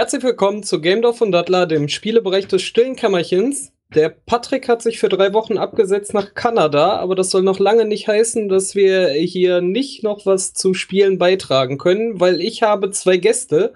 Herzlich 0.00 0.22
willkommen 0.22 0.62
zu 0.62 0.80
Game 0.80 1.02
Dorf 1.02 1.20
und 1.20 1.30
Dattler, 1.30 1.66
dem 1.66 1.86
Spielebereich 1.86 2.48
des 2.48 2.62
stillen 2.62 2.96
Kämmerchens. 2.96 3.70
Der 3.94 4.08
Patrick 4.08 4.66
hat 4.66 4.80
sich 4.80 4.98
für 4.98 5.10
drei 5.10 5.34
Wochen 5.34 5.58
abgesetzt 5.58 6.14
nach 6.14 6.32
Kanada, 6.32 6.96
aber 6.96 7.14
das 7.14 7.28
soll 7.28 7.42
noch 7.42 7.58
lange 7.58 7.84
nicht 7.84 8.08
heißen, 8.08 8.48
dass 8.48 8.74
wir 8.74 9.10
hier 9.10 9.60
nicht 9.60 10.02
noch 10.02 10.24
was 10.24 10.54
zu 10.54 10.72
Spielen 10.72 11.18
beitragen 11.18 11.76
können, 11.76 12.18
weil 12.18 12.40
ich 12.40 12.62
habe 12.62 12.90
zwei 12.92 13.18
Gäste. 13.18 13.74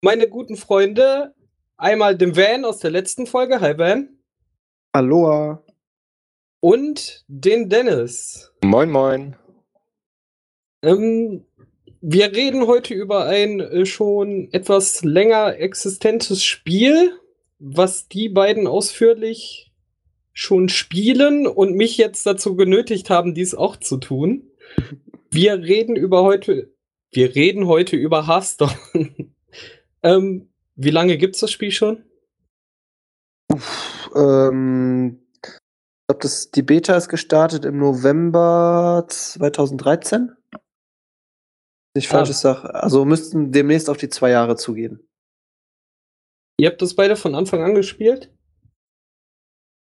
Meine 0.00 0.28
guten 0.28 0.56
Freunde, 0.56 1.32
einmal 1.76 2.16
den 2.16 2.34
Van 2.34 2.64
aus 2.64 2.80
der 2.80 2.90
letzten 2.90 3.28
Folge. 3.28 3.60
Hi 3.60 3.78
Van. 3.78 4.18
Aloha. 4.90 5.62
Und 6.58 7.24
den 7.28 7.68
Dennis. 7.68 8.52
Moin, 8.64 8.90
moin. 8.90 9.36
Ähm, 10.82 11.44
wir 12.00 12.32
reden 12.32 12.66
heute 12.66 12.94
über 12.94 13.24
ein 13.26 13.60
äh, 13.60 13.86
schon 13.86 14.48
etwas 14.52 15.02
länger 15.04 15.58
existentes 15.58 16.44
Spiel, 16.44 17.12
was 17.58 18.08
die 18.08 18.28
beiden 18.28 18.66
ausführlich 18.66 19.72
schon 20.32 20.68
spielen 20.68 21.46
und 21.46 21.74
mich 21.74 21.96
jetzt 21.96 22.26
dazu 22.26 22.56
genötigt 22.56 23.08
haben, 23.08 23.34
dies 23.34 23.54
auch 23.54 23.76
zu 23.76 23.96
tun. 23.96 24.50
Wir 25.30 25.54
reden 25.54 25.96
über 25.96 26.22
heute, 26.22 26.72
wir 27.10 27.34
reden 27.34 27.66
heute 27.66 27.96
über 27.96 28.26
Hearthstone. 28.26 28.72
ähm, 30.02 30.48
wie 30.76 30.90
lange 30.90 31.18
gibt's 31.18 31.40
das 31.40 31.50
Spiel 31.50 31.72
schon? 31.72 32.04
Uff, 33.52 34.10
ähm, 34.14 35.18
ich 35.42 35.50
glaube, 36.08 36.28
die 36.54 36.62
Beta 36.62 36.96
ist 36.96 37.08
gestartet 37.08 37.64
im 37.66 37.76
November 37.78 39.04
2013. 39.08 40.32
Nicht 41.96 42.08
ah. 42.10 42.18
falsches 42.18 42.40
Sach. 42.40 42.64
Also 42.64 43.04
müssten 43.04 43.50
demnächst 43.50 43.90
auf 43.90 43.96
die 43.96 44.08
zwei 44.08 44.30
Jahre 44.30 44.56
zugehen. 44.56 45.00
Ihr 46.58 46.68
habt 46.68 46.80
das 46.80 46.94
beide 46.94 47.16
von 47.16 47.34
Anfang 47.34 47.62
an 47.62 47.74
gespielt? 47.74 48.30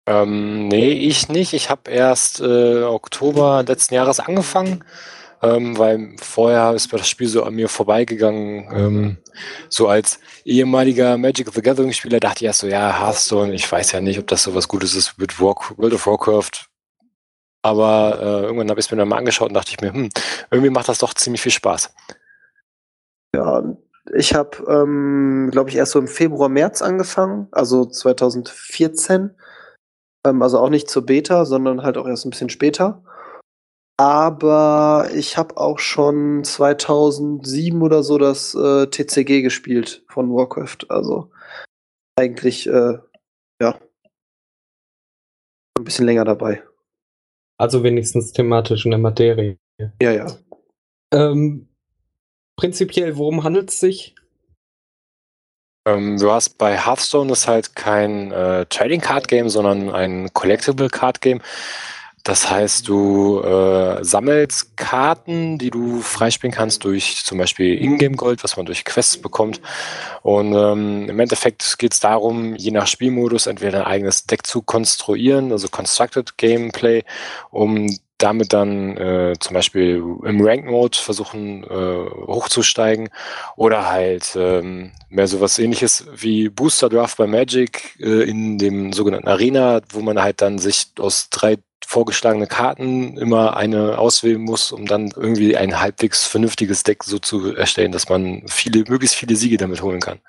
Ähm, 0.07 0.69
nee, 0.69 0.91
ich 0.91 1.27
nicht. 1.27 1.53
Ich 1.53 1.69
habe 1.69 1.91
erst 1.91 2.39
äh, 2.39 2.83
Oktober 2.83 3.63
letzten 3.67 3.95
Jahres 3.95 4.19
angefangen, 4.19 4.83
ähm, 5.41 5.77
weil 5.77 6.15
vorher 6.19 6.73
ist 6.73 6.91
das 6.93 7.09
Spiel 7.09 7.27
so 7.27 7.43
an 7.43 7.55
mir 7.55 7.67
vorbeigegangen. 7.67 8.69
Ähm, 8.71 9.17
so 9.69 9.87
als 9.87 10.19
ehemaliger 10.45 11.17
Magic 11.17 11.49
of 11.49 11.55
the 11.55 11.61
Gathering 11.61 11.91
Spieler 11.93 12.19
dachte 12.19 12.43
ich 12.43 12.47
erst 12.47 12.59
so, 12.59 12.67
ja, 12.67 12.99
Hearthstone, 12.99 13.53
ich 13.53 13.69
weiß 13.69 13.91
ja 13.91 14.01
nicht, 14.01 14.17
ob 14.17 14.27
das 14.27 14.43
so 14.43 14.55
was 14.55 14.67
Gutes 14.67 14.95
ist 14.95 15.17
mit 15.17 15.39
World 15.39 15.93
of 15.93 16.07
Warcraft. 16.07 16.69
Aber 17.67 18.19
äh, 18.21 18.43
irgendwann 18.45 18.69
habe 18.69 18.79
ich 18.79 18.85
es 18.85 18.91
mir 18.91 18.97
dann 18.97 19.09
mal 19.09 19.17
angeschaut 19.17 19.49
und 19.49 19.53
dachte 19.53 19.71
ich 19.71 19.81
mir, 19.81 19.91
hm, 19.91 20.09
irgendwie 20.51 20.69
macht 20.69 20.87
das 20.87 20.99
doch 20.99 21.13
ziemlich 21.13 21.41
viel 21.41 21.51
Spaß. 21.51 21.93
Ja, 23.35 23.61
ich 24.15 24.33
habe, 24.33 24.57
ähm, 24.69 25.49
glaube 25.51 25.69
ich, 25.69 25.75
erst 25.75 25.91
so 25.91 25.99
im 25.99 26.07
Februar, 26.07 26.47
März 26.47 26.81
angefangen, 26.81 27.47
also 27.51 27.85
2014. 27.85 29.31
Ähm, 30.25 30.41
also 30.41 30.59
auch 30.59 30.69
nicht 30.69 30.89
zur 30.89 31.05
Beta, 31.05 31.45
sondern 31.45 31.83
halt 31.83 31.97
auch 31.97 32.07
erst 32.07 32.25
ein 32.25 32.29
bisschen 32.29 32.49
später. 32.49 33.03
Aber 33.99 35.09
ich 35.13 35.37
habe 35.37 35.57
auch 35.57 35.79
schon 35.79 36.43
2007 36.43 37.81
oder 37.81 38.01
so 38.03 38.17
das 38.17 38.55
äh, 38.55 38.87
TCG 38.87 39.41
gespielt 39.41 40.05
von 40.07 40.29
Warcraft. 40.33 40.89
Also 40.89 41.31
eigentlich, 42.15 42.67
äh, 42.67 42.99
ja, 43.61 43.79
ein 45.77 45.83
bisschen 45.83 46.05
länger 46.05 46.25
dabei. 46.25 46.63
Also 47.57 47.83
wenigstens 47.83 48.31
thematisch 48.33 48.85
in 48.85 48.91
der 48.91 48.99
Materie. 48.99 49.57
Ja, 50.01 50.11
ja. 50.11 50.27
Ähm, 51.13 51.67
prinzipiell, 52.55 53.17
worum 53.17 53.43
handelt 53.43 53.69
es 53.69 53.79
sich? 53.79 54.15
Ähm, 55.87 56.17
du 56.17 56.31
hast 56.31 56.57
bei 56.57 56.77
Hearthstone 56.77 57.31
ist 57.31 57.47
halt 57.47 57.75
kein 57.75 58.31
äh, 58.31 58.65
Trading 58.65 59.01
Card 59.01 59.27
Game, 59.27 59.49
sondern 59.49 59.89
ein 59.89 60.33
Collectible 60.33 60.89
Card 60.89 61.21
Game. 61.21 61.41
Das 62.27 62.51
heißt, 62.51 62.89
du 62.89 63.39
äh, 63.39 64.03
sammelst 64.03 64.75
Karten, 64.75 65.57
die 65.57 65.69
du 65.69 66.01
freispielen 66.01 66.53
kannst 66.53 66.83
durch 66.83 67.23
zum 67.23 67.37
Beispiel 67.37 67.81
Ingame-Gold, 67.81 68.43
was 68.43 68.57
man 68.57 68.65
durch 68.65 68.83
Quests 68.83 69.15
bekommt. 69.15 69.61
Und 70.23 70.53
ähm, 70.53 71.07
im 71.07 71.19
Endeffekt 71.21 71.79
geht 71.79 71.93
es 71.93 72.01
darum, 72.01 72.53
je 72.55 72.71
nach 72.71 72.85
Spielmodus 72.85 73.47
entweder 73.47 73.79
ein 73.79 73.93
eigenes 73.93 74.25
Deck 74.25 74.45
zu 74.45 74.61
konstruieren, 74.61 75.53
also 75.53 75.69
Constructed 75.69 76.37
Gameplay, 76.37 77.05
um 77.49 77.97
damit 78.17 78.51
dann 78.51 78.97
äh, 78.97 79.35
zum 79.39 79.53
Beispiel 79.53 80.03
im 80.23 80.41
Rank-Mode 80.41 80.97
versuchen 80.97 81.63
äh, 81.63 82.09
hochzusteigen 82.27 83.09
oder 83.55 83.89
halt 83.89 84.35
ähm, 84.35 84.91
mehr 85.07 85.27
sowas 85.27 85.59
ähnliches 85.59 86.05
wie 86.15 86.49
Booster 86.49 86.89
Draft 86.89 87.17
bei 87.17 87.27
Magic 87.27 87.95
äh, 88.01 88.27
in 88.29 88.57
dem 88.57 88.91
sogenannten 88.91 89.29
Arena, 89.29 89.79
wo 89.89 90.01
man 90.01 90.21
halt 90.21 90.41
dann 90.41 90.57
sich 90.57 90.87
aus 90.97 91.29
drei 91.29 91.57
vorgeschlagene 91.87 92.47
Karten 92.47 93.17
immer 93.17 93.55
eine 93.55 93.97
auswählen 93.97 94.41
muss, 94.41 94.73
um 94.73 94.85
dann 94.87 95.09
irgendwie 95.15 95.55
ein 95.55 95.79
halbwegs 95.79 96.25
vernünftiges 96.25 96.83
Deck 96.83 97.05
so 97.05 97.17
zu 97.17 97.55
erstellen, 97.55 97.93
dass 97.93 98.09
man 98.09 98.43
viele, 98.47 98.83
möglichst 98.89 99.15
viele 99.15 99.37
Siege 99.37 99.55
damit 99.55 99.81
holen 99.81 100.01
kann. 100.01 100.19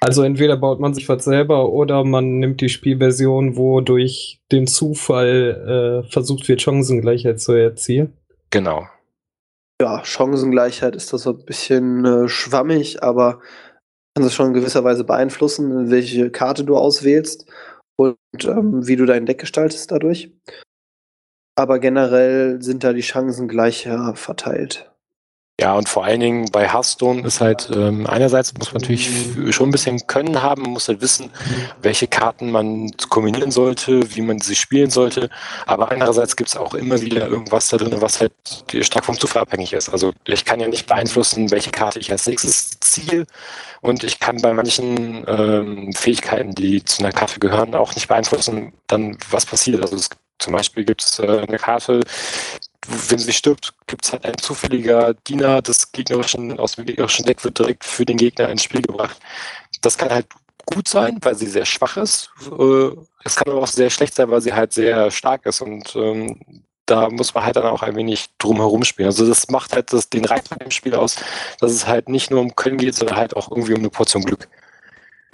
Also 0.00 0.22
entweder 0.22 0.56
baut 0.56 0.78
man 0.78 0.94
sich 0.94 1.08
was 1.08 1.24
selber 1.24 1.72
oder 1.72 2.04
man 2.04 2.38
nimmt 2.38 2.60
die 2.60 2.68
Spielversion, 2.68 3.56
wo 3.56 3.80
durch 3.80 4.40
den 4.52 4.68
Zufall 4.68 6.04
äh, 6.06 6.12
versucht 6.12 6.46
wird, 6.48 6.62
Chancengleichheit 6.62 7.40
zu 7.40 7.52
erzielen. 7.52 8.12
Genau. 8.50 8.86
Ja, 9.82 10.04
Chancengleichheit 10.04 10.94
ist 10.94 11.12
das 11.12 11.22
so 11.22 11.30
ein 11.30 11.44
bisschen 11.44 12.04
äh, 12.04 12.28
schwammig, 12.28 13.02
aber 13.02 13.40
kann 14.14 14.24
es 14.24 14.32
schon 14.32 14.46
in 14.46 14.54
gewisser 14.54 14.84
Weise 14.84 15.02
beeinflussen, 15.02 15.90
welche 15.90 16.30
Karte 16.30 16.62
du 16.62 16.76
auswählst 16.76 17.46
und 17.96 18.16
ähm, 18.44 18.86
wie 18.86 18.96
du 18.96 19.06
dein 19.06 19.26
Deck 19.26 19.38
gestaltest 19.38 19.90
dadurch. 19.90 20.32
Aber 21.58 21.78
generell 21.78 22.60
sind 22.60 22.84
da 22.84 22.92
die 22.92 23.00
Chancen 23.00 23.48
gleicher 23.48 24.14
verteilt. 24.14 24.92
Ja, 25.58 25.72
und 25.72 25.88
vor 25.88 26.04
allen 26.04 26.20
Dingen 26.20 26.50
bei 26.52 26.68
Hearthstone 26.68 27.22
ist 27.26 27.40
halt, 27.40 27.70
ähm, 27.74 28.06
einerseits 28.06 28.52
muss 28.58 28.74
man 28.74 28.82
natürlich 28.82 29.08
schon 29.54 29.70
ein 29.70 29.72
bisschen 29.72 30.06
Können 30.06 30.42
haben, 30.42 30.60
man 30.62 30.72
muss 30.72 30.88
halt 30.88 31.00
wissen, 31.00 31.30
welche 31.80 32.06
Karten 32.08 32.50
man 32.50 32.90
kombinieren 33.08 33.50
sollte, 33.50 34.14
wie 34.14 34.20
man 34.20 34.38
sie 34.38 34.54
spielen 34.54 34.90
sollte. 34.90 35.30
Aber 35.64 35.90
andererseits 35.90 36.36
gibt 36.36 36.50
es 36.50 36.58
auch 36.58 36.74
immer 36.74 37.00
wieder 37.00 37.26
irgendwas 37.28 37.68
da 37.68 37.78
drin, 37.78 38.02
was 38.02 38.20
halt 38.20 38.32
stark 38.82 39.06
vom 39.06 39.18
Zufall 39.18 39.42
abhängig 39.42 39.72
ist. 39.72 39.88
Also 39.88 40.12
ich 40.26 40.44
kann 40.44 40.60
ja 40.60 40.68
nicht 40.68 40.86
beeinflussen, 40.88 41.50
welche 41.50 41.70
Karte 41.70 42.00
ich 42.00 42.12
als 42.12 42.26
nächstes 42.26 42.78
ziehe. 42.80 43.24
Und 43.80 44.04
ich 44.04 44.20
kann 44.20 44.42
bei 44.42 44.52
manchen 44.52 45.24
ähm, 45.26 45.92
Fähigkeiten, 45.94 46.54
die 46.54 46.84
zu 46.84 47.02
einer 47.02 47.12
Karte 47.12 47.40
gehören, 47.40 47.74
auch 47.74 47.94
nicht 47.94 48.08
beeinflussen, 48.08 48.74
dann 48.88 49.16
was 49.30 49.46
passiert. 49.46 49.80
Also 49.80 49.96
es, 49.96 50.10
zum 50.38 50.52
Beispiel 50.52 50.84
gibt 50.84 51.02
es 51.02 51.18
äh, 51.18 51.44
eine 51.48 51.56
Karte, 51.58 52.00
wenn 53.08 53.18
sie 53.18 53.32
stirbt, 53.32 53.74
gibt 53.86 54.04
es 54.04 54.12
halt 54.12 54.24
ein 54.24 54.38
zufälliger 54.38 55.14
Diener 55.14 55.62
des 55.62 55.92
gegnerischen, 55.92 56.58
aus 56.58 56.76
dem 56.76 56.86
gegnerischen 56.86 57.24
Deck 57.24 57.44
wird 57.44 57.58
direkt 57.58 57.84
für 57.84 58.04
den 58.04 58.16
Gegner 58.16 58.48
ins 58.48 58.62
Spiel 58.62 58.82
gebracht. 58.82 59.16
Das 59.82 59.98
kann 59.98 60.10
halt 60.10 60.26
gut 60.66 60.88
sein, 60.88 61.18
weil 61.22 61.34
sie 61.34 61.46
sehr 61.46 61.64
schwach 61.64 61.96
ist. 61.96 62.30
Äh, 62.58 62.90
es 63.24 63.36
kann 63.36 63.52
aber 63.52 63.62
auch 63.62 63.66
sehr 63.66 63.90
schlecht 63.90 64.14
sein, 64.14 64.30
weil 64.30 64.40
sie 64.40 64.52
halt 64.52 64.72
sehr 64.72 65.10
stark 65.10 65.46
ist 65.46 65.60
und 65.60 65.94
ähm, 65.96 66.40
da 66.86 67.10
muss 67.10 67.34
man 67.34 67.44
halt 67.44 67.56
dann 67.56 67.64
auch 67.64 67.82
ein 67.82 67.96
wenig 67.96 68.26
drum 68.38 68.56
herum 68.56 68.84
spielen. 68.84 69.06
Also 69.06 69.26
das 69.26 69.48
macht 69.48 69.74
halt 69.74 69.92
das, 69.92 70.08
den 70.08 70.24
Reiz 70.24 70.48
dem 70.48 70.70
Spiel 70.70 70.94
aus, 70.94 71.16
dass 71.60 71.72
es 71.72 71.86
halt 71.86 72.08
nicht 72.08 72.30
nur 72.30 72.40
um 72.40 72.54
Können 72.54 72.78
geht, 72.78 72.94
sondern 72.94 73.16
halt 73.16 73.36
auch 73.36 73.50
irgendwie 73.50 73.74
um 73.74 73.80
eine 73.80 73.90
Portion 73.90 74.22
Glück. 74.22 74.48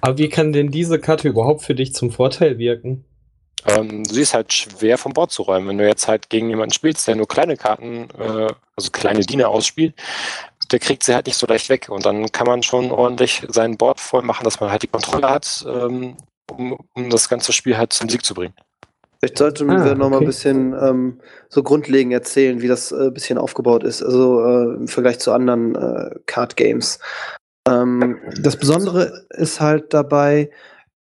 Aber 0.01 0.19
wie 0.19 0.29
kann 0.29 0.53
denn 0.53 0.71
diese 0.71 0.99
Karte 0.99 1.29
überhaupt 1.29 1.63
für 1.63 1.75
dich 1.75 1.95
zum 1.95 2.11
Vorteil 2.11 2.59
wirken? 2.59 3.05
Ähm, 3.67 4.05
sie 4.05 4.23
ist 4.23 4.35
halt 4.35 4.53
schwer 4.53 4.99
vom 4.99 5.13
Bord 5.13 5.31
zu 5.31 5.43
räumen. 5.43 5.69
Wenn 5.69 5.79
du 5.79 5.87
jetzt 5.87 6.09
halt 6.09 6.31
gegen 6.31 6.49
jemanden 6.49 6.73
spielst, 6.73 7.07
der 7.07 7.17
nur 7.17 7.29
kleine 7.29 7.57
Karten, 7.57 8.09
äh, 8.19 8.49
also 8.77 8.91
kleine 8.91 9.21
Diener 9.21 9.49
ausspielt, 9.49 9.95
der 10.71 10.79
kriegt 10.79 11.03
sie 11.05 11.15
halt 11.15 11.27
nicht 11.27 11.37
so 11.37 11.47
leicht 11.47 11.69
weg. 11.69 11.89
Und 11.89 12.07
dann 12.07 12.31
kann 12.33 12.47
man 12.47 12.63
schon 12.63 12.91
ordentlich 12.91 13.47
sein 13.49 13.77
Board 13.77 14.01
voll 14.01 14.23
machen, 14.23 14.45
dass 14.45 14.61
man 14.61 14.71
halt 14.71 14.83
die 14.83 14.89
Kontrolle 14.89 15.31
hat, 15.31 15.65
ähm, 15.69 16.17
um, 16.51 16.79
um 16.95 17.11
das 17.11 17.29
ganze 17.29 17.53
Spiel 17.53 17.77
halt 17.77 17.93
zum 17.93 18.09
Sieg 18.09 18.25
zu 18.25 18.35
bringen. 18.35 18.55
Vielleicht 19.21 19.39
sollten 19.39 19.71
ah, 19.71 19.85
wir 19.85 19.95
noch 19.95 20.07
okay. 20.07 20.15
mal 20.15 20.21
ein 20.21 20.27
bisschen 20.27 20.73
ähm, 20.73 21.21
so 21.49 21.63
grundlegend 21.63 22.13
erzählen, 22.13 22.61
wie 22.61 22.67
das 22.67 22.91
ein 22.93 23.09
äh, 23.09 23.11
bisschen 23.13 23.39
aufgebaut 23.39 23.85
ist, 23.85 24.03
also 24.03 24.41
äh, 24.45 24.75
im 24.75 24.89
Vergleich 24.89 25.21
zu 25.21 25.31
anderen 25.31 25.77
äh, 25.77 26.17
Card 26.27 26.57
Games. 26.57 26.99
Ähm, 27.69 28.19
das 28.41 28.57
Besondere 28.57 29.25
ist 29.31 29.61
halt 29.61 29.95
dabei, 29.95 30.51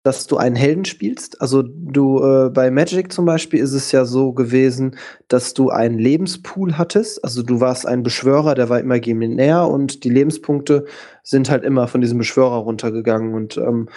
dass 0.07 0.25
du 0.25 0.37
einen 0.37 0.55
Helden 0.55 0.85
spielst. 0.85 1.41
Also 1.41 1.61
du 1.61 2.23
äh, 2.23 2.49
bei 2.49 2.71
Magic 2.71 3.11
zum 3.11 3.25
Beispiel 3.25 3.59
ist 3.59 3.73
es 3.73 3.91
ja 3.91 4.05
so 4.05 4.31
gewesen, 4.31 4.95
dass 5.27 5.53
du 5.53 5.69
einen 5.69 5.99
Lebenspool 5.99 6.77
hattest. 6.77 7.21
Also 7.25 7.43
du 7.43 7.59
warst 7.59 7.85
ein 7.85 8.03
Beschwörer, 8.03 8.55
der 8.55 8.69
war 8.69 8.79
immer 8.79 8.95
imaginär 8.95 9.67
und 9.67 10.05
die 10.05 10.09
Lebenspunkte 10.09 10.85
sind 11.23 11.49
halt 11.49 11.65
immer 11.65 11.89
von 11.89 11.99
diesem 11.99 12.19
Beschwörer 12.19 12.55
runtergegangen. 12.55 13.33
Und 13.33 13.57
ähm, 13.57 13.89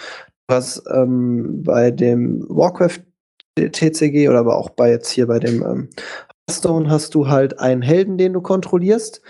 du 0.47 0.55
hast 0.55 0.83
ähm, 0.93 1.63
bei 1.63 1.91
dem 1.91 2.45
Warcraft 2.49 2.99
TCG 3.55 4.27
oder 4.27 4.39
aber 4.39 4.57
auch 4.57 4.71
bei 4.71 4.89
jetzt 4.89 5.11
hier 5.11 5.27
bei 5.27 5.39
dem 5.39 5.63
ähm, 5.63 5.89
Hearthstone 6.49 6.89
hast 6.89 7.15
du 7.15 7.29
halt 7.29 7.57
einen 7.57 7.81
Helden, 7.81 8.17
den 8.17 8.33
du 8.33 8.41
kontrollierst, 8.41 9.21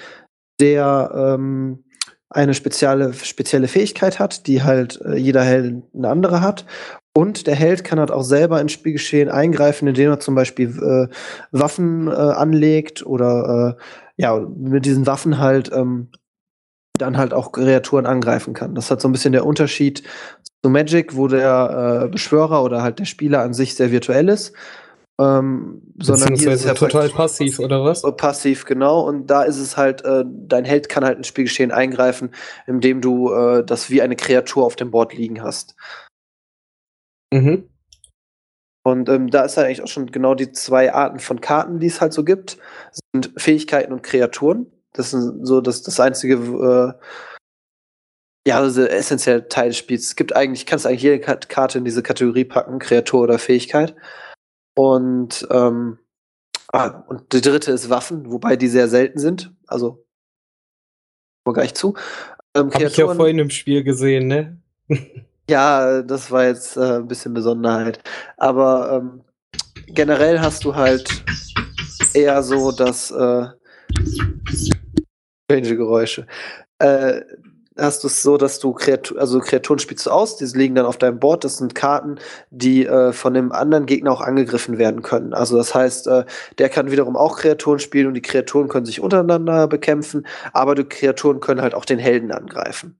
der 0.59 1.11
ähm, 1.37 1.83
eine 2.31 2.53
spezielle, 2.53 3.13
spezielle 3.13 3.67
Fähigkeit 3.67 4.19
hat, 4.19 4.47
die 4.47 4.63
halt 4.63 4.99
äh, 5.05 5.15
jeder 5.15 5.43
Held 5.43 5.83
eine 5.93 6.09
andere 6.09 6.41
hat. 6.41 6.65
Und 7.13 7.45
der 7.45 7.55
Held 7.55 7.83
kann 7.83 7.99
halt 7.99 8.11
auch 8.11 8.23
selber 8.23 8.61
ins 8.61 8.71
Spielgeschehen 8.71 9.29
eingreifen, 9.29 9.87
indem 9.87 10.11
er 10.11 10.19
zum 10.19 10.33
Beispiel 10.33 10.69
äh, 10.69 11.13
Waffen 11.51 12.07
äh, 12.07 12.11
anlegt 12.11 13.05
oder 13.05 13.77
äh, 13.77 13.81
ja, 14.15 14.39
mit 14.39 14.85
diesen 14.85 15.05
Waffen 15.07 15.39
halt 15.39 15.71
ähm, 15.73 16.07
dann 16.97 17.17
halt 17.17 17.33
auch 17.33 17.51
Kreaturen 17.51 18.05
angreifen 18.05 18.53
kann. 18.53 18.75
Das 18.75 18.89
hat 18.91 19.01
so 19.01 19.09
ein 19.09 19.11
bisschen 19.11 19.33
der 19.33 19.45
Unterschied 19.45 20.03
zu 20.63 20.69
Magic, 20.69 21.15
wo 21.15 21.27
der 21.27 22.03
äh, 22.05 22.07
Beschwörer 22.09 22.63
oder 22.63 22.81
halt 22.81 22.99
der 22.99 23.05
Spieler 23.05 23.41
an 23.41 23.53
sich 23.53 23.75
sehr 23.75 23.91
virtuell 23.91 24.29
ist. 24.29 24.53
Ähm, 25.21 25.81
sondern 25.99 26.35
hier 26.35 26.51
ist 26.51 26.65
ja 26.65 26.73
total 26.73 27.09
passiv, 27.09 27.59
oder 27.59 27.83
was? 27.83 28.01
Passiv, 28.17 28.65
genau. 28.65 29.01
Und 29.01 29.27
da 29.27 29.43
ist 29.43 29.59
es 29.59 29.77
halt, 29.77 30.03
äh, 30.03 30.23
dein 30.25 30.65
Held 30.65 30.89
kann 30.89 31.05
halt 31.05 31.17
ins 31.17 31.27
Spielgeschehen 31.27 31.71
eingreifen, 31.71 32.33
indem 32.65 33.01
du 33.01 33.31
äh, 33.31 33.63
das 33.63 33.91
wie 33.91 34.01
eine 34.01 34.15
Kreatur 34.15 34.65
auf 34.65 34.75
dem 34.75 34.89
Board 34.89 35.13
liegen 35.13 35.43
hast. 35.43 35.75
Mhm. 37.31 37.69
Und 38.83 39.09
ähm, 39.09 39.29
da 39.29 39.43
ist 39.43 39.57
halt 39.57 39.67
eigentlich 39.67 39.83
auch 39.83 39.87
schon 39.87 40.07
genau 40.07 40.33
die 40.33 40.51
zwei 40.53 40.91
Arten 40.91 41.19
von 41.19 41.39
Karten, 41.39 41.79
die 41.79 41.87
es 41.87 42.01
halt 42.01 42.13
so 42.13 42.23
gibt, 42.23 42.57
sind 43.13 43.31
Fähigkeiten 43.37 43.93
und 43.93 44.01
Kreaturen. 44.01 44.71
Das 44.93 45.13
ist 45.13 45.33
so 45.43 45.61
das, 45.61 45.83
das 45.83 45.99
einzige, 45.99 46.33
äh, 46.35 46.93
ja, 48.47 48.57
also 48.57 48.81
essentielle 48.81 49.47
Teil 49.49 49.69
des 49.69 49.77
Spiels. 49.77 50.07
Es 50.07 50.15
gibt 50.15 50.35
eigentlich, 50.35 50.65
kannst 50.65 50.87
eigentlich 50.87 51.03
jede 51.03 51.19
Karte 51.19 51.77
in 51.77 51.85
diese 51.85 52.01
Kategorie 52.01 52.45
packen, 52.45 52.79
Kreatur 52.79 53.21
oder 53.21 53.37
Fähigkeit. 53.37 53.95
Und, 54.81 55.47
ähm, 55.51 55.99
ah, 56.73 57.03
und 57.07 57.33
die 57.33 57.41
dritte 57.41 57.71
ist 57.71 57.91
Waffen, 57.91 58.31
wobei 58.31 58.55
die 58.55 58.67
sehr 58.67 58.87
selten 58.87 59.19
sind. 59.19 59.53
Also, 59.67 60.03
kommen 61.43 61.53
gleich 61.53 61.75
zu. 61.75 61.93
Ähm, 62.55 62.71
Hab 62.73 62.81
ich 62.81 62.97
ja 62.97 63.13
vorhin 63.13 63.37
im 63.37 63.51
Spiel 63.51 63.83
gesehen, 63.83 64.27
ne? 64.27 64.59
ja, 65.47 66.01
das 66.01 66.31
war 66.31 66.45
jetzt 66.45 66.77
äh, 66.77 66.95
ein 66.95 67.07
bisschen 67.07 67.35
Besonderheit. 67.35 67.99
Aber 68.37 68.91
ähm, 68.91 69.23
generell 69.85 70.39
hast 70.39 70.65
du 70.65 70.73
halt 70.73 71.23
eher 72.15 72.41
so, 72.41 72.71
dass 72.71 73.11
äh, 73.11 73.49
strange 75.45 75.75
Geräusche. 75.75 76.25
Äh, 76.79 77.21
hast 77.81 78.03
du 78.03 78.07
es 78.07 78.21
so, 78.21 78.37
dass 78.37 78.59
du 78.59 78.73
Kreatur, 78.73 79.19
also 79.19 79.39
Kreaturen 79.39 79.79
spielst 79.79 80.05
du 80.05 80.11
aus, 80.11 80.37
diese 80.37 80.57
liegen 80.57 80.75
dann 80.75 80.85
auf 80.85 80.97
deinem 80.97 81.19
Board. 81.19 81.43
Das 81.43 81.57
sind 81.57 81.75
Karten, 81.75 82.15
die 82.49 82.85
äh, 82.85 83.13
von 83.13 83.33
dem 83.33 83.51
anderen 83.51 83.85
Gegner 83.85 84.11
auch 84.11 84.21
angegriffen 84.21 84.77
werden 84.77 85.01
können. 85.01 85.33
Also 85.33 85.57
das 85.57 85.73
heißt, 85.75 86.07
äh, 86.07 86.25
der 86.57 86.69
kann 86.69 86.91
wiederum 86.91 87.15
auch 87.15 87.37
Kreaturen 87.37 87.79
spielen 87.79 88.07
und 88.07 88.13
die 88.13 88.21
Kreaturen 88.21 88.67
können 88.67 88.85
sich 88.85 89.01
untereinander 89.01 89.67
bekämpfen, 89.67 90.25
aber 90.53 90.75
die 90.75 90.85
Kreaturen 90.85 91.39
können 91.39 91.61
halt 91.61 91.75
auch 91.75 91.85
den 91.85 91.99
Helden 91.99 92.31
angreifen. 92.31 92.99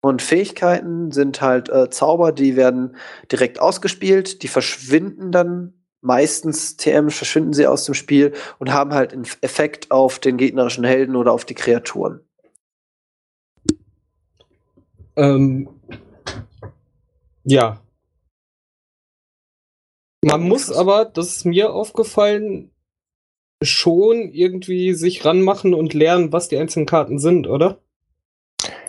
Und 0.00 0.20
Fähigkeiten 0.20 1.12
sind 1.12 1.40
halt 1.40 1.70
äh, 1.70 1.88
Zauber, 1.88 2.32
die 2.32 2.56
werden 2.56 2.96
direkt 3.32 3.60
ausgespielt, 3.60 4.42
die 4.42 4.48
verschwinden 4.48 5.32
dann 5.32 5.72
meistens 6.04 6.76
TM 6.76 7.08
verschwinden 7.08 7.54
sie 7.54 7.66
aus 7.66 7.86
dem 7.86 7.94
Spiel 7.94 8.34
und 8.58 8.72
haben 8.72 8.92
halt 8.92 9.12
einen 9.12 9.26
Effekt 9.40 9.90
auf 9.90 10.18
den 10.18 10.36
gegnerischen 10.36 10.84
Helden 10.84 11.16
oder 11.16 11.32
auf 11.32 11.46
die 11.46 11.54
Kreaturen. 11.54 12.20
Ähm, 15.16 15.68
ja. 17.44 17.80
Man 20.22 20.42
muss 20.42 20.72
aber, 20.72 21.04
das 21.04 21.36
ist 21.36 21.44
mir 21.44 21.72
aufgefallen, 21.72 22.70
schon 23.62 24.32
irgendwie 24.32 24.94
sich 24.94 25.24
ranmachen 25.24 25.74
und 25.74 25.94
lernen, 25.94 26.32
was 26.32 26.48
die 26.48 26.58
einzelnen 26.58 26.86
Karten 26.86 27.18
sind, 27.18 27.46
oder? 27.46 27.78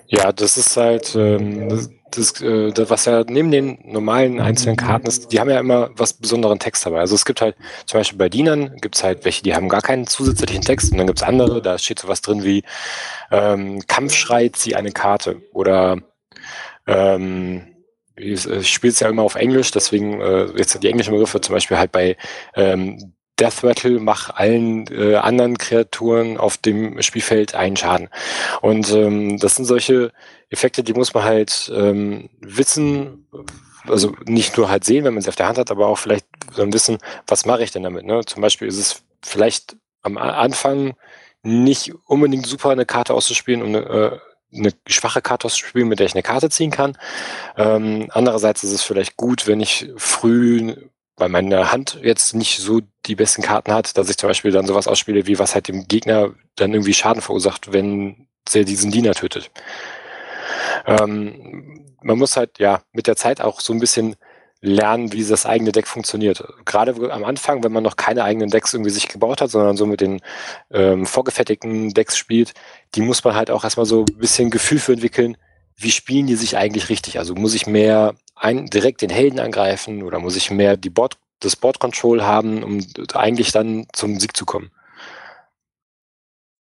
Ja, 0.08 0.32
das 0.32 0.58
ist 0.58 0.78
halt 0.78 1.16
ähm, 1.16 1.68
das, 1.70 1.90
das, 2.12 2.42
äh, 2.42 2.72
das, 2.72 2.90
was 2.90 3.06
ja 3.06 3.24
neben 3.28 3.52
den 3.52 3.80
normalen 3.84 4.40
einzelnen 4.40 4.76
Karten 4.76 5.08
ist, 5.08 5.32
die 5.32 5.40
haben 5.40 5.50
ja 5.50 5.60
immer 5.60 5.90
was 5.96 6.14
besonderen 6.14 6.60
Text 6.60 6.86
dabei. 6.86 7.00
Also 7.00 7.16
es 7.16 7.26
gibt 7.26 7.42
halt 7.42 7.56
zum 7.86 8.00
Beispiel 8.00 8.18
bei 8.18 8.30
Dienern 8.30 8.76
gibt 8.78 8.96
es 8.96 9.04
halt 9.04 9.26
welche, 9.26 9.44
die 9.44 9.56
haben 9.56 9.68
gar 9.68 9.82
keinen 9.82 10.06
zusätzlichen 10.06 10.62
Text 10.62 10.92
und 10.92 11.00
dann 11.00 11.08
gibt 11.08 11.20
es 11.20 11.24
andere, 11.24 11.62
da 11.62 11.78
steht 11.78 12.00
so 12.00 12.08
was 12.08 12.22
drin 12.22 12.44
wie 12.44 12.64
ähm, 13.32 13.82
Kampfschrei, 13.88 14.50
zieh 14.50 14.76
eine 14.76 14.92
Karte 14.92 15.42
oder 15.54 15.98
ähm, 16.88 17.68
ich 18.16 18.72
spiele 18.72 18.92
es 18.92 19.00
ja 19.00 19.10
immer 19.10 19.24
auf 19.24 19.36
Englisch, 19.36 19.72
deswegen 19.72 20.22
äh, 20.22 20.46
jetzt 20.56 20.82
die 20.82 20.90
englischen 20.90 21.12
Begriffe 21.12 21.42
zum 21.42 21.54
Beispiel 21.54 21.78
halt 21.78 21.92
bei 21.92 22.16
ähm, 22.56 23.16
Death 23.40 23.64
Rattle 23.64 24.00
mach 24.00 24.30
allen 24.30 24.88
äh, 24.88 25.16
anderen 25.16 25.58
Kreaturen 25.58 26.38
auf 26.38 26.58
dem 26.58 27.02
Spielfeld 27.02 27.54
einen 27.54 27.76
Schaden. 27.76 28.10
Und 28.62 28.92
ähm, 28.92 29.38
das 29.40 29.56
sind 29.56 29.66
solche 29.66 30.12
Effekte, 30.50 30.84
die 30.84 30.94
muss 30.94 31.14
man 31.14 31.24
halt 31.24 31.72
ähm, 31.76 32.30
wissen, 32.40 33.28
also 33.88 34.16
nicht 34.26 34.58
nur 34.58 34.70
halt 34.70 34.86
sehen, 34.86 35.04
wenn 35.04 35.14
man 35.14 35.22
sie 35.22 35.30
auf 35.30 35.36
der 35.36 35.48
Hand 35.48 35.58
hat, 35.58 35.70
aber 35.70 35.88
auch 35.88 35.98
vielleicht 35.98 36.26
so 36.54 36.72
wissen, 36.72 36.98
was 37.28 37.46
mache 37.46 37.64
ich 37.64 37.72
denn 37.72 37.84
damit. 37.84 38.06
Ne? 38.06 38.24
Zum 38.26 38.42
Beispiel 38.42 38.70
ist 38.70 38.80
es 38.80 39.04
vielleicht 39.22 39.76
am 40.02 40.18
Anfang 40.18 40.96
nicht 41.44 41.94
unbedingt 42.06 42.46
super, 42.46 42.70
eine 42.70 42.86
Karte 42.86 43.14
auszuspielen, 43.14 43.62
um 43.62 43.70
eine, 43.70 43.80
äh, 43.80 44.20
eine 44.56 44.72
schwache 44.88 45.22
Karte 45.22 45.46
auszuspielen, 45.46 45.88
mit 45.88 46.00
der 46.00 46.08
ich 46.08 46.14
eine 46.14 46.24
Karte 46.24 46.50
ziehen 46.50 46.72
kann. 46.72 46.98
Ähm, 47.58 48.08
andererseits 48.12 48.64
ist 48.64 48.72
es 48.72 48.84
vielleicht 48.84 49.18
gut, 49.18 49.48
wenn 49.48 49.60
ich 49.60 49.90
früh, 49.98 50.76
weil 51.18 51.30
meine 51.30 51.72
Hand 51.72 52.00
jetzt 52.02 52.34
nicht 52.36 52.60
so 52.60 52.82
die 53.06 53.16
besten 53.16 53.42
Karten 53.42 53.74
hat, 53.74 53.98
dass 53.98 54.10
ich 54.10 54.18
zum 54.18 54.30
Beispiel 54.30 54.52
dann 54.52 54.68
sowas 54.68 54.88
ausspiele, 54.88 55.28
wie 55.28 55.40
was 55.40 55.56
halt 55.56 55.68
dem 55.68 55.88
Gegner 55.88 56.32
dann 56.56 56.74
irgendwie 56.74 56.94
Schaden 56.94 57.22
verursacht, 57.22 57.74
wenn 57.74 58.28
der 58.54 58.64
diesen 58.64 58.92
Diener 58.92 59.14
tötet. 59.14 59.52
Ähm, 60.86 61.86
man 62.02 62.18
muss 62.18 62.38
halt 62.38 62.60
ja 62.60 62.82
mit 62.92 63.08
der 63.08 63.16
Zeit 63.16 63.42
auch 63.42 63.60
so 63.60 63.74
ein 63.74 63.80
bisschen 63.80 64.16
lernen, 64.66 65.14
wie 65.14 65.24
das 65.24 65.46
eigene 65.46 65.72
Deck 65.72 65.88
funktioniert. 65.88 66.44
Gerade 66.66 67.12
am 67.12 67.24
Anfang, 67.24 67.64
wenn 67.64 67.72
man 67.72 67.84
noch 67.84 67.96
keine 67.96 68.24
eigenen 68.24 68.50
Decks 68.50 68.74
irgendwie 68.74 68.92
sich 68.92 69.08
gebaut 69.08 69.42
hat, 69.42 69.52
sondern 69.52 69.78
so 69.78 69.86
mit 69.86 70.02
den 70.02 70.22
ähm, 70.72 71.06
vorgefertigten 71.06 71.94
Decks 71.94 72.18
spielt, 72.18 72.54
die 72.96 73.02
muss 73.02 73.24
man 73.24 73.36
halt 73.36 73.52
auch 73.52 73.64
erstmal 73.64 73.86
so 73.86 74.02
ein 74.02 74.18
bisschen 74.18 74.50
Gefühl 74.50 74.80
für 74.80 74.94
entwickeln, 74.94 75.38
wie 75.78 75.92
spielen 75.92 76.28
die 76.28 76.36
sich 76.36 76.58
eigentlich 76.58 76.90
richtig? 76.90 77.20
Also 77.20 77.36
muss 77.36 77.54
ich 77.54 77.68
mehr 77.68 78.16
ein, 78.36 78.68
direkt 78.68 79.02
den 79.02 79.10
Helden 79.10 79.40
angreifen 79.40 80.04
oder 80.04 80.20
muss 80.20 80.36
ich 80.36 80.52
mehr 80.52 80.78
die 80.78 80.90
Board, 80.90 81.18
das 81.40 81.56
Board 81.56 81.80
Control 81.80 82.24
haben, 82.24 82.64
um 82.64 82.86
eigentlich 83.14 83.52
dann 83.52 83.88
zum 83.94 84.20
Sieg 84.20 84.36
zu 84.36 84.46
kommen? 84.46 84.72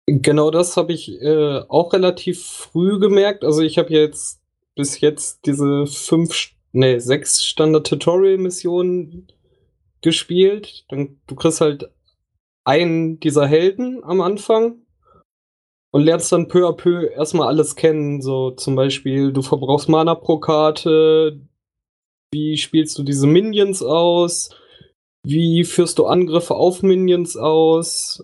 Genau 0.06 0.50
das 0.50 0.76
habe 0.78 0.94
ich 0.94 1.22
äh, 1.22 1.60
auch 1.68 1.94
relativ 1.94 2.44
früh 2.44 3.00
gemerkt. 3.00 3.44
Also 3.44 3.62
ich 3.62 3.78
habe 3.78 3.94
jetzt 3.94 4.40
bis 4.76 5.02
jetzt 5.02 5.46
diese 5.46 5.86
fünf 5.86 6.34
nee, 6.72 7.00
sechs 7.00 7.44
Standard-Tutorial-Missionen 7.44 9.28
gespielt. 10.02 10.86
Dann, 10.90 11.20
du 11.28 11.36
kriegst 11.36 11.62
halt 11.62 11.90
einen 12.64 13.20
dieser 13.20 13.48
Helden 13.48 14.04
am 14.04 14.22
Anfang 14.22 14.82
und 15.92 16.04
lernst 16.04 16.32
dann 16.32 16.48
peu 16.48 16.68
à 16.68 16.74
peu 16.74 17.08
erstmal 17.08 17.48
alles 17.48 17.76
kennen. 17.76 18.22
So 18.22 18.52
zum 18.52 18.76
Beispiel, 18.76 19.34
du 19.34 19.42
verbrauchst 19.42 19.90
Mana 19.90 20.16
pro 20.16 20.38
Karte, 20.40 21.42
wie 22.32 22.58
spielst 22.58 22.98
du 22.98 23.04
diese 23.04 23.28
Minions 23.28 23.82
aus, 23.82 24.52
wie 25.24 25.64
führst 25.64 25.98
du 25.98 26.06
Angriffe 26.06 26.56
auf 26.56 26.84
Minions 26.84 27.36
aus. 27.38 28.24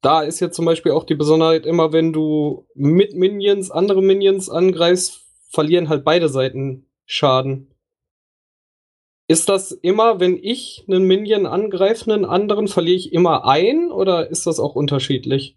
Da 0.00 0.22
ist 0.22 0.40
jetzt 0.40 0.56
zum 0.56 0.64
Beispiel 0.64 0.92
auch 0.92 1.04
die 1.04 1.14
Besonderheit, 1.14 1.66
immer 1.66 1.92
wenn 1.92 2.14
du 2.14 2.66
mit 2.74 3.14
Minions 3.14 3.70
andere 3.70 4.00
Minions 4.00 4.48
angreifst, 4.48 5.20
verlieren 5.50 5.90
halt 5.90 6.04
beide 6.04 6.30
Seiten 6.30 6.86
Schaden. 7.12 7.74
Ist 9.26 9.48
das 9.48 9.72
immer, 9.72 10.20
wenn 10.20 10.38
ich 10.40 10.84
einen 10.86 11.02
Minion 11.04 11.44
angreife, 11.44 12.12
einen 12.12 12.24
anderen, 12.24 12.68
verliere 12.68 12.96
ich 12.96 13.12
immer 13.12 13.44
ein 13.46 13.90
oder 13.90 14.30
ist 14.30 14.46
das 14.46 14.60
auch 14.60 14.76
unterschiedlich? 14.76 15.56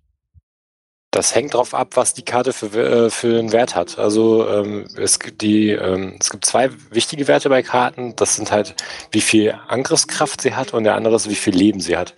Das 1.12 1.36
hängt 1.36 1.54
darauf 1.54 1.76
ab, 1.76 1.90
was 1.94 2.16
die 2.16 2.26
Karte 2.26 2.54
für, 2.54 2.76
äh, 2.76 3.10
für 3.12 3.38
einen 3.38 3.52
Wert 3.52 3.76
hat. 3.76 4.00
Also 4.00 4.50
ähm, 4.50 4.88
es, 4.98 5.20
gibt 5.20 5.44
die, 5.44 5.70
ähm, 5.70 6.18
es 6.20 6.32
gibt 6.32 6.44
zwei 6.44 6.72
wichtige 6.90 7.28
Werte 7.28 7.50
bei 7.50 7.62
Karten. 7.62 8.16
Das 8.16 8.36
sind 8.36 8.52
halt, 8.52 8.74
wie 9.12 9.22
viel 9.22 9.52
Angriffskraft 9.68 10.42
sie 10.42 10.56
hat 10.56 10.74
und 10.74 10.86
der 10.86 10.96
andere 10.96 11.16
ist, 11.16 11.30
wie 11.30 11.36
viel 11.36 11.54
Leben 11.54 11.82
sie 11.82 11.98
hat. 11.98 12.16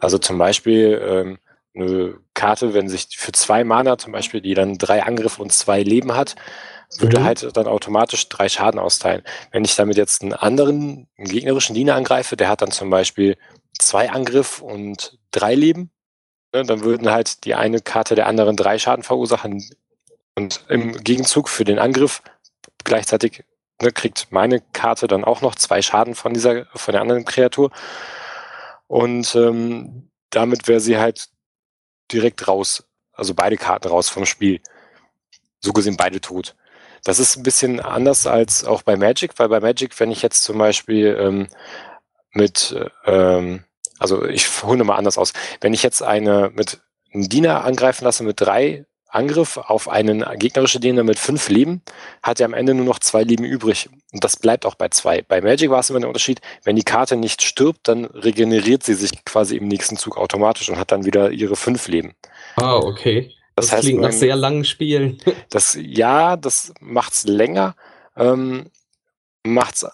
Also 0.00 0.18
zum 0.18 0.36
Beispiel 0.36 1.00
ähm, 1.00 1.38
eine 1.76 2.18
Karte, 2.34 2.74
wenn 2.74 2.88
sich 2.88 3.06
für 3.16 3.30
zwei 3.30 3.62
Mana 3.62 3.98
zum 3.98 4.12
Beispiel, 4.12 4.40
die 4.40 4.54
dann 4.54 4.78
drei 4.78 5.04
Angriffe 5.04 5.42
und 5.42 5.52
zwei 5.52 5.84
Leben 5.84 6.16
hat, 6.16 6.34
würde 6.98 7.20
mhm. 7.20 7.24
halt 7.24 7.56
dann 7.56 7.66
automatisch 7.66 8.28
drei 8.28 8.48
Schaden 8.48 8.80
austeilen. 8.80 9.22
Wenn 9.50 9.64
ich 9.64 9.76
damit 9.76 9.96
jetzt 9.96 10.22
einen 10.22 10.32
anderen, 10.32 11.08
einen 11.16 11.28
gegnerischen 11.28 11.74
Diener 11.74 11.94
angreife, 11.94 12.36
der 12.36 12.48
hat 12.48 12.62
dann 12.62 12.70
zum 12.70 12.90
Beispiel 12.90 13.36
zwei 13.78 14.10
Angriff 14.10 14.60
und 14.60 15.18
drei 15.30 15.54
Leben, 15.54 15.90
ne, 16.52 16.64
dann 16.64 16.80
würden 16.80 17.10
halt 17.10 17.44
die 17.44 17.54
eine 17.54 17.80
Karte 17.80 18.14
der 18.14 18.26
anderen 18.26 18.56
drei 18.56 18.78
Schaden 18.78 19.04
verursachen 19.04 19.64
und 20.34 20.64
im 20.68 20.92
Gegenzug 21.04 21.48
für 21.48 21.64
den 21.64 21.78
Angriff 21.78 22.22
gleichzeitig 22.84 23.44
ne, 23.82 23.92
kriegt 23.92 24.28
meine 24.30 24.60
Karte 24.72 25.06
dann 25.06 25.24
auch 25.24 25.40
noch 25.40 25.54
zwei 25.54 25.82
Schaden 25.82 26.14
von 26.14 26.34
dieser, 26.34 26.66
von 26.74 26.92
der 26.92 27.02
anderen 27.02 27.24
Kreatur. 27.24 27.70
Und 28.86 29.34
ähm, 29.34 30.10
damit 30.30 30.68
wäre 30.68 30.80
sie 30.80 30.98
halt 30.98 31.28
direkt 32.12 32.48
raus, 32.48 32.84
also 33.12 33.34
beide 33.34 33.56
Karten 33.56 33.88
raus 33.88 34.08
vom 34.08 34.26
Spiel. 34.26 34.60
so 35.60 35.72
gesehen 35.72 35.96
beide 35.96 36.20
tot. 36.20 36.54
Das 37.08 37.18
ist 37.18 37.36
ein 37.36 37.42
bisschen 37.42 37.80
anders 37.80 38.26
als 38.26 38.66
auch 38.66 38.82
bei 38.82 38.94
Magic, 38.98 39.38
weil 39.38 39.48
bei 39.48 39.60
Magic, 39.60 39.98
wenn 39.98 40.10
ich 40.10 40.20
jetzt 40.20 40.42
zum 40.42 40.58
Beispiel 40.58 41.16
ähm, 41.18 41.48
mit, 42.32 42.76
ähm, 43.06 43.64
also 43.98 44.26
ich 44.26 44.62
hole 44.62 44.84
mal 44.84 44.96
anders 44.96 45.16
aus, 45.16 45.32
wenn 45.62 45.72
ich 45.72 45.82
jetzt 45.82 46.02
eine 46.02 46.50
mit 46.54 46.82
einen 47.14 47.30
Diener 47.30 47.64
angreifen 47.64 48.04
lasse 48.04 48.24
mit 48.24 48.42
drei 48.42 48.84
Angriff 49.08 49.56
auf 49.56 49.88
einen 49.88 50.22
gegnerischen 50.38 50.82
Diener 50.82 51.02
mit 51.02 51.18
fünf 51.18 51.48
Leben, 51.48 51.80
hat 52.22 52.40
er 52.40 52.44
am 52.44 52.52
Ende 52.52 52.74
nur 52.74 52.84
noch 52.84 52.98
zwei 52.98 53.22
Leben 53.22 53.44
übrig. 53.44 53.88
Und 54.12 54.22
das 54.22 54.36
bleibt 54.36 54.66
auch 54.66 54.74
bei 54.74 54.90
zwei. 54.90 55.22
Bei 55.22 55.40
Magic 55.40 55.70
war 55.70 55.80
es 55.80 55.88
immer 55.88 56.00
der 56.00 56.10
Unterschied, 56.10 56.42
wenn 56.64 56.76
die 56.76 56.84
Karte 56.84 57.16
nicht 57.16 57.40
stirbt, 57.40 57.88
dann 57.88 58.04
regeneriert 58.04 58.82
sie 58.82 58.92
sich 58.92 59.24
quasi 59.24 59.56
im 59.56 59.66
nächsten 59.66 59.96
Zug 59.96 60.18
automatisch 60.18 60.68
und 60.68 60.76
hat 60.76 60.92
dann 60.92 61.06
wieder 61.06 61.30
ihre 61.30 61.56
fünf 61.56 61.88
Leben. 61.88 62.14
Ah, 62.56 62.76
okay. 62.76 63.32
Das, 63.58 63.66
das 63.66 63.72
heißt, 63.74 63.82
klingt 63.84 64.00
nach 64.00 64.12
sehr 64.12 64.36
langen 64.36 64.64
Spielen. 64.64 65.18
Das, 65.50 65.78
ja, 65.80 66.36
das 66.36 66.72
macht's 66.80 67.24
länger. 67.24 67.74
Ähm, 68.16 68.70
macht's, 69.44 69.86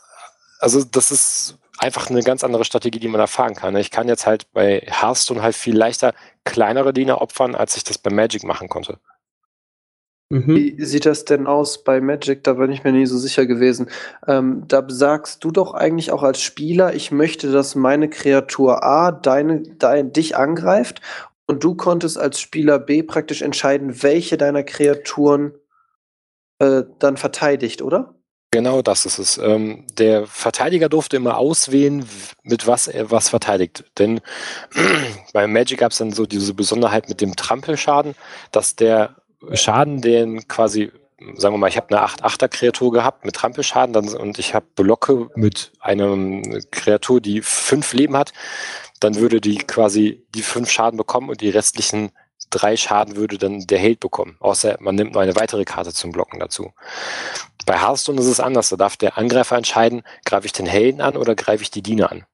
also 0.59 0.83
das 0.83 1.11
ist 1.11 1.59
einfach 1.78 2.11
eine 2.11 2.23
ganz 2.23 2.42
andere 2.44 2.64
Strategie, 2.64 2.99
die 2.99 3.09
man 3.09 3.21
erfahren 3.21 3.54
kann. 3.54 3.76
Ich 3.76 3.90
kann 3.90 4.09
jetzt 4.09 4.26
halt 4.26 4.52
bei 4.52 4.80
Hearthstone 4.87 5.42
halt 5.42 5.54
viel 5.54 5.76
leichter 5.76 6.14
kleinere 6.44 6.92
Diener 6.92 7.21
opfern, 7.21 7.54
als 7.54 7.76
ich 7.76 7.85
das 7.85 7.99
bei 7.99 8.11
Magic 8.11 8.44
machen 8.44 8.68
konnte. 8.68 8.99
Mhm. 10.30 10.56
Wie 10.56 10.85
sieht 10.85 11.06
das 11.06 11.25
denn 11.25 11.47
aus 11.47 11.85
bei 11.85 12.00
Magic? 12.00 12.42
Da 12.44 12.54
bin 12.54 12.73
ich 12.73 12.83
mir 12.83 12.92
nie 12.92 13.06
so 13.06 13.18
sicher 13.18 13.47
gewesen. 13.47 13.88
Ähm, 14.26 14.64
da 14.68 14.85
sagst 14.88 15.44
du 15.44 15.50
doch 15.50 15.75
eigentlich 15.75 16.11
auch 16.12 16.23
als 16.23 16.40
Spieler, 16.40 16.94
ich 16.94 17.12
möchte, 17.12 17.52
dass 17.52 17.75
meine 17.75 18.09
Kreatur 18.09 18.83
A 18.83 19.12
deine, 19.12 19.62
dein, 19.78 20.12
dich 20.12 20.37
angreift 20.37 21.00
und 21.47 21.63
du 21.63 21.75
konntest 21.75 22.19
als 22.19 22.41
Spieler 22.41 22.79
B 22.79 23.03
praktisch 23.03 23.43
entscheiden, 23.43 24.03
welche 24.03 24.37
deiner 24.37 24.63
Kreaturen 24.63 25.55
äh, 26.59 26.83
dann 26.99 27.17
verteidigt, 27.17 27.83
oder? 27.83 28.15
Genau 28.55 28.83
das 28.83 29.05
ist 29.05 29.19
es. 29.19 29.37
Ähm, 29.39 29.85
der 29.99 30.29
Verteidiger 30.29 30.89
durfte 30.89 31.17
immer 31.17 31.39
auswählen, 31.39 32.09
mit 32.45 32.69
was 32.69 32.87
er 32.87 33.11
was 33.11 33.29
verteidigt. 33.29 33.85
Denn 33.99 34.21
bei 35.33 35.49
Magic 35.49 35.81
gab 35.81 35.91
es 35.91 35.99
dann 35.99 36.13
so 36.13 36.25
diese 36.25 36.55
Besonderheit 36.55 37.09
mit 37.09 37.21
dem 37.21 37.35
Trampelschaden, 37.35 38.15
dass 38.53 38.77
der 38.77 39.17
Schaden, 39.55 40.01
den 40.01 40.47
quasi, 40.47 40.93
sagen 41.35 41.55
wir 41.55 41.59
mal, 41.59 41.67
ich 41.67 41.77
habe 41.77 41.97
eine 41.97 42.07
8-8er-Kreatur 42.07 42.93
gehabt 42.93 43.25
mit 43.25 43.35
Trampelschaden 43.35 43.93
dann, 43.93 44.09
und 44.11 44.39
ich 44.39 44.55
habe 44.55 44.67
Blocke 44.77 45.31
mit 45.35 45.73
einer 45.81 46.41
Kreatur, 46.71 47.21
die 47.21 47.43
fünf 47.43 47.93
Leben 47.93 48.17
hat, 48.17 48.33
dann 49.01 49.17
würde 49.17 49.41
die 49.41 49.59
quasi 49.59 50.27
die 50.35 50.43
fünf 50.43 50.71
Schaden 50.71 50.97
bekommen 50.97 51.29
und 51.29 51.41
die 51.41 51.51
restlichen 51.51 52.11
drei 52.51 52.77
Schaden 52.77 53.17
würde 53.17 53.39
dann 53.39 53.61
der 53.67 53.79
Held 53.79 54.01
bekommen. 54.01 54.37
Außer 54.41 54.77
man 54.81 54.95
nimmt 54.95 55.13
noch 55.13 55.21
eine 55.21 55.37
weitere 55.37 55.65
Karte 55.65 55.93
zum 55.93 56.13
Blocken 56.13 56.41
dazu. 56.41 56.73
Bei 57.67 57.81
Hearthstone 57.81 58.21
ist 58.21 58.27
es 58.27 58.41
anders. 58.41 58.69
Da 58.69 58.77
darf 58.77 58.97
der 58.97 59.19
Angreifer 59.19 59.57
entscheiden, 59.57 60.03
greife 60.25 60.47
ich 60.47 60.53
den 60.53 60.67
Helden 60.67 61.01
an 61.01 61.17
oder 61.17 61.35
greife 61.35 61.63
ich 61.63 61.71
die 61.71 61.83
Diener 61.83 62.13
an. 62.13 62.27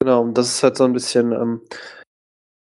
Genau, 0.00 0.28
das 0.28 0.48
ist 0.48 0.62
halt 0.62 0.76
so 0.76 0.84
ein 0.84 0.92
bisschen, 0.92 1.32
ähm, 1.32 1.62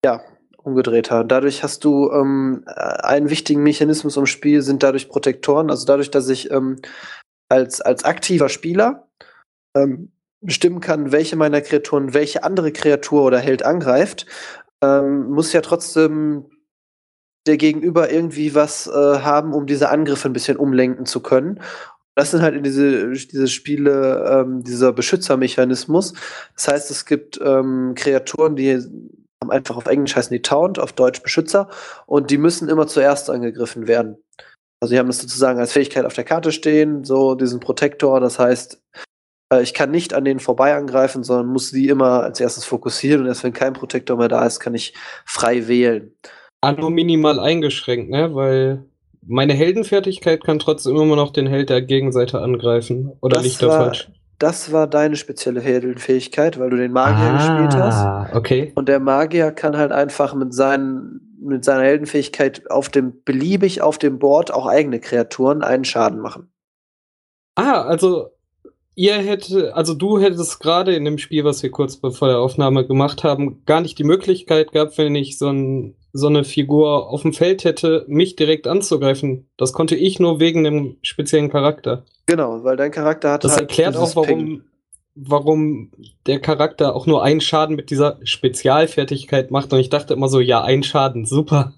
ja, 0.05 0.23
umgedrehter. 0.65 1.25
Dadurch 1.25 1.63
hast 1.63 1.85
du 1.85 2.11
ähm, 2.11 2.65
einen 2.67 3.29
wichtigen 3.29 3.63
Mechanismus 3.63 4.17
im 4.17 4.27
Spiel, 4.27 4.63
sind 4.63 4.83
dadurch 4.83 5.09
Protektoren. 5.09 5.71
Also 5.71 5.85
dadurch, 5.85 6.11
dass 6.11 6.29
ich 6.29 6.51
ähm, 6.51 6.81
als, 7.51 7.81
als 7.81 8.05
aktiver 8.05 8.49
Spieler 8.49 9.09
ähm, 9.77 10.14
bestimmen 10.45 10.81
kann, 10.81 11.13
welche 11.13 11.37
meiner 11.37 11.61
Kreaturen 11.61 12.15
welche 12.15 12.45
andere 12.45 12.73
Kreatur 12.73 13.25
oder 13.25 13.39
Held 13.39 13.65
angreift, 13.65 14.27
ähm, 14.83 15.31
muss 15.31 15.53
ja 15.53 15.61
trotzdem 15.61 16.47
der 17.47 17.57
Gegenüber 17.57 18.11
irgendwie 18.11 18.55
was 18.55 18.87
äh, 18.87 18.91
haben, 18.91 19.53
um 19.53 19.67
diese 19.67 19.91
Angriffe 19.91 20.29
ein 20.29 20.33
bisschen 20.33 20.57
umlenken 20.57 21.07
zu 21.07 21.21
können. 21.21 21.61
Das 22.15 22.31
sind 22.31 22.43
halt 22.43 22.55
in 22.55 22.63
diese, 22.63 23.11
diese 23.11 23.49
Spiele 23.49 24.25
ähm, 24.31 24.63
dieser 24.63 24.93
Beschützermechanismus. 24.93 26.15
Das 26.55 26.69
heißt, 26.69 26.91
es 26.91 27.07
gibt 27.07 27.41
ähm, 27.43 27.95
Kreaturen, 27.97 28.57
die 28.57 28.73
haben 28.75 29.51
einfach 29.51 29.77
auf 29.77 29.87
Englisch 29.87 30.15
heißen 30.15 30.33
die 30.33 30.43
Taunt, 30.43 30.79
auf 30.79 30.93
Deutsch 30.93 31.23
Beschützer, 31.23 31.69
und 32.07 32.31
die 32.31 32.39
müssen 32.39 32.69
immer 32.69 32.87
zuerst 32.87 33.29
angegriffen 33.29 33.89
werden. 33.89 34.17
Also 34.81 34.95
die 34.95 34.99
haben 34.99 35.09
das 35.09 35.19
sozusagen 35.19 35.59
als 35.59 35.73
Fähigkeit 35.73 36.05
auf 36.05 36.15
der 36.15 36.25
Karte 36.25 36.53
stehen, 36.53 37.05
so 37.05 37.35
diesen 37.35 37.61
Protektor. 37.61 38.21
Das 38.21 38.39
heißt, 38.39 38.81
ich 39.63 39.75
kann 39.75 39.91
nicht 39.91 40.15
an 40.15 40.25
denen 40.25 40.41
vorbei 40.41 40.75
angreifen, 40.75 41.23
sondern 41.23 41.47
muss 41.47 41.71
die 41.71 41.89
immer 41.89 42.23
als 42.23 42.41
erstes 42.41 42.65
fokussieren 42.65 43.23
und 43.23 43.27
erst 43.27 43.45
wenn 43.45 43.53
kein 43.53 43.73
Protektor 43.73 44.17
mehr 44.17 44.29
da 44.29 44.45
ist, 44.45 44.61
kann 44.61 44.75
ich 44.75 44.95
frei 45.25 45.69
wählen. 45.69 46.13
Ah, 46.61 46.73
nur 46.73 46.91
minimal 46.91 47.39
eingeschränkt, 47.39 48.11
ne? 48.11 48.35
Weil 48.35 48.85
meine 49.27 49.53
Heldenfertigkeit 49.53 50.43
kann 50.43 50.59
trotzdem 50.59 50.97
immer 50.97 51.17
noch 51.17 51.33
den 51.33 51.47
Held 51.47 51.71
der 51.71 51.83
Gegenseite 51.83 52.41
angreifen. 52.41 53.13
Oder 53.21 53.37
das 53.37 53.45
liegt 53.45 53.63
da 53.63 53.71
falsch? 53.71 54.11
Das 54.39 54.73
war 54.73 54.87
deine 54.87 55.17
spezielle 55.17 55.61
Heldenfähigkeit, 55.61 56.59
weil 56.59 56.71
du 56.71 56.77
den 56.77 56.93
Magier 56.93 57.33
ah, 57.33 57.37
gespielt 57.37 57.83
hast. 57.83 58.35
okay. 58.35 58.73
Und 58.75 58.89
der 58.89 59.01
Magier 59.01 59.53
kann 59.53 59.77
halt 59.77 59.93
einfach 59.93 60.35
mit, 60.35 60.53
seinen, 60.53 61.39
mit 61.41 61.65
seiner 61.65 61.85
Heldenfähigkeit 61.85 62.71
auf 62.71 62.89
dem 62.89 63.23
beliebig 63.25 63.81
auf 63.81 63.99
dem 63.99 64.19
Board 64.19 64.53
auch 64.53 64.67
eigene 64.67 65.01
Kreaturen 65.01 65.63
einen 65.63 65.85
Schaden 65.85 66.21
machen. 66.21 66.51
Ah, 67.55 67.83
also 67.83 68.34
ihr 68.95 69.15
hättet, 69.15 69.73
also 69.73 69.95
du 69.95 70.19
hättest 70.21 70.61
gerade 70.61 70.95
in 70.95 71.05
dem 71.05 71.19
Spiel, 71.19 71.45
was 71.45 71.63
wir 71.63 71.71
kurz 71.71 71.97
bevor 71.97 72.29
der 72.29 72.39
Aufnahme 72.39 72.87
gemacht 72.87 73.25
haben, 73.25 73.65
gar 73.67 73.81
nicht 73.81 73.99
die 73.99 74.05
Möglichkeit 74.05 74.73
gehabt, 74.73 74.99
wenn 74.99 75.15
ich 75.15 75.39
so, 75.39 75.49
ein, 75.49 75.95
so 76.13 76.29
eine 76.29 76.45
Figur 76.45 77.09
auf 77.11 77.23
dem 77.23 77.33
Feld 77.33 77.65
hätte, 77.65 78.05
mich 78.09 78.37
direkt 78.37 78.67
anzugreifen. 78.67 79.47
Das 79.57 79.73
konnte 79.73 79.97
ich 79.97 80.21
nur 80.21 80.41
wegen 80.41 80.65
dem 80.65 80.97
speziellen 81.03 81.51
Charakter. 81.51 82.05
Genau, 82.27 82.65
weil 82.65 82.77
dein 82.77 82.91
Charakter 82.91 83.33
hat. 83.33 83.45
Das 83.45 83.53
halt 83.53 83.63
erklärt 83.63 83.97
auch, 83.97 84.17
warum, 84.17 84.63
warum 85.15 85.91
der 86.27 86.41
Charakter 86.41 86.95
auch 86.95 87.07
nur 87.07 87.23
einen 87.23 87.41
Schaden 87.41 87.77
mit 87.77 87.91
dieser 87.91 88.19
Spezialfertigkeit 88.23 89.51
macht. 89.51 89.73
Und 89.73 89.81
ich 89.81 89.91
dachte 89.91 90.15
immer 90.15 90.29
so, 90.29 90.41
ja, 90.41 90.63
ein 90.63 90.83
Schaden, 90.83 91.27
super. 91.27 91.75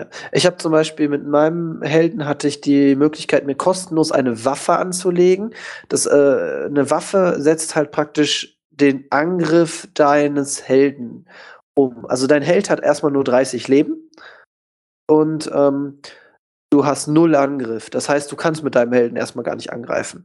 Ja. 0.00 0.06
Ich 0.32 0.46
habe 0.46 0.56
zum 0.56 0.72
Beispiel 0.72 1.08
mit 1.08 1.26
meinem 1.26 1.82
Helden 1.82 2.26
hatte 2.26 2.48
ich 2.48 2.60
die 2.60 2.96
Möglichkeit, 2.96 3.44
mir 3.44 3.54
kostenlos 3.54 4.12
eine 4.12 4.44
Waffe 4.44 4.74
anzulegen. 4.76 5.54
Das, 5.88 6.06
äh, 6.06 6.66
eine 6.66 6.90
Waffe 6.90 7.36
setzt 7.38 7.76
halt 7.76 7.90
praktisch 7.90 8.58
den 8.70 9.04
Angriff 9.10 9.88
deines 9.92 10.66
Helden 10.66 11.28
um. 11.74 12.06
Also 12.06 12.26
dein 12.26 12.42
Held 12.42 12.70
hat 12.70 12.80
erstmal 12.80 13.12
nur 13.12 13.24
30 13.24 13.68
Leben 13.68 14.10
und 15.06 15.50
ähm, 15.52 16.00
du 16.70 16.86
hast 16.86 17.06
null 17.08 17.34
Angriff. 17.34 17.90
Das 17.90 18.08
heißt, 18.08 18.32
du 18.32 18.36
kannst 18.36 18.62
mit 18.62 18.74
deinem 18.74 18.92
Helden 18.94 19.16
erstmal 19.16 19.44
gar 19.44 19.56
nicht 19.56 19.70
angreifen. 19.70 20.24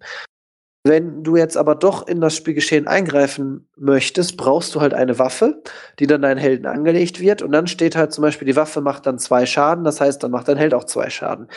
Wenn 0.87 1.23
du 1.23 1.35
jetzt 1.35 1.57
aber 1.57 1.73
doch 1.73 2.07
in 2.07 2.21
das 2.21 2.35
Spielgeschehen 2.35 2.87
eingreifen 2.87 3.67
möchtest, 3.75 4.37
brauchst 4.37 4.75
du 4.75 4.81
halt 4.81 4.93
eine 4.93 5.17
Waffe, 5.17 5.63
die 5.97 6.05
dann 6.05 6.21
deinen 6.21 6.37
Helden 6.37 6.67
angelegt 6.67 7.19
wird. 7.19 7.41
Und 7.41 7.51
dann 7.53 7.65
steht 7.65 7.95
halt 7.95 8.13
zum 8.13 8.21
Beispiel, 8.21 8.45
die 8.45 8.55
Waffe 8.55 8.81
macht 8.81 9.07
dann 9.07 9.17
zwei 9.17 9.47
Schaden. 9.47 9.83
Das 9.83 9.99
heißt, 9.99 10.21
dann 10.21 10.29
macht 10.29 10.47
dein 10.47 10.57
Held 10.57 10.75
auch 10.75 10.83
zwei 10.83 11.09
Schaden. 11.09 11.47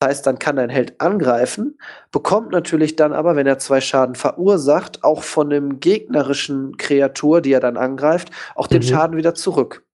Das 0.00 0.08
heißt, 0.08 0.26
dann 0.26 0.40
kann 0.40 0.56
dein 0.56 0.68
Held 0.68 1.00
angreifen, 1.00 1.78
bekommt 2.10 2.50
natürlich 2.50 2.96
dann 2.96 3.12
aber, 3.12 3.36
wenn 3.36 3.46
er 3.46 3.58
zwei 3.58 3.80
Schaden 3.80 4.16
verursacht, 4.16 5.04
auch 5.04 5.22
von 5.22 5.48
dem 5.48 5.78
gegnerischen 5.78 6.76
Kreatur, 6.76 7.40
die 7.40 7.52
er 7.52 7.60
dann 7.60 7.76
angreift, 7.76 8.30
auch 8.56 8.66
den 8.66 8.82
mhm. 8.82 8.86
Schaden 8.86 9.16
wieder 9.16 9.34
zurück. 9.34 9.84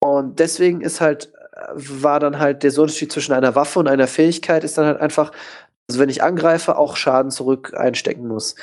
Und 0.00 0.38
deswegen 0.40 0.80
ist 0.80 1.02
halt, 1.02 1.30
war 1.74 2.20
dann 2.20 2.38
halt 2.38 2.62
der 2.62 2.76
Unterschied 2.78 3.12
zwischen 3.12 3.32
einer 3.32 3.54
Waffe 3.54 3.78
und 3.78 3.86
einer 3.86 4.06
Fähigkeit, 4.06 4.64
ist 4.64 4.76
dann 4.76 4.86
halt 4.86 5.00
einfach, 5.00 5.30
also 5.88 6.00
wenn 6.00 6.08
ich 6.08 6.22
angreife, 6.22 6.76
auch 6.76 6.96
Schaden 6.96 7.30
zurück 7.30 7.74
einstecken 7.76 8.26
muss. 8.26 8.56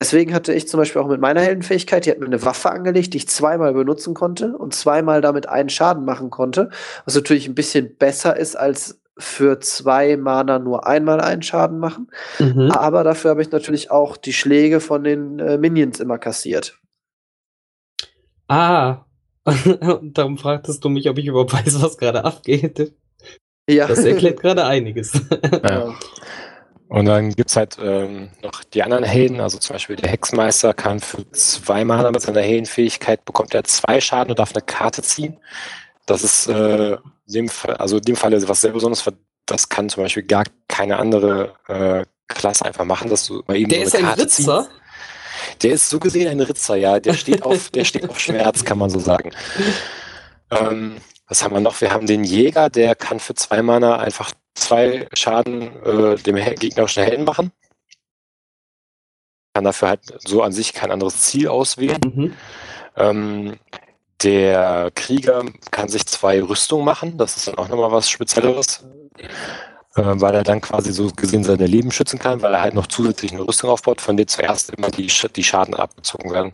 Deswegen 0.00 0.34
hatte 0.34 0.52
ich 0.52 0.68
zum 0.68 0.78
Beispiel 0.78 1.00
auch 1.00 1.08
mit 1.08 1.20
meiner 1.20 1.40
Heldenfähigkeit, 1.40 2.04
die 2.04 2.10
hat 2.10 2.18
mir 2.18 2.26
eine 2.26 2.44
Waffe 2.44 2.70
angelegt, 2.70 3.14
die 3.14 3.18
ich 3.18 3.28
zweimal 3.28 3.72
benutzen 3.72 4.12
konnte 4.12 4.56
und 4.56 4.74
zweimal 4.74 5.22
damit 5.22 5.48
einen 5.48 5.70
Schaden 5.70 6.04
machen 6.04 6.28
konnte, 6.28 6.68
was 7.06 7.14
natürlich 7.14 7.48
ein 7.48 7.54
bisschen 7.54 7.96
besser 7.96 8.36
ist 8.36 8.56
als 8.56 9.00
für 9.18 9.60
zwei 9.60 10.18
Mana 10.18 10.58
nur 10.58 10.86
einmal 10.86 11.22
einen 11.22 11.40
Schaden 11.40 11.78
machen. 11.78 12.08
Mhm. 12.38 12.70
Aber 12.72 13.04
dafür 13.04 13.30
habe 13.30 13.40
ich 13.40 13.50
natürlich 13.50 13.90
auch 13.90 14.18
die 14.18 14.34
Schläge 14.34 14.80
von 14.80 15.02
den 15.02 15.38
äh, 15.38 15.56
Minions 15.56 16.00
immer 16.00 16.18
kassiert. 16.18 16.78
Ah, 18.48 19.06
und 19.46 20.18
darum 20.18 20.36
fragtest 20.36 20.84
du 20.84 20.88
mich, 20.90 21.08
ob 21.08 21.16
ich 21.16 21.26
überhaupt 21.26 21.52
weiß, 21.54 21.82
was 21.82 21.96
gerade 21.96 22.24
abgeht. 22.24 22.92
Ja. 23.68 23.86
Das 23.86 24.04
erklärt 24.04 24.40
gerade 24.42 24.64
einiges. 24.64 25.12
Ja. 25.64 25.94
Und 26.88 27.06
dann 27.06 27.30
gibt 27.34 27.50
es 27.50 27.56
halt 27.56 27.78
ähm, 27.82 28.30
noch 28.42 28.62
die 28.62 28.82
anderen 28.82 29.04
Helden, 29.04 29.40
also 29.40 29.58
zum 29.58 29.74
Beispiel 29.74 29.96
der 29.96 30.10
Hexmeister 30.10 30.72
kann 30.72 31.00
für 31.00 31.28
zwei 31.32 31.84
Mana 31.84 32.12
mit 32.12 32.22
seiner 32.22 32.42
Heldenfähigkeit 32.42 33.24
bekommt 33.24 33.54
er 33.54 33.64
zwei 33.64 34.00
Schaden 34.00 34.30
und 34.30 34.38
darf 34.38 34.54
eine 34.54 34.62
Karte 34.62 35.02
ziehen. 35.02 35.36
Das 36.06 36.22
ist 36.22 36.46
äh, 36.46 36.96
dem 37.26 37.48
Fall, 37.48 37.74
also 37.76 37.96
in 37.96 38.02
dem 38.02 38.16
Fall 38.16 38.48
was 38.48 38.60
sehr 38.60 38.70
Besonderes, 38.70 39.04
das 39.46 39.68
kann 39.68 39.88
zum 39.88 40.04
Beispiel 40.04 40.22
gar 40.22 40.44
keine 40.68 40.98
andere 40.98 41.54
äh, 41.66 42.04
Klasse 42.28 42.64
einfach 42.64 42.84
machen, 42.84 43.10
dass 43.10 43.26
du 43.26 43.42
mal 43.46 43.56
eben 43.56 43.68
Der 43.68 43.88
so 43.88 43.98
eine 43.98 44.06
ist 44.06 44.06
Karte 44.06 44.22
ein 44.22 44.24
Ritzer? 44.24 44.68
Ziehst. 44.68 45.62
Der 45.62 45.72
ist 45.72 45.90
so 45.90 45.98
gesehen 45.98 46.28
ein 46.28 46.40
Ritzer, 46.40 46.76
ja. 46.76 47.00
Der 47.00 47.14
steht 47.14 47.42
auf, 47.42 47.70
der 47.70 47.84
steht 47.84 48.08
auf 48.08 48.18
Schmerz, 48.20 48.64
kann 48.64 48.78
man 48.78 48.90
so 48.90 48.98
sagen. 48.98 49.32
Ähm, 50.50 50.96
was 51.28 51.42
haben 51.42 51.54
wir 51.54 51.60
noch? 51.60 51.80
Wir 51.80 51.92
haben 51.92 52.06
den 52.06 52.24
Jäger, 52.24 52.70
der 52.70 52.94
kann 52.94 53.20
für 53.20 53.34
zwei 53.34 53.62
Mana 53.62 53.98
einfach 53.98 54.32
zwei 54.56 55.08
Schaden 55.14 55.82
äh, 55.84 56.16
dem 56.16 56.36
gegnerischen 56.36 57.04
Helden 57.04 57.24
machen. 57.24 57.52
Kann 59.54 59.64
dafür 59.64 59.88
halt 59.88 60.00
so 60.26 60.42
an 60.42 60.52
sich 60.52 60.72
kein 60.72 60.90
anderes 60.90 61.20
Ziel 61.22 61.48
auswählen. 61.48 62.00
Mhm. 62.04 62.34
Ähm, 62.96 63.56
der 64.22 64.90
Krieger 64.94 65.44
kann 65.70 65.88
sich 65.88 66.06
zwei 66.06 66.42
Rüstungen 66.42 66.84
machen. 66.84 67.18
Das 67.18 67.36
ist 67.36 67.48
dann 67.48 67.56
auch 67.56 67.68
nochmal 67.68 67.92
was 67.92 68.08
Spezielleres. 68.08 68.84
Äh, 69.96 70.20
weil 70.20 70.34
er 70.34 70.42
dann 70.42 70.60
quasi 70.60 70.92
so 70.92 71.10
gesehen 71.10 71.42
seine 71.44 71.66
Leben 71.66 71.90
schützen 71.90 72.18
kann, 72.18 72.42
weil 72.42 72.52
er 72.52 72.60
halt 72.60 72.74
noch 72.74 72.86
zusätzlich 72.86 73.32
eine 73.32 73.46
Rüstung 73.46 73.70
aufbaut, 73.70 74.00
von 74.00 74.16
der 74.16 74.26
zuerst 74.26 74.70
immer 74.70 74.90
die, 74.90 75.10
die 75.34 75.44
Schaden 75.44 75.74
abgezogen 75.74 76.32
werden. 76.32 76.52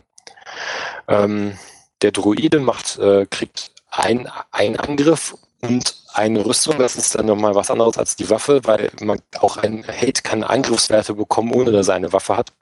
Ähm, 1.07 1.57
der 2.01 2.11
Druide 2.11 2.59
macht, 2.59 2.97
äh, 2.99 3.25
kriegt 3.29 3.71
ein, 3.91 4.29
einen 4.51 4.77
Angriff 4.77 5.35
und 5.63 5.95
eine 6.13 6.45
Rüstung, 6.45 6.77
das 6.77 6.95
ist 6.95 7.15
dann 7.15 7.25
nochmal 7.25 7.55
was 7.55 7.71
anderes 7.71 7.97
als 7.97 8.15
die 8.15 8.29
Waffe, 8.29 8.61
weil 8.63 8.91
man 9.01 9.19
auch 9.39 9.57
ein 9.57 9.85
Hate 9.87 10.21
kann 10.21 10.43
Angriffswerte 10.43 11.15
bekommen, 11.15 11.53
ohne 11.53 11.71
dass 11.71 11.87
er 11.87 11.95
eine 11.95 12.13
Waffe 12.13 12.37
hat. 12.37 12.53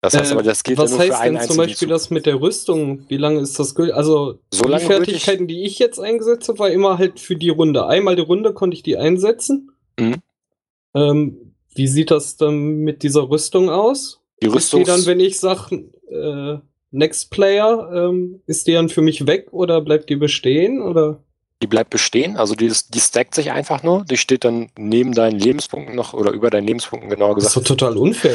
Das 0.00 0.16
heißt 0.16 0.30
äh, 0.30 0.34
aber, 0.34 0.42
das 0.42 0.62
gilt 0.62 0.78
was 0.78 0.92
ja 0.92 0.96
nur 0.96 1.06
heißt 1.06 1.16
für 1.16 1.22
einen 1.22 1.36
denn 1.36 1.46
zum 1.46 1.56
Beispiel 1.58 1.76
Zug. 1.76 1.88
das 1.88 2.10
mit 2.10 2.24
der 2.24 2.40
Rüstung? 2.40 3.04
Wie 3.08 3.18
lange 3.18 3.40
ist 3.40 3.58
das 3.58 3.74
gültig? 3.74 3.94
Also 3.94 4.38
so 4.50 4.64
die 4.64 4.78
Fertigkeiten, 4.78 5.46
die 5.46 5.64
ich 5.64 5.78
jetzt 5.78 5.98
eingesetzt 5.98 6.48
habe, 6.48 6.58
war 6.58 6.70
immer 6.70 6.96
halt 6.96 7.20
für 7.20 7.36
die 7.36 7.50
Runde. 7.50 7.86
Einmal 7.86 8.16
die 8.16 8.22
Runde 8.22 8.54
konnte 8.54 8.76
ich 8.76 8.82
die 8.82 8.96
einsetzen. 8.96 9.72
Mhm. 9.98 10.16
Ähm, 10.94 11.54
wie 11.74 11.86
sieht 11.86 12.10
das 12.10 12.36
dann 12.36 12.78
mit 12.78 13.02
dieser 13.02 13.28
Rüstung 13.28 13.68
aus? 13.68 14.20
Die 14.42 14.46
Rüstung. 14.46 14.84
dann, 14.84 15.04
wenn 15.04 15.20
ich 15.20 15.38
sage, 15.38 15.90
äh, 16.08 16.58
Next 16.92 17.30
Player, 17.30 17.90
ähm, 17.92 18.40
ist 18.46 18.66
die 18.66 18.72
dann 18.72 18.88
für 18.88 19.02
mich 19.02 19.26
weg 19.26 19.48
oder 19.52 19.82
bleibt 19.82 20.08
die 20.08 20.16
bestehen? 20.16 20.80
Oder? 20.80 21.22
Die 21.62 21.66
bleibt 21.66 21.90
bestehen, 21.90 22.38
also 22.38 22.54
die, 22.54 22.72
die 22.88 23.00
stackt 23.00 23.34
sich 23.34 23.50
einfach 23.50 23.82
nur. 23.82 24.04
Die 24.04 24.16
steht 24.16 24.44
dann 24.44 24.70
neben 24.78 25.12
deinen 25.12 25.38
Lebenspunkten 25.38 25.94
noch 25.94 26.14
oder 26.14 26.30
über 26.30 26.48
deinen 26.48 26.66
Lebenspunkten 26.66 27.10
genauer 27.10 27.34
gesagt. 27.34 27.54
Das 27.54 27.62
ist 27.62 27.70
doch 27.70 27.76
total 27.76 27.98
unfair 27.98 28.34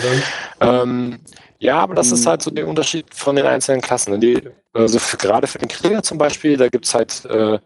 dann. 0.59 0.81
Ähm, 0.81 1.19
ja, 1.57 1.79
aber 1.79 1.95
das 1.95 2.11
ist 2.11 2.27
halt 2.27 2.43
so 2.43 2.51
der 2.51 2.67
Unterschied 2.67 3.07
von 3.13 3.35
den 3.35 3.45
einzelnen 3.45 3.81
Klassen. 3.81 4.21
Die, 4.21 4.41
also 4.73 4.99
für, 4.99 5.17
gerade 5.17 5.47
für 5.47 5.57
den 5.57 5.69
Krieger 5.69 6.03
zum 6.03 6.19
Beispiel, 6.19 6.57
da 6.57 6.67
gibt 6.67 6.85
es 6.85 6.93
halt 6.93 7.25
äh, 7.25 7.57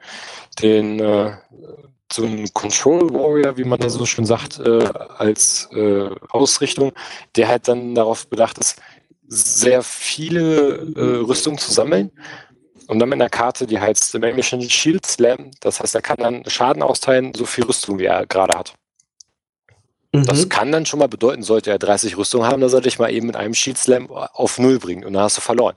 den 0.62 1.00
äh, 1.00 1.32
so 2.12 2.24
einen 2.24 2.52
Control 2.54 3.14
Warrior, 3.14 3.58
wie 3.58 3.64
man 3.64 3.80
da 3.80 3.90
so 3.90 4.06
schön 4.06 4.26
sagt, 4.26 4.60
äh, 4.60 4.90
als 5.18 5.70
äh, 5.74 6.10
Ausrichtung, 6.30 6.94
der 7.36 7.48
halt 7.48 7.68
dann 7.68 7.96
darauf 7.96 8.28
bedacht 8.28 8.58
ist, 8.58 8.82
sehr 9.28 9.84
viele 9.84 10.94
äh, 10.96 11.26
Rüstungen 11.26 11.60
zu 11.60 11.72
sammeln 11.72 12.12
und 12.90 12.98
dann 12.98 13.10
mit 13.10 13.22
einer 13.22 13.30
Karte, 13.30 13.68
die 13.68 13.80
heißt 13.80 14.16
Dimension 14.16 14.68
Shield 14.68 15.06
Slam. 15.06 15.52
Das 15.60 15.80
heißt, 15.80 15.94
er 15.94 16.02
kann 16.02 16.18
dann 16.18 16.44
Schaden 16.50 16.82
austeilen, 16.82 17.34
so 17.36 17.46
viel 17.46 17.64
Rüstung, 17.64 18.00
wie 18.00 18.06
er 18.06 18.26
gerade 18.26 18.58
hat. 18.58 18.74
Mhm. 20.12 20.26
Das 20.26 20.50
kann 20.50 20.72
dann 20.72 20.88
schon 20.88 20.98
mal 20.98 21.08
bedeuten, 21.08 21.44
sollte 21.44 21.70
er 21.70 21.78
30 21.78 22.18
Rüstung 22.18 22.46
haben, 22.46 22.62
dann 22.62 22.70
sollte 22.72 22.88
ich 22.88 22.98
mal 22.98 23.12
eben 23.12 23.28
mit 23.28 23.36
einem 23.36 23.54
Shield 23.54 23.78
Slam 23.78 24.10
auf 24.10 24.58
Null 24.58 24.80
bringen 24.80 25.06
und 25.06 25.14
dann 25.14 25.22
hast 25.22 25.38
du 25.38 25.42
verloren. 25.42 25.76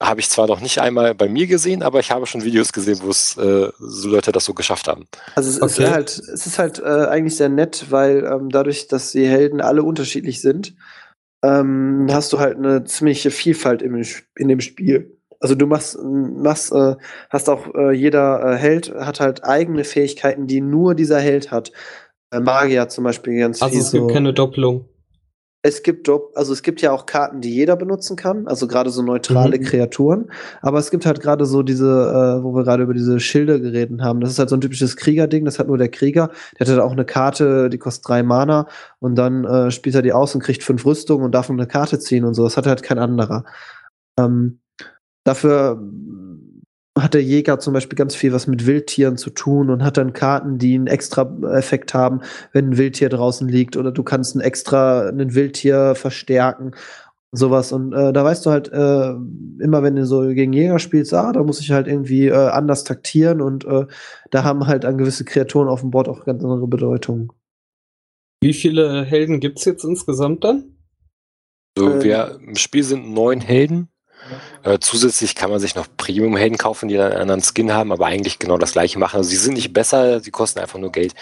Habe 0.00 0.20
ich 0.20 0.30
zwar 0.30 0.46
noch 0.46 0.60
nicht 0.60 0.78
einmal 0.78 1.16
bei 1.16 1.28
mir 1.28 1.48
gesehen, 1.48 1.82
aber 1.82 1.98
ich 1.98 2.12
habe 2.12 2.26
schon 2.26 2.44
Videos 2.44 2.72
gesehen, 2.72 3.00
wo 3.02 3.10
es 3.10 3.36
äh, 3.38 3.70
so 3.80 4.08
Leute 4.08 4.30
das 4.30 4.44
so 4.44 4.54
geschafft 4.54 4.86
haben. 4.86 5.08
Also 5.34 5.50
es 5.50 5.60
okay. 5.60 5.82
ist 5.82 5.90
halt, 5.90 6.10
es 6.10 6.46
ist 6.46 6.58
halt 6.60 6.78
äh, 6.78 7.06
eigentlich 7.08 7.36
sehr 7.36 7.48
nett, 7.48 7.86
weil 7.90 8.24
ähm, 8.24 8.50
dadurch, 8.50 8.86
dass 8.86 9.10
die 9.10 9.26
Helden 9.26 9.60
alle 9.60 9.82
unterschiedlich 9.82 10.40
sind, 10.40 10.76
ähm, 11.42 12.06
hast 12.10 12.32
du 12.32 12.38
halt 12.38 12.56
eine 12.56 12.84
ziemliche 12.84 13.30
Vielfalt 13.30 13.82
im, 13.82 14.02
in 14.36 14.48
dem 14.48 14.60
Spiel. 14.60 15.18
Also 15.40 15.56
du 15.56 15.66
machst, 15.66 15.98
machst 16.00 16.72
äh, 16.72 16.94
hast 17.28 17.50
auch 17.50 17.74
äh, 17.74 17.92
jeder 17.92 18.52
äh, 18.52 18.56
Held 18.56 18.94
hat 18.94 19.18
halt 19.18 19.44
eigene 19.44 19.82
Fähigkeiten, 19.82 20.46
die 20.46 20.60
nur 20.60 20.94
dieser 20.94 21.18
Held 21.18 21.50
hat. 21.50 21.72
Äh, 22.30 22.40
Magier 22.40 22.88
zum 22.88 23.04
Beispiel 23.04 23.38
ganz 23.40 23.60
also 23.60 23.72
viel. 23.72 23.78
Also 23.78 23.86
es 23.86 23.92
gibt 23.92 24.10
so. 24.10 24.14
keine 24.14 24.32
Doppelung. 24.32 24.88
Es 25.64 25.84
gibt 25.84 26.08
also 26.08 26.52
es 26.52 26.62
gibt 26.62 26.82
ja 26.82 26.90
auch 26.90 27.06
Karten, 27.06 27.40
die 27.40 27.54
jeder 27.54 27.76
benutzen 27.76 28.16
kann, 28.16 28.48
also 28.48 28.66
gerade 28.66 28.90
so 28.90 29.00
neutrale 29.00 29.58
mhm. 29.58 29.62
Kreaturen. 29.62 30.30
Aber 30.60 30.78
es 30.78 30.90
gibt 30.90 31.06
halt 31.06 31.20
gerade 31.20 31.46
so 31.46 31.62
diese, 31.62 31.86
äh, 31.86 32.42
wo 32.42 32.52
wir 32.52 32.64
gerade 32.64 32.82
über 32.82 32.94
diese 32.94 33.20
Schilde 33.20 33.60
geredet 33.60 34.00
haben. 34.02 34.20
Das 34.20 34.30
ist 34.30 34.40
halt 34.40 34.48
so 34.48 34.56
ein 34.56 34.60
typisches 34.60 34.96
Kriegerding. 34.96 35.44
Das 35.44 35.60
hat 35.60 35.68
nur 35.68 35.78
der 35.78 35.88
Krieger. 35.88 36.30
Der 36.58 36.66
hat 36.66 36.68
halt 36.68 36.80
auch 36.80 36.92
eine 36.92 37.04
Karte, 37.04 37.70
die 37.70 37.78
kostet 37.78 38.08
drei 38.08 38.24
Mana 38.24 38.66
und 38.98 39.14
dann 39.14 39.44
äh, 39.44 39.70
spielt 39.70 39.94
er 39.94 40.02
die 40.02 40.12
aus 40.12 40.34
und 40.34 40.42
kriegt 40.42 40.64
fünf 40.64 40.84
Rüstungen 40.84 41.24
und 41.24 41.32
darf 41.32 41.48
eine 41.48 41.66
Karte 41.68 42.00
ziehen 42.00 42.24
und 42.24 42.34
so. 42.34 42.42
Das 42.42 42.56
hat 42.56 42.66
halt 42.66 42.82
kein 42.82 42.98
anderer. 42.98 43.44
Ähm, 44.18 44.58
dafür 45.24 45.80
hat 46.98 47.14
der 47.14 47.22
Jäger 47.22 47.58
zum 47.58 47.72
Beispiel 47.72 47.96
ganz 47.96 48.14
viel 48.14 48.32
was 48.32 48.46
mit 48.46 48.66
Wildtieren 48.66 49.16
zu 49.16 49.30
tun 49.30 49.70
und 49.70 49.82
hat 49.82 49.96
dann 49.96 50.12
Karten, 50.12 50.58
die 50.58 50.74
einen 50.74 50.86
extra 50.86 51.34
Effekt 51.54 51.94
haben, 51.94 52.20
wenn 52.52 52.70
ein 52.70 52.76
Wildtier 52.76 53.08
draußen 53.08 53.48
liegt 53.48 53.76
oder 53.76 53.92
du 53.92 54.02
kannst 54.02 54.36
ein 54.36 54.40
extra 54.40 55.08
ein 55.08 55.34
Wildtier 55.34 55.94
verstärken 55.94 56.72
sowas. 57.32 57.72
Und 57.72 57.94
äh, 57.94 58.12
da 58.12 58.24
weißt 58.24 58.44
du 58.44 58.50
halt 58.50 58.70
äh, 58.72 59.12
immer 59.62 59.82
wenn 59.82 59.96
du 59.96 60.04
so 60.04 60.20
gegen 60.28 60.52
Jäger 60.52 60.78
spielst 60.78 61.14
ah 61.14 61.32
da 61.32 61.42
muss 61.42 61.60
ich 61.60 61.70
halt 61.70 61.86
irgendwie 61.86 62.28
äh, 62.28 62.48
anders 62.48 62.84
taktieren 62.84 63.40
und 63.40 63.64
äh, 63.64 63.86
da 64.30 64.44
haben 64.44 64.66
halt 64.66 64.84
an 64.84 64.98
gewisse 64.98 65.24
Kreaturen 65.24 65.68
auf 65.68 65.80
dem 65.80 65.90
Board 65.90 66.08
auch 66.08 66.24
ganz 66.24 66.44
andere 66.44 66.68
Bedeutung. 66.68 67.32
Wie 68.42 68.52
viele 68.52 69.04
Helden 69.04 69.40
gibt's 69.40 69.64
jetzt 69.64 69.84
insgesamt 69.84 70.44
dann? 70.44 70.76
So 71.78 72.02
wir 72.02 72.38
im 72.46 72.56
Spiel 72.56 72.82
sind 72.82 73.14
neun 73.14 73.40
Helden 73.40 73.88
äh, 74.62 74.78
zusätzlich 74.80 75.34
kann 75.34 75.50
man 75.50 75.60
sich 75.60 75.74
noch 75.74 75.86
Premium-Helden 75.96 76.58
kaufen, 76.58 76.88
die 76.88 76.96
dann 76.96 77.12
einen 77.12 77.22
anderen 77.22 77.42
Skin 77.42 77.72
haben, 77.72 77.92
aber 77.92 78.06
eigentlich 78.06 78.38
genau 78.38 78.58
das 78.58 78.72
gleiche 78.72 78.98
machen. 78.98 79.16
Also 79.16 79.30
sie 79.30 79.36
sind 79.36 79.54
nicht 79.54 79.72
besser, 79.72 80.20
sie 80.20 80.30
kosten 80.30 80.60
einfach 80.60 80.78
nur 80.78 80.92
Geld. 80.92 81.14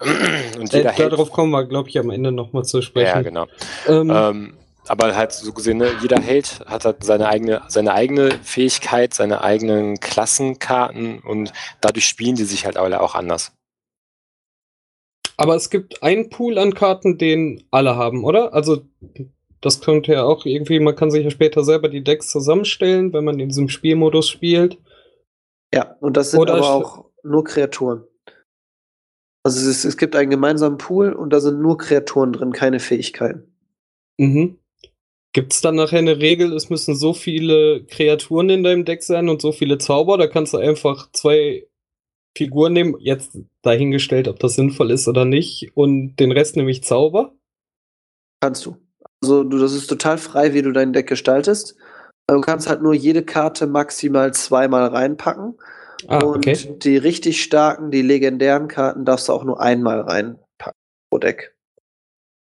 Und 0.58 0.72
jeder 0.72 0.98
äh, 0.98 1.08
darauf 1.08 1.30
kommen 1.30 1.50
wir, 1.50 1.64
glaube 1.64 1.88
ich, 1.88 1.98
am 1.98 2.10
Ende 2.10 2.32
nochmal 2.32 2.64
zu 2.64 2.82
sprechen. 2.82 3.06
Ja, 3.06 3.22
genau. 3.22 3.46
Ähm, 3.88 4.10
ähm, 4.10 4.54
aber 4.86 5.16
halt 5.16 5.32
so 5.32 5.52
gesehen, 5.52 5.78
ne, 5.78 5.90
jeder 6.02 6.20
Held 6.20 6.60
hat 6.66 6.84
halt 6.84 7.04
seine 7.04 7.28
eigene, 7.28 7.62
seine 7.68 7.94
eigene 7.94 8.32
Fähigkeit, 8.42 9.14
seine 9.14 9.42
eigenen 9.42 9.98
Klassenkarten 9.98 11.20
und 11.20 11.52
dadurch 11.80 12.06
spielen 12.06 12.36
die 12.36 12.44
sich 12.44 12.66
halt 12.66 12.76
alle 12.76 13.00
auch 13.00 13.14
anders. 13.14 13.52
Aber 15.36 15.56
es 15.56 15.70
gibt 15.70 16.02
einen 16.02 16.30
Pool 16.30 16.58
an 16.58 16.74
Karten, 16.74 17.18
den 17.18 17.64
alle 17.70 17.96
haben, 17.96 18.24
oder? 18.24 18.54
Also 18.54 18.84
das 19.64 19.80
könnte 19.80 20.12
ja 20.12 20.24
auch 20.24 20.44
irgendwie, 20.44 20.78
man 20.78 20.94
kann 20.94 21.10
sich 21.10 21.24
ja 21.24 21.30
später 21.30 21.64
selber 21.64 21.88
die 21.88 22.04
Decks 22.04 22.28
zusammenstellen, 22.28 23.12
wenn 23.14 23.24
man 23.24 23.40
in 23.40 23.48
diesem 23.48 23.70
Spielmodus 23.70 24.28
spielt. 24.28 24.78
Ja, 25.74 25.96
und 26.00 26.18
das 26.18 26.32
sind 26.32 26.40
Oder 26.40 26.54
aber 26.54 26.70
auch 26.70 27.04
nur 27.22 27.44
Kreaturen. 27.44 28.04
Also 29.42 29.68
es, 29.68 29.84
es, 29.84 29.96
gibt 29.96 30.16
einen 30.16 30.30
gemeinsamen 30.30 30.78
Pool 30.78 31.12
und 31.12 31.30
da 31.32 31.40
sind 31.40 31.60
nur 31.60 31.78
Kreaturen 31.78 32.32
drin, 32.32 32.52
keine 32.52 32.78
Fähigkeiten. 32.78 33.54
Mhm. 34.18 34.58
Gibt 35.32 35.52
es 35.52 35.60
dann 35.62 35.74
nachher 35.76 35.98
eine 35.98 36.20
Regel, 36.20 36.52
es 36.52 36.70
müssen 36.70 36.94
so 36.94 37.14
viele 37.14 37.84
Kreaturen 37.84 38.50
in 38.50 38.62
deinem 38.62 38.84
Deck 38.84 39.02
sein 39.02 39.28
und 39.28 39.42
so 39.42 39.50
viele 39.52 39.78
Zauber? 39.78 40.18
Da 40.18 40.26
kannst 40.26 40.52
du 40.52 40.58
einfach 40.58 41.10
zwei 41.12 41.66
Figuren 42.36 42.74
nehmen, 42.74 42.96
jetzt 43.00 43.38
dahingestellt, 43.62 44.28
ob 44.28 44.38
das 44.38 44.54
sinnvoll 44.54 44.90
ist 44.90 45.08
oder 45.08 45.24
nicht, 45.24 45.72
und 45.74 46.16
den 46.16 46.32
Rest 46.32 46.56
nämlich 46.56 46.84
Zauber? 46.84 47.34
Kannst 48.40 48.66
du. 48.66 48.76
Also 49.24 49.42
du, 49.42 49.56
das 49.56 49.72
ist 49.72 49.86
total 49.86 50.18
frei, 50.18 50.52
wie 50.52 50.60
du 50.60 50.70
dein 50.70 50.92
Deck 50.92 51.06
gestaltest. 51.06 51.76
Du 52.26 52.42
kannst 52.42 52.68
halt 52.68 52.82
nur 52.82 52.92
jede 52.92 53.24
Karte 53.24 53.66
maximal 53.66 54.34
zweimal 54.34 54.88
reinpacken. 54.88 55.58
Ah, 56.08 56.18
und 56.18 56.36
okay. 56.36 56.76
die 56.82 56.98
richtig 56.98 57.42
starken, 57.42 57.90
die 57.90 58.02
legendären 58.02 58.68
Karten 58.68 59.06
darfst 59.06 59.28
du 59.28 59.32
auch 59.32 59.44
nur 59.44 59.62
einmal 59.62 60.02
reinpacken 60.02 60.78
pro 61.08 61.16
Deck. 61.16 61.56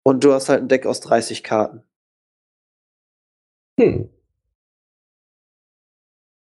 Und 0.04 0.24
du 0.24 0.34
hast 0.34 0.50
halt 0.50 0.62
ein 0.62 0.68
Deck 0.68 0.86
aus 0.86 1.00
30 1.00 1.44
Karten. 1.44 1.82
Hm. 3.80 4.10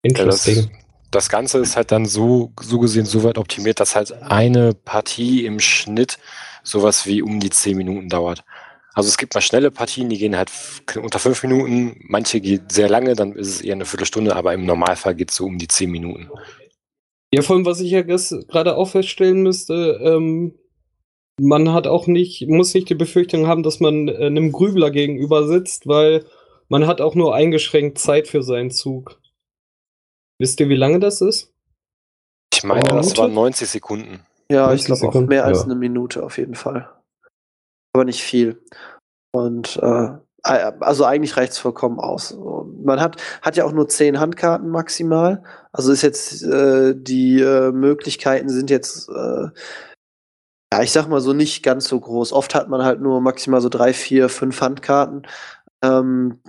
Interesting. 0.02 0.54
Ja, 0.54 0.62
das, 0.62 0.70
das, 1.10 1.28
Ganze 1.28 1.58
ist 1.58 1.76
halt 1.76 1.90
dann 1.90 2.06
so, 2.06 2.52
so 2.60 2.78
gesehen 2.78 3.04
so 3.04 3.24
weit 3.24 3.36
optimiert, 3.36 3.80
dass 3.80 3.96
halt 3.96 4.12
eine 4.12 4.74
Partie 4.74 5.44
im 5.44 5.58
Schnitt 5.58 6.18
sowas 6.62 7.04
wie 7.06 7.20
um 7.20 7.40
die 7.40 7.50
10 7.50 7.76
Minuten 7.76 8.08
dauert. 8.08 8.44
Also 8.92 9.08
es 9.08 9.18
gibt 9.18 9.34
mal 9.34 9.40
schnelle 9.40 9.70
Partien, 9.70 10.08
die 10.08 10.18
gehen 10.18 10.36
halt 10.36 10.50
unter 11.00 11.18
fünf 11.18 11.42
Minuten, 11.42 12.00
manche 12.08 12.40
gehen 12.40 12.66
sehr 12.68 12.88
lange, 12.88 13.14
dann 13.14 13.32
ist 13.32 13.48
es 13.48 13.60
eher 13.60 13.74
eine 13.74 13.84
Viertelstunde, 13.84 14.34
aber 14.34 14.52
im 14.52 14.66
Normalfall 14.66 15.14
geht 15.14 15.30
es 15.30 15.36
so 15.36 15.46
um 15.46 15.58
die 15.58 15.68
zehn 15.68 15.90
Minuten. 15.90 16.28
Ja, 17.32 17.42
vor 17.42 17.54
allem, 17.54 17.64
was 17.64 17.80
ich 17.80 17.92
ja 17.92 18.02
gerade 18.02 18.76
auch 18.76 18.88
feststellen 18.88 19.42
müsste, 19.42 20.00
ähm, 20.02 20.58
man 21.38 21.72
hat 21.72 21.86
auch 21.86 22.08
nicht, 22.08 22.48
muss 22.48 22.74
nicht 22.74 22.88
die 22.90 22.96
Befürchtung 22.96 23.46
haben, 23.46 23.62
dass 23.62 23.78
man 23.78 24.08
äh, 24.08 24.26
einem 24.26 24.50
Grübler 24.50 24.90
gegenüber 24.90 25.46
sitzt, 25.46 25.86
weil 25.86 26.24
man 26.68 26.86
hat 26.86 27.00
auch 27.00 27.14
nur 27.14 27.34
eingeschränkt 27.34 27.98
Zeit 27.98 28.26
für 28.26 28.42
seinen 28.42 28.72
Zug. 28.72 29.20
Wisst 30.38 30.58
ihr, 30.58 30.68
wie 30.68 30.76
lange 30.76 30.98
das 30.98 31.20
ist? 31.20 31.52
Ich 32.52 32.64
meine, 32.64 32.80
das 32.80 33.16
waren 33.16 33.32
90 33.32 33.68
Sekunden. 33.68 34.20
Ja, 34.50 34.74
ich 34.74 34.84
glaube 34.84 35.08
auch 35.08 35.14
mehr 35.14 35.44
als 35.44 35.60
ja. 35.60 35.64
eine 35.66 35.76
Minute 35.76 36.24
auf 36.24 36.36
jeden 36.36 36.56
Fall 36.56 36.88
aber 37.92 38.04
nicht 38.04 38.22
viel. 38.22 38.62
Und 39.32 39.76
äh, 39.82 40.18
also 40.42 41.04
eigentlich 41.04 41.36
reicht 41.36 41.52
es 41.52 41.58
vollkommen 41.58 41.98
aus. 41.98 42.36
Man 42.82 43.00
hat, 43.00 43.22
hat 43.42 43.56
ja 43.56 43.64
auch 43.64 43.72
nur 43.72 43.88
zehn 43.88 44.18
Handkarten 44.18 44.70
maximal. 44.70 45.42
Also 45.72 45.92
ist 45.92 46.02
jetzt 46.02 46.42
äh, 46.42 46.94
die 46.96 47.40
äh, 47.40 47.72
Möglichkeiten 47.72 48.48
sind 48.48 48.70
jetzt, 48.70 49.08
äh, 49.08 49.48
ja, 50.72 50.82
ich 50.82 50.92
sag 50.92 51.08
mal 51.08 51.20
so 51.20 51.32
nicht 51.32 51.62
ganz 51.62 51.88
so 51.88 52.00
groß. 52.00 52.32
Oft 52.32 52.54
hat 52.54 52.68
man 52.68 52.82
halt 52.82 53.00
nur 53.00 53.20
maximal 53.20 53.60
so 53.60 53.68
drei, 53.68 53.92
vier, 53.92 54.28
fünf 54.28 54.60
Handkarten. 54.60 55.26
Ähm, 55.82 56.40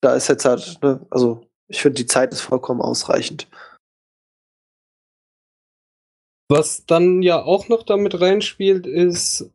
da 0.00 0.14
ist 0.14 0.28
jetzt 0.28 0.44
halt, 0.44 0.78
ne, 0.82 1.04
also 1.10 1.46
ich 1.66 1.80
finde, 1.80 1.96
die 1.96 2.06
Zeit 2.06 2.32
ist 2.32 2.42
vollkommen 2.42 2.82
ausreichend. 2.82 3.48
Was 6.50 6.84
dann 6.84 7.22
ja 7.22 7.42
auch 7.42 7.68
noch 7.68 7.82
damit 7.84 8.20
reinspielt, 8.20 8.86
ist, 8.86 9.50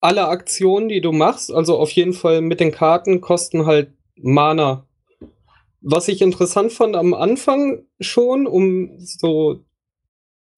alle 0.00 0.28
Aktionen, 0.28 0.88
die 0.88 1.00
du 1.00 1.12
machst, 1.12 1.52
also 1.52 1.78
auf 1.78 1.90
jeden 1.90 2.12
Fall 2.12 2.40
mit 2.40 2.60
den 2.60 2.72
Karten, 2.72 3.20
kosten 3.20 3.66
halt 3.66 3.92
Mana. 4.16 4.86
Was 5.80 6.08
ich 6.08 6.22
interessant 6.22 6.72
fand 6.72 6.96
am 6.96 7.14
Anfang 7.14 7.86
schon, 8.00 8.46
um 8.46 8.98
so 8.98 9.64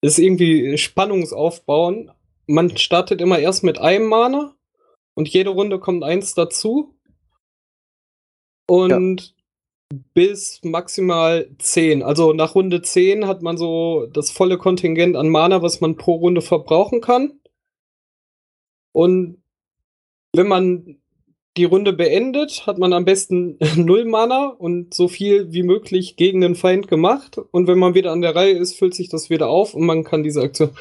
ist 0.01 0.17
irgendwie 0.17 0.77
Spannungsaufbauen. 0.77 2.11
Man 2.47 2.75
startet 2.77 3.21
immer 3.21 3.39
erst 3.39 3.63
mit 3.63 3.79
einem 3.79 4.07
Mana 4.07 4.55
und 5.13 5.29
jede 5.29 5.51
Runde 5.51 5.79
kommt 5.79 6.03
eins 6.03 6.33
dazu. 6.33 6.95
Und 8.67 9.21
ja. 9.91 9.97
bis 10.13 10.61
maximal 10.63 11.49
zehn. 11.59 12.01
Also 12.01 12.33
nach 12.33 12.55
Runde 12.55 12.81
zehn 12.81 13.27
hat 13.27 13.41
man 13.41 13.57
so 13.57 14.07
das 14.11 14.31
volle 14.31 14.57
Kontingent 14.57 15.15
an 15.15 15.29
Mana, 15.29 15.61
was 15.61 15.81
man 15.81 15.97
pro 15.97 16.15
Runde 16.15 16.41
verbrauchen 16.41 17.01
kann. 17.01 17.40
Und 18.91 19.41
wenn 20.33 20.47
man 20.47 21.01
die 21.57 21.65
Runde 21.65 21.91
beendet, 21.91 22.65
hat 22.65 22.77
man 22.77 22.93
am 22.93 23.05
besten 23.05 23.57
null 23.75 24.05
Mana 24.05 24.47
und 24.47 24.93
so 24.93 25.07
viel 25.07 25.51
wie 25.51 25.63
möglich 25.63 26.15
gegen 26.15 26.41
den 26.41 26.55
Feind 26.55 26.87
gemacht. 26.87 27.37
Und 27.37 27.67
wenn 27.67 27.79
man 27.79 27.93
wieder 27.93 28.11
an 28.11 28.21
der 28.21 28.35
Reihe 28.35 28.57
ist, 28.57 28.77
füllt 28.77 28.95
sich 28.95 29.09
das 29.09 29.29
wieder 29.29 29.49
auf 29.49 29.73
und 29.73 29.85
man 29.85 30.03
kann 30.03 30.23
diese 30.23 30.41
Aktion. 30.41 30.71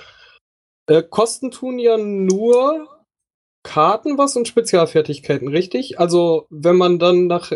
Äh, 0.87 1.03
Kosten 1.03 1.51
tun 1.51 1.79
ja 1.79 1.97
nur 1.99 2.89
Karten 3.63 4.17
was 4.17 4.37
und 4.37 4.49
Spezialfertigkeiten, 4.49 5.49
richtig? 5.49 5.99
Also 5.99 6.47
wenn 6.51 6.77
man 6.77 6.99
dann 6.99 7.27
nach. 7.27 7.53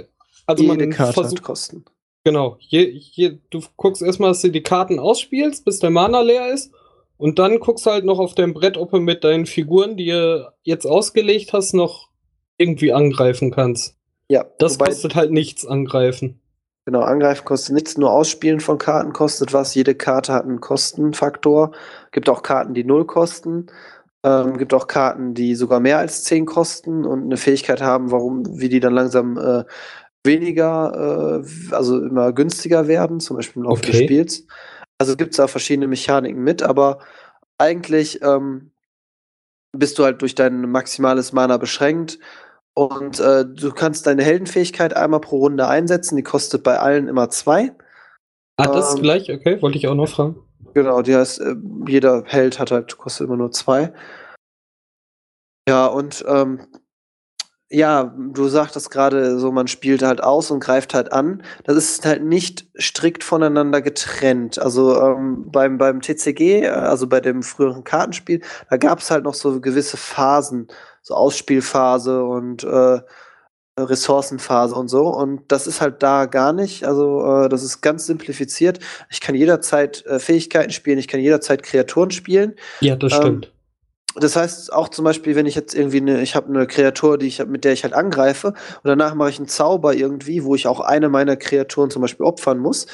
Also 0.47 0.65
Jede 0.65 0.77
man 0.77 0.91
Karte 0.91 1.15
versucht, 1.15 1.43
Kosten. 1.43 1.85
Genau. 2.25 2.57
Je, 2.61 2.85
je, 2.85 3.39
du 3.51 3.61
guckst 3.77 4.03
erstmal, 4.03 4.31
dass 4.31 4.43
du 4.43 4.51
die 4.51 4.63
Karten 4.63 4.99
ausspielst, 4.99 5.65
bis 5.65 5.79
der 5.79 5.91
Mana 5.91 6.21
leer 6.21 6.53
ist. 6.53 6.73
Und 7.17 7.39
dann 7.39 7.61
guckst 7.61 7.87
du 7.87 7.91
halt 7.91 8.05
noch 8.05 8.19
auf 8.19 8.35
deinem 8.35 8.55
Brett, 8.55 8.77
ob 8.77 8.91
du 8.91 9.01
mit 9.01 9.25
deinen 9.25 9.47
Figuren, 9.47 9.97
die 9.97 10.07
du 10.07 10.53
jetzt 10.63 10.87
ausgelegt 10.87 11.53
hast, 11.53 11.73
noch 11.73 12.09
irgendwie 12.59 12.93
angreifen 12.93 13.51
kannst. 13.51 13.97
Ja. 14.29 14.45
Das 14.59 14.79
kostet 14.79 15.15
halt 15.15 15.31
nichts 15.31 15.67
angreifen. 15.67 16.41
Genau, 16.87 17.01
angreifen 17.01 17.45
kostet 17.45 17.75
nichts, 17.75 17.97
nur 17.97 18.13
Ausspielen 18.13 18.61
von 18.61 18.77
Karten 18.77 19.13
kostet 19.13 19.55
was. 19.55 19.75
Jede 19.75 19.95
Karte 19.95 20.33
hat 20.35 20.45
einen 20.45 20.61
Kostenfaktor. 20.61 21.73
Gibt 22.13 22.29
auch 22.29 22.43
Karten, 22.43 22.75
die 22.75 22.85
null 22.85 23.07
kosten. 23.07 23.69
Ähm, 24.23 24.59
gibt 24.59 24.75
auch 24.75 24.87
Karten, 24.87 25.35
die 25.35 25.55
sogar 25.55 25.81
mehr 25.81 25.99
als 25.99 26.25
10 26.25 26.47
kosten 26.47 27.05
und 27.05 27.25
eine 27.25 27.37
Fähigkeit 27.37 27.83
haben, 27.83 28.11
warum, 28.11 28.59
wie 28.59 28.71
die 28.71 28.81
dann 28.81 28.95
langsam 28.95 29.37
äh, 29.39 29.65
weniger, 30.25 31.43
äh, 31.43 31.75
also 31.75 32.03
immer 32.03 32.33
günstiger 32.33 32.89
werden, 32.89 33.21
zum 33.21 33.37
Beispiel 33.37 33.63
im 33.63 33.69
Laufe 33.69 33.83
okay. 33.83 33.93
des 33.93 34.01
Spiels. 34.01 34.47
Also 35.05 35.19
gibt 35.19 35.33
es 35.33 35.37
da 35.37 35.49
verschiedene 35.49 35.87
Mechaniken 35.87 36.43
mit, 36.43 36.63
aber 36.63 37.01
eigentlich 37.59 38.23
ähm, 38.23 38.71
bist 39.73 39.99
du 39.99 40.05
halt 40.05 40.23
durch 40.23 40.35
dein 40.35 40.63
maximales 40.71 41.35
Mana 41.35 41.59
beschränkt. 41.59 42.19
Und 42.73 43.21
äh, 43.21 43.45
du 43.45 43.71
kannst 43.73 44.07
deine 44.07 44.25
Heldenfähigkeit 44.25 44.97
einmal 44.97 45.21
pro 45.21 45.41
Runde 45.41 45.69
einsetzen. 45.69 46.17
Die 46.17 46.23
kostet 46.23 46.63
bei 46.63 46.79
allen 46.79 47.07
immer 47.07 47.29
zwei. 47.29 47.73
Ah, 48.57 48.67
das 48.67 48.95
ähm, 48.95 49.03
gleich? 49.03 49.31
Okay, 49.31 49.61
wollte 49.61 49.77
ich 49.77 49.87
auch 49.89 49.95
noch 49.95 50.09
fragen. 50.09 50.37
Genau, 50.73 51.03
die 51.03 51.15
heißt, 51.15 51.39
äh, 51.43 51.55
jeder 51.87 52.25
Held 52.25 52.59
hat 52.59 52.71
halt, 52.71 52.97
kostet 52.97 53.27
immer 53.27 53.37
nur 53.37 53.53
zwei. 53.53 53.93
Ja, 55.69 55.85
und 55.85 56.25
ähm, 56.27 56.67
ja, 57.75 58.15
du 58.17 58.47
sagtest 58.47 58.91
gerade 58.91 59.39
so, 59.39 59.51
man 59.51 59.67
spielt 59.67 60.03
halt 60.03 60.23
aus 60.23 60.51
und 60.53 60.61
greift 60.61 60.95
halt 60.95 61.13
an. 61.13 61.43
Das 61.65 61.77
ist 61.77 62.07
halt 62.07 62.23
nicht 62.23 62.67
strikt 62.79 63.25
voneinander 63.25 63.83
getrennt. 63.83 64.61
Also 64.61 65.01
ähm, 65.01 65.51
beim, 65.51 65.77
beim 65.77 66.01
TCG, 66.01 66.63
äh, 66.63 66.69
also 66.69 67.09
bei 67.09 67.21
dem 67.21 67.43
früheren 67.43 67.83
Kartenspiel, 67.83 68.43
da 68.71 68.77
gab 68.77 69.01
es 69.01 69.11
halt 69.11 69.25
noch 69.25 69.35
so 69.35 69.61
gewisse 69.61 69.97
Phasen, 69.97 70.69
so 71.03 71.15
Ausspielphase 71.15 72.25
und 72.25 72.63
äh, 72.63 73.01
Ressourcenphase 73.77 74.77
und 74.77 74.87
so. 74.87 75.09
Und 75.09 75.43
das 75.49 75.67
ist 75.67 75.81
halt 75.81 76.01
da 76.05 76.27
gar 76.27 76.53
nicht. 76.53 76.85
Also 76.85 77.45
äh, 77.45 77.49
das 77.49 77.65
ist 77.65 77.81
ganz 77.81 78.07
simplifiziert. 78.07 78.79
Ich 79.11 79.21
kann 79.21 79.35
jederzeit 79.35 80.07
äh, 80.07 80.21
Fähigkeiten 80.21 80.71
spielen, 80.71 80.99
ich 80.99 81.09
kann 81.09 81.19
jederzeit 81.19 81.65
Kreaturen 81.65 82.13
spielen. 82.13 82.55
Ja, 82.81 82.95
das 82.95 83.15
stimmt. 83.15 83.51
Das 84.17 84.37
heißt 84.37 84.73
auch 84.73 84.89
zum 84.89 85.05
Beispiel, 85.05 85.35
wenn 85.35 85.47
ich 85.47 85.55
jetzt 85.55 85.75
irgendwie 85.75 85.99
eine, 85.99 86.23
ich 86.23 86.37
habe 86.37 86.49
eine 86.49 86.67
Kreatur, 86.67 87.19
die 87.19 87.27
ich 87.27 87.45
mit 87.45 87.65
der 87.65 87.73
ich 87.73 87.83
halt 87.83 87.95
angreife 87.95 88.49
und 88.49 88.85
danach 88.85 89.15
mache 89.15 89.31
ich 89.31 89.39
einen 89.39 89.49
Zauber 89.49 89.95
irgendwie, 89.95 90.45
wo 90.45 90.55
ich 90.55 90.67
auch 90.67 90.81
eine 90.81 91.09
meiner 91.09 91.37
Kreaturen 91.37 91.91
zum 91.91 92.03
Beispiel 92.03 92.27
opfern 92.27 92.59
muss, 92.59 92.87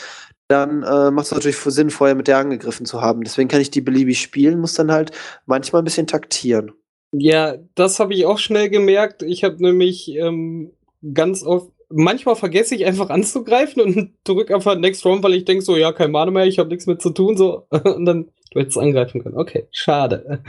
dann 0.48 0.83
äh, 0.83 1.11
macht 1.11 1.26
es 1.26 1.33
natürlich 1.33 1.59
Sinn, 1.59 1.90
vorher 1.90 2.16
mit 2.16 2.26
der 2.26 2.38
angegriffen 2.38 2.85
zu 2.85 3.00
haben. 3.00 3.22
Deswegen 3.22 3.48
kann 3.48 3.61
ich 3.61 3.70
die 3.70 3.80
beliebig 3.80 4.20
spielen, 4.20 4.61
muss 4.61 4.74
dann 4.74 4.90
halt 4.90 5.12
manchmal 5.46 5.83
ein 5.83 5.85
bisschen 5.85 6.06
taktieren. 6.06 6.72
Ja, 7.12 7.56
das 7.74 8.00
habe 8.00 8.14
ich 8.14 8.26
auch 8.26 8.38
schnell 8.38 8.68
gemerkt. 8.68 9.22
Ich 9.22 9.44
habe 9.44 9.62
nämlich 9.62 10.14
ähm, 10.16 10.72
ganz 11.14 11.44
oft, 11.44 11.70
manchmal 11.88 12.37
vergesse 12.37 12.74
ich 12.74 12.85
einfach 12.85 13.11
anzugreifen 13.11 13.83
und 13.83 14.14
drücke 14.24 14.54
einfach 14.54 14.76
Next 14.76 15.04
Round, 15.04 15.22
weil 15.22 15.35
ich 15.35 15.44
denke 15.44 15.64
so, 15.64 15.76
ja, 15.76 15.92
kein 15.92 16.11
Mana 16.11 16.30
mehr, 16.30 16.46
ich 16.46 16.59
habe 16.59 16.68
nichts 16.68 16.87
mehr 16.87 16.98
zu 16.98 17.11
tun, 17.11 17.37
so. 17.37 17.66
Und 17.70 18.04
dann 18.04 18.30
Du 18.51 18.59
hättest 18.59 18.79
angreifen 18.79 19.23
können. 19.23 19.37
Okay, 19.37 19.69
schade. 19.71 20.43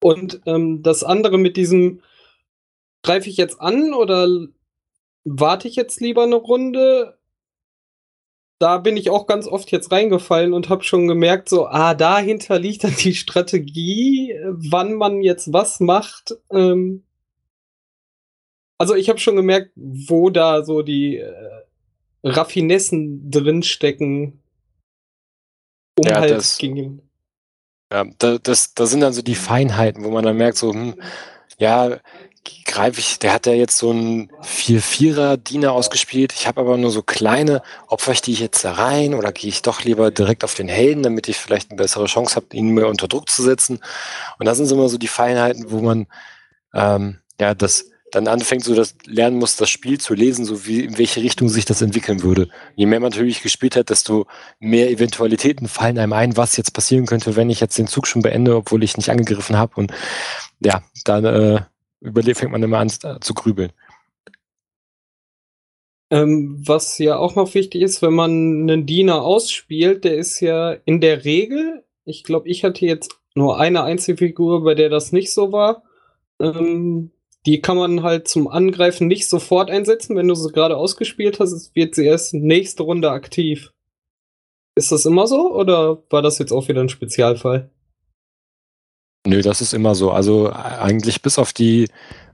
Und 0.00 0.40
ähm, 0.46 0.82
das 0.82 1.04
andere 1.04 1.38
mit 1.38 1.56
diesem, 1.56 2.02
greife 3.02 3.28
ich 3.28 3.36
jetzt 3.36 3.60
an 3.60 3.92
oder 3.92 4.26
warte 5.24 5.68
ich 5.68 5.76
jetzt 5.76 6.00
lieber 6.00 6.22
eine 6.22 6.36
Runde? 6.36 7.18
Da 8.58 8.78
bin 8.78 8.96
ich 8.96 9.10
auch 9.10 9.26
ganz 9.26 9.46
oft 9.46 9.70
jetzt 9.72 9.90
reingefallen 9.90 10.52
und 10.52 10.68
habe 10.68 10.84
schon 10.84 11.08
gemerkt, 11.08 11.48
so, 11.48 11.66
ah, 11.66 11.94
dahinter 11.94 12.58
liegt 12.58 12.84
dann 12.84 12.94
die 12.96 13.14
Strategie, 13.14 14.34
wann 14.44 14.94
man 14.94 15.20
jetzt 15.20 15.52
was 15.52 15.80
macht. 15.80 16.36
Ähm 16.50 17.04
also 18.78 18.94
ich 18.94 19.08
habe 19.08 19.18
schon 19.18 19.36
gemerkt, 19.36 19.72
wo 19.76 20.30
da 20.30 20.64
so 20.64 20.82
die 20.82 21.18
äh, 21.18 21.32
Raffinessen 22.24 23.30
drinstecken, 23.30 24.42
um 25.98 26.08
ja, 26.08 26.20
halt 26.20 26.56
gegen 26.58 27.02
ja, 27.92 28.06
da, 28.18 28.38
das, 28.38 28.72
das 28.72 28.90
sind 28.90 29.00
dann 29.00 29.12
so 29.12 29.20
die 29.20 29.34
Feinheiten, 29.34 30.02
wo 30.02 30.10
man 30.10 30.24
dann 30.24 30.38
merkt, 30.38 30.56
so, 30.56 30.72
hm, 30.72 30.94
ja, 31.58 31.98
greife 32.64 33.00
ich, 33.00 33.18
der 33.18 33.34
hat 33.34 33.44
ja 33.44 33.52
jetzt 33.52 33.76
so 33.76 33.90
einen 33.90 34.30
4-4er-Diener 34.42 35.72
ausgespielt. 35.72 36.32
Ich 36.32 36.46
habe 36.46 36.62
aber 36.62 36.78
nur 36.78 36.90
so 36.90 37.02
kleine, 37.02 37.62
opfer 37.88 38.12
ich 38.12 38.22
die 38.22 38.32
jetzt 38.32 38.64
da 38.64 38.72
rein 38.72 39.12
oder 39.12 39.30
gehe 39.30 39.50
ich 39.50 39.60
doch 39.60 39.84
lieber 39.84 40.10
direkt 40.10 40.42
auf 40.42 40.54
den 40.54 40.68
Helden, 40.68 41.02
damit 41.02 41.28
ich 41.28 41.36
vielleicht 41.36 41.70
eine 41.70 41.76
bessere 41.76 42.06
Chance 42.06 42.36
habe, 42.36 42.46
ihn 42.52 42.70
mehr 42.70 42.88
unter 42.88 43.08
Druck 43.08 43.28
zu 43.28 43.42
setzen. 43.42 43.80
Und 44.38 44.46
das 44.46 44.56
sind 44.56 44.66
so 44.66 44.74
immer 44.74 44.88
so 44.88 44.96
die 44.96 45.06
Feinheiten, 45.06 45.70
wo 45.70 45.80
man 45.80 46.06
ähm, 46.74 47.18
ja 47.38 47.54
das 47.54 47.90
dann 48.12 48.28
anfängt, 48.28 48.62
so 48.64 48.74
das 48.74 48.94
lernen 49.06 49.38
muss, 49.38 49.56
das 49.56 49.70
Spiel 49.70 49.98
zu 49.98 50.14
lesen, 50.14 50.44
so 50.44 50.66
wie 50.66 50.84
in 50.84 50.98
welche 50.98 51.22
Richtung 51.22 51.48
sich 51.48 51.64
das 51.64 51.82
entwickeln 51.82 52.22
würde. 52.22 52.48
Je 52.76 52.86
mehr 52.86 53.00
man 53.00 53.10
natürlich 53.10 53.42
gespielt 53.42 53.74
hat, 53.74 53.90
desto 53.90 54.26
mehr 54.60 54.90
Eventualitäten 54.90 55.66
fallen 55.66 55.98
einem 55.98 56.12
ein, 56.12 56.36
was 56.36 56.56
jetzt 56.56 56.72
passieren 56.72 57.06
könnte, 57.06 57.36
wenn 57.36 57.50
ich 57.50 57.60
jetzt 57.60 57.78
den 57.78 57.86
Zug 57.86 58.06
schon 58.06 58.22
beende, 58.22 58.54
obwohl 58.54 58.84
ich 58.84 58.96
nicht 58.96 59.10
angegriffen 59.10 59.56
habe. 59.56 59.74
Und 59.76 59.92
ja, 60.60 60.82
dann 61.04 61.24
äh, 61.24 61.60
überlebt, 62.00 62.38
fängt 62.38 62.52
man 62.52 62.62
immer 62.62 62.78
an 62.78 62.92
äh, 63.02 63.18
zu 63.20 63.34
grübeln. 63.34 63.72
Ähm, 66.10 66.62
was 66.66 66.98
ja 66.98 67.16
auch 67.16 67.34
noch 67.36 67.54
wichtig 67.54 67.80
ist, 67.80 68.02
wenn 68.02 68.12
man 68.12 68.30
einen 68.30 68.84
Diener 68.84 69.22
ausspielt, 69.22 70.04
der 70.04 70.16
ist 70.16 70.40
ja 70.40 70.72
in 70.84 71.00
der 71.00 71.24
Regel, 71.24 71.84
ich 72.04 72.22
glaube, 72.22 72.48
ich 72.48 72.64
hatte 72.64 72.84
jetzt 72.84 73.16
nur 73.34 73.58
eine 73.58 73.82
einzige 73.84 74.18
Figur, 74.18 74.62
bei 74.62 74.74
der 74.74 74.90
das 74.90 75.12
nicht 75.12 75.32
so 75.32 75.52
war. 75.52 75.84
Ähm, 76.38 77.12
die 77.46 77.60
kann 77.60 77.76
man 77.76 78.02
halt 78.02 78.28
zum 78.28 78.48
Angreifen 78.48 79.08
nicht 79.08 79.28
sofort 79.28 79.70
einsetzen. 79.70 80.16
Wenn 80.16 80.28
du 80.28 80.34
sie 80.34 80.52
gerade 80.52 80.76
ausgespielt 80.76 81.40
hast, 81.40 81.74
wird 81.74 81.94
sie 81.94 82.04
erst 82.04 82.34
nächste 82.34 82.84
Runde 82.84 83.10
aktiv. 83.10 83.72
Ist 84.76 84.92
das 84.92 85.04
immer 85.04 85.26
so 85.26 85.54
oder 85.54 86.02
war 86.10 86.22
das 86.22 86.38
jetzt 86.38 86.52
auch 86.52 86.68
wieder 86.68 86.80
ein 86.80 86.88
Spezialfall? 86.88 87.70
Nö, 89.26 89.42
das 89.42 89.60
ist 89.60 89.74
immer 89.74 89.94
so. 89.94 90.10
Also 90.10 90.50
eigentlich 90.52 91.22
bis 91.22 91.38
auf 91.38 91.52
die, 91.52 91.88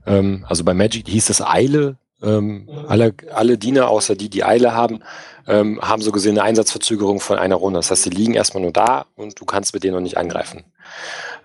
ähm, 0.05 0.45
also 0.47 0.63
bei 0.63 0.73
Magic 0.73 1.07
hieß 1.07 1.29
es 1.29 1.41
Eile, 1.41 1.97
ähm, 2.21 2.67
alle, 2.87 3.13
alle 3.33 3.57
Diener, 3.57 3.89
außer 3.89 4.15
die, 4.15 4.29
die 4.29 4.43
Eile 4.43 4.73
haben, 4.73 5.01
ähm, 5.47 5.79
haben 5.81 6.01
so 6.01 6.11
gesehen 6.11 6.37
eine 6.37 6.43
Einsatzverzögerung 6.43 7.19
von 7.19 7.37
einer 7.39 7.55
Runde. 7.55 7.79
Das 7.79 7.91
heißt, 7.91 8.03
sie 8.03 8.09
liegen 8.09 8.33
erstmal 8.33 8.61
nur 8.61 8.73
da 8.73 9.05
und 9.15 9.39
du 9.39 9.45
kannst 9.45 9.73
mit 9.73 9.83
denen 9.83 9.95
noch 9.95 10.01
nicht 10.01 10.17
angreifen. 10.17 10.63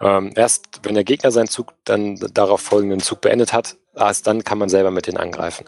Ähm, 0.01 0.33
erst 0.35 0.81
wenn 0.83 0.95
der 0.95 1.05
Gegner 1.05 1.31
seinen 1.31 1.49
Zug 1.49 1.75
dann 1.85 2.17
darauf 2.33 2.61
folgenden 2.61 3.01
Zug 3.01 3.21
beendet 3.21 3.53
hat, 3.53 3.77
erst 3.95 4.27
dann 4.27 4.45
kann 4.45 4.59
man 4.59 4.69
selber 4.69 4.91
mit 4.91 5.07
denen 5.07 5.19
angreifen. 5.19 5.67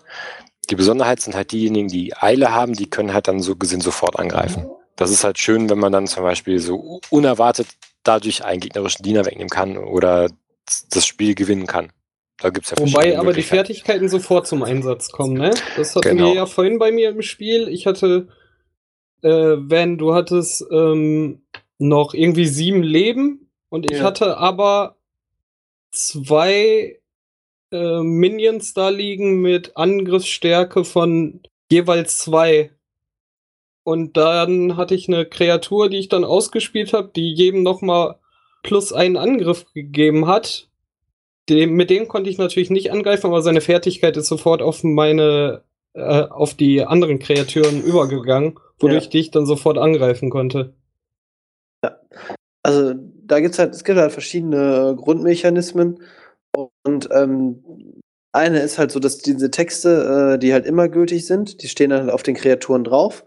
Die 0.68 0.74
Besonderheit 0.74 1.20
sind 1.20 1.36
halt 1.36 1.52
diejenigen, 1.52 1.88
die 1.88 2.16
Eile 2.16 2.52
haben, 2.52 2.72
die 2.72 2.90
können 2.90 3.14
halt 3.14 3.28
dann 3.28 3.40
so 3.40 3.54
gesehen 3.54 3.80
sofort 3.80 4.18
angreifen. 4.18 4.66
Das 4.96 5.10
ist 5.10 5.24
halt 5.24 5.38
schön, 5.38 5.70
wenn 5.70 5.78
man 5.78 5.92
dann 5.92 6.06
zum 6.06 6.24
Beispiel 6.24 6.58
so 6.58 7.00
unerwartet 7.10 7.68
dadurch 8.02 8.44
einen 8.44 8.60
gegnerischen 8.60 9.02
Diener 9.02 9.24
wegnehmen 9.24 9.50
kann 9.50 9.76
oder 9.76 10.28
das 10.90 11.06
Spiel 11.06 11.34
gewinnen 11.34 11.66
kann. 11.66 11.90
Da 12.38 12.50
gibt's 12.50 12.70
ja 12.70 12.78
Wobei 12.78 13.18
aber 13.18 13.32
die 13.32 13.42
Fertigkeiten 13.42 14.08
sofort 14.08 14.46
zum 14.46 14.62
Einsatz 14.62 15.10
kommen, 15.10 15.34
ne? 15.34 15.54
Das 15.76 15.96
hatten 15.96 16.16
genau. 16.16 16.28
wir 16.28 16.34
ja 16.34 16.46
vorhin 16.46 16.78
bei 16.78 16.92
mir 16.92 17.10
im 17.10 17.22
Spiel. 17.22 17.68
Ich 17.68 17.86
hatte, 17.86 18.28
äh, 19.22 19.28
wenn 19.30 19.96
du 19.96 20.14
hattest 20.14 20.64
ähm, 20.70 21.42
noch 21.78 22.12
irgendwie 22.12 22.46
sieben 22.46 22.82
Leben 22.82 23.50
und 23.70 23.90
ich 23.90 23.98
ja. 23.98 24.04
hatte 24.04 24.36
aber 24.36 24.96
zwei 25.90 27.00
äh, 27.72 28.00
Minions 28.00 28.74
da 28.74 28.90
liegen 28.90 29.40
mit 29.40 29.76
Angriffsstärke 29.76 30.84
von 30.84 31.40
jeweils 31.70 32.18
zwei. 32.18 32.70
Und 33.82 34.16
dann 34.16 34.76
hatte 34.76 34.94
ich 34.94 35.08
eine 35.08 35.26
Kreatur, 35.26 35.88
die 35.88 35.98
ich 35.98 36.08
dann 36.08 36.24
ausgespielt 36.24 36.92
habe, 36.92 37.10
die 37.14 37.32
jedem 37.32 37.62
nochmal 37.62 38.16
plus 38.62 38.92
einen 38.92 39.16
Angriff 39.16 39.64
gegeben 39.72 40.26
hat. 40.26 40.65
Dem, 41.48 41.74
mit 41.74 41.90
dem 41.90 42.08
konnte 42.08 42.28
ich 42.28 42.38
natürlich 42.38 42.70
nicht 42.70 42.90
angreifen, 42.90 43.26
aber 43.26 43.42
seine 43.42 43.60
Fertigkeit 43.60 44.16
ist 44.16 44.28
sofort 44.28 44.62
auf 44.62 44.82
meine, 44.82 45.62
äh, 45.94 46.22
auf 46.22 46.54
die 46.54 46.84
anderen 46.84 47.18
Kreaturen 47.18 47.82
übergegangen, 47.82 48.58
wodurch 48.78 49.08
ja. 49.12 49.20
ich 49.20 49.30
dann 49.30 49.46
sofort 49.46 49.78
angreifen 49.78 50.30
konnte. 50.30 50.74
Ja. 51.84 52.00
Also 52.62 52.94
da 52.96 53.40
gibt's 53.40 53.58
halt, 53.58 53.74
es 53.74 53.84
gibt 53.84 53.98
halt 53.98 54.12
verschiedene 54.12 54.96
Grundmechanismen 54.96 56.00
und 56.84 57.08
ähm, 57.12 57.62
eine 58.32 58.60
ist 58.60 58.78
halt 58.78 58.90
so, 58.90 59.00
dass 59.00 59.18
diese 59.18 59.50
Texte, 59.50 60.34
äh, 60.34 60.38
die 60.38 60.52
halt 60.52 60.66
immer 60.66 60.88
gültig 60.88 61.26
sind, 61.26 61.62
die 61.62 61.68
stehen 61.68 61.90
dann 61.90 62.02
halt 62.02 62.10
auf 62.10 62.22
den 62.22 62.34
Kreaturen 62.34 62.84
drauf. 62.84 63.24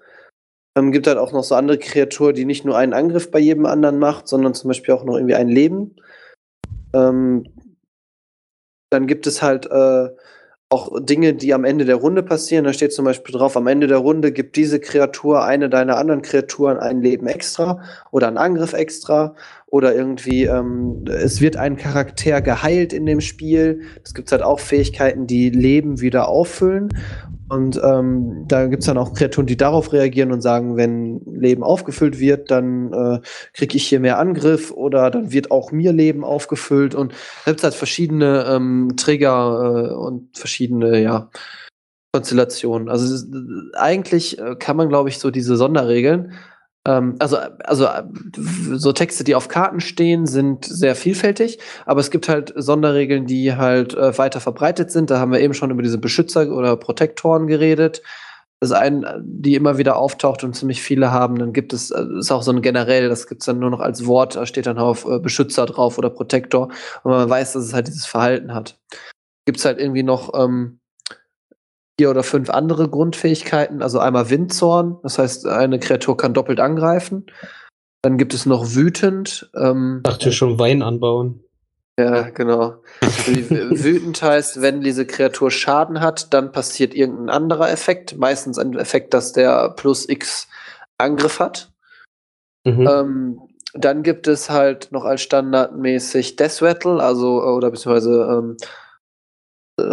Ähm, 0.77 0.91
gibt 0.91 1.08
halt 1.08 1.17
auch 1.17 1.32
noch 1.32 1.43
so 1.43 1.55
andere 1.55 1.79
Kreaturen, 1.79 2.36
die 2.36 2.45
nicht 2.45 2.63
nur 2.63 2.77
einen 2.77 2.93
Angriff 2.93 3.32
bei 3.32 3.39
jedem 3.39 3.65
anderen 3.65 3.97
macht, 3.97 4.27
sondern 4.27 4.53
zum 4.53 4.67
Beispiel 4.67 4.93
auch 4.93 5.03
noch 5.03 5.15
irgendwie 5.15 5.36
ein 5.36 5.49
Leben. 5.49 5.95
Ähm, 6.93 7.47
dann 8.89 9.08
gibt 9.08 9.28
es 9.28 9.41
halt 9.41 9.65
äh, 9.71 10.10
auch 10.71 10.91
Dinge, 10.99 11.34
die 11.34 11.54
am 11.56 11.63
Ende 11.63 11.84
der 11.84 11.95
Runde 11.95 12.21
passieren. 12.21 12.65
Da 12.65 12.73
steht 12.73 12.93
zum 12.93 13.06
Beispiel 13.06 13.34
drauf, 13.34 13.58
am 13.58 13.65
Ende 13.65 13.88
der 13.88 13.97
Runde 13.97 14.32
gibt 14.32 14.56
diese 14.56 14.80
Kreatur 14.80 15.43
eine 15.43 15.67
deiner 15.67 15.97
anderen 15.97 16.21
Kreaturen 16.21 16.78
ein 16.78 17.02
Leben 17.02 17.25
extra 17.25 17.82
oder 18.12 18.28
einen 18.28 18.38
Angriff 18.38 18.73
extra 18.73 19.36
oder 19.65 19.95
irgendwie 19.95 20.43
ähm, 20.43 21.06
es 21.08 21.41
wird 21.41 21.58
ein 21.58 21.75
Charakter 21.75 22.41
geheilt 22.41 22.93
in 22.93 23.08
dem 23.08 23.19
Spiel. 23.19 23.82
Es 24.04 24.13
gibt 24.13 24.32
halt 24.32 24.43
auch 24.43 24.60
Fähigkeiten, 24.60 25.25
die 25.25 25.49
Leben 25.49 26.02
wieder 26.02 26.28
auffüllen. 26.28 26.89
Und 27.49 27.81
ähm, 27.83 28.45
da 28.47 28.67
gibt's 28.67 28.85
dann 28.85 28.97
auch 28.97 29.13
Kreaturen, 29.13 29.47
die 29.47 29.57
darauf 29.57 29.91
reagieren 29.91 30.31
und 30.31 30.41
sagen, 30.41 30.77
wenn 30.77 31.21
Leben 31.25 31.63
aufgefüllt 31.63 32.19
wird, 32.19 32.51
dann 32.51 32.93
äh, 32.93 33.19
kriege 33.53 33.75
ich 33.75 33.88
hier 33.88 33.99
mehr 33.99 34.19
Angriff 34.19 34.71
oder 34.71 35.09
dann 35.09 35.31
wird 35.31 35.49
auch 35.49 35.71
mir 35.71 35.91
Leben 35.91 36.23
aufgefüllt. 36.23 36.93
Und 36.93 37.13
gibt's 37.45 37.63
halt 37.63 37.73
verschiedene 37.73 38.45
ähm, 38.47 38.93
Trigger 38.97 39.89
äh, 39.89 39.93
und 39.93 40.38
verschiedene, 40.38 41.01
ja, 41.01 41.29
Konstellationen. 42.13 42.89
Also 42.89 43.27
eigentlich 43.73 44.39
äh, 44.39 44.55
kann 44.55 44.77
man, 44.77 44.89
glaube 44.89 45.09
ich, 45.09 45.19
so 45.19 45.29
diese 45.29 45.57
Sonderregeln 45.57 46.33
ähm, 46.89 47.15
also, 47.19 47.38
also 47.63 47.88
so 48.73 48.91
Texte, 48.93 49.23
die 49.23 49.36
auf 49.36 49.47
Karten 49.47 49.80
stehen, 49.80 50.25
sind 50.25 50.65
sehr 50.65 50.95
vielfältig, 50.95 51.60
aber 51.86 51.99
es 51.99 52.10
gibt 52.10 52.28
halt 52.28 52.54
Sonderregeln, 52.56 53.28
die 53.28 53.56
halt 53.56 53.93
äh, 53.93 54.17
weiter 54.17 54.39
verbreitet 54.39 54.91
sind. 54.91 55.12
Da 55.12 55.19
haben 55.19 55.32
wir 55.32 55.39
eben 55.39 55.54
schon 55.54 55.69
über 55.71 55.84
diese 55.84 55.99
Beschützer 55.99 56.49
oder 56.52 56.75
Protektoren 56.78 57.47
geredet. 57.47 58.02
Das 58.60 58.71
ist 58.71 58.75
ein, 58.75 59.06
die 59.21 59.56
immer 59.56 59.78
wieder 59.78 59.97
auftaucht 59.97 60.43
und 60.43 60.54
ziemlich 60.56 60.82
viele 60.82 61.12
haben. 61.12 61.38
Dann 61.38 61.54
gibt 61.54 61.73
es, 61.73 61.91
äh, 61.91 62.04
ist 62.17 62.32
auch 62.32 62.41
so 62.41 62.52
ein 62.52 62.62
generell, 62.62 63.08
das 63.08 63.28
gibt 63.28 63.43
es 63.43 63.45
dann 63.45 63.60
nur 63.60 63.69
noch 63.69 63.82
als 63.82 64.08
Wort, 64.08 64.36
da 64.36 64.45
steht 64.45 64.65
dann 64.65 64.80
auf 64.80 65.06
äh, 65.06 65.19
Beschützer 65.19 65.67
drauf 65.67 65.97
oder 65.97 66.10
Protektor 66.10 66.69
und 67.04 67.12
man 67.12 67.30
weiß, 67.30 67.54
dass 67.54 67.65
es 67.65 67.73
halt 67.73 67.88
dieses 67.88 68.08
Verhalten 68.08 68.54
hat. 68.54 68.80
Gibt 69.45 69.60
es 69.60 69.65
halt 69.65 69.80
irgendwie 69.80 70.04
noch 70.04 70.34
ähm, 70.34 70.80
vier 71.99 72.09
oder 72.09 72.23
fünf 72.23 72.49
andere 72.49 72.88
Grundfähigkeiten. 72.88 73.81
Also 73.81 73.99
einmal 73.99 74.29
Windzorn, 74.29 74.99
das 75.03 75.19
heißt, 75.19 75.45
eine 75.45 75.79
Kreatur 75.79 76.15
kann 76.15 76.33
doppelt 76.33 76.62
angreifen. 76.62 77.25
Dann 78.01 78.17
gibt 78.17 78.33
es 78.33 78.45
noch 78.45 78.73
wütend. 78.73 79.51
Ähm, 79.53 79.99
Dachte 80.03 80.31
schon 80.31 80.57
Wein 80.57 80.81
anbauen. 80.81 81.43
Ja, 81.99 82.29
genau. 82.29 82.75
wütend 83.01 84.21
heißt, 84.21 84.62
wenn 84.62 84.79
diese 84.79 85.05
Kreatur 85.05 85.51
Schaden 85.51 85.99
hat, 85.99 86.33
dann 86.33 86.53
passiert 86.53 86.93
irgendein 86.93 87.29
anderer 87.29 87.69
Effekt. 87.69 88.17
Meistens 88.17 88.57
ein 88.57 88.77
Effekt, 88.77 89.13
dass 89.13 89.33
der 89.33 89.71
plus 89.71 90.07
X 90.07 90.47
Angriff 90.97 91.41
hat. 91.41 91.69
Mhm. 92.63 92.88
Ähm, 92.88 93.41
dann 93.73 94.03
gibt 94.03 94.29
es 94.29 94.49
halt 94.49 94.93
noch 94.93 95.03
als 95.03 95.21
standardmäßig 95.21 96.38
Death 96.38 96.62
Rattle, 96.62 97.03
also 97.03 97.43
oder 97.43 97.69
beziehungsweise 97.69 98.21
ähm, 98.31 98.57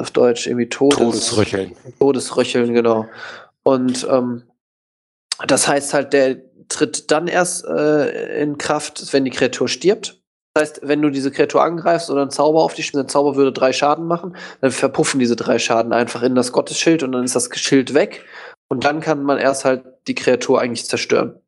auf 0.01 0.11
Deutsch 0.11 0.46
irgendwie 0.46 0.68
Todes 0.68 0.99
Todesröcheln. 0.99 1.77
Todesröcheln, 1.99 2.75
genau. 2.75 3.07
Und 3.62 4.07
ähm, 4.11 4.44
das 5.46 5.68
heißt 5.68 5.94
halt, 5.94 6.12
der 6.12 6.37
tritt 6.68 7.11
dann 7.11 7.29
erst 7.29 7.64
äh, 7.64 8.42
in 8.42 8.59
Kraft, 8.59 9.12
wenn 9.12 9.25
die 9.25 9.31
Kreatur 9.31 9.68
stirbt. 9.68 10.20
Das 10.55 10.62
heißt, 10.62 10.81
wenn 10.85 11.03
du 11.03 11.11
diese 11.11 11.31
Kreatur 11.31 11.62
angreifst 11.62 12.11
oder 12.11 12.22
einen 12.22 12.31
Zauber 12.31 12.62
auf 12.62 12.75
dich, 12.75 12.90
der 12.92 13.07
Zauber 13.07 13.37
würde 13.37 13.53
drei 13.53 13.72
Schaden 13.72 14.07
machen, 14.07 14.37
dann 14.62 14.70
verpuffen 14.70 15.20
diese 15.20 15.37
drei 15.37 15.59
Schaden 15.59 15.92
einfach 15.92 16.22
in 16.22 16.35
das 16.35 16.53
Gottesschild 16.53 17.03
und 17.03 17.12
dann 17.12 17.25
ist 17.25 17.37
das 17.37 17.51
Schild 17.55 17.92
weg. 17.92 18.25
Und 18.68 18.85
dann 18.85 19.01
kann 19.01 19.22
man 19.22 19.38
erst 19.38 19.64
halt 19.64 19.85
die 20.09 20.14
Kreatur 20.14 20.61
eigentlich 20.61 20.87
zerstören. 20.87 21.38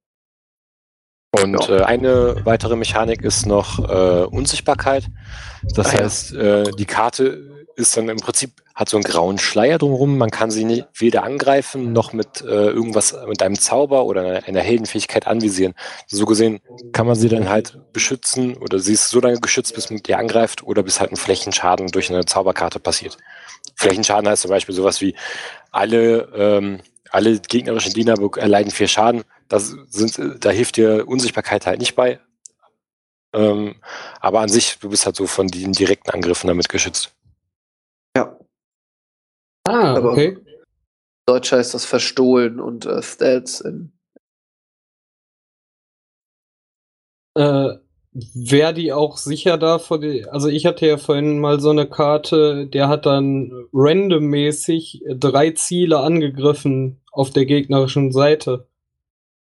Und 1.30 1.68
äh, 1.68 1.82
eine 1.82 2.36
weitere 2.44 2.76
Mechanik 2.76 3.22
ist 3.22 3.46
noch 3.46 3.78
äh, 3.78 4.24
Unsichtbarkeit. 4.24 5.06
Das 5.74 5.94
ah, 5.94 6.00
heißt, 6.00 6.32
ja. 6.32 6.40
äh, 6.40 6.70
die 6.72 6.86
Karte 6.86 7.57
ist 7.78 7.96
dann 7.96 8.08
im 8.08 8.18
Prinzip, 8.18 8.50
hat 8.74 8.88
so 8.88 8.96
einen 8.96 9.04
grauen 9.04 9.38
Schleier 9.38 9.78
drumherum. 9.78 10.18
Man 10.18 10.30
kann 10.30 10.50
sie 10.50 10.64
nicht, 10.64 10.86
weder 10.94 11.22
angreifen 11.22 11.92
noch 11.92 12.12
mit 12.12 12.40
äh, 12.40 12.46
irgendwas, 12.46 13.16
mit 13.28 13.40
einem 13.40 13.58
Zauber 13.58 14.04
oder 14.04 14.22
einer, 14.22 14.44
einer 14.46 14.60
Heldenfähigkeit 14.60 15.28
anvisieren. 15.28 15.74
So 16.08 16.26
gesehen 16.26 16.60
kann 16.92 17.06
man 17.06 17.14
sie 17.14 17.28
dann 17.28 17.48
halt 17.48 17.78
beschützen 17.92 18.56
oder 18.56 18.80
sie 18.80 18.94
ist 18.94 19.10
so 19.10 19.20
lange 19.20 19.38
geschützt, 19.38 19.76
bis 19.76 19.90
man 19.90 20.00
ihr 20.06 20.18
angreift 20.18 20.64
oder 20.64 20.82
bis 20.82 20.98
halt 20.98 21.12
ein 21.12 21.16
Flächenschaden 21.16 21.86
durch 21.88 22.10
eine 22.10 22.24
Zauberkarte 22.24 22.80
passiert. 22.80 23.16
Flächenschaden 23.76 24.28
heißt 24.28 24.42
zum 24.42 24.50
Beispiel 24.50 24.74
sowas 24.74 25.00
wie 25.00 25.14
alle, 25.70 26.28
ähm, 26.34 26.80
alle 27.10 27.38
gegnerischen 27.38 27.92
Diener 27.92 28.16
erleiden 28.36 28.72
vier 28.72 28.88
Schaden. 28.88 29.22
Das 29.48 29.76
sind, 29.88 30.44
da 30.44 30.50
hilft 30.50 30.76
dir 30.76 31.06
Unsichtbarkeit 31.06 31.64
halt 31.64 31.78
nicht 31.78 31.94
bei. 31.94 32.18
Ähm, 33.32 33.76
aber 34.20 34.40
an 34.40 34.48
sich, 34.48 34.78
du 34.80 34.88
bist 34.88 35.06
halt 35.06 35.14
so 35.14 35.28
von 35.28 35.46
den 35.46 35.72
direkten 35.72 36.10
Angriffen 36.10 36.48
damit 36.48 36.68
geschützt. 36.68 37.12
Ah, 39.68 39.96
Aber 39.96 40.12
okay. 40.12 40.38
Deutsch 41.26 41.52
heißt 41.52 41.74
das 41.74 41.84
verstohlen 41.84 42.58
und 42.58 42.86
äh, 42.86 43.02
Stats 43.02 43.60
in. 43.60 43.92
Äh, 47.36 47.74
Wäre 48.34 48.74
die 48.74 48.92
auch 48.92 49.18
sicher 49.18 49.58
da 49.58 49.78
vor 49.78 50.00
die, 50.00 50.24
also 50.24 50.48
ich 50.48 50.64
hatte 50.64 50.86
ja 50.86 50.96
vorhin 50.96 51.38
mal 51.38 51.60
so 51.60 51.70
eine 51.70 51.86
Karte, 51.86 52.66
der 52.66 52.88
hat 52.88 53.04
dann 53.04 53.52
randommäßig 53.72 55.04
drei 55.14 55.50
Ziele 55.50 55.98
angegriffen 56.00 57.00
auf 57.12 57.30
der 57.30 57.44
gegnerischen 57.44 58.10
Seite. 58.10 58.66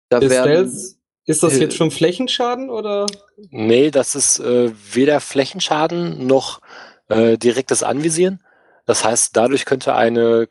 Da 0.10 0.18
ist, 0.18 0.36
das, 0.36 1.00
ist 1.26 1.44
das 1.44 1.60
jetzt 1.60 1.76
schon 1.76 1.92
Flächenschaden 1.92 2.70
oder? 2.72 3.06
Nee, 3.52 3.92
das 3.92 4.16
ist 4.16 4.40
äh, 4.40 4.72
weder 4.92 5.22
Flächenschaden 5.22 6.26
noch 6.26 6.60
äh, 7.08 7.38
direktes 7.38 7.84
Anvisieren. 7.84 8.42
Das 8.86 9.04
heißt, 9.04 9.36
dadurch 9.36 9.66
könnte 9.66 9.96
eine, 9.96 10.48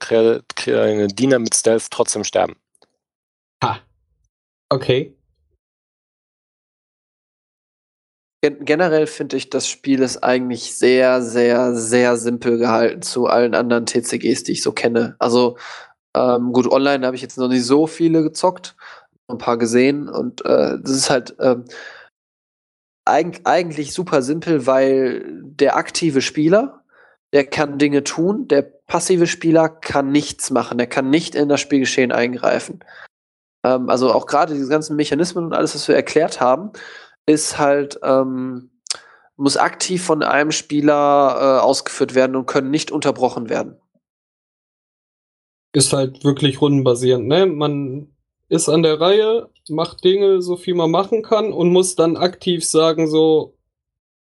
eine 0.66 1.06
Diener 1.08 1.38
mit 1.38 1.54
Stealth 1.54 1.90
trotzdem 1.90 2.24
sterben. 2.24 2.56
Ha. 3.62 3.80
Okay. 4.68 5.16
Generell 8.42 9.06
finde 9.06 9.36
ich, 9.38 9.48
das 9.48 9.68
Spiel 9.68 10.02
ist 10.02 10.22
eigentlich 10.22 10.76
sehr, 10.76 11.22
sehr, 11.22 11.74
sehr 11.74 12.18
simpel 12.18 12.58
gehalten 12.58 13.00
zu 13.00 13.26
allen 13.26 13.54
anderen 13.54 13.86
TCGs, 13.86 14.42
die 14.42 14.52
ich 14.52 14.62
so 14.62 14.72
kenne. 14.72 15.16
Also 15.18 15.56
ähm, 16.14 16.52
gut, 16.52 16.70
online 16.70 17.06
habe 17.06 17.16
ich 17.16 17.22
jetzt 17.22 17.38
noch 17.38 17.48
nicht 17.48 17.64
so 17.64 17.86
viele 17.86 18.22
gezockt, 18.22 18.76
ein 19.28 19.38
paar 19.38 19.56
gesehen 19.56 20.08
und 20.08 20.44
äh, 20.44 20.78
das 20.80 20.90
ist 20.90 21.10
halt 21.10 21.34
ähm, 21.40 21.64
eigentlich 23.06 23.94
super 23.94 24.22
simpel, 24.22 24.66
weil 24.66 25.42
der 25.42 25.76
aktive 25.76 26.20
Spieler 26.20 26.83
der 27.34 27.44
kann 27.44 27.78
Dinge 27.78 28.04
tun, 28.04 28.46
der 28.46 28.62
passive 28.62 29.26
Spieler 29.26 29.68
kann 29.68 30.12
nichts 30.12 30.50
machen. 30.50 30.78
Der 30.78 30.86
kann 30.86 31.10
nicht 31.10 31.34
in 31.34 31.48
das 31.48 31.60
Spielgeschehen 31.60 32.12
eingreifen. 32.12 32.84
Ähm, 33.64 33.90
also 33.90 34.12
auch 34.12 34.26
gerade 34.26 34.54
diese 34.54 34.68
ganzen 34.68 34.94
Mechanismen 34.94 35.44
und 35.44 35.52
alles, 35.52 35.74
was 35.74 35.88
wir 35.88 35.96
erklärt 35.96 36.40
haben, 36.40 36.70
ist 37.26 37.58
halt, 37.58 37.98
ähm, 38.04 38.70
muss 39.36 39.56
aktiv 39.56 40.04
von 40.04 40.22
einem 40.22 40.52
Spieler 40.52 41.58
äh, 41.58 41.60
ausgeführt 41.60 42.14
werden 42.14 42.36
und 42.36 42.46
können 42.46 42.70
nicht 42.70 42.92
unterbrochen 42.92 43.48
werden. 43.48 43.80
Ist 45.72 45.92
halt 45.92 46.22
wirklich 46.22 46.60
rundenbasierend, 46.60 47.26
ne? 47.26 47.46
Man 47.46 48.14
ist 48.48 48.68
an 48.68 48.84
der 48.84 49.00
Reihe, 49.00 49.50
macht 49.68 50.04
Dinge, 50.04 50.40
so 50.40 50.56
viel 50.56 50.76
man 50.76 50.92
machen 50.92 51.22
kann 51.22 51.52
und 51.52 51.72
muss 51.72 51.96
dann 51.96 52.16
aktiv 52.16 52.64
sagen, 52.64 53.08
so, 53.08 53.56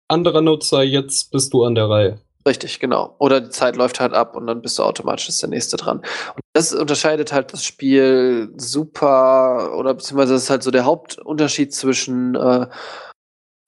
anderer 0.10 0.42
Nutzer, 0.42 0.84
jetzt 0.84 1.32
bist 1.32 1.54
du 1.54 1.64
an 1.64 1.76
der 1.76 1.90
Reihe. 1.90 2.20
Richtig, 2.48 2.80
genau. 2.80 3.16
Oder 3.20 3.42
die 3.42 3.50
Zeit 3.50 3.76
läuft 3.76 4.00
halt 4.00 4.14
ab 4.14 4.36
und 4.36 4.48
dann 4.48 4.62
bist 4.62 4.80
du 4.80 4.84
automatisch 4.84 5.28
ist 5.28 5.42
der 5.42 5.50
nächste 5.50 5.76
dran. 5.78 5.98
Und 5.98 6.42
das 6.54 6.74
unterscheidet 6.74 7.34
halt 7.34 7.52
das 7.52 7.66
Spiel 7.66 8.54
super, 8.56 9.76
oder 9.78 9.94
beziehungsweise 9.94 10.34
das 10.34 10.44
ist 10.44 10.50
halt 10.50 10.64
so 10.64 10.72
der 10.72 10.86
Hauptunterschied 10.86 11.74
zwischen 11.74 12.36
äh, 12.36 12.68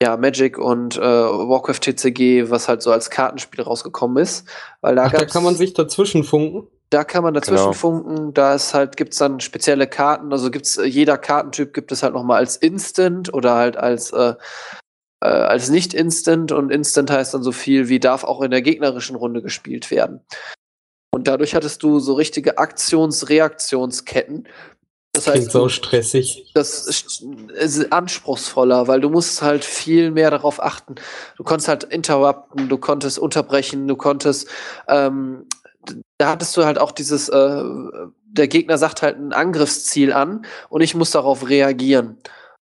ja, 0.02 0.18
Magic 0.18 0.58
und 0.58 0.98
äh, 0.98 1.02
Warcraft 1.02 1.80
TCG, 1.82 2.50
was 2.50 2.68
halt 2.68 2.82
so 2.82 2.92
als 2.92 3.10
Kartenspiel 3.12 3.64
rausgekommen 3.64 4.24
ist. 4.24 4.48
Weil 4.82 4.96
da, 4.96 5.04
Ach, 5.06 5.12
da 5.12 5.26
kann 5.26 5.44
man 5.44 5.56
sich 5.56 5.74
dazwischen 5.74 6.24
funken. 6.24 6.68
Da 6.90 7.04
kann 7.04 7.24
man 7.24 7.34
dazwischen 7.34 7.66
genau. 7.66 7.74
funken. 7.74 8.34
Da 8.34 8.56
ist 8.56 8.74
halt, 8.74 8.98
gibt's 8.98 9.18
dann 9.18 9.40
spezielle 9.42 9.86
Karten. 9.86 10.32
Also 10.32 10.50
gibt's 10.50 10.78
äh, 10.78 10.86
jeder 10.86 11.18
Kartentyp 11.18 11.74
gibt 11.74 11.92
es 11.92 12.02
halt 12.02 12.14
nochmal 12.14 12.38
als 12.38 12.58
Instant 12.58 13.34
oder 13.34 13.54
halt 13.56 13.78
als 13.78 14.12
äh, 14.12 14.34
äh, 15.22 15.28
als 15.28 15.70
nicht 15.70 15.94
Instant. 15.94 16.52
Und 16.52 16.72
Instant 16.72 17.10
heißt 17.10 17.34
dann 17.34 17.44
so 17.44 17.52
viel 17.52 17.90
wie 17.90 18.00
darf 18.00 18.24
auch 18.24 18.42
in 18.42 18.52
der 18.52 18.62
gegnerischen 18.62 19.16
Runde 19.16 19.42
gespielt 19.42 19.92
werden. 19.92 20.22
Und 21.14 21.28
dadurch 21.28 21.56
hattest 21.56 21.84
du 21.84 22.00
so 22.00 22.14
richtige 22.14 22.58
Aktions-Reaktionsketten, 22.58 24.48
das 25.14 25.28
heißt, 25.28 25.38
Klingt 25.38 25.52
so 25.52 25.68
stressig. 25.68 26.52
Das 26.54 26.88
ist 26.88 27.92
anspruchsvoller, 27.92 28.88
weil 28.88 29.02
du 29.02 29.10
musst 29.10 29.42
halt 29.42 29.66
viel 29.66 30.10
mehr 30.12 30.32
darauf 30.32 30.64
achten. 30.64 30.96
Du 31.36 31.44
konntest 31.44 31.68
halt 31.68 31.84
interrupten, 31.84 32.70
du 32.70 32.78
konntest 32.78 33.20
unterbrechen, 33.20 33.88
du 33.88 33.98
konntest, 33.98 34.48
ähm, 34.88 35.48
da 36.18 36.30
hattest 36.30 36.56
du 36.56 36.64
halt 36.64 36.80
auch 36.80 36.92
dieses, 36.92 37.28
äh, 37.28 37.64
der 38.24 38.48
Gegner 38.48 38.78
sagt 38.78 39.02
halt 39.02 39.18
ein 39.18 39.34
Angriffsziel 39.34 40.14
an 40.14 40.46
und 40.70 40.80
ich 40.80 40.96
muss 40.96 41.12
darauf 41.12 41.50
reagieren. 41.50 42.18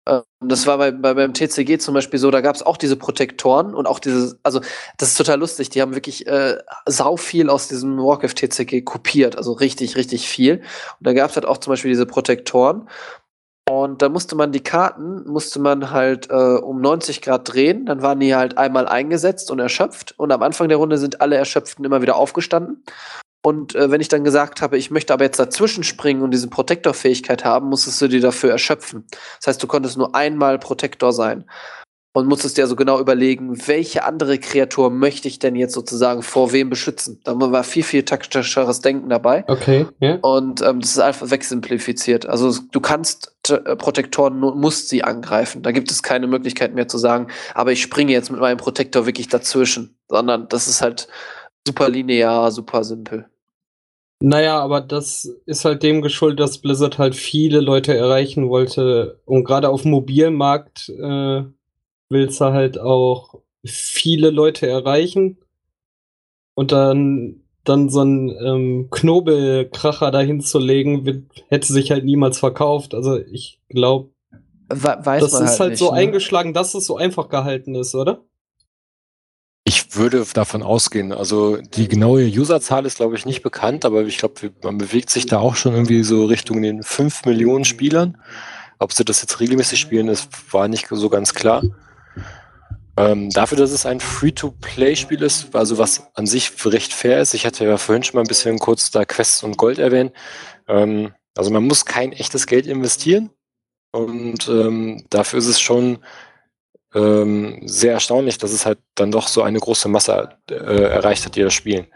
Ähm, 0.08 0.22
das 0.40 0.66
war 0.66 0.78
bei, 0.78 0.90
bei, 0.90 1.14
beim 1.14 1.34
TCG 1.34 1.78
zum 1.78 1.94
Beispiel 1.94 2.18
so, 2.18 2.30
da 2.30 2.40
gab 2.40 2.56
es 2.56 2.62
auch 2.62 2.76
diese 2.76 2.96
Protektoren 2.96 3.74
und 3.74 3.86
auch 3.86 3.98
diese, 3.98 4.38
also 4.42 4.60
das 4.96 5.10
ist 5.10 5.18
total 5.18 5.38
lustig, 5.38 5.70
die 5.70 5.82
haben 5.82 5.94
wirklich 5.94 6.26
äh, 6.26 6.58
sau 6.86 7.16
viel 7.16 7.50
aus 7.50 7.68
diesem 7.68 7.98
Warcraft 7.98 8.34
TCG 8.34 8.82
kopiert, 8.82 9.36
also 9.36 9.52
richtig, 9.52 9.96
richtig 9.96 10.28
viel. 10.28 10.62
Und 10.98 11.06
da 11.06 11.12
gab 11.12 11.30
es 11.30 11.36
halt 11.36 11.46
auch 11.46 11.58
zum 11.58 11.72
Beispiel 11.72 11.90
diese 11.90 12.06
Protektoren. 12.06 12.88
Und 13.70 14.00
da 14.00 14.08
musste 14.08 14.34
man 14.34 14.50
die 14.50 14.62
Karten, 14.62 15.28
musste 15.30 15.60
man 15.60 15.90
halt 15.90 16.30
äh, 16.30 16.32
um 16.32 16.80
90 16.80 17.20
Grad 17.20 17.52
drehen, 17.52 17.84
dann 17.84 18.00
waren 18.00 18.18
die 18.18 18.34
halt 18.34 18.56
einmal 18.56 18.88
eingesetzt 18.88 19.50
und 19.50 19.58
erschöpft. 19.58 20.14
Und 20.16 20.32
am 20.32 20.42
Anfang 20.42 20.68
der 20.68 20.78
Runde 20.78 20.96
sind 20.96 21.20
alle 21.20 21.36
Erschöpften 21.36 21.84
immer 21.84 22.00
wieder 22.00 22.16
aufgestanden. 22.16 22.82
Und 23.48 23.74
äh, 23.74 23.90
wenn 23.90 24.02
ich 24.02 24.08
dann 24.08 24.24
gesagt 24.24 24.60
habe, 24.60 24.76
ich 24.76 24.90
möchte 24.90 25.14
aber 25.14 25.24
jetzt 25.24 25.38
dazwischen 25.38 25.82
springen 25.82 26.20
und 26.20 26.32
diese 26.32 26.48
Protektor-Fähigkeit 26.48 27.46
haben, 27.46 27.70
musstest 27.70 27.98
du 28.02 28.06
dir 28.06 28.20
dafür 28.20 28.50
erschöpfen. 28.50 29.06
Das 29.38 29.46
heißt, 29.46 29.62
du 29.62 29.66
konntest 29.66 29.96
nur 29.96 30.14
einmal 30.14 30.58
Protektor 30.58 31.14
sein. 31.14 31.46
Und 32.12 32.26
musstest 32.26 32.58
dir 32.58 32.64
also 32.64 32.76
genau 32.76 33.00
überlegen, 33.00 33.66
welche 33.66 34.04
andere 34.04 34.36
Kreatur 34.38 34.90
möchte 34.90 35.28
ich 35.28 35.38
denn 35.38 35.56
jetzt 35.56 35.72
sozusagen 35.72 36.20
vor 36.20 36.52
wem 36.52 36.68
beschützen. 36.68 37.22
Da 37.24 37.40
war 37.40 37.64
viel, 37.64 37.84
viel 37.84 38.02
taktischeres 38.02 38.82
Denken 38.82 39.08
dabei. 39.08 39.44
Okay. 39.46 39.86
Yeah. 40.02 40.18
Und 40.20 40.60
ähm, 40.60 40.80
das 40.80 40.90
ist 40.90 40.98
einfach 40.98 41.30
wegsimplifiziert. 41.30 42.26
Also 42.26 42.54
du 42.70 42.80
kannst 42.80 43.34
äh, 43.48 43.76
Protektoren, 43.76 44.38
musst 44.38 44.90
sie 44.90 45.04
angreifen. 45.04 45.62
Da 45.62 45.72
gibt 45.72 45.90
es 45.90 46.02
keine 46.02 46.26
Möglichkeit 46.26 46.74
mehr 46.74 46.86
zu 46.86 46.98
sagen, 46.98 47.28
aber 47.54 47.72
ich 47.72 47.80
springe 47.80 48.12
jetzt 48.12 48.30
mit 48.30 48.40
meinem 48.40 48.58
Protektor 48.58 49.06
wirklich 49.06 49.28
dazwischen. 49.28 49.96
Sondern 50.06 50.48
das 50.48 50.68
ist 50.68 50.82
halt 50.82 51.08
super 51.66 51.88
linear, 51.88 52.50
super 52.50 52.84
simpel. 52.84 53.26
Naja, 54.20 54.60
aber 54.60 54.80
das 54.80 55.24
ist 55.46 55.64
halt 55.64 55.82
dem 55.82 56.02
geschuldet, 56.02 56.40
dass 56.40 56.58
Blizzard 56.58 56.98
halt 56.98 57.14
viele 57.14 57.60
Leute 57.60 57.96
erreichen 57.96 58.48
wollte. 58.48 59.20
Und 59.24 59.44
gerade 59.44 59.68
auf 59.68 59.82
dem 59.82 59.92
Mobilmarkt 59.92 60.88
äh, 60.88 61.44
willst 62.08 62.40
du 62.40 62.44
halt 62.46 62.80
auch 62.80 63.40
viele 63.64 64.30
Leute 64.30 64.66
erreichen. 64.66 65.38
Und 66.54 66.72
dann, 66.72 67.42
dann 67.62 67.88
so 67.88 68.00
einen 68.00 68.30
ähm, 68.44 68.88
Knobelkracher 68.90 70.10
dahin 70.10 70.40
zu 70.40 70.58
legen, 70.58 71.06
wird, 71.06 71.24
hätte 71.48 71.72
sich 71.72 71.92
halt 71.92 72.04
niemals 72.04 72.40
verkauft. 72.40 72.94
Also 72.94 73.18
ich 73.18 73.60
glaube, 73.68 74.10
das 74.68 75.32
ist 75.32 75.40
halt, 75.40 75.60
halt 75.60 75.70
nicht, 75.70 75.78
so 75.78 75.92
ne? 75.92 75.98
eingeschlagen, 75.98 76.52
dass 76.52 76.74
es 76.74 76.86
so 76.86 76.96
einfach 76.96 77.28
gehalten 77.28 77.76
ist, 77.76 77.94
oder? 77.94 78.24
Ich 79.68 79.96
würde 79.96 80.24
davon 80.32 80.62
ausgehen. 80.62 81.12
Also 81.12 81.58
die 81.58 81.88
genaue 81.88 82.24
Userzahl 82.24 82.86
ist, 82.86 82.96
glaube 82.96 83.16
ich, 83.16 83.26
nicht 83.26 83.42
bekannt, 83.42 83.84
aber 83.84 84.02
ich 84.04 84.16
glaube, 84.16 84.50
man 84.62 84.78
bewegt 84.78 85.10
sich 85.10 85.26
da 85.26 85.40
auch 85.40 85.56
schon 85.56 85.74
irgendwie 85.74 86.04
so 86.04 86.24
Richtung 86.24 86.62
den 86.62 86.82
5 86.82 87.26
Millionen 87.26 87.66
Spielern. 87.66 88.16
Ob 88.78 88.94
sie 88.94 89.04
das 89.04 89.20
jetzt 89.20 89.40
regelmäßig 89.40 89.78
spielen, 89.78 90.08
ist, 90.08 90.30
war 90.54 90.68
nicht 90.68 90.86
so 90.90 91.10
ganz 91.10 91.34
klar. 91.34 91.62
Ähm, 92.96 93.28
dafür, 93.28 93.58
dass 93.58 93.72
es 93.72 93.84
ein 93.84 94.00
Free-to-Play-Spiel 94.00 95.22
ist, 95.22 95.54
also 95.54 95.76
was 95.76 96.08
an 96.14 96.26
sich 96.26 96.50
recht 96.64 96.94
fair 96.94 97.20
ist. 97.20 97.34
Ich 97.34 97.44
hatte 97.44 97.66
ja 97.66 97.76
vorhin 97.76 98.02
schon 98.02 98.14
mal 98.14 98.22
ein 98.22 98.26
bisschen 98.28 98.58
kurz 98.58 98.90
da 98.90 99.04
Quests 99.04 99.42
und 99.42 99.58
Gold 99.58 99.78
erwähnt. 99.78 100.14
Ähm, 100.66 101.12
also 101.36 101.50
man 101.50 101.64
muss 101.64 101.84
kein 101.84 102.12
echtes 102.12 102.46
Geld 102.46 102.66
investieren. 102.66 103.28
Und 103.92 104.48
ähm, 104.48 105.04
dafür 105.10 105.40
ist 105.40 105.46
es 105.46 105.60
schon 105.60 105.98
ähm, 106.94 107.60
sehr 107.66 107.92
erstaunlich, 107.92 108.38
dass 108.38 108.52
es 108.52 108.66
halt 108.66 108.78
dann 108.94 109.10
doch 109.10 109.28
so 109.28 109.42
eine 109.42 109.58
große 109.58 109.88
Masse 109.88 110.36
äh, 110.50 110.54
erreicht 110.54 111.24
hat, 111.24 111.36
die 111.36 111.42
das 111.42 111.54
spielen. 111.54 111.86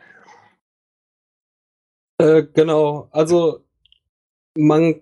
Äh, 2.18 2.44
genau, 2.52 3.08
also 3.10 3.64
man, 4.56 5.00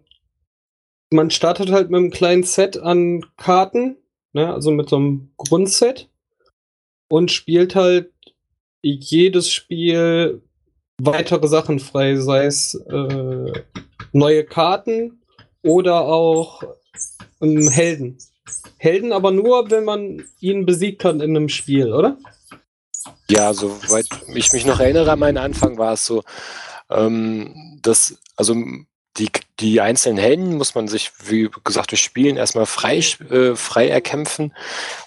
man 1.13 1.31
startet 1.31 1.71
halt 1.71 1.91
mit 1.91 1.99
einem 1.99 2.11
kleinen 2.11 2.45
Set 2.45 2.79
an 2.79 3.27
Karten, 3.37 3.97
ne, 4.33 4.53
also 4.53 4.71
mit 4.71 4.89
so 4.89 4.97
einem 4.97 5.33
Grundset 5.37 6.09
und 7.11 7.31
spielt 7.31 7.75
halt 7.75 8.13
jedes 8.83 9.51
Spiel 9.51 10.43
weitere 11.03 11.49
Sachen 11.49 11.81
frei, 11.81 12.17
sei 12.17 12.47
es 12.47 12.75
äh, 12.75 13.53
neue 14.13 14.45
Karten 14.45 15.23
oder 15.63 16.03
auch 16.03 16.63
ähm, 17.41 17.69
Helden. 17.69 18.19
Helden 18.79 19.13
aber 19.13 19.31
nur, 19.31 19.71
wenn 19.71 19.85
man 19.85 20.25
ihn 20.41 20.67
besiegt 20.67 21.05
hat 21.05 21.17
in 21.17 21.37
einem 21.37 21.49
Spiel, 21.49 21.93
oder? 21.93 22.19
Ja, 23.29 23.55
soweit 23.55 24.07
ich 24.35 24.53
mich 24.53 24.67
noch 24.67 24.81
erinnere 24.81 25.13
an 25.13 25.19
meinen 25.19 25.39
Anfang, 25.39 25.79
war 25.79 25.95
es 25.95 26.05
so, 26.05 26.23
ähm, 26.91 27.79
dass, 27.83 28.19
also 28.37 28.55
die, 29.17 29.29
die 29.59 29.81
einzelnen 29.81 30.19
Helden 30.19 30.57
muss 30.57 30.75
man 30.75 30.89
sich, 30.89 31.11
wie 31.25 31.51
gesagt, 31.65 31.91
durch 31.91 32.03
Spielen 32.03 32.37
erstmal 32.37 32.67
frei, 32.67 32.99
äh, 32.99 33.55
frei 33.57 33.89
erkämpfen. 33.89 34.55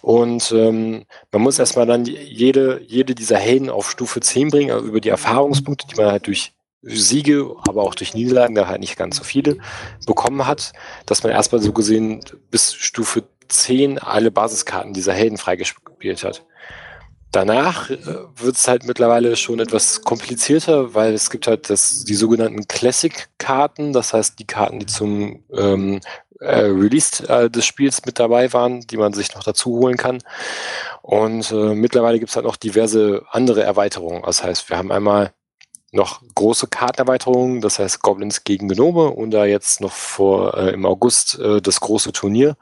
Und 0.02 0.52
ähm, 0.52 1.06
man 1.32 1.42
muss 1.42 1.60
erstmal 1.60 1.86
dann 1.86 2.06
jede, 2.06 2.82
jede 2.86 3.16
dieser 3.16 3.38
Helden 3.38 3.70
auf 3.70 3.90
Stufe 3.90 4.20
10 4.20 4.50
bringen, 4.50 4.72
also 4.72 4.86
über 4.86 5.02
die 5.02 5.10
Erfahrungspunkte, 5.10 5.88
die 5.88 5.96
man 5.96 6.12
halt 6.12 6.28
durch 6.28 6.54
Siege, 6.84 7.56
aber 7.66 7.84
auch 7.84 7.96
durch 7.96 8.14
Niederlagen, 8.14 8.56
da 8.56 8.68
halt 8.68 8.82
nicht 8.82 8.98
ganz 8.98 9.16
so 9.16 9.24
viele, 9.24 9.58
bekommen 10.06 10.46
hat, 10.46 10.74
dass 11.06 11.24
man 11.24 11.32
erstmal 11.32 11.62
so 11.62 11.72
gesehen 11.72 12.20
bis 12.52 12.74
Stufe 12.74 13.24
10 13.48 14.00
alle 14.00 14.32
Basiskarten 14.32 14.94
dieser 14.94 15.14
Helden 15.14 15.38
freigespielt 15.38 16.24
hat. 16.24 16.46
Danach 17.34 17.90
äh, 17.90 17.98
wird 18.36 18.56
es 18.56 18.68
halt 18.68 18.86
mittlerweile 18.86 19.36
schon 19.36 19.60
etwas 19.60 20.02
komplizierter, 20.04 20.94
weil 20.94 21.14
es 21.14 21.32
gibt 21.32 21.48
halt 21.48 21.70
das, 21.70 22.04
die 22.04 22.14
sogenannten 22.14 22.68
Classic-Karten, 22.68 23.92
das 23.92 24.14
heißt 24.14 24.38
die 24.38 24.46
Karten, 24.46 24.80
die 24.80 24.86
zum 24.86 25.44
ähm, 25.52 26.00
äh, 26.40 26.66
Release 26.66 27.28
äh, 27.28 27.50
des 27.50 27.66
Spiels 27.66 28.06
mit 28.06 28.20
dabei 28.20 28.54
waren, 28.54 28.82
die 28.82 28.98
man 28.98 29.14
sich 29.14 29.34
noch 29.34 29.44
dazu 29.44 29.72
holen 29.72 29.98
kann. 29.98 30.20
Und 31.02 31.52
äh, 31.52 31.74
mittlerweile 31.74 32.20
gibt 32.20 32.30
es 32.30 32.36
halt 32.36 32.46
noch 32.46 32.56
diverse 32.56 33.24
andere 33.32 33.64
Erweiterungen. 33.64 34.22
Das 34.24 34.44
heißt, 34.44 34.70
wir 34.70 34.78
haben 34.78 34.92
einmal 34.92 35.34
noch 35.92 36.22
große 36.36 36.68
Kartenerweiterungen, 36.68 37.62
das 37.62 37.80
heißt 37.80 38.02
Goblins 38.02 38.44
gegen 38.44 38.68
Genome 38.68 39.10
und 39.10 39.32
da 39.32 39.46
jetzt 39.46 39.82
noch 39.82 39.92
vor 39.92 40.56
äh, 40.56 40.72
im 40.72 40.86
August 40.86 41.40
das 41.40 41.80
große 41.80 42.12
Turnier 42.12 42.58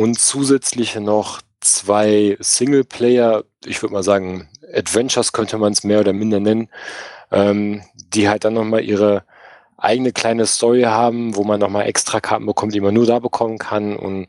und 0.00 0.18
zusätzlich 0.18 0.94
noch 0.94 1.42
zwei 1.60 2.38
Singleplayer, 2.40 3.44
ich 3.66 3.82
würde 3.82 3.92
mal 3.92 4.02
sagen 4.02 4.48
Adventures 4.72 5.34
könnte 5.34 5.58
man 5.58 5.74
es 5.74 5.84
mehr 5.84 6.00
oder 6.00 6.14
minder 6.14 6.40
nennen, 6.40 6.70
ähm, 7.30 7.82
die 7.94 8.26
halt 8.26 8.44
dann 8.46 8.54
nochmal 8.54 8.82
ihre 8.82 9.24
eigene 9.76 10.12
kleine 10.12 10.46
Story 10.46 10.84
haben, 10.84 11.36
wo 11.36 11.44
man 11.44 11.60
nochmal 11.60 11.86
extra 11.86 12.18
Karten 12.18 12.46
bekommt, 12.46 12.72
die 12.72 12.80
man 12.80 12.94
nur 12.94 13.04
da 13.04 13.18
bekommen 13.18 13.58
kann 13.58 13.94
und 13.94 14.28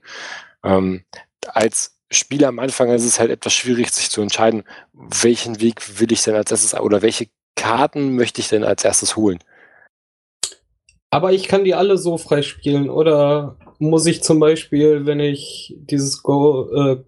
ähm, 0.65 1.05
als 1.47 1.95
Spieler 2.11 2.49
am 2.49 2.59
Anfang 2.59 2.89
ist 2.89 3.05
es 3.05 3.21
halt 3.21 3.31
etwas 3.31 3.53
schwierig, 3.53 3.91
sich 3.91 4.09
zu 4.09 4.21
entscheiden, 4.21 4.63
welchen 4.91 5.61
Weg 5.61 6.01
will 6.01 6.11
ich 6.11 6.21
denn 6.23 6.35
als 6.35 6.51
erstes 6.51 6.77
oder 6.77 7.01
welche 7.01 7.29
Karten 7.55 8.17
möchte 8.17 8.41
ich 8.41 8.49
denn 8.49 8.65
als 8.65 8.83
erstes 8.83 9.15
holen? 9.15 9.39
Aber 11.11 11.31
ich 11.31 11.47
kann 11.47 11.63
die 11.63 11.75
alle 11.75 11.97
so 11.97 12.17
freispielen 12.17 12.89
oder 12.89 13.55
muss 13.81 14.05
ich 14.05 14.21
zum 14.21 14.39
Beispiel, 14.39 15.05
wenn 15.05 15.19
ich 15.19 15.75
dieses 15.77 16.21
Go 16.21 16.69
äh, 16.71 17.03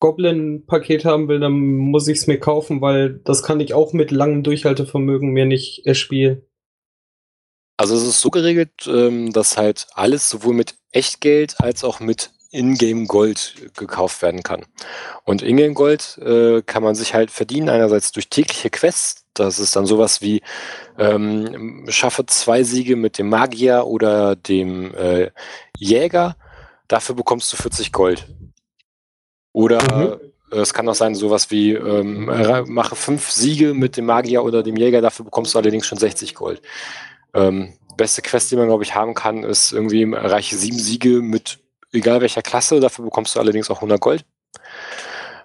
Goblin-Paket 0.00 1.04
haben 1.04 1.28
will, 1.28 1.40
dann 1.40 1.52
muss 1.52 2.08
ich 2.08 2.18
es 2.18 2.26
mir 2.26 2.38
kaufen, 2.38 2.80
weil 2.80 3.20
das 3.24 3.42
kann 3.42 3.60
ich 3.60 3.72
auch 3.72 3.92
mit 3.92 4.10
langem 4.10 4.42
Durchhaltevermögen 4.42 5.30
mir 5.30 5.46
nicht 5.46 5.86
erspielen. 5.86 6.42
Also 7.76 7.94
es 7.94 8.02
ist 8.02 8.20
so 8.20 8.30
geregelt, 8.30 8.88
ähm, 8.88 9.32
dass 9.32 9.56
halt 9.56 9.86
alles 9.94 10.28
sowohl 10.28 10.54
mit 10.54 10.74
Echtgeld 10.90 11.60
als 11.60 11.84
auch 11.84 12.00
mit 12.00 12.30
Ingame 12.50 13.06
Gold 13.06 13.54
gekauft 13.76 14.22
werden 14.22 14.42
kann. 14.42 14.64
Und 15.24 15.42
Ingame 15.42 15.74
Gold 15.74 16.18
äh, 16.18 16.62
kann 16.62 16.82
man 16.82 16.94
sich 16.94 17.14
halt 17.14 17.30
verdienen, 17.30 17.68
einerseits 17.68 18.10
durch 18.10 18.28
tägliche 18.28 18.70
Quests, 18.70 19.24
das 19.34 19.58
ist 19.58 19.76
dann 19.76 19.86
sowas 19.86 20.20
wie 20.20 20.42
ähm, 20.98 21.86
schaffe 21.88 22.26
zwei 22.26 22.64
Siege 22.64 22.96
mit 22.96 23.18
dem 23.18 23.28
Magier 23.28 23.86
oder 23.86 24.34
dem 24.34 24.94
äh, 24.94 25.30
Jäger, 25.78 26.36
dafür 26.88 27.14
bekommst 27.14 27.52
du 27.52 27.56
40 27.56 27.92
Gold. 27.92 28.26
Oder 29.52 30.20
mhm. 30.50 30.58
es 30.58 30.74
kann 30.74 30.88
auch 30.88 30.94
sein, 30.94 31.14
sowas 31.14 31.50
wie 31.50 31.72
ähm, 31.72 32.26
mache 32.68 32.96
fünf 32.96 33.30
Siege 33.30 33.74
mit 33.74 33.96
dem 33.96 34.06
Magier 34.06 34.44
oder 34.44 34.62
dem 34.62 34.76
Jäger, 34.76 35.00
dafür 35.00 35.24
bekommst 35.24 35.54
du 35.54 35.58
allerdings 35.58 35.86
schon 35.86 35.98
60 35.98 36.34
Gold. 36.34 36.62
Ähm, 37.34 37.74
beste 37.96 38.22
Quest, 38.22 38.50
die 38.50 38.56
man, 38.56 38.68
glaube 38.68 38.84
ich, 38.84 38.94
haben 38.94 39.14
kann, 39.14 39.42
ist 39.42 39.72
irgendwie 39.72 40.02
erreiche 40.12 40.56
sieben 40.56 40.78
Siege 40.78 41.20
mit 41.20 41.58
egal 41.92 42.20
welcher 42.20 42.42
Klasse, 42.42 42.80
dafür 42.80 43.04
bekommst 43.04 43.34
du 43.34 43.40
allerdings 43.40 43.70
auch 43.70 43.76
100 43.76 44.00
Gold. 44.00 44.24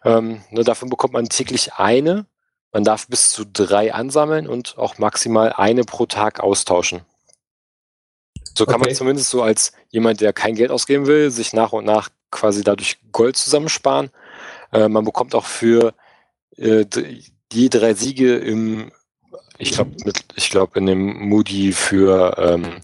Ähm, 0.04 0.44
ne, 0.52 0.64
dafür 0.64 0.90
bekommt 0.90 1.14
man 1.14 1.30
täglich 1.30 1.74
eine. 1.74 2.26
Man 2.72 2.84
darf 2.84 3.08
bis 3.08 3.30
zu 3.30 3.46
drei 3.46 3.94
ansammeln 3.94 4.48
und 4.48 4.78
auch 4.78 4.98
maximal 4.98 5.54
eine 5.54 5.84
pro 5.84 6.06
Tag 6.06 6.40
austauschen. 6.40 7.02
So 8.56 8.66
kann 8.66 8.76
okay. 8.76 8.90
man 8.90 8.96
zumindest 8.96 9.30
so 9.30 9.42
als 9.42 9.74
jemand, 9.90 10.22
der 10.22 10.34
kein 10.34 10.56
Geld 10.56 10.72
ausgeben 10.72 11.08
will, 11.08 11.32
sich 11.32 11.54
nach 11.54 11.74
und 11.74 11.86
nach 11.86 12.10
quasi 12.32 12.64
dadurch 12.64 12.98
Gold 13.12 13.38
zusammensparen. 13.38 14.10
Äh, 14.72 14.90
man 14.90 15.06
bekommt 15.06 15.36
auch 15.36 15.46
für 15.46 15.94
äh, 16.58 16.86
die 17.52 17.70
drei 17.70 17.94
Siege 17.94 18.36
im, 18.38 18.92
ich 19.58 19.72
glaube, 19.72 19.92
ich 20.36 20.50
glaube 20.50 20.80
in 20.80 20.86
dem 20.86 21.30
Moody 21.30 21.72
für 21.72 22.36
ähm, 22.38 22.82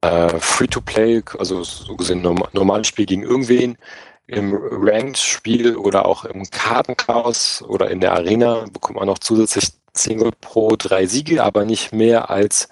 äh, 0.00 0.38
Free-to-Play, 0.38 1.22
also 1.38 1.62
so 1.62 1.96
gesehen 1.96 2.22
norm 2.22 2.42
normales 2.52 2.86
Spiel 2.86 3.06
gegen 3.06 3.22
irgendwen, 3.22 3.76
im 4.26 4.54
Ranked-Spiel 4.54 5.76
oder 5.76 6.04
auch 6.04 6.26
im 6.26 6.44
Kartenchaos 6.50 7.62
oder 7.62 7.90
in 7.90 8.00
der 8.00 8.12
Arena 8.12 8.66
bekommt 8.70 8.98
man 8.98 9.06
noch 9.06 9.18
zusätzlich 9.18 9.70
10 9.94 10.18
Gold 10.18 10.40
pro 10.40 10.76
drei 10.76 11.06
Siege, 11.06 11.42
aber 11.42 11.64
nicht 11.64 11.92
mehr 11.92 12.28
als 12.28 12.68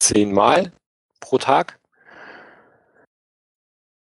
10 0.00 0.32
Mal 0.32 0.72
pro 1.22 1.38
Tag. 1.38 1.78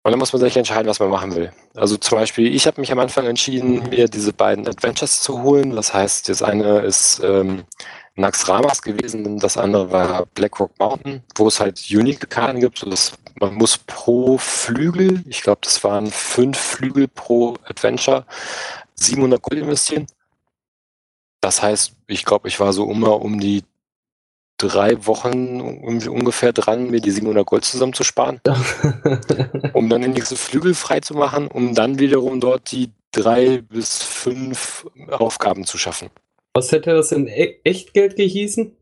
Und 0.03 0.13
dann 0.13 0.19
muss 0.19 0.33
man 0.33 0.41
sich 0.41 0.57
entscheiden, 0.57 0.89
was 0.89 0.99
man 0.99 1.11
machen 1.11 1.35
will. 1.35 1.53
Also 1.75 1.99
zum 1.99 2.19
Beispiel, 2.19 2.53
ich 2.55 2.67
habe 2.67 2.81
mich 2.81 2.91
am 2.91 2.99
Anfang 2.99 3.27
entschieden, 3.27 3.91
mir 3.91 4.09
diese 4.09 4.33
beiden 4.33 4.67
Adventures 4.67 5.21
zu 5.21 5.43
holen. 5.43 5.77
Das 5.77 5.93
heißt, 5.93 6.31
das 6.31 6.43
eine 6.43 6.81
ist 6.81 7.21
ähm, 7.23 7.65
Naxxramas 8.17 8.83
gewesen, 8.83 9.39
das 9.39 9.57
andere 9.57 9.93
war 9.93 10.27
Blackrock 10.27 10.79
Mountain, 10.79 11.23
wo 11.37 11.49
es 11.49 11.61
halt 11.61 11.85
unique 11.91 12.31
Karten 12.31 12.61
gibt. 12.61 12.85
Das, 12.87 13.13
man 13.39 13.55
muss 13.55 13.79
pro 13.79 14.39
Flügel, 14.39 15.23
ich 15.27 15.43
glaube, 15.43 15.61
das 15.63 15.85
waren 15.85 16.07
fünf 16.11 16.59
Flügel 16.59 17.07
pro 17.09 17.57
Adventure, 17.65 18.25
700 18.95 19.43
Gold 19.43 19.61
investieren. 19.61 20.07
Das 21.41 21.63
heißt, 21.63 21.93
ich 22.07 22.25
glaube, 22.25 22.49
ich 22.49 22.61
war 22.61 22.73
so 22.73 22.91
immer 22.91 23.21
um 23.21 23.41
die 23.41 23.65
drei 24.61 25.07
Wochen 25.07 25.61
ungefähr 25.61 26.53
dran, 26.53 26.91
mir 26.91 27.01
die 27.01 27.11
700 27.11 27.47
Gold 27.47 27.65
zusammenzusparen, 27.65 28.41
um 29.73 29.89
dann 29.89 30.03
den 30.03 30.13
nächsten 30.13 30.37
Flügel 30.37 30.75
frei 30.75 31.01
zu 31.01 31.15
machen, 31.15 31.49
um 31.49 31.75
dann 31.75 31.99
wiederum 31.99 32.41
dort 32.41 32.73
die 32.73 32.91
drei 33.13 33.63
bis 33.63 34.03
fünf 34.03 34.87
Aufgaben 35.11 35.65
zu 35.65 35.79
schaffen. 35.79 36.11
Was 36.55 36.73
hätte 36.73 36.95
das 36.95 37.13
in 37.13 37.27
e 37.27 37.61
Echtgeld 37.65 38.17
gehießen? 38.17 38.77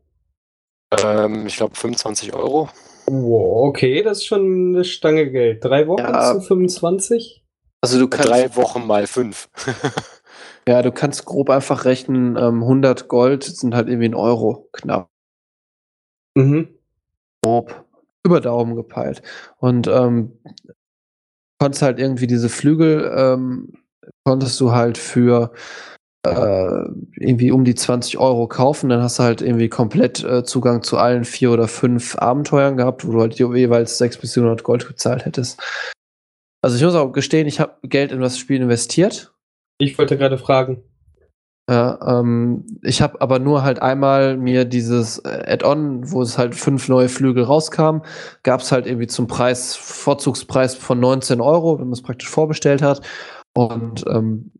Ähm, 1.03 1.45
ich 1.45 1.57
glaube 1.57 1.75
25 1.75 2.33
Euro. 2.33 2.69
Wow, 3.05 3.69
okay, 3.69 4.03
das 4.03 4.19
ist 4.19 4.25
schon 4.25 4.75
eine 4.75 4.83
Stange 4.83 5.29
Geld. 5.31 5.63
Drei 5.63 5.87
Wochen 5.87 6.01
ja. 6.01 6.33
zu 6.33 6.41
25? 6.41 7.43
Also 7.81 7.99
du 7.99 8.07
kannst. 8.07 8.29
Drei 8.29 8.55
Wochen 8.55 8.85
mal 8.85 9.07
fünf. 9.07 9.49
ja, 10.67 10.81
du 10.81 10.91
kannst 10.91 11.25
grob 11.25 11.49
einfach 11.49 11.85
rechnen, 11.85 12.35
ähm, 12.37 12.61
100 12.63 13.07
Gold 13.07 13.43
sind 13.43 13.75
halt 13.75 13.87
irgendwie 13.87 14.09
ein 14.09 14.15
Euro 14.15 14.69
knapp. 14.73 15.08
Mhm. 16.39 16.69
Grob. 17.43 17.85
Über 18.23 18.41
Daumen 18.41 18.75
gepeilt. 18.75 19.21
Und 19.57 19.87
ähm, 19.87 20.39
konntest 21.59 21.81
halt 21.81 21.99
irgendwie 21.99 22.27
diese 22.27 22.49
Flügel, 22.49 23.11
ähm, 23.15 23.73
konntest 24.23 24.59
du 24.61 24.71
halt 24.71 24.97
für 24.97 25.51
äh, 26.25 26.83
irgendwie 27.17 27.51
um 27.51 27.63
die 27.63 27.75
20 27.75 28.17
Euro 28.17 28.47
kaufen, 28.47 28.89
dann 28.89 29.01
hast 29.01 29.19
du 29.19 29.23
halt 29.23 29.41
irgendwie 29.41 29.69
komplett 29.69 30.23
äh, 30.23 30.43
Zugang 30.43 30.83
zu 30.83 30.97
allen 30.97 31.23
vier 31.23 31.51
oder 31.51 31.67
fünf 31.67 32.17
Abenteuern 32.17 32.77
gehabt, 32.77 33.05
wo 33.05 33.11
du 33.11 33.21
halt 33.21 33.35
jeweils 33.35 33.97
600 33.97 34.21
bis 34.21 34.33
700 34.33 34.63
Gold 34.63 34.87
bezahlt 34.87 35.25
hättest. 35.25 35.61
Also 36.61 36.75
ich 36.75 36.83
muss 36.83 36.95
auch 36.95 37.11
gestehen, 37.11 37.47
ich 37.47 37.59
habe 37.59 37.75
Geld 37.83 38.11
in 38.11 38.19
das 38.19 38.37
Spiel 38.37 38.61
investiert. 38.61 39.33
Ich 39.77 39.97
wollte 39.97 40.17
gerade 40.17 40.37
fragen. 40.37 40.83
Ja, 41.69 41.99
ähm, 42.19 42.65
ich 42.81 42.99
habe 43.03 43.21
aber 43.21 43.37
nur 43.37 43.61
halt 43.61 43.79
einmal 43.79 44.37
mir 44.37 44.65
dieses 44.65 45.19
äh, 45.19 45.43
Add-on, 45.45 46.11
wo 46.11 46.23
es 46.23 46.39
halt 46.39 46.55
fünf 46.55 46.89
neue 46.89 47.09
Flügel 47.09 47.43
rauskam, 47.43 47.99
gab 48.41 48.61
es 48.61 48.71
halt 48.71 48.87
irgendwie 48.87 49.05
zum 49.05 49.27
Preis, 49.27 49.75
Vorzugspreis 49.75 50.73
von 50.73 50.99
19 50.99 51.41
Euro, 51.41 51.77
wenn 51.77 51.85
man 51.85 51.93
es 51.93 52.01
praktisch 52.01 52.27
vorbestellt 52.27 52.81
hat. 52.81 53.01
Und 53.53 54.03
ähm, 54.07 54.51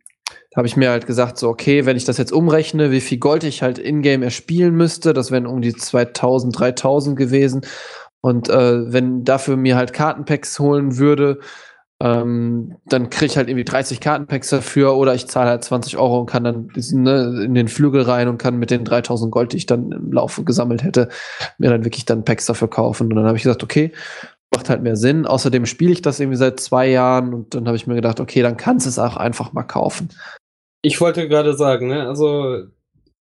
da 0.51 0.57
habe 0.57 0.67
ich 0.67 0.77
mir 0.77 0.91
halt 0.91 1.07
gesagt, 1.07 1.39
so, 1.39 1.49
okay, 1.49 1.87
wenn 1.87 1.97
ich 1.97 2.05
das 2.05 2.19
jetzt 2.19 2.31
umrechne, 2.31 2.91
wie 2.91 3.01
viel 3.01 3.17
Gold 3.17 3.43
ich 3.43 3.63
halt 3.63 3.79
in-game 3.79 4.21
erspielen 4.21 4.75
müsste, 4.75 5.13
das 5.13 5.31
wären 5.31 5.47
um 5.47 5.61
die 5.63 5.73
2000, 5.73 6.59
3000 6.59 7.17
gewesen. 7.17 7.61
Und 8.21 8.49
äh, 8.49 8.93
wenn 8.93 9.23
dafür 9.23 9.57
mir 9.57 9.77
halt 9.77 9.93
Kartenpacks 9.93 10.59
holen 10.59 10.99
würde, 10.99 11.39
ähm, 12.01 12.77
dann 12.85 13.09
kriege 13.09 13.25
ich 13.25 13.37
halt 13.37 13.49
irgendwie 13.49 13.65
30 13.65 13.99
Kartenpacks 13.99 14.49
dafür 14.49 14.95
oder 14.95 15.13
ich 15.15 15.27
zahle 15.27 15.49
halt 15.49 15.63
20 15.63 15.97
Euro 15.97 16.19
und 16.19 16.27
kann 16.27 16.45
dann 16.45 16.71
ne, 16.75 17.43
in 17.43 17.53
den 17.53 17.67
Flügel 17.67 18.03
rein 18.03 18.29
und 18.29 18.37
kann 18.37 18.57
mit 18.57 18.71
den 18.71 18.85
3000 18.85 19.31
Gold, 19.31 19.51
die 19.51 19.57
ich 19.57 19.65
dann 19.65 19.91
im 19.91 20.13
Laufe 20.13 20.43
gesammelt 20.45 20.83
hätte, 20.83 21.09
mir 21.57 21.69
dann 21.69 21.83
wirklich 21.83 22.05
dann 22.05 22.23
Packs 22.23 22.45
dafür 22.45 22.69
kaufen. 22.69 23.09
Und 23.09 23.15
dann 23.15 23.25
habe 23.25 23.35
ich 23.35 23.43
gesagt, 23.43 23.63
okay, 23.63 23.91
macht 24.55 24.69
halt 24.69 24.81
mehr 24.81 24.95
Sinn. 24.95 25.25
Außerdem 25.25 25.65
spiele 25.65 25.91
ich 25.91 26.01
das 26.01 26.21
irgendwie 26.21 26.37
seit 26.37 26.61
zwei 26.61 26.87
Jahren 26.87 27.33
und 27.33 27.53
dann 27.53 27.67
habe 27.67 27.75
ich 27.75 27.85
mir 27.85 27.95
gedacht, 27.95 28.21
okay, 28.21 28.41
dann 28.41 28.55
kannst 28.55 28.85
du 28.85 28.89
es 28.89 28.97
auch 28.97 29.17
einfach 29.17 29.51
mal 29.51 29.63
kaufen. 29.63 30.09
Ich 30.81 31.01
wollte 31.01 31.27
gerade 31.27 31.53
sagen, 31.53 31.89
ne, 31.89 32.07
also 32.07 32.63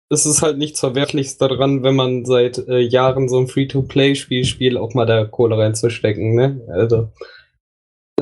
es 0.10 0.26
ist 0.26 0.42
halt 0.42 0.58
nichts 0.58 0.82
Verwerfliches 0.82 1.38
daran, 1.38 1.84
wenn 1.84 1.96
man 1.96 2.26
seit 2.26 2.58
äh, 2.68 2.80
Jahren 2.80 3.30
so 3.30 3.40
ein 3.40 3.48
Free-to-Play-Spiel 3.48 4.46
spielt, 4.46 4.78
auch 4.78 4.94
mal 4.94 5.06
da 5.06 5.26
Kohle 5.26 5.58
reinzustecken, 5.58 6.34
ne? 6.34 6.62
Also, 6.70 7.10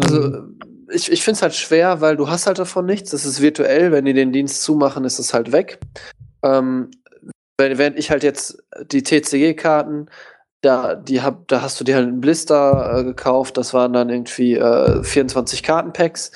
also 0.02 0.24
ähm, 0.24 0.60
ich, 0.92 1.12
ich 1.12 1.24
finde 1.24 1.38
es 1.38 1.42
halt 1.42 1.56
schwer, 1.56 2.02
weil 2.02 2.16
du 2.16 2.30
hast 2.30 2.48
halt 2.48 2.60
davon 2.60 2.86
nichts. 2.86 3.12
Das 3.12 3.26
ist 3.26 3.42
virtuell, 3.42 3.92
wenn 3.92 4.06
die 4.06 4.14
den 4.14 4.32
Dienst 4.32 4.64
zumachen, 4.64 5.04
ist 5.04 5.20
es 5.20 5.34
halt 5.34 5.52
weg. 5.52 5.80
Ähm, 6.44 6.92
während 7.58 7.98
ich 7.98 8.12
halt 8.12 8.24
jetzt 8.24 8.64
die 8.92 9.04
TCG-Karten, 9.04 10.10
da, 10.62 10.96
die 10.96 11.22
hab, 11.22 11.48
da 11.48 11.62
hast 11.62 11.80
du 11.80 11.84
dir 11.84 11.96
halt 11.96 12.08
einen 12.08 12.22
Blister 12.22 13.00
äh, 13.00 13.04
gekauft, 13.04 13.58
das 13.58 13.74
waren 13.74 13.94
dann 13.94 14.10
irgendwie 14.10 14.56
äh, 14.56 15.04
24 15.04 15.64
Kartenpacks. 15.64 16.32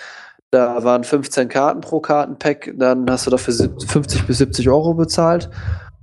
Da 0.51 0.83
waren 0.83 1.03
15 1.03 1.47
Karten 1.47 1.81
pro 1.81 1.99
Kartenpack, 1.99 2.73
dann 2.75 3.09
hast 3.09 3.27
du 3.27 3.31
dafür 3.31 3.53
50 3.53 4.25
bis 4.25 4.39
70 4.39 4.67
Euro 4.69 4.95
bezahlt. 4.95 5.49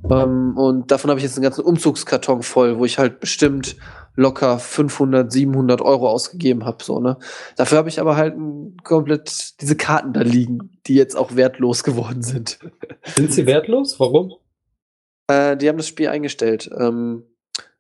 Ähm, 0.08 0.56
und 0.56 0.90
davon 0.90 1.10
habe 1.10 1.18
ich 1.18 1.24
jetzt 1.24 1.36
einen 1.36 1.44
ganzen 1.44 1.64
Umzugskarton 1.64 2.42
voll, 2.42 2.78
wo 2.78 2.84
ich 2.84 2.98
halt 2.98 3.18
bestimmt 3.18 3.76
locker 4.16 4.58
500, 4.58 5.30
700 5.30 5.80
Euro 5.82 6.08
ausgegeben 6.08 6.64
habe. 6.64 6.82
So, 6.82 7.00
ne? 7.00 7.18
Dafür 7.56 7.78
habe 7.78 7.88
ich 7.88 8.00
aber 8.00 8.16
halt 8.16 8.34
komplett 8.82 9.60
diese 9.60 9.76
Karten 9.76 10.12
da 10.12 10.22
liegen, 10.22 10.78
die 10.86 10.94
jetzt 10.94 11.14
auch 11.14 11.36
wertlos 11.36 11.84
geworden 11.84 12.22
sind. 12.22 12.58
Sind 13.16 13.32
sie 13.32 13.46
wertlos? 13.46 14.00
Warum? 14.00 14.34
Äh, 15.28 15.56
die 15.56 15.68
haben 15.68 15.76
das 15.76 15.88
Spiel 15.88 16.08
eingestellt. 16.08 16.70
Ähm, 16.76 17.24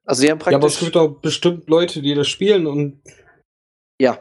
also 0.04 0.22
die 0.22 0.30
haben 0.30 0.38
praktisch. 0.38 0.52
Ja, 0.52 0.58
aber 0.58 0.66
es 0.66 0.78
gibt 0.78 0.96
auch 0.96 1.08
bestimmt 1.20 1.68
Leute, 1.68 2.02
die 2.02 2.14
das 2.14 2.28
spielen 2.28 2.66
und. 2.66 3.00
Ja, 4.00 4.18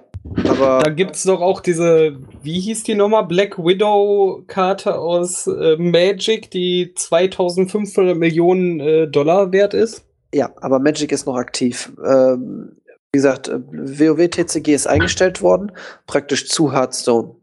aber. 0.48 0.80
Da 0.84 0.90
gibt 0.90 1.16
es 1.16 1.24
doch 1.24 1.42
auch 1.42 1.62
diese, 1.62 2.20
wie 2.42 2.60
hieß 2.60 2.84
die 2.84 2.96
nochmal? 2.96 3.26
Black 3.26 3.58
Widow-Karte 3.58 4.98
aus 4.98 5.48
äh, 5.48 5.76
Magic, 5.78 6.50
die 6.52 6.94
2500 6.96 8.18
Millionen 8.18 8.80
äh, 8.80 9.08
Dollar 9.08 9.52
wert 9.52 9.74
ist. 9.74 10.06
Ja, 10.36 10.52
aber 10.58 10.80
Magic 10.80 11.14
ist 11.14 11.28
noch 11.28 11.38
aktiv. 11.38 11.94
Ähm, 12.06 12.76
wie 13.14 13.20
gesagt, 13.20 13.50
WoW 13.50 14.20
äh, 14.20 14.28
TCG 14.28 14.74
ist 14.74 14.86
eingestellt 14.86 15.42
worden, 15.42 15.72
praktisch 16.08 16.50
zu 16.50 16.74
Hearthstone. 16.74 17.36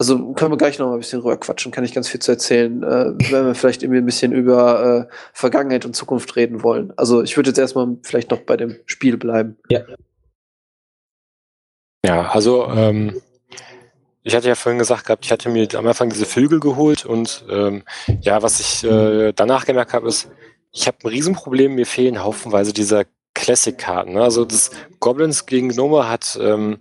Also 0.00 0.32
können 0.32 0.50
wir 0.50 0.56
gleich 0.58 0.80
noch 0.80 0.88
mal 0.88 0.94
ein 0.94 0.98
bisschen 0.98 1.20
rüber 1.20 1.36
quatschen, 1.36 1.70
kann 1.70 1.84
ich 1.84 1.94
ganz 1.94 2.08
viel 2.08 2.20
zu 2.20 2.32
erzählen, 2.32 2.82
äh, 2.82 3.12
wenn 3.30 3.46
wir 3.46 3.54
vielleicht 3.54 3.84
irgendwie 3.84 4.00
ein 4.00 4.06
bisschen 4.06 4.32
über 4.32 5.08
äh, 5.08 5.14
Vergangenheit 5.32 5.84
und 5.84 5.94
Zukunft 5.94 6.34
reden 6.34 6.64
wollen. 6.64 6.92
Also 6.96 7.22
ich 7.22 7.36
würde 7.36 7.50
jetzt 7.50 7.58
erstmal 7.58 7.96
vielleicht 8.02 8.32
noch 8.32 8.40
bei 8.40 8.56
dem 8.56 8.74
Spiel 8.86 9.18
bleiben. 9.18 9.56
Ja. 9.68 9.82
Ja, 12.04 12.30
also 12.30 12.66
ähm, 12.66 13.22
ich 14.24 14.34
hatte 14.34 14.48
ja 14.48 14.56
vorhin 14.56 14.80
gesagt 14.80 15.06
gehabt, 15.06 15.24
ich 15.24 15.30
hatte 15.30 15.48
mir 15.48 15.68
am 15.76 15.86
Anfang 15.86 16.10
diese 16.10 16.26
Vögel 16.26 16.58
geholt 16.58 17.06
und 17.06 17.44
ähm, 17.48 17.84
ja, 18.20 18.42
was 18.42 18.58
ich 18.58 18.82
äh, 18.82 19.32
danach 19.32 19.64
gemerkt 19.64 19.92
habe, 19.92 20.08
ist, 20.08 20.28
ich 20.72 20.86
habe 20.86 20.98
ein 21.04 21.08
Riesenproblem, 21.08 21.74
mir 21.74 21.86
fehlen 21.86 22.22
haufenweise 22.22 22.72
dieser 22.72 23.04
Classic-Karten. 23.34 24.14
Ne? 24.14 24.22
Also 24.22 24.44
das 24.44 24.70
Goblins 25.00 25.46
gegen 25.46 25.68
Gnome 25.68 26.08
hat 26.08 26.38
ähm, 26.40 26.80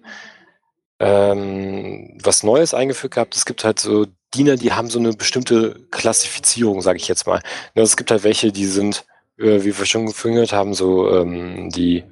ähm, 1.00 2.18
was 2.24 2.44
Neues 2.44 2.74
eingeführt 2.74 3.16
gehabt. 3.16 3.36
Es 3.36 3.46
gibt 3.46 3.64
halt 3.64 3.80
so 3.80 4.06
Diener, 4.34 4.56
die 4.56 4.72
haben 4.72 4.90
so 4.90 5.00
eine 5.00 5.12
bestimmte 5.12 5.88
Klassifizierung, 5.92 6.82
sage 6.82 6.98
ich 6.98 7.08
jetzt 7.08 7.28
mal. 7.28 7.42
Ne, 7.76 7.82
es 7.82 7.98
gibt 7.98 8.12
halt 8.12 8.24
welche, 8.24 8.52
die 8.52 8.66
sind, 8.66 9.06
äh, 9.38 9.64
wie 9.64 9.78
wir 9.78 9.86
schon 9.86 10.06
geführt 10.06 10.54
haben, 10.54 10.74
so 10.74 11.10
ähm, 11.14 11.70
die 11.70 12.04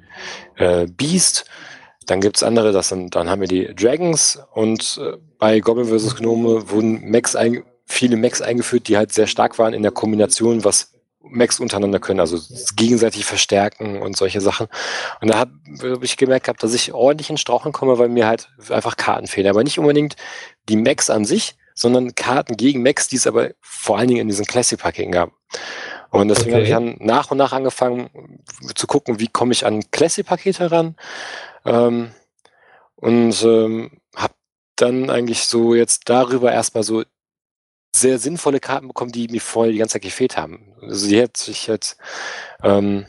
äh, 0.56 0.86
Beast. 0.86 1.46
Dann 2.06 2.20
gibt's 2.20 2.42
andere, 2.42 2.72
das 2.72 2.88
sind, 2.88 3.14
dann 3.14 3.30
haben 3.30 3.40
wir 3.40 3.48
die 3.48 3.74
Dragons 3.74 4.42
und 4.52 5.00
äh, 5.02 5.16
bei 5.38 5.60
Goblin 5.60 5.86
vs. 5.86 6.16
Gnome 6.16 6.70
wurden 6.70 7.10
Max 7.10 7.36
viele 7.86 8.16
Max 8.16 8.42
eingeführt, 8.42 8.88
die 8.88 8.96
halt 8.96 9.12
sehr 9.12 9.26
stark 9.26 9.58
waren 9.58 9.72
in 9.72 9.82
der 9.82 9.92
Kombination, 9.92 10.64
was 10.64 10.92
Max 11.22 11.60
untereinander 11.60 12.00
können, 12.00 12.20
also 12.20 12.38
gegenseitig 12.76 13.24
verstärken 13.24 14.00
und 14.00 14.16
solche 14.16 14.40
Sachen. 14.40 14.68
Und 15.20 15.28
da 15.28 15.38
habe 15.38 15.52
hab 15.82 16.02
ich 16.02 16.16
gemerkt 16.16 16.46
gehabt, 16.46 16.62
dass 16.62 16.74
ich 16.74 16.92
ordentlich 16.92 17.30
in 17.30 17.36
Strauchen 17.36 17.72
komme, 17.72 17.98
weil 17.98 18.08
mir 18.08 18.26
halt 18.26 18.48
einfach 18.70 18.96
Karten 18.96 19.26
fehlen. 19.26 19.48
Aber 19.48 19.62
nicht 19.62 19.78
unbedingt 19.78 20.16
die 20.68 20.76
Max 20.76 21.10
an 21.10 21.24
sich, 21.24 21.56
sondern 21.74 22.14
Karten 22.14 22.56
gegen 22.56 22.82
Max, 22.82 23.08
die 23.08 23.16
es 23.16 23.26
aber 23.26 23.50
vor 23.60 23.98
allen 23.98 24.08
Dingen 24.08 24.20
in 24.20 24.28
diesen 24.28 24.46
Classic-Paketen 24.46 25.12
gab. 25.12 25.32
Und 26.10 26.28
deswegen 26.28 26.50
okay. 26.50 26.72
habe 26.72 26.84
ich 26.84 26.96
dann 26.96 27.06
nach 27.06 27.30
und 27.30 27.38
nach 27.38 27.52
angefangen 27.52 28.10
zu 28.74 28.86
gucken, 28.86 29.20
wie 29.20 29.28
komme 29.28 29.52
ich 29.52 29.64
an 29.64 29.90
Classic-Pakete 29.90 30.70
ran. 30.70 30.96
Ähm, 31.64 32.10
und 32.96 33.42
ähm, 33.44 34.00
habe 34.16 34.34
dann 34.76 35.10
eigentlich 35.10 35.44
so 35.44 35.74
jetzt 35.74 36.08
darüber 36.08 36.52
erstmal 36.52 36.82
so 36.82 37.04
sehr 37.94 38.18
sinnvolle 38.18 38.60
Karten 38.60 38.88
bekommen, 38.88 39.12
die 39.12 39.28
mir 39.28 39.40
vorher 39.40 39.72
die 39.72 39.78
ganze 39.78 39.94
Zeit 39.94 40.02
gefehlt 40.02 40.36
haben. 40.36 40.74
Also 40.82 41.08
die 41.08 41.18
hätte 41.18 41.50
ich 41.50 41.66
jetzt, 41.66 41.96
ähm, 42.62 43.06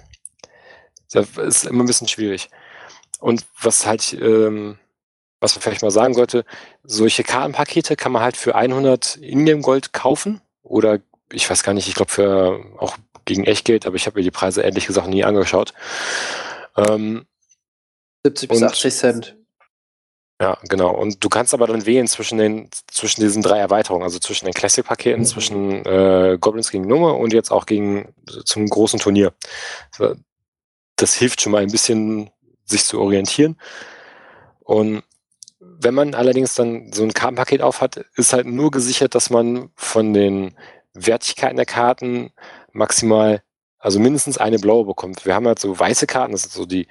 das 1.12 1.38
ist 1.38 1.66
immer 1.66 1.84
ein 1.84 1.88
bisschen 1.88 2.08
schwierig. 2.08 2.50
Und 3.20 3.46
was 3.62 3.86
halt, 3.86 4.14
ähm, 4.14 4.80
was 5.40 5.56
man 5.56 5.62
vielleicht 5.62 5.82
mal 5.84 5.92
sagen 5.92 6.14
sollte, 6.14 6.46
solche 6.84 7.24
Kartenpakete 7.24 7.96
kann 7.96 8.12
man 8.12 8.24
halt 8.24 8.38
für 8.38 8.56
100 8.56 9.18
Ingame-Gold 9.18 9.94
kaufen 9.94 10.42
oder 10.64 11.00
ich 11.32 11.50
weiß 11.50 11.64
gar 11.64 11.74
nicht, 11.74 11.88
ich 11.88 11.96
glaube 11.96 12.12
für 12.12 12.64
auch 12.78 12.98
gegen 13.26 13.46
Echtgeld, 13.46 13.86
aber 13.86 13.96
ich 13.96 14.08
habe 14.08 14.20
mir 14.20 14.24
die 14.24 14.32
Preise 14.32 14.62
ehrlich 14.62 14.88
gesagt 14.88 15.08
nie 15.08 15.24
angeschaut. 15.24 15.74
Ähm, 16.76 17.26
70 18.24 18.50
bis 18.50 18.64
80 18.64 18.94
Cent. 18.94 19.38
Ja, 20.42 20.58
genau. 20.68 20.90
Und 20.90 21.24
du 21.24 21.30
kannst 21.30 21.54
aber 21.54 21.68
dann 21.68 21.86
wählen 21.86 22.08
zwischen 22.08 22.40
den, 22.40 22.68
zwischen 22.88 23.22
diesen 23.22 23.44
drei 23.44 23.60
Erweiterungen, 23.60 24.04
also 24.04 24.18
zwischen 24.18 24.46
den 24.46 24.56
Classic-Paketen, 24.56 25.22
mhm. 25.22 25.26
zwischen 25.26 25.86
äh, 25.86 26.40
Goblins 26.42 26.72
gegen 26.72 26.88
Nummer 26.88 27.16
und 27.18 27.32
jetzt 27.32 27.52
auch 27.52 27.68
gegen 27.68 28.12
zum 28.44 28.66
großen 28.66 29.00
Turnier. 29.00 29.34
Das 30.96 31.14
hilft 31.14 31.42
schon 31.42 31.52
mal 31.52 31.62
ein 31.62 31.72
bisschen, 31.72 32.32
sich 32.66 32.86
zu 32.86 33.00
orientieren. 33.00 33.56
Und 34.62 35.04
wenn 35.60 35.94
man 35.94 36.16
allerdings 36.16 36.56
dann 36.56 36.92
so 36.92 37.04
ein 37.04 37.14
Kartenpaket 37.14 37.62
aufhat, 37.62 37.98
ist 38.16 38.34
halt 38.34 38.48
nur 38.48 38.72
gesichert, 38.72 39.14
dass 39.14 39.30
man 39.30 39.70
von 39.76 40.12
den 40.12 40.58
Wertigkeiten 40.96 41.58
der 41.58 41.68
Karten 41.68 42.32
maximal, 42.72 43.44
also 43.78 44.00
mindestens 44.00 44.40
eine 44.40 44.58
blaue 44.58 44.86
bekommt. 44.86 45.24
Wir 45.24 45.36
haben 45.36 45.46
halt 45.46 45.60
so 45.60 45.78
weiße 45.78 46.08
Karten, 46.08 46.32
das 46.32 46.44
sind 46.44 46.54
so 46.54 46.66
die 46.66 46.88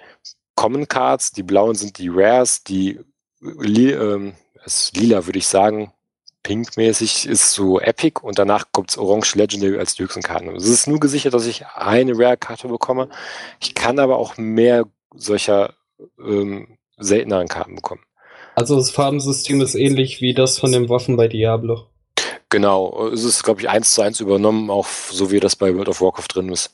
Common 0.54 0.86
Cards, 0.86 1.32
die 1.32 1.42
blauen 1.42 1.74
sind 1.74 1.98
die 1.98 2.10
Rares, 2.12 2.62
die 2.62 3.00
li 3.40 3.90
ähm, 3.90 4.34
ist 4.64 4.96
lila, 4.96 5.26
würde 5.26 5.38
ich 5.38 5.46
sagen. 5.46 5.92
Pink-mäßig 6.42 7.26
ist 7.26 7.52
so 7.52 7.80
Epic 7.80 8.20
und 8.22 8.38
danach 8.38 8.66
kommt 8.72 8.96
Orange 8.96 9.34
Legendary 9.34 9.78
als 9.78 9.94
die 9.94 10.04
höchsten 10.04 10.22
Karten. 10.22 10.54
Es 10.56 10.66
ist 10.66 10.86
nur 10.86 10.98
gesichert, 10.98 11.34
dass 11.34 11.46
ich 11.46 11.66
eine 11.66 12.18
Rare-Karte 12.18 12.68
bekomme. 12.68 13.10
Ich 13.60 13.74
kann 13.74 13.98
aber 13.98 14.16
auch 14.16 14.38
mehr 14.38 14.84
solcher 15.14 15.74
ähm, 16.18 16.78
selteneren 16.96 17.48
Karten 17.48 17.74
bekommen. 17.74 18.00
Also 18.54 18.76
das 18.76 18.90
Farbensystem 18.90 19.60
ist 19.60 19.74
ähnlich 19.74 20.22
wie 20.22 20.32
das 20.32 20.58
von 20.58 20.72
den 20.72 20.88
Waffen 20.88 21.16
bei 21.16 21.28
Diablo. 21.28 21.86
Genau, 22.48 23.08
es 23.08 23.22
ist, 23.22 23.42
glaube 23.42 23.60
ich, 23.60 23.68
eins 23.68 23.92
zu 23.92 24.02
eins 24.02 24.20
übernommen, 24.20 24.70
auch 24.70 24.86
so 24.86 25.30
wie 25.30 25.40
das 25.40 25.56
bei 25.56 25.74
World 25.74 25.90
of 25.90 26.00
Warcraft 26.00 26.28
drin 26.34 26.48
ist 26.48 26.72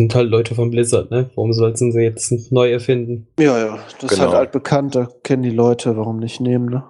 sind 0.00 0.14
halt 0.14 0.30
Leute 0.30 0.54
von 0.54 0.70
Blizzard, 0.70 1.10
ne? 1.10 1.30
Warum 1.34 1.52
sollten 1.52 1.92
sie 1.92 2.00
jetzt 2.00 2.32
neu 2.50 2.72
erfinden? 2.72 3.28
Ja, 3.38 3.58
ja, 3.58 3.78
das 4.00 4.10
genau. 4.10 4.12
ist 4.12 4.20
halt 4.20 4.34
altbekannt, 4.34 4.94
da 4.94 5.10
kennen 5.22 5.42
die 5.42 5.50
Leute, 5.50 5.94
warum 5.94 6.18
nicht 6.18 6.40
nehmen, 6.40 6.70
ne? 6.70 6.84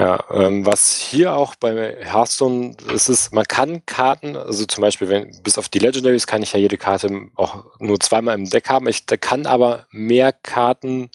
Ja, 0.00 0.24
ähm, 0.32 0.66
was 0.66 0.96
hier 0.96 1.36
auch 1.36 1.54
bei 1.54 1.98
Hearthstone 2.00 2.74
ist, 2.92 3.08
ist, 3.08 3.32
man 3.32 3.44
kann 3.44 3.86
Karten, 3.86 4.36
also 4.36 4.64
zum 4.64 4.82
Beispiel, 4.82 5.08
wenn, 5.08 5.40
bis 5.44 5.56
auf 5.56 5.68
die 5.68 5.78
Legendaries 5.78 6.26
kann 6.26 6.42
ich 6.42 6.52
ja 6.52 6.58
jede 6.58 6.78
Karte 6.78 7.28
auch 7.36 7.64
nur 7.78 8.00
zweimal 8.00 8.34
im 8.34 8.50
Deck 8.50 8.68
haben. 8.68 8.88
Ich 8.88 9.06
kann 9.06 9.46
aber 9.46 9.86
mehr 9.92 10.32
Karten 10.32 11.10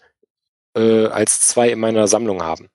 äh, 0.77 1.07
als 1.07 1.41
zwei 1.41 1.69
in 1.69 1.79
meiner 1.79 2.07
Sammlung 2.07 2.41
haben. 2.41 2.69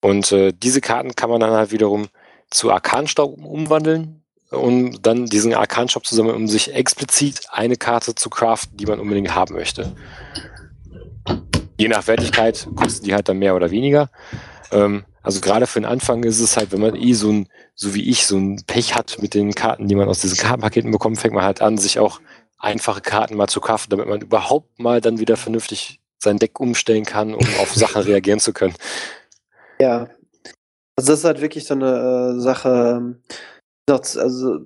Und 0.00 0.30
äh, 0.30 0.52
diese 0.52 0.80
Karten 0.80 1.16
kann 1.16 1.30
man 1.30 1.40
dann 1.40 1.50
halt 1.50 1.72
wiederum 1.72 2.06
zu 2.48 2.70
Arkanstaub 2.70 3.44
umwandeln 3.44 4.21
um 4.52 5.00
dann 5.02 5.26
diesen 5.26 5.54
Arkan-Shop 5.54 6.06
zu 6.06 6.14
sammeln, 6.14 6.36
um 6.36 6.48
sich 6.48 6.74
explizit 6.74 7.40
eine 7.50 7.76
Karte 7.76 8.14
zu 8.14 8.30
craften, 8.30 8.76
die 8.76 8.86
man 8.86 9.00
unbedingt 9.00 9.34
haben 9.34 9.54
möchte. 9.54 9.92
Je 11.78 11.88
nach 11.88 12.06
Wertigkeit 12.06 12.68
kosten 12.76 13.04
die 13.04 13.14
halt 13.14 13.28
dann 13.28 13.38
mehr 13.38 13.56
oder 13.56 13.70
weniger. 13.70 14.10
Ähm, 14.70 15.04
also 15.22 15.40
gerade 15.40 15.66
für 15.66 15.80
den 15.80 15.86
Anfang 15.86 16.24
ist 16.24 16.40
es 16.40 16.56
halt, 16.56 16.72
wenn 16.72 16.80
man 16.80 16.96
eh 16.96 17.12
so 17.14 17.30
ein, 17.30 17.48
so 17.74 17.94
wie 17.94 18.08
ich, 18.08 18.26
so 18.26 18.36
ein 18.36 18.62
Pech 18.66 18.94
hat 18.94 19.18
mit 19.20 19.34
den 19.34 19.52
Karten, 19.54 19.88
die 19.88 19.94
man 19.94 20.08
aus 20.08 20.20
diesen 20.20 20.38
Kartenpaketen 20.38 20.90
bekommt, 20.90 21.18
fängt 21.18 21.34
man 21.34 21.44
halt 21.44 21.62
an, 21.62 21.78
sich 21.78 21.98
auch 21.98 22.20
einfache 22.58 23.00
Karten 23.00 23.36
mal 23.36 23.48
zu 23.48 23.60
craften, 23.60 23.90
damit 23.90 24.08
man 24.08 24.20
überhaupt 24.20 24.78
mal 24.78 25.00
dann 25.00 25.18
wieder 25.18 25.36
vernünftig 25.36 26.00
sein 26.18 26.38
Deck 26.38 26.60
umstellen 26.60 27.04
kann, 27.04 27.34
um 27.34 27.46
auf 27.60 27.72
Sachen 27.74 28.02
reagieren 28.02 28.40
zu 28.40 28.52
können. 28.52 28.74
Ja. 29.80 30.08
Also 30.96 31.12
das 31.12 31.20
ist 31.20 31.24
halt 31.24 31.40
wirklich 31.40 31.64
so 31.64 31.74
eine 31.74 32.36
äh, 32.36 32.40
Sache, 32.40 33.16
ähm, 33.88 34.00
also 34.16 34.58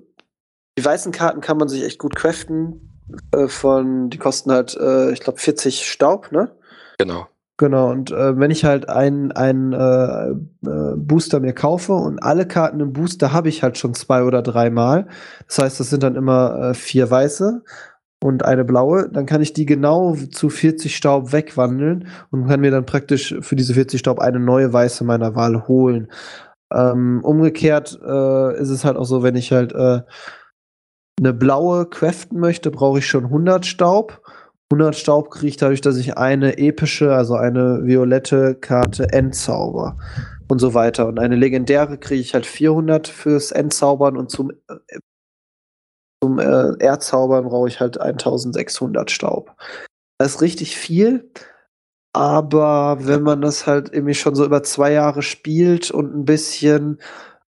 die 0.77 0.85
weißen 0.85 1.11
Karten 1.11 1.41
kann 1.41 1.57
man 1.57 1.67
sich 1.67 1.83
echt 1.83 1.99
gut 1.99 2.15
craften. 2.15 2.87
Äh, 3.31 3.47
von, 3.47 4.09
die 4.09 4.17
kosten 4.17 4.51
halt, 4.51 4.75
äh, 4.75 5.11
ich 5.11 5.21
glaube, 5.21 5.39
40 5.39 5.89
Staub, 5.89 6.31
ne? 6.31 6.51
Genau. 6.97 7.27
Genau, 7.59 7.89
und 7.89 8.11
äh, 8.11 8.37
wenn 8.37 8.51
ich 8.51 8.65
halt 8.65 8.87
einen, 8.87 9.31
einen 9.31 9.73
äh, 9.73 10.29
äh, 10.29 10.95
Booster 10.95 11.39
mir 11.39 11.53
kaufe 11.53 11.93
und 11.93 12.21
alle 12.21 12.47
Karten 12.47 12.79
im 12.79 12.93
Booster 12.93 13.33
habe 13.33 13.49
ich 13.49 13.63
halt 13.63 13.79
schon 13.79 13.95
zwei 13.95 14.23
oder 14.23 14.43
dreimal. 14.43 15.07
Das 15.47 15.57
heißt, 15.57 15.79
das 15.79 15.89
sind 15.89 16.03
dann 16.03 16.15
immer 16.15 16.69
äh, 16.69 16.73
vier 16.75 17.09
weiße 17.09 17.63
und 18.23 18.45
eine 18.45 18.63
blaue, 18.63 19.09
dann 19.09 19.25
kann 19.25 19.41
ich 19.41 19.53
die 19.53 19.65
genau 19.65 20.15
zu 20.15 20.49
40 20.49 20.95
Staub 20.95 21.31
wegwandeln 21.31 22.07
und 22.29 22.47
kann 22.47 22.59
mir 22.59 22.69
dann 22.69 22.85
praktisch 22.85 23.33
für 23.41 23.55
diese 23.55 23.73
40 23.73 23.99
Staub 23.99 24.19
eine 24.19 24.39
neue 24.39 24.71
weiße 24.71 25.03
meiner 25.03 25.33
Wahl 25.35 25.67
holen. 25.67 26.11
Ähm, 26.73 27.21
umgekehrt 27.23 27.99
äh, 28.03 28.59
ist 28.59 28.69
es 28.69 28.83
halt 28.83 28.97
auch 28.97 29.05
so, 29.05 29.23
wenn 29.23 29.35
ich 29.35 29.51
halt 29.51 29.73
äh, 29.73 30.01
eine 31.19 31.33
blaue 31.33 31.85
craften 31.87 32.39
möchte, 32.39 32.71
brauche 32.71 32.99
ich 32.99 33.07
schon 33.07 33.25
100 33.25 33.65
Staub. 33.65 34.21
100 34.71 34.95
Staub 34.95 35.31
kriege 35.31 35.47
ich 35.47 35.57
dadurch, 35.57 35.81
dass 35.81 35.97
ich 35.97 36.17
eine 36.17 36.57
epische, 36.57 37.13
also 37.13 37.35
eine 37.35 37.85
violette 37.85 38.55
Karte 38.55 39.11
entzauber 39.13 39.97
und 40.49 40.59
so 40.59 40.73
weiter. 40.73 41.07
Und 41.07 41.19
eine 41.19 41.35
legendäre 41.35 41.97
kriege 41.97 42.21
ich 42.21 42.33
halt 42.33 42.45
400 42.45 43.07
fürs 43.07 43.51
Entzaubern 43.51 44.17
und 44.17 44.29
zum, 44.29 44.51
äh, 44.51 44.99
zum 46.21 46.39
äh, 46.39 46.73
Erzaubern 46.79 47.45
brauche 47.45 47.69
ich 47.69 47.79
halt 47.79 47.99
1600 47.99 49.09
Staub. 49.09 49.55
Das 50.19 50.35
ist 50.35 50.41
richtig 50.41 50.75
viel. 50.75 51.31
Aber 52.17 52.97
wenn 53.05 53.21
man 53.21 53.41
das 53.41 53.67
halt 53.67 53.93
irgendwie 53.93 54.15
schon 54.15 54.33
so 54.33 54.43
über 54.43 54.63
zwei 54.63 54.91
Jahre 54.91 55.21
spielt 55.21 55.91
und 55.91 56.15
ein 56.15 56.25
bisschen 56.25 56.99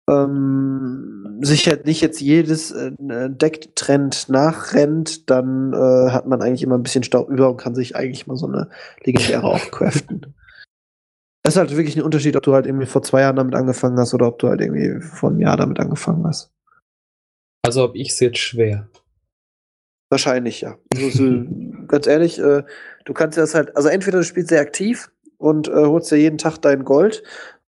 ähm, 0.07 1.39
sich 1.41 1.67
halt 1.67 1.88
nicht 1.88 2.01
jetzt 2.01 2.22
jedes 2.22 2.70
äh, 2.70 2.91
Decktrend 2.99 4.30
nachrennt, 4.30 5.28
dann 5.32 5.74
äh, 5.74 6.11
hat 6.11 6.28
man 6.28 6.43
eigentlich 6.43 6.61
immer 6.61 6.78
ein 6.78 6.84
bisschen 6.84 7.01
Staub 7.01 7.32
über 7.32 7.49
und 7.49 7.57
kann 7.57 7.74
sich 7.74 7.95
eigentlich 7.95 8.28
mal 8.28 8.38
so 8.38 8.45
eine 8.45 8.70
legendäre 9.03 9.43
auch 9.43 9.59
craften. 9.72 10.36
Es 11.41 11.55
ist 11.55 11.57
halt 11.57 11.76
wirklich 11.76 11.97
ein 11.97 12.03
Unterschied, 12.03 12.36
ob 12.36 12.43
du 12.43 12.53
halt 12.53 12.67
irgendwie 12.67 12.86
vor 12.86 13.01
zwei 13.01 13.22
Jahren 13.22 13.38
damit 13.38 13.55
angefangen 13.55 13.97
hast 13.97 14.13
oder 14.13 14.28
ob 14.28 14.38
du 14.38 14.49
halt 14.49 14.61
irgendwie 14.61 15.01
vor 15.01 15.32
einem 15.32 15.41
Jahr 15.41 15.57
damit 15.57 15.80
angefangen 15.80 16.28
hast. 16.28 16.51
Also 17.65 17.82
habe 17.82 17.97
ich 17.97 18.09
es 18.09 18.20
jetzt 18.20 18.38
schwer. 18.38 18.88
Wahrscheinlich, 20.11 20.61
ja. 20.61 20.78
Also, 20.95 21.43
ganz 21.88 22.05
ehrlich, 22.05 22.38
äh, 22.39 22.63
du 23.10 23.14
kannst 23.14 23.38
das 23.38 23.55
halt, 23.55 23.76
also 23.76 23.89
entweder 23.89 24.20
du 24.20 24.24
spielst 24.24 24.49
sehr 24.49 24.62
aktiv 24.62 25.10
und 25.38 25.68
äh, 25.68 25.72
holst 25.74 26.12
dir 26.12 26.18
jeden 26.18 26.38
Tag 26.38 26.60
dein 26.60 26.86
Gold, 26.86 27.24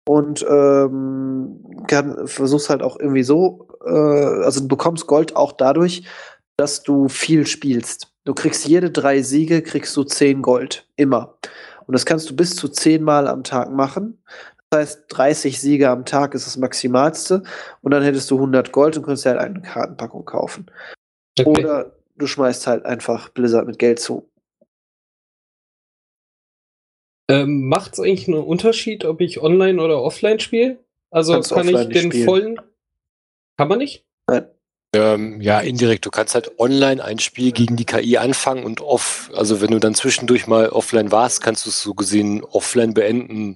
und 0.09 0.43
ähm, 0.49 1.85
kann, 1.87 2.25
versuchst 2.25 2.71
halt 2.71 2.81
auch 2.81 2.99
irgendwie 2.99 3.21
so, 3.21 3.67
äh, 3.85 3.91
also 3.91 4.61
du 4.61 4.67
bekommst 4.67 5.05
Gold 5.05 5.35
auch 5.35 5.51
dadurch, 5.51 6.01
dass 6.57 6.81
du 6.81 7.09
viel 7.09 7.45
spielst. 7.45 8.11
Du 8.25 8.33
kriegst 8.33 8.65
jede 8.67 8.89
drei 8.89 9.21
Siege, 9.21 9.61
kriegst 9.61 9.95
du 9.95 10.03
zehn 10.03 10.41
Gold. 10.41 10.87
Immer. 10.95 11.35
Und 11.85 11.93
das 11.93 12.07
kannst 12.07 12.27
du 12.27 12.35
bis 12.35 12.55
zu 12.55 12.69
zehnmal 12.69 13.27
am 13.27 13.43
Tag 13.43 13.71
machen. 13.71 14.17
Das 14.71 14.79
heißt, 14.79 15.03
30 15.09 15.61
Siege 15.61 15.91
am 15.91 16.05
Tag 16.05 16.33
ist 16.33 16.47
das 16.47 16.57
Maximalste. 16.57 17.43
Und 17.81 17.91
dann 17.91 18.01
hättest 18.01 18.31
du 18.31 18.35
100 18.37 18.71
Gold 18.71 18.97
und 18.97 19.03
könntest 19.03 19.27
halt 19.27 19.37
eine 19.37 19.61
Kartenpackung 19.61 20.25
kaufen. 20.25 20.71
Okay. 21.39 21.47
Oder 21.47 21.91
du 22.17 22.25
schmeißt 22.25 22.65
halt 22.65 22.83
einfach 22.83 23.29
Blizzard 23.29 23.67
mit 23.67 23.77
Geld 23.77 23.99
zu. 23.99 24.27
Ähm, 27.29 27.67
Macht 27.67 27.93
es 27.93 27.99
eigentlich 27.99 28.27
einen 28.27 28.43
Unterschied, 28.43 29.05
ob 29.05 29.21
ich 29.21 29.41
online 29.41 29.81
oder 29.81 30.01
offline 30.01 30.39
spiele? 30.39 30.79
Also 31.11 31.33
Kannst 31.33 31.53
kann 31.53 31.67
ich 31.67 31.87
den 31.89 32.11
spielen. 32.11 32.25
vollen. 32.25 32.61
Kann 33.57 33.67
man 33.67 33.77
nicht? 33.77 34.05
Nein. 34.27 34.47
Ähm, 34.95 35.39
ja, 35.39 35.59
indirekt. 35.59 36.05
Du 36.05 36.09
kannst 36.09 36.33
halt 36.33 36.59
online 36.59 37.03
ein 37.03 37.19
Spiel 37.19 37.51
gegen 37.51 37.75
die 37.75 37.85
KI 37.85 38.17
anfangen 38.17 38.63
und 38.63 38.81
off, 38.81 39.29
also 39.35 39.61
wenn 39.61 39.69
du 39.69 39.79
dann 39.79 39.93
zwischendurch 39.93 40.47
mal 40.47 40.69
offline 40.69 41.11
warst, 41.11 41.41
kannst 41.41 41.65
du 41.65 41.69
es 41.69 41.81
so 41.81 41.93
gesehen 41.93 42.43
offline 42.43 42.95
beenden 42.95 43.55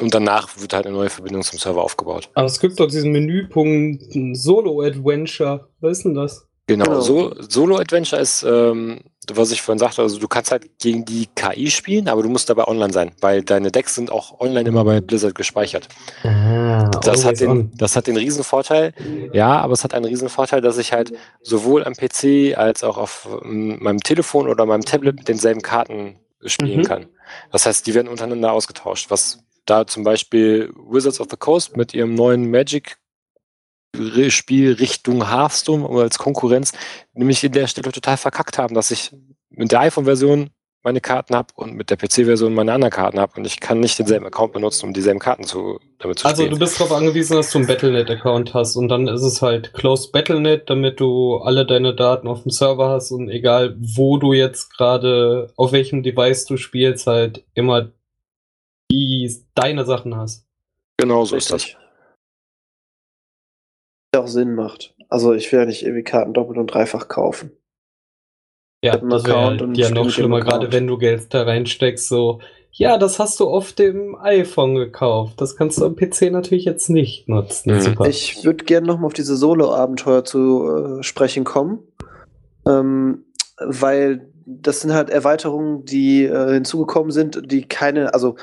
und 0.00 0.12
danach 0.12 0.60
wird 0.60 0.72
halt 0.72 0.86
eine 0.86 0.96
neue 0.96 1.10
Verbindung 1.10 1.42
zum 1.42 1.60
Server 1.60 1.82
aufgebaut. 1.82 2.28
Aber 2.34 2.46
es 2.46 2.58
gibt 2.58 2.80
doch 2.80 2.88
diesen 2.88 3.12
Menüpunkt 3.12 4.02
Solo 4.32 4.82
Adventure. 4.82 5.68
Was 5.80 5.98
ist 5.98 6.04
denn 6.04 6.14
das? 6.14 6.48
Genau, 6.66 6.84
genau. 6.86 7.00
So, 7.00 7.34
Solo 7.48 7.76
Adventure 7.76 8.20
ist, 8.20 8.42
ähm, 8.42 9.00
was 9.32 9.50
ich 9.50 9.62
vorhin 9.62 9.78
sagte, 9.78 10.02
also 10.02 10.18
du 10.18 10.28
kannst 10.28 10.50
halt 10.50 10.78
gegen 10.78 11.04
die 11.04 11.26
KI 11.34 11.70
spielen, 11.70 12.08
aber 12.08 12.22
du 12.22 12.28
musst 12.28 12.50
dabei 12.50 12.66
online 12.66 12.92
sein, 12.92 13.12
weil 13.20 13.42
deine 13.42 13.70
Decks 13.70 13.94
sind 13.94 14.10
auch 14.10 14.40
online 14.40 14.68
immer 14.68 14.84
bei 14.84 15.00
Blizzard 15.00 15.34
gespeichert. 15.34 15.88
Ah, 16.22 16.90
das, 17.02 17.24
hat 17.24 17.40
den, 17.40 17.72
das 17.76 17.96
hat 17.96 18.06
den 18.06 18.16
Riesenvorteil, 18.16 18.92
ja, 19.32 19.58
aber 19.60 19.72
es 19.72 19.84
hat 19.84 19.94
einen 19.94 20.04
Riesenvorteil, 20.04 20.60
dass 20.60 20.78
ich 20.78 20.92
halt 20.92 21.12
sowohl 21.42 21.84
am 21.84 21.94
PC 21.94 22.56
als 22.56 22.84
auch 22.84 22.98
auf 22.98 23.28
meinem 23.42 24.00
Telefon 24.00 24.48
oder 24.48 24.66
meinem 24.66 24.84
Tablet 24.84 25.16
mit 25.16 25.28
denselben 25.28 25.62
Karten 25.62 26.16
spielen 26.44 26.80
mhm. 26.80 26.84
kann. 26.84 27.06
Das 27.52 27.66
heißt, 27.66 27.86
die 27.86 27.94
werden 27.94 28.08
untereinander 28.08 28.52
ausgetauscht, 28.52 29.10
was 29.10 29.38
da 29.66 29.86
zum 29.86 30.04
Beispiel 30.04 30.72
Wizards 30.76 31.20
of 31.20 31.28
the 31.30 31.36
Coast 31.36 31.76
mit 31.76 31.94
ihrem 31.94 32.14
neuen 32.14 32.50
Magic 32.50 32.96
Spiel 34.30 34.72
Richtung 34.72 35.28
Hearthstone 35.28 35.88
als 35.88 36.18
Konkurrenz 36.18 36.72
nämlich 37.14 37.42
in 37.44 37.52
der 37.52 37.66
Stelle 37.66 37.92
total 37.92 38.16
verkackt 38.16 38.58
haben, 38.58 38.74
dass 38.74 38.90
ich 38.90 39.12
mit 39.50 39.72
der 39.72 39.80
iPhone-Version 39.80 40.50
meine 40.84 41.00
Karten 41.00 41.34
habe 41.34 41.48
und 41.54 41.74
mit 41.74 41.88
der 41.88 41.96
PC-Version 41.96 42.52
meine 42.52 42.72
anderen 42.72 42.92
Karten 42.92 43.18
habe 43.18 43.32
und 43.36 43.46
ich 43.46 43.58
kann 43.58 43.80
nicht 43.80 43.98
denselben 43.98 44.26
Account 44.26 44.52
benutzen, 44.52 44.86
um 44.86 44.92
dieselben 44.92 45.18
Karten 45.18 45.44
zu, 45.44 45.80
damit 45.98 46.18
zu 46.18 46.26
also, 46.26 46.42
spielen. 46.42 46.50
Also 46.50 46.58
du 46.58 46.64
bist 46.64 46.78
darauf 46.78 46.92
angewiesen, 46.92 47.36
dass 47.36 47.50
du 47.50 47.58
einen 47.58 47.66
Battlenet-Account 47.66 48.52
hast 48.52 48.76
und 48.76 48.88
dann 48.88 49.08
ist 49.08 49.22
es 49.22 49.40
halt 49.40 49.72
Closed 49.72 50.12
Battlenet, 50.12 50.68
damit 50.68 51.00
du 51.00 51.36
alle 51.36 51.64
deine 51.64 51.94
Daten 51.94 52.28
auf 52.28 52.42
dem 52.42 52.50
Server 52.50 52.90
hast 52.90 53.12
und 53.12 53.30
egal 53.30 53.76
wo 53.78 54.18
du 54.18 54.34
jetzt 54.34 54.76
gerade, 54.76 55.52
auf 55.56 55.72
welchem 55.72 56.02
Device 56.02 56.44
du 56.44 56.58
spielst, 56.58 57.06
halt 57.06 57.44
immer 57.54 57.90
die 58.90 59.34
deine 59.54 59.86
Sachen 59.86 60.14
hast. 60.16 60.46
Genau 60.98 61.24
so 61.24 61.36
ist 61.36 61.50
das 61.50 61.76
auch 64.16 64.28
Sinn 64.28 64.54
macht. 64.54 64.94
Also 65.08 65.32
ich 65.32 65.50
will 65.52 65.60
ja 65.60 65.66
nicht 65.66 65.82
irgendwie 65.82 66.02
Karten 66.02 66.32
doppelt 66.32 66.58
und 66.58 66.66
dreifach 66.68 67.08
kaufen. 67.08 67.52
Ja, 68.82 68.96
das 68.98 69.24
wäre 69.24 69.72
ja 69.74 69.90
noch 69.90 70.10
schlimmer, 70.10 70.40
gerade 70.40 70.70
wenn 70.72 70.86
du 70.86 70.98
Geld 70.98 71.32
da 71.32 71.44
reinsteckst, 71.44 72.06
so, 72.06 72.40
ja, 72.70 72.98
das 72.98 73.18
hast 73.18 73.40
du 73.40 73.48
auf 73.48 73.72
dem 73.72 74.16
iPhone 74.16 74.74
gekauft. 74.74 75.40
Das 75.40 75.56
kannst 75.56 75.80
du 75.80 75.86
am 75.86 75.96
PC 75.96 76.32
natürlich 76.32 76.64
jetzt 76.64 76.90
nicht 76.90 77.28
nutzen. 77.28 77.72
Mhm. 77.72 77.96
Ich 78.06 78.44
würde 78.44 78.64
gerne 78.64 78.86
nochmal 78.86 79.06
auf 79.06 79.14
diese 79.14 79.36
Solo-Abenteuer 79.36 80.24
zu 80.24 80.98
äh, 80.98 81.02
sprechen 81.02 81.44
kommen. 81.44 81.78
Ähm, 82.66 83.26
weil 83.58 84.32
das 84.44 84.80
sind 84.80 84.92
halt 84.92 85.08
Erweiterungen, 85.08 85.84
die 85.84 86.24
äh, 86.24 86.54
hinzugekommen 86.54 87.12
sind, 87.12 87.50
die 87.50 87.66
keine, 87.66 88.12
also 88.12 88.36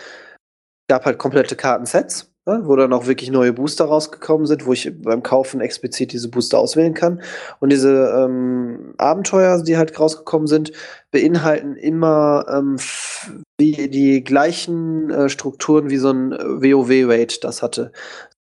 gab 0.88 1.06
halt 1.06 1.18
komplette 1.18 1.56
Kartensets 1.56 2.31
Ne, 2.52 2.62
wo 2.66 2.76
dann 2.76 2.92
auch 2.92 3.08
wirklich 3.08 3.32
neue 3.32 3.54
Booster 3.54 3.86
rausgekommen 3.86 4.46
sind, 4.46 4.66
wo 4.66 4.74
ich 4.74 4.92
beim 5.02 5.24
Kaufen 5.24 5.62
explizit 5.62 6.12
diese 6.12 6.30
Booster 6.30 6.60
auswählen 6.60 6.94
kann. 6.94 7.22
Und 7.60 7.72
diese 7.72 8.12
ähm, 8.14 8.94
Abenteuer, 8.98 9.64
die 9.64 9.78
halt 9.78 9.98
rausgekommen 9.98 10.48
sind, 10.48 10.72
beinhalten 11.12 11.76
immer 11.76 12.46
ähm, 12.50 12.78
die, 13.60 13.90
die 13.90 14.24
gleichen 14.24 15.10
äh, 15.12 15.30
Strukturen 15.30 15.90
wie 15.90 15.98
so 15.98 16.12
ein 16.12 16.32
WoW-Raid 16.32 17.44
das 17.44 17.62
hatte. 17.62 17.92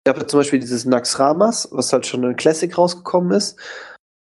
Ich 0.04 0.12
habe 0.12 0.26
zum 0.26 0.40
Beispiel 0.40 0.58
dieses 0.60 0.86
Naxramas, 0.86 1.68
was 1.70 1.92
halt 1.92 2.06
schon 2.06 2.24
in 2.24 2.36
Classic 2.36 2.76
rausgekommen 2.76 3.30
ist. 3.32 3.58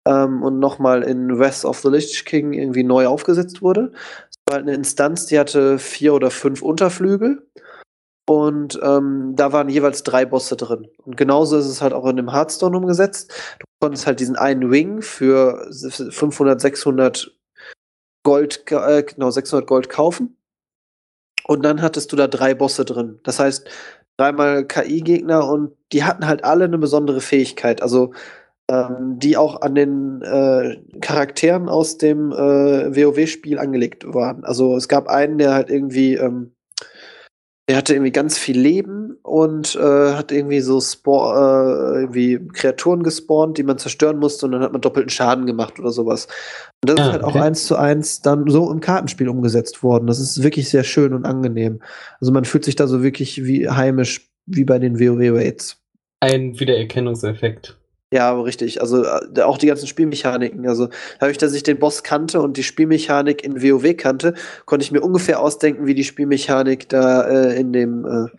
Ähm, 0.07 0.41
und 0.41 0.59
nochmal 0.59 1.03
in 1.03 1.37
West 1.37 1.65
of 1.65 1.79
the 1.79 1.89
Lich 1.89 2.25
King 2.25 2.53
irgendwie 2.53 2.83
neu 2.83 3.07
aufgesetzt 3.07 3.61
wurde. 3.61 3.91
Es 4.31 4.37
war 4.47 4.55
halt 4.55 4.67
eine 4.67 4.75
Instanz, 4.75 5.27
die 5.27 5.37
hatte 5.37 5.77
vier 5.77 6.13
oder 6.13 6.31
fünf 6.31 6.61
Unterflügel 6.61 7.43
und 8.27 8.79
ähm, 8.81 9.33
da 9.35 9.51
waren 9.53 9.69
jeweils 9.69 10.03
drei 10.03 10.25
Bosse 10.25 10.55
drin. 10.55 10.87
Und 11.05 11.15
genauso 11.15 11.57
ist 11.57 11.67
es 11.67 11.81
halt 11.81 11.93
auch 11.93 12.05
in 12.07 12.17
dem 12.17 12.31
Hearthstone 12.31 12.75
umgesetzt. 12.75 13.31
Du 13.59 13.65
konntest 13.79 14.07
halt 14.07 14.19
diesen 14.19 14.35
einen 14.35 14.71
Wing 14.71 15.01
für 15.01 15.67
500, 15.71 16.59
600 16.59 17.31
Gold, 18.23 18.71
äh, 18.71 19.03
genau, 19.03 19.29
600 19.29 19.67
Gold 19.67 19.89
kaufen. 19.89 20.37
Und 21.47 21.63
dann 21.63 21.83
hattest 21.83 22.11
du 22.11 22.15
da 22.15 22.27
drei 22.27 22.55
Bosse 22.55 22.85
drin. 22.85 23.19
Das 23.23 23.39
heißt, 23.39 23.69
dreimal 24.17 24.65
KI-Gegner 24.65 25.47
und 25.47 25.73
die 25.91 26.03
hatten 26.03 26.25
halt 26.27 26.43
alle 26.43 26.65
eine 26.65 26.79
besondere 26.79 27.21
Fähigkeit. 27.21 27.83
Also, 27.83 28.13
ähm, 28.67 29.19
die 29.19 29.37
auch 29.37 29.61
an 29.61 29.75
den 29.75 30.23
äh, 30.23 30.77
Charakteren 31.01 31.69
aus 31.69 31.99
dem 31.99 32.31
äh, 32.31 32.95
WoW-Spiel 32.95 33.59
angelegt 33.59 34.11
waren. 34.11 34.43
Also, 34.43 34.75
es 34.75 34.87
gab 34.87 35.07
einen, 35.07 35.37
der 35.37 35.53
halt 35.53 35.69
irgendwie, 35.69 36.15
ähm, 36.15 36.54
der 37.67 37.77
hatte 37.77 37.93
irgendwie 37.93 38.11
ganz 38.11 38.37
viel 38.37 38.59
Leben 38.59 39.17
und 39.23 39.75
äh, 39.75 40.13
hat 40.13 40.31
irgendwie 40.31 40.61
so 40.61 40.79
Spor 40.79 41.35
äh, 41.35 42.01
irgendwie 42.01 42.39
Kreaturen 42.53 43.01
gespawnt, 43.01 43.57
die 43.57 43.63
man 43.63 43.79
zerstören 43.79 44.17
musste 44.19 44.45
und 44.45 44.51
dann 44.51 44.61
hat 44.61 44.71
man 44.71 44.81
doppelten 44.81 45.09
Schaden 45.09 45.47
gemacht 45.47 45.79
oder 45.79 45.91
sowas. 45.91 46.27
Und 46.83 46.89
das 46.91 46.99
ah, 46.99 47.01
ist 47.01 47.11
halt 47.13 47.23
okay. 47.23 47.39
auch 47.39 47.41
eins 47.41 47.65
zu 47.65 47.75
eins 47.75 48.21
dann 48.21 48.47
so 48.49 48.71
im 48.71 48.81
Kartenspiel 48.81 49.29
umgesetzt 49.29 49.81
worden. 49.81 50.05
Das 50.05 50.19
ist 50.19 50.43
wirklich 50.43 50.69
sehr 50.69 50.83
schön 50.83 51.13
und 51.13 51.25
angenehm. 51.25 51.81
Also 52.19 52.31
man 52.31 52.45
fühlt 52.45 52.65
sich 52.65 52.75
da 52.75 52.85
so 52.85 53.01
wirklich 53.01 53.43
wie 53.43 53.67
heimisch 53.67 54.29
wie 54.45 54.63
bei 54.63 54.77
den 54.77 54.99
WoW-Raids. 54.99 55.81
Ein 56.19 56.59
Wiedererkennungseffekt. 56.59 57.77
Ja, 58.15 58.31
richtig. 58.39 58.79
Also 58.79 59.03
äh, 59.03 59.41
auch 59.41 59.57
die 59.57 59.67
ganzen 59.67 59.87
Spielmechaniken. 59.87 60.65
Also 60.69 60.87
dadurch, 61.19 61.37
dass 61.37 61.53
ich 61.53 61.63
den 61.63 61.79
Boss 61.79 62.01
kannte 62.01 62.41
und 62.41 62.55
die 62.55 62.63
Spielmechanik 62.63 63.43
in 63.43 63.61
WoW 63.61 63.97
kannte, 63.97 64.35
konnte 64.63 64.85
ich 64.85 64.93
mir 64.93 65.01
ungefähr 65.01 65.41
ausdenken, 65.41 65.85
wie 65.85 65.95
die 65.95 66.05
Spielmechanik 66.05 66.87
da 66.87 67.23
äh, 67.23 67.59
in 67.59 67.73
dem 67.73 68.05
äh, 68.05 68.29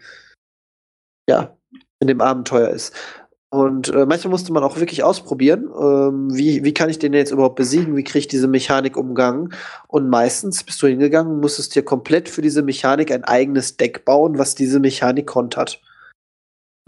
ja 1.28 1.54
in 2.00 2.08
dem 2.08 2.22
Abenteuer 2.22 2.70
ist. 2.70 2.94
Und 3.50 3.90
äh, 3.90 4.06
manchmal 4.06 4.30
musste 4.30 4.50
man 4.50 4.64
auch 4.64 4.78
wirklich 4.78 5.02
ausprobieren, 5.02 5.68
ähm, 5.78 6.34
wie, 6.34 6.64
wie 6.64 6.72
kann 6.72 6.88
ich 6.88 6.98
den 6.98 7.12
jetzt 7.12 7.32
überhaupt 7.32 7.56
besiegen, 7.56 7.96
wie 7.96 8.04
kriege 8.04 8.20
ich 8.20 8.28
diese 8.28 8.48
Mechanik 8.48 8.96
umgangen. 8.96 9.52
Und 9.88 10.08
meistens 10.08 10.64
bist 10.64 10.82
du 10.82 10.86
hingegangen 10.86 11.34
und 11.34 11.40
musstest 11.40 11.74
dir 11.74 11.82
komplett 11.82 12.30
für 12.30 12.40
diese 12.40 12.62
Mechanik 12.62 13.12
ein 13.12 13.24
eigenes 13.24 13.76
Deck 13.76 14.06
bauen, 14.06 14.38
was 14.38 14.54
diese 14.54 14.80
Mechanik 14.80 15.26
kontert. 15.26 15.82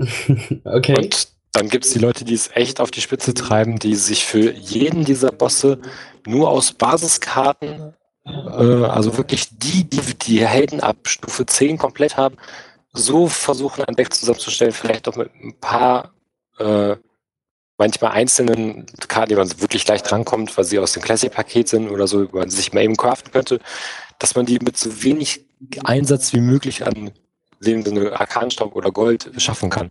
okay. 0.65 0.97
Und 0.97 1.38
dann 1.59 1.69
gibt 1.69 1.85
es 1.85 1.93
die 1.93 1.99
Leute, 1.99 2.25
die 2.25 2.35
es 2.35 2.51
echt 2.55 2.81
auf 2.81 2.93
die 2.93 3.01
Spitze 3.01 3.35
treiben, 3.35 3.81
die 3.81 3.97
sich 3.97 4.25
für 4.25 4.53
jeden 4.53 5.05
dieser 5.05 5.33
Bosse 5.33 5.81
nur 6.25 6.51
aus 6.51 6.73
Basiskarten, 6.73 7.95
äh, 8.25 8.31
also 8.31 9.17
wirklich 9.17 9.49
die, 9.51 9.83
die 9.83 10.01
die 10.15 10.47
Helden 10.47 10.81
ab 10.81 11.09
Stufe 11.09 11.47
10 11.47 11.77
komplett 11.77 12.17
haben, 12.17 12.37
so 12.93 13.27
versuchen, 13.27 13.85
ein 13.85 13.97
Deck 13.97 14.15
zusammenzustellen, 14.15 14.73
vielleicht 14.73 15.09
auch 15.09 15.17
mit 15.17 15.31
ein 15.35 15.59
paar 15.59 16.13
äh, 16.59 16.95
manchmal 17.77 18.13
einzelnen 18.13 18.87
Karten, 19.09 19.31
die 19.31 19.37
man 19.37 19.61
wirklich 19.61 19.87
leicht 19.89 20.11
rankommt, 20.13 20.57
weil 20.57 20.65
sie 20.65 20.79
aus 20.79 20.93
dem 20.93 21.03
Classic-Paket 21.03 21.69
sind 21.69 21.91
oder 21.91 22.07
so, 22.07 22.29
man 22.33 22.51
sich 22.51 22.73
mal 22.73 22.85
eben 22.85 22.97
craften 22.97 23.33
könnte, 23.33 23.59
dass 24.21 24.37
man 24.37 24.47
die 24.47 24.61
mit 24.61 24.77
so 24.77 25.03
wenig 25.03 25.45
Einsatz 25.83 26.33
wie 26.33 26.41
möglich 26.41 26.87
an 26.87 27.11
lebenden 27.59 28.13
Arkanstaub 28.13 28.77
oder 28.77 28.93
Gold 28.93 29.33
schaffen 29.39 29.71
kann. 29.71 29.91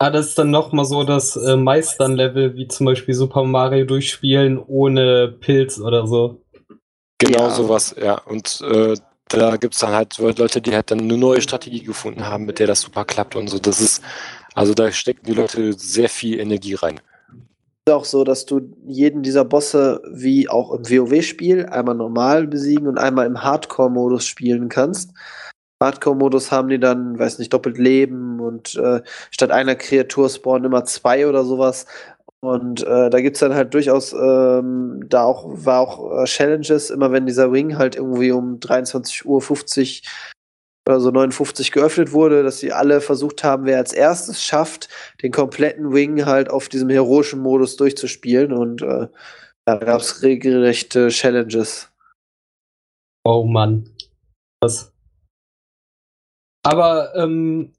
Ah, 0.00 0.10
das 0.10 0.28
ist 0.28 0.38
dann 0.38 0.50
nochmal 0.50 0.84
so 0.84 1.02
das 1.02 1.34
äh, 1.34 1.56
Meistern-Level, 1.56 2.54
wie 2.54 2.68
zum 2.68 2.86
Beispiel 2.86 3.14
Super 3.14 3.42
Mario 3.42 3.84
durchspielen 3.84 4.58
ohne 4.58 5.28
Pilz 5.40 5.80
oder 5.80 6.06
so. 6.06 6.40
Genau 7.18 7.48
ja. 7.48 7.50
sowas, 7.50 7.96
ja. 8.00 8.20
Und 8.22 8.60
äh, 8.60 8.94
da 9.28 9.56
gibt 9.56 9.74
es 9.74 9.80
dann 9.80 9.92
halt 9.92 10.16
Leute, 10.18 10.60
die 10.60 10.72
halt 10.72 10.92
dann 10.92 11.00
eine 11.00 11.18
neue 11.18 11.42
Strategie 11.42 11.82
gefunden 11.82 12.26
haben, 12.26 12.46
mit 12.46 12.60
der 12.60 12.68
das 12.68 12.82
super 12.82 13.04
klappt 13.04 13.34
und 13.34 13.48
so. 13.48 13.58
Das 13.58 13.80
ist, 13.80 14.00
also 14.54 14.72
da 14.72 14.92
stecken 14.92 15.26
die 15.26 15.34
Leute 15.34 15.72
sehr 15.72 16.08
viel 16.08 16.38
Energie 16.38 16.74
rein. 16.74 17.00
Es 17.84 17.92
ist 17.92 17.94
auch 17.94 18.04
so, 18.04 18.22
dass 18.22 18.46
du 18.46 18.60
jeden 18.86 19.24
dieser 19.24 19.44
Bosse 19.44 20.00
wie 20.12 20.48
auch 20.48 20.72
im 20.72 20.88
WoW-Spiel 20.88 21.66
einmal 21.66 21.96
normal 21.96 22.46
besiegen 22.46 22.86
und 22.86 22.98
einmal 22.98 23.26
im 23.26 23.42
Hardcore-Modus 23.42 24.24
spielen 24.24 24.68
kannst. 24.68 25.10
Hardcore-Modus 25.82 26.50
haben 26.50 26.68
die 26.68 26.80
dann, 26.80 27.18
weiß 27.18 27.38
nicht, 27.38 27.52
doppelt 27.52 27.78
Leben 27.78 28.40
und 28.40 28.74
äh, 28.76 29.02
statt 29.30 29.50
einer 29.50 29.76
Kreatur 29.76 30.28
spawnen 30.28 30.64
immer 30.64 30.84
zwei 30.84 31.26
oder 31.26 31.44
sowas. 31.44 31.86
Und 32.40 32.82
äh, 32.82 33.10
da 33.10 33.18
es 33.18 33.40
dann 33.40 33.54
halt 33.54 33.74
durchaus, 33.74 34.12
ähm, 34.12 35.04
da 35.08 35.24
auch, 35.24 35.44
war 35.48 35.80
auch 35.80 36.22
äh, 36.22 36.24
Challenges, 36.24 36.90
immer 36.90 37.10
wenn 37.10 37.26
dieser 37.26 37.52
Wing 37.52 37.78
halt 37.78 37.96
irgendwie 37.96 38.30
um 38.30 38.58
23.50 38.60 39.24
Uhr 39.24 39.40
oder 40.88 41.00
so 41.00 41.10
59 41.10 41.72
geöffnet 41.72 42.12
wurde, 42.12 42.42
dass 42.42 42.60
sie 42.60 42.72
alle 42.72 43.00
versucht 43.00 43.44
haben, 43.44 43.66
wer 43.66 43.78
als 43.78 43.92
erstes 43.92 44.42
schafft, 44.42 44.88
den 45.22 45.32
kompletten 45.32 45.92
Wing 45.92 46.24
halt 46.26 46.48
auf 46.48 46.68
diesem 46.68 46.88
heroischen 46.88 47.40
Modus 47.40 47.76
durchzuspielen. 47.76 48.52
Und 48.52 48.82
äh, 48.82 49.08
da 49.66 49.76
gab 49.76 50.00
es 50.00 50.22
regelrechte 50.22 51.08
Challenges. 51.08 51.90
Oh 53.24 53.44
Mann. 53.44 53.90
Was? 54.62 54.92
Aber 56.68 57.14
ähm, 57.14 57.72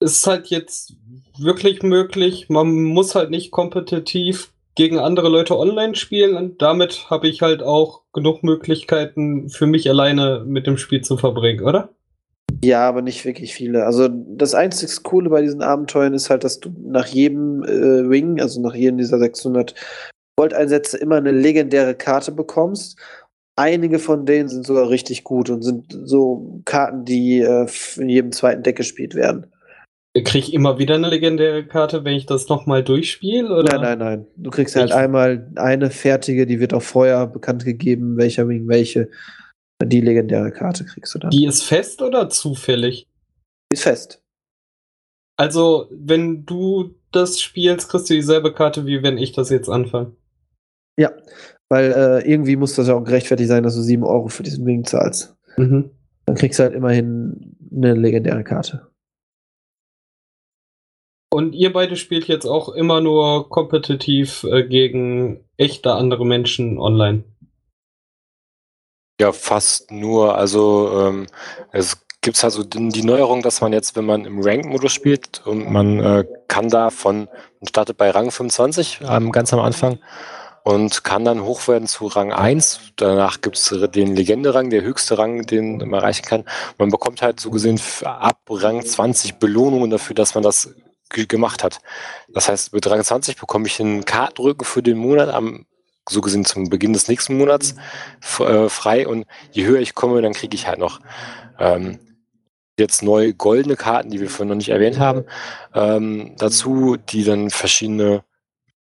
ist 0.00 0.26
halt 0.26 0.46
jetzt 0.46 0.94
wirklich 1.38 1.82
möglich. 1.82 2.48
Man 2.48 2.84
muss 2.84 3.14
halt 3.14 3.28
nicht 3.28 3.50
kompetitiv 3.50 4.50
gegen 4.76 4.98
andere 4.98 5.28
Leute 5.28 5.58
online 5.58 5.94
spielen 5.94 6.36
und 6.36 6.62
damit 6.62 7.10
habe 7.10 7.28
ich 7.28 7.42
halt 7.42 7.62
auch 7.62 8.02
genug 8.14 8.42
Möglichkeiten 8.42 9.50
für 9.50 9.66
mich 9.66 9.90
alleine 9.90 10.42
mit 10.46 10.66
dem 10.66 10.78
Spiel 10.78 11.02
zu 11.02 11.18
verbringen, 11.18 11.64
oder? 11.64 11.90
Ja, 12.62 12.88
aber 12.88 13.02
nicht 13.02 13.26
wirklich 13.26 13.52
viele. 13.52 13.84
Also 13.84 14.08
das 14.08 14.54
einzige 14.54 14.90
Coole 15.02 15.28
bei 15.28 15.42
diesen 15.42 15.60
Abenteuern 15.60 16.14
ist 16.14 16.30
halt, 16.30 16.44
dass 16.44 16.60
du 16.60 16.74
nach 16.82 17.06
jedem 17.06 17.62
äh, 17.62 18.08
Ring, 18.08 18.40
also 18.40 18.62
nach 18.62 18.74
jedem 18.74 18.96
dieser 18.96 19.18
600 19.18 19.74
Gold-Einsätze 20.36 20.96
immer 20.96 21.16
eine 21.16 21.30
legendäre 21.30 21.94
Karte 21.94 22.32
bekommst. 22.32 22.98
Einige 23.56 23.98
von 23.98 24.26
denen 24.26 24.48
sind 24.48 24.66
sogar 24.66 24.88
richtig 24.88 25.22
gut 25.22 25.48
und 25.48 25.62
sind 25.62 25.96
so 26.04 26.60
Karten, 26.64 27.04
die 27.04 27.40
äh, 27.40 27.68
in 27.96 28.08
jedem 28.08 28.32
zweiten 28.32 28.62
Deck 28.62 28.76
gespielt 28.76 29.14
werden. 29.14 29.46
Kriege 30.16 30.38
ich 30.38 30.54
immer 30.54 30.78
wieder 30.78 30.94
eine 30.94 31.08
legendäre 31.08 31.66
Karte, 31.66 32.04
wenn 32.04 32.14
ich 32.14 32.26
das 32.26 32.48
nochmal 32.48 32.84
durchspiele? 32.84 33.64
Nein, 33.64 33.80
nein, 33.80 33.98
nein. 33.98 34.26
Du 34.36 34.50
kriegst 34.50 34.76
halt 34.76 34.92
einmal 34.92 35.50
eine 35.56 35.90
fertige, 35.90 36.46
die 36.46 36.60
wird 36.60 36.72
auch 36.72 36.82
vorher 36.82 37.26
bekannt 37.26 37.64
gegeben, 37.64 38.16
welcher 38.16 38.46
Wing 38.46 38.68
welche. 38.68 39.10
Die 39.82 40.00
legendäre 40.00 40.52
Karte 40.52 40.84
kriegst 40.84 41.14
du 41.14 41.18
dann. 41.18 41.30
Die 41.30 41.46
ist 41.46 41.64
fest 41.64 42.00
oder 42.00 42.28
zufällig? 42.28 43.08
Die 43.72 43.74
ist 43.74 43.82
fest. 43.82 44.22
Also, 45.36 45.88
wenn 45.90 46.46
du 46.46 46.94
das 47.10 47.40
spielst, 47.40 47.88
kriegst 47.88 48.08
du 48.08 48.14
dieselbe 48.14 48.52
Karte, 48.54 48.86
wie 48.86 49.02
wenn 49.02 49.18
ich 49.18 49.32
das 49.32 49.50
jetzt 49.50 49.68
anfange. 49.68 50.14
Ja, 50.96 51.10
weil 51.74 51.90
äh, 51.90 52.30
irgendwie 52.30 52.54
muss 52.54 52.76
das 52.76 52.86
ja 52.86 52.94
auch 52.94 53.02
gerechtfertigt 53.02 53.48
sein, 53.48 53.64
dass 53.64 53.74
du 53.74 53.82
7 53.82 54.04
Euro 54.04 54.28
für 54.28 54.44
diesen 54.44 54.64
Wing 54.64 54.84
zahlst. 54.84 55.34
Mhm. 55.56 55.90
Dann 56.24 56.36
kriegst 56.36 56.60
du 56.60 56.62
halt 56.62 56.72
immerhin 56.72 57.56
eine 57.74 57.94
legendäre 57.94 58.44
Karte. 58.44 58.86
Und 61.32 61.52
ihr 61.52 61.72
beide 61.72 61.96
spielt 61.96 62.28
jetzt 62.28 62.46
auch 62.46 62.68
immer 62.68 63.00
nur 63.00 63.48
kompetitiv 63.48 64.44
äh, 64.44 64.62
gegen 64.62 65.44
echte 65.56 65.94
andere 65.94 66.24
Menschen 66.24 66.78
online? 66.78 67.24
Ja, 69.20 69.32
fast 69.32 69.90
nur. 69.90 70.38
Also 70.38 71.08
ähm, 71.08 71.26
es 71.72 72.06
gibt 72.20 72.42
also 72.44 72.62
die 72.62 73.02
Neuerung, 73.02 73.42
dass 73.42 73.60
man 73.60 73.72
jetzt, 73.72 73.96
wenn 73.96 74.06
man 74.06 74.26
im 74.26 74.40
Rank-Modus 74.40 74.92
spielt 74.92 75.44
und 75.44 75.68
man 75.72 75.98
äh, 75.98 76.24
kann 76.46 76.68
da 76.68 76.90
von, 76.90 77.24
man 77.24 77.68
startet 77.68 77.96
bei 77.96 78.10
Rang 78.10 78.30
25 78.30 79.00
ähm, 79.10 79.32
ganz 79.32 79.52
am 79.52 79.58
Anfang 79.58 79.98
und 80.64 81.04
kann 81.04 81.24
dann 81.24 81.42
hoch 81.42 81.68
werden 81.68 81.86
zu 81.86 82.06
Rang 82.06 82.32
1. 82.32 82.80
Danach 82.96 83.40
gibt 83.40 83.56
es 83.56 83.72
den 83.92 84.16
Legende-Rang, 84.16 84.70
der 84.70 84.82
höchste 84.82 85.16
Rang, 85.18 85.46
den 85.46 85.78
man 85.78 85.92
erreichen 85.92 86.24
kann. 86.24 86.44
Man 86.78 86.90
bekommt 86.90 87.22
halt 87.22 87.38
so 87.38 87.50
gesehen 87.50 87.80
ab 88.02 88.40
Rang 88.48 88.84
20 88.84 89.34
Belohnungen 89.34 89.90
dafür, 89.90 90.14
dass 90.16 90.34
man 90.34 90.42
das 90.42 90.74
gemacht 91.10 91.62
hat. 91.62 91.80
Das 92.28 92.48
heißt, 92.48 92.72
mit 92.72 92.84
23 92.84 93.36
bekomme 93.36 93.68
ich 93.68 93.78
einen 93.78 94.04
Kartenrücken 94.04 94.64
für 94.64 94.82
den 94.82 94.98
Monat 94.98 95.28
am 95.28 95.66
so 96.08 96.20
gesehen 96.20 96.44
zum 96.44 96.68
Beginn 96.68 96.92
des 96.92 97.08
nächsten 97.08 97.38
Monats 97.38 97.76
äh, 98.38 98.68
frei 98.68 99.08
und 99.08 99.24
je 99.52 99.64
höher 99.64 99.80
ich 99.80 99.94
komme, 99.94 100.20
dann 100.20 100.34
kriege 100.34 100.54
ich 100.54 100.66
halt 100.66 100.78
noch 100.78 101.00
ähm, 101.58 101.98
jetzt 102.78 103.02
neue 103.02 103.32
goldene 103.32 103.76
Karten, 103.76 104.10
die 104.10 104.20
wir 104.20 104.28
vorhin 104.28 104.48
noch 104.48 104.56
nicht 104.56 104.68
erwähnt 104.68 104.98
haben, 104.98 105.24
ähm, 105.74 106.34
dazu, 106.36 106.96
die 106.96 107.24
dann 107.24 107.50
verschiedene, 107.50 108.22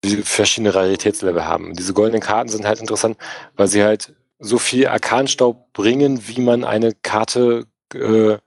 die 0.04 0.22
verschiedene 0.22 0.74
Raritätslevel 0.74 1.44
haben. 1.44 1.74
Diese 1.74 1.92
goldenen 1.92 2.22
Karten 2.22 2.48
sind 2.48 2.66
halt 2.66 2.80
interessant, 2.80 3.18
weil 3.56 3.68
sie 3.68 3.82
halt 3.82 4.14
so 4.38 4.58
viel 4.58 4.88
Arkanstaub 4.88 5.72
bringen, 5.72 6.26
wie 6.26 6.40
man 6.40 6.64
eine 6.64 6.94
Karte, 6.94 7.66
äh, 7.94 8.38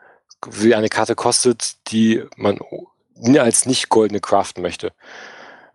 wie 0.50 0.76
eine 0.76 0.90
Karte 0.90 1.16
kostet, 1.16 1.76
die 1.92 2.24
man 2.36 2.60
als 3.38 3.66
nicht 3.66 3.90
goldene 3.90 4.20
craften 4.20 4.64
möchte. 4.64 4.92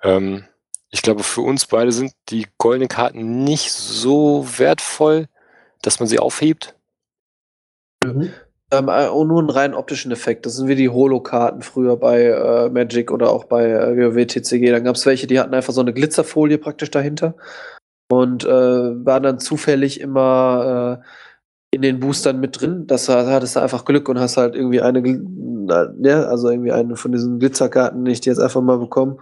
Ähm, 0.03 0.45
ich 0.91 1.03
glaube, 1.03 1.23
für 1.23 1.43
uns 1.43 1.67
beide 1.67 1.93
sind 1.93 2.13
die 2.31 2.47
goldenen 2.59 2.89
Karten 2.89 3.45
nicht 3.45 3.73
so 3.73 4.47
wertvoll, 4.59 5.29
dass 5.83 6.01
man 6.01 6.09
sie 6.09 6.19
aufhebt. 6.19 6.75
Mhm. 8.05 8.33
Ähm, 8.71 8.89
äh, 8.89 9.07
nur 9.07 9.39
einen 9.39 9.51
rein 9.51 9.75
optischen 9.75 10.13
Effekt. 10.13 10.45
Das 10.45 10.57
sind 10.57 10.69
wie 10.69 10.75
die 10.75 10.91
Holo-Karten 10.91 11.63
früher 11.63 11.97
bei 11.97 12.25
äh, 12.25 12.69
Magic 12.69 13.11
oder 13.11 13.31
auch 13.31 13.45
bei 13.45 13.65
äh, 13.65 13.97
WoW 13.97 14.27
TCG. 14.27 14.71
Dann 14.71 14.85
gab 14.85 14.97
es 14.97 15.07
welche, 15.07 15.27
die 15.27 15.41
hatten 15.41 15.55
einfach 15.55 15.73
so 15.73 15.81
eine 15.81 15.95
Glitzerfolie 15.95 16.59
praktisch 16.59 16.91
dahinter 16.91 17.35
und 18.11 18.45
äh, 18.45 18.49
waren 18.49 19.23
dann 19.23 19.39
zufällig 19.39 20.01
immer 20.01 21.01
äh, 21.03 21.07
in 21.71 21.83
den 21.83 22.01
Boostern 22.01 22.41
mit 22.41 22.61
drin. 22.61 22.87
Das 22.87 23.09
hattest 23.09 23.57
du 23.57 23.61
einfach 23.61 23.87
Glück 23.87 24.09
und 24.09 24.19
hast 24.19 24.37
halt 24.37 24.55
irgendwie 24.55 24.83
eine, 24.83 25.03
ja, 26.03 26.25
also 26.25 26.51
irgendwie 26.51 26.73
eine 26.73 26.97
von 26.97 27.13
diesen 27.13 27.39
Glitzerkarten 27.39 28.03
nicht 28.03 28.27
jetzt 28.27 28.41
einfach 28.41 28.61
mal 28.61 28.79
bekommen. 28.79 29.19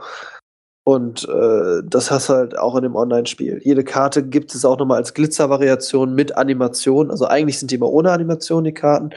Und 0.89 1.29
äh, 1.29 1.83
das 1.85 2.13
hast 2.13 2.29
du 2.29 2.35
halt 2.35 2.57
auch 2.57 2.77
in 2.77 2.85
dem 2.85 2.95
Online-Spiel. 2.95 3.61
Jede 3.65 3.83
Karte 3.83 4.23
gibt 4.23 4.55
es 4.55 4.65
auch 4.65 4.79
nochmal 4.79 4.99
als 4.99 5.15
Glitzer-Variation 5.15 6.15
mit 6.15 6.37
Animation. 6.37 7.11
Also 7.11 7.27
eigentlich 7.27 7.59
sind 7.59 7.73
die 7.73 7.75
immer 7.75 7.91
ohne 7.91 8.13
Animation, 8.13 8.63
die 8.63 8.73
Karten. 8.73 9.11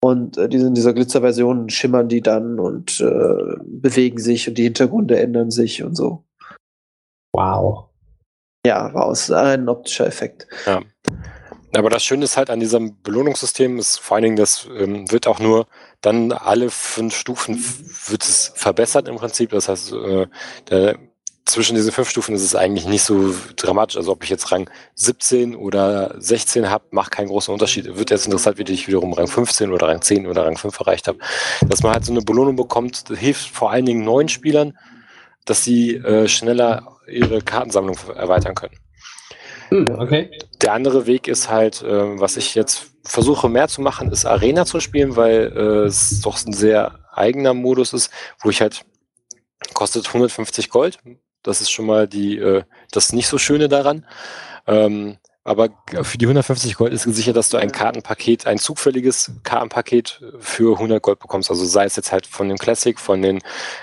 Und 0.00 0.38
äh, 0.38 0.48
die 0.48 0.58
in 0.58 0.74
dieser 0.74 0.92
Glitzer-Version 0.92 1.68
schimmern 1.68 2.08
die 2.08 2.20
dann 2.20 2.60
und 2.60 3.00
äh, 3.00 3.56
bewegen 3.64 4.18
sich 4.18 4.48
und 4.48 4.56
die 4.56 4.62
Hintergründe 4.62 5.18
ändern 5.18 5.50
sich 5.50 5.82
und 5.82 5.96
so. 5.96 6.22
Wow. 7.34 7.88
Ja, 8.64 8.94
wow, 8.94 9.10
es 9.10 9.22
ist 9.22 9.32
ein 9.32 9.68
optischer 9.68 10.06
Effekt. 10.06 10.46
Ja. 10.64 10.80
Aber 11.76 11.90
das 11.90 12.04
Schöne 12.04 12.24
ist 12.24 12.36
halt 12.36 12.50
an 12.50 12.60
diesem 12.60 13.00
Belohnungssystem 13.02 13.78
ist 13.78 13.98
vor 13.98 14.16
allen 14.16 14.24
Dingen, 14.24 14.36
das 14.36 14.68
ähm, 14.76 15.10
wird 15.10 15.26
auch 15.26 15.38
nur 15.38 15.66
dann 16.00 16.32
alle 16.32 16.70
fünf 16.70 17.16
Stufen 17.16 17.58
wird 18.06 18.22
es 18.22 18.52
verbessert 18.54 19.08
im 19.08 19.16
Prinzip. 19.16 19.50
Das 19.50 19.68
heißt, 19.68 19.92
äh, 19.92 20.26
der, 20.68 20.98
zwischen 21.46 21.74
diesen 21.74 21.92
fünf 21.92 22.08
Stufen 22.08 22.34
ist 22.34 22.42
es 22.42 22.54
eigentlich 22.54 22.86
nicht 22.86 23.02
so 23.02 23.34
dramatisch. 23.56 23.96
Also 23.96 24.12
ob 24.12 24.22
ich 24.22 24.30
jetzt 24.30 24.50
Rang 24.52 24.70
17 24.94 25.56
oder 25.56 26.14
16 26.18 26.70
habe, 26.70 26.84
macht 26.90 27.10
keinen 27.10 27.28
großen 27.28 27.52
Unterschied. 27.52 27.96
Wird 27.96 28.10
jetzt 28.10 28.26
interessant, 28.26 28.58
wie 28.58 28.70
ich 28.72 28.88
wiederum 28.88 29.12
Rang 29.12 29.26
15 29.26 29.72
oder 29.72 29.88
Rang 29.88 30.00
10 30.00 30.26
oder 30.26 30.46
Rang 30.46 30.56
5 30.56 30.78
erreicht 30.80 31.08
habe. 31.08 31.18
Dass 31.66 31.82
man 31.82 31.92
halt 31.92 32.04
so 32.04 32.12
eine 32.12 32.22
Belohnung 32.22 32.56
bekommt, 32.56 33.04
hilft 33.14 33.50
vor 33.50 33.70
allen 33.70 33.86
Dingen 33.86 34.04
neuen 34.04 34.28
Spielern, 34.28 34.78
dass 35.44 35.64
sie 35.64 35.96
äh, 35.96 36.28
schneller 36.28 36.98
ihre 37.06 37.42
Kartensammlung 37.42 37.96
erweitern 38.14 38.54
können. 38.54 38.76
Hm, 39.68 39.86
okay. 39.98 40.30
Der 40.62 40.72
andere 40.72 41.06
Weg 41.06 41.28
ist 41.28 41.48
halt, 41.48 41.82
äh, 41.82 42.20
was 42.20 42.36
ich 42.36 42.54
jetzt 42.54 42.92
versuche 43.04 43.48
mehr 43.48 43.68
zu 43.68 43.82
machen, 43.82 44.10
ist 44.10 44.24
Arena 44.24 44.64
zu 44.64 44.80
spielen, 44.80 45.16
weil 45.16 45.52
äh, 45.56 45.86
es 45.86 46.20
doch 46.20 46.44
ein 46.44 46.52
sehr 46.52 46.98
eigener 47.12 47.54
Modus 47.54 47.92
ist, 47.92 48.10
wo 48.40 48.50
ich 48.50 48.60
halt 48.60 48.84
kostet 49.72 50.06
150 50.06 50.70
Gold. 50.70 50.98
Das 51.42 51.60
ist 51.60 51.70
schon 51.70 51.86
mal 51.86 52.08
die, 52.08 52.38
äh, 52.38 52.62
das 52.90 53.12
nicht 53.12 53.28
so 53.28 53.38
Schöne 53.38 53.68
daran. 53.68 54.06
Ähm, 54.66 55.18
aber 55.46 55.68
für 56.02 56.16
die 56.16 56.24
150 56.24 56.74
Gold 56.76 56.94
ist 56.94 57.04
gesichert, 57.04 57.36
dass 57.36 57.50
du 57.50 57.58
ein 57.58 57.70
Kartenpaket, 57.70 58.46
ein 58.46 58.56
zufälliges 58.58 59.32
Kartenpaket 59.42 60.22
für 60.38 60.76
100 60.76 61.02
Gold 61.02 61.18
bekommst. 61.18 61.50
Also 61.50 61.66
sei 61.66 61.84
es 61.84 61.96
jetzt 61.96 62.12
halt 62.12 62.26
von 62.26 62.48
dem 62.48 62.56
Classic, 62.56 62.98
von 62.98 63.20
den 63.20 63.42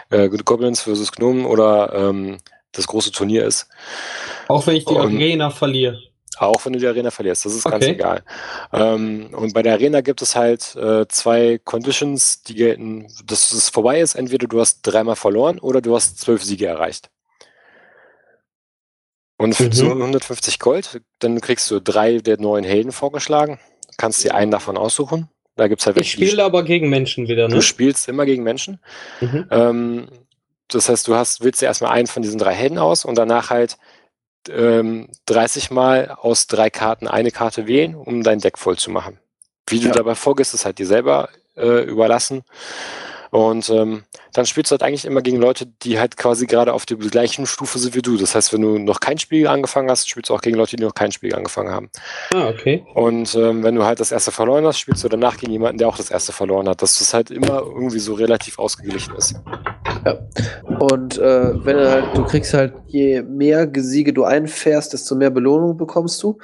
äh, 0.10 0.28
Goblins 0.28 0.82
versus 0.82 1.12
Gnomen 1.12 1.46
oder 1.46 1.94
ähm, 1.94 2.40
das 2.72 2.88
große 2.88 3.12
Turnier 3.12 3.46
ist. 3.46 3.68
Auch 4.48 4.66
wenn 4.68 4.76
ich 4.76 4.86
die 4.86 4.94
und, 4.94 5.02
Arena 5.02 5.50
verliere. 5.50 6.00
Auch 6.38 6.66
wenn 6.66 6.74
du 6.74 6.80
die 6.80 6.88
Arena 6.88 7.12
verlierst, 7.12 7.46
das 7.46 7.54
ist 7.54 7.66
okay. 7.66 7.74
ganz 7.74 7.86
egal. 7.86 8.24
Ähm, 8.74 9.30
und 9.34 9.54
bei 9.54 9.62
der 9.62 9.74
Arena 9.74 10.02
gibt 10.02 10.22
es 10.22 10.36
halt 10.36 10.76
äh, 10.76 11.08
zwei 11.08 11.60
Conditions, 11.64 12.42
die 12.44 12.56
gelten, 12.56 13.08
dass 13.26 13.52
es 13.52 13.70
vorbei 13.70 14.00
ist. 14.00 14.16
Entweder 14.16 14.48
du 14.48 14.60
hast 14.60 14.82
dreimal 14.82 15.16
verloren 15.16 15.60
oder 15.60 15.82
du 15.82 15.96
hast 15.96 16.20
zwölf 16.20 16.44
Siege 16.44 16.66
erreicht. 16.66 17.10
Und 19.38 19.56
für 19.56 19.66
mhm. 19.66 19.72
so 19.74 19.86
150 19.92 20.60
Gold, 20.60 21.02
dann 21.20 21.42
kriegst 21.42 21.70
du 21.70 21.80
drei 21.80 22.20
der 22.20 22.40
neuen 22.40 22.64
Helden 22.64 22.92
vorgeschlagen. 22.92 23.60
Kannst 23.98 24.24
dir 24.24 24.34
einen 24.34 24.52
davon 24.52 24.78
aussuchen. 24.78 25.30
Da 25.56 25.68
gibt's 25.68 25.86
halt 25.86 25.98
ich 25.98 26.12
spiele 26.12 26.44
aber 26.44 26.64
gegen 26.64 26.90
Menschen 26.90 27.28
wieder, 27.28 27.48
ne? 27.48 27.56
Du 27.56 27.62
spielst 27.62 28.08
immer 28.08 28.26
gegen 28.26 28.44
Menschen. 28.44 28.80
Mhm. 29.20 29.48
Ähm, 29.52 30.08
das 30.74 30.90
heißt, 30.90 31.08
du 31.08 31.16
hast, 31.16 31.44
wählst 31.44 31.62
dir 31.62 31.68
erstmal 31.68 31.92
einen 31.92 32.08
von 32.08 32.22
diesen 32.22 32.40
drei 32.40 32.54
Helden 32.54 32.78
aus 32.78 33.06
und 33.06 33.16
danach 33.16 33.50
halt 33.50 33.78
ähm, 34.50 35.10
30 35.26 35.72
Mal 35.72 36.10
aus 36.10 36.48
drei 36.48 36.70
Karten 36.70 37.08
eine 37.08 37.32
Karte 37.32 37.68
wählen, 37.68 37.96
um 37.96 38.24
dein 38.24 38.40
Deck 38.40 38.58
voll 38.58 38.78
zu 38.78 38.90
machen. 38.90 39.20
Wie 39.68 39.80
du 39.80 39.88
ja. 39.88 39.94
dabei 39.94 40.16
vorgehst, 40.16 40.54
ist 40.54 40.66
halt 40.66 40.80
dir 40.80 40.88
selber 40.88 41.30
äh, 41.56 41.84
überlassen. 41.84 42.44
Und 43.32 43.70
ähm, 43.70 44.04
dann 44.34 44.46
spielst 44.46 44.72
du 44.72 44.74
halt 44.74 44.84
eigentlich 44.84 45.06
immer 45.06 45.22
gegen 45.22 45.38
Leute, 45.38 45.66
die 45.66 45.98
halt 45.98 46.18
quasi 46.18 46.48
gerade 46.48 46.74
auf 46.74 46.86
der 46.86 46.98
gleichen 46.98 47.46
Stufe 47.46 47.80
sind 47.80 47.96
wie 47.96 48.02
du. 48.02 48.18
Das 48.18 48.36
heißt, 48.36 48.52
wenn 48.52 48.62
du 48.62 48.78
noch 48.78 49.00
kein 49.00 49.18
Spiel 49.20 49.48
angefangen 49.48 49.90
hast, 49.90 50.10
spielst 50.10 50.30
du 50.30 50.34
auch 50.34 50.42
gegen 50.42 50.58
Leute, 50.58 50.76
die 50.76 50.84
noch 50.84 50.94
kein 50.94 51.14
Spiel 51.14 51.34
angefangen 51.34 51.72
haben. 51.72 51.90
Ah, 52.34 52.50
okay. 52.50 52.86
Und 52.94 53.34
ähm, 53.36 53.64
wenn 53.64 53.76
du 53.76 53.86
halt 53.86 54.02
das 54.02 54.12
erste 54.12 54.32
verloren 54.32 54.66
hast, 54.66 54.80
spielst 54.80 55.02
du 55.06 55.08
danach 55.08 55.38
gegen 55.38 55.54
jemanden, 55.54 55.78
der 55.78 55.88
auch 55.88 55.96
das 55.96 56.12
erste 56.12 56.34
verloren 56.34 56.68
hat. 56.68 56.82
Dass 56.82 57.00
das 57.00 57.14
halt 57.14 57.32
immer 57.32 57.62
irgendwie 57.62 58.00
so 58.00 58.16
relativ 58.16 58.60
ausgeglichen 58.60 59.16
ist. 59.16 59.36
Ja. 60.06 60.20
Und 60.80 61.18
äh, 61.18 61.66
wenn 61.66 61.78
du 61.78 61.90
halt, 61.90 62.18
du 62.18 62.26
kriegst 62.26 62.54
halt, 62.54 62.74
je 62.88 63.22
mehr 63.22 63.72
Siege 63.74 64.12
du 64.12 64.26
einfährst, 64.26 64.92
desto 64.92 65.16
mehr 65.16 65.30
Belohnung 65.30 65.78
bekommst 65.78 66.22
du. 66.22 66.38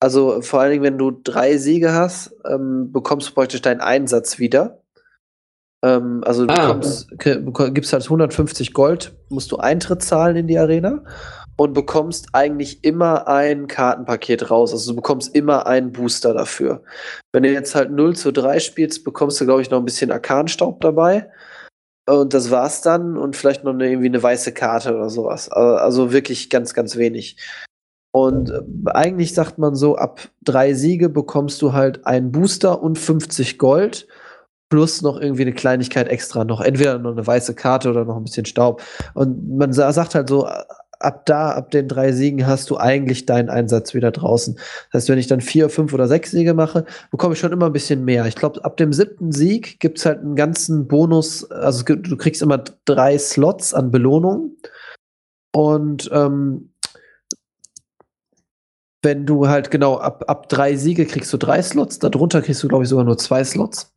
Also 0.00 0.42
vor 0.42 0.60
allen 0.60 0.72
Dingen, 0.72 0.84
wenn 0.84 0.98
du 0.98 1.10
drei 1.10 1.56
Siege 1.56 1.94
hast, 1.94 2.36
ähm, 2.46 2.92
bekommst 2.92 3.30
du 3.30 3.32
praktisch 3.32 3.62
deinen 3.62 3.80
Einsatz 3.80 4.38
wieder. 4.38 4.82
Ähm, 5.86 6.22
also 6.24 6.46
du 6.46 6.54
ah, 6.54 6.72
bekommst, 6.72 7.08
gibst 7.74 7.92
halt 7.92 8.04
150 8.04 8.72
Gold, 8.72 9.14
musst 9.28 9.52
du 9.52 9.58
Eintritt 9.58 10.02
zahlen 10.02 10.36
in 10.36 10.48
die 10.48 10.58
Arena 10.58 11.04
und 11.56 11.74
bekommst 11.74 12.28
eigentlich 12.32 12.82
immer 12.84 13.28
ein 13.28 13.68
Kartenpaket 13.68 14.50
raus. 14.50 14.72
Also 14.72 14.90
du 14.90 14.96
bekommst 14.96 15.34
immer 15.34 15.66
einen 15.66 15.92
Booster 15.92 16.34
dafür. 16.34 16.82
Wenn 17.32 17.44
du 17.44 17.52
jetzt 17.52 17.74
halt 17.74 17.92
0 17.92 18.16
zu 18.16 18.32
3 18.32 18.58
spielst, 18.58 19.04
bekommst 19.04 19.40
du, 19.40 19.44
glaube 19.44 19.62
ich, 19.62 19.70
noch 19.70 19.78
ein 19.78 19.84
bisschen 19.84 20.10
Arkanstaub 20.10 20.80
dabei. 20.80 21.30
Und 22.08 22.34
das 22.34 22.50
war's 22.50 22.82
dann 22.82 23.16
und 23.16 23.36
vielleicht 23.36 23.64
noch 23.64 23.72
eine, 23.72 23.88
irgendwie 23.88 24.06
eine 24.06 24.22
weiße 24.22 24.52
Karte 24.52 24.94
oder 24.94 25.10
sowas. 25.10 25.48
Also 25.48 26.12
wirklich 26.12 26.50
ganz, 26.50 26.74
ganz 26.74 26.96
wenig. 26.96 27.36
Und 28.12 28.50
äh, 28.50 28.62
eigentlich 28.86 29.34
sagt 29.34 29.58
man 29.58 29.74
so, 29.74 29.96
ab 29.96 30.20
drei 30.42 30.74
Siege 30.74 31.08
bekommst 31.08 31.60
du 31.62 31.72
halt 31.72 32.06
einen 32.06 32.32
Booster 32.32 32.82
und 32.82 32.98
50 32.98 33.58
Gold 33.58 34.08
plus 34.68 35.02
noch 35.02 35.20
irgendwie 35.20 35.42
eine 35.42 35.52
Kleinigkeit 35.52 36.08
extra 36.08 36.44
noch. 36.44 36.60
Entweder 36.60 36.98
noch 36.98 37.12
eine 37.12 37.26
weiße 37.26 37.54
Karte 37.54 37.90
oder 37.90 38.04
noch 38.04 38.16
ein 38.16 38.24
bisschen 38.24 38.46
Staub. 38.46 38.82
Und 39.14 39.56
man 39.56 39.72
sagt 39.72 40.14
halt 40.14 40.28
so, 40.28 40.48
ab 40.98 41.26
da, 41.26 41.50
ab 41.50 41.70
den 41.70 41.88
drei 41.88 42.12
Siegen 42.12 42.46
hast 42.46 42.70
du 42.70 42.76
eigentlich 42.78 43.26
deinen 43.26 43.48
Einsatz 43.48 43.94
wieder 43.94 44.10
draußen. 44.10 44.54
Das 44.90 45.02
heißt, 45.02 45.08
wenn 45.08 45.18
ich 45.18 45.26
dann 45.26 45.40
vier, 45.40 45.68
fünf 45.68 45.92
oder 45.92 46.08
sechs 46.08 46.30
Siege 46.30 46.54
mache, 46.54 46.84
bekomme 47.10 47.34
ich 47.34 47.40
schon 47.40 47.52
immer 47.52 47.66
ein 47.66 47.72
bisschen 47.72 48.04
mehr. 48.04 48.26
Ich 48.26 48.34
glaube, 48.34 48.64
ab 48.64 48.76
dem 48.76 48.92
siebten 48.92 49.32
Sieg 49.32 49.80
gibt 49.80 49.98
es 49.98 50.06
halt 50.06 50.20
einen 50.20 50.36
ganzen 50.36 50.86
Bonus, 50.86 51.50
also 51.50 51.84
du 51.84 52.16
kriegst 52.16 52.42
immer 52.42 52.58
drei 52.84 53.18
Slots 53.18 53.74
an 53.74 53.90
Belohnung. 53.90 54.56
Und 55.52 56.10
ähm, 56.12 56.72
wenn 59.02 59.26
du 59.26 59.48
halt 59.48 59.70
genau 59.70 59.98
ab, 59.98 60.24
ab 60.26 60.48
drei 60.48 60.76
Siege 60.76 61.06
kriegst 61.06 61.32
du 61.32 61.36
drei 61.36 61.62
Slots, 61.62 61.98
darunter 61.98 62.42
kriegst 62.42 62.62
du, 62.62 62.68
glaube 62.68 62.84
ich, 62.84 62.90
sogar 62.90 63.04
nur 63.04 63.18
zwei 63.18 63.44
Slots. 63.44 63.95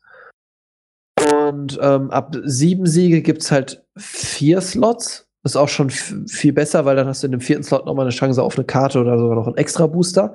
Und 1.42 1.80
ähm, 1.82 2.12
ab 2.12 2.36
sieben 2.44 2.86
Siege 2.86 3.22
gibt 3.22 3.42
es 3.42 3.52
halt 3.52 3.84
vier 3.98 4.62
Slots. 4.62 5.28
Ist 5.44 5.56
auch 5.56 5.70
schon 5.70 5.90
viel 5.90 6.54
besser, 6.54 6.86
weil 6.86 6.96
dann 6.96 7.08
hast 7.08 7.24
du 7.24 7.28
in 7.28 7.32
dem 7.32 7.42
vierten 7.42 7.64
Slot 7.64 7.86
nochmal 7.86 8.06
eine 8.06 8.14
Chance 8.14 8.44
auf 8.44 8.58
eine 8.58 8.66
Karte 8.66 9.00
oder 9.00 9.18
sogar 9.18 9.36
noch 9.36 9.48
einen 9.48 9.58
extra 9.58 9.88
Booster. 9.88 10.34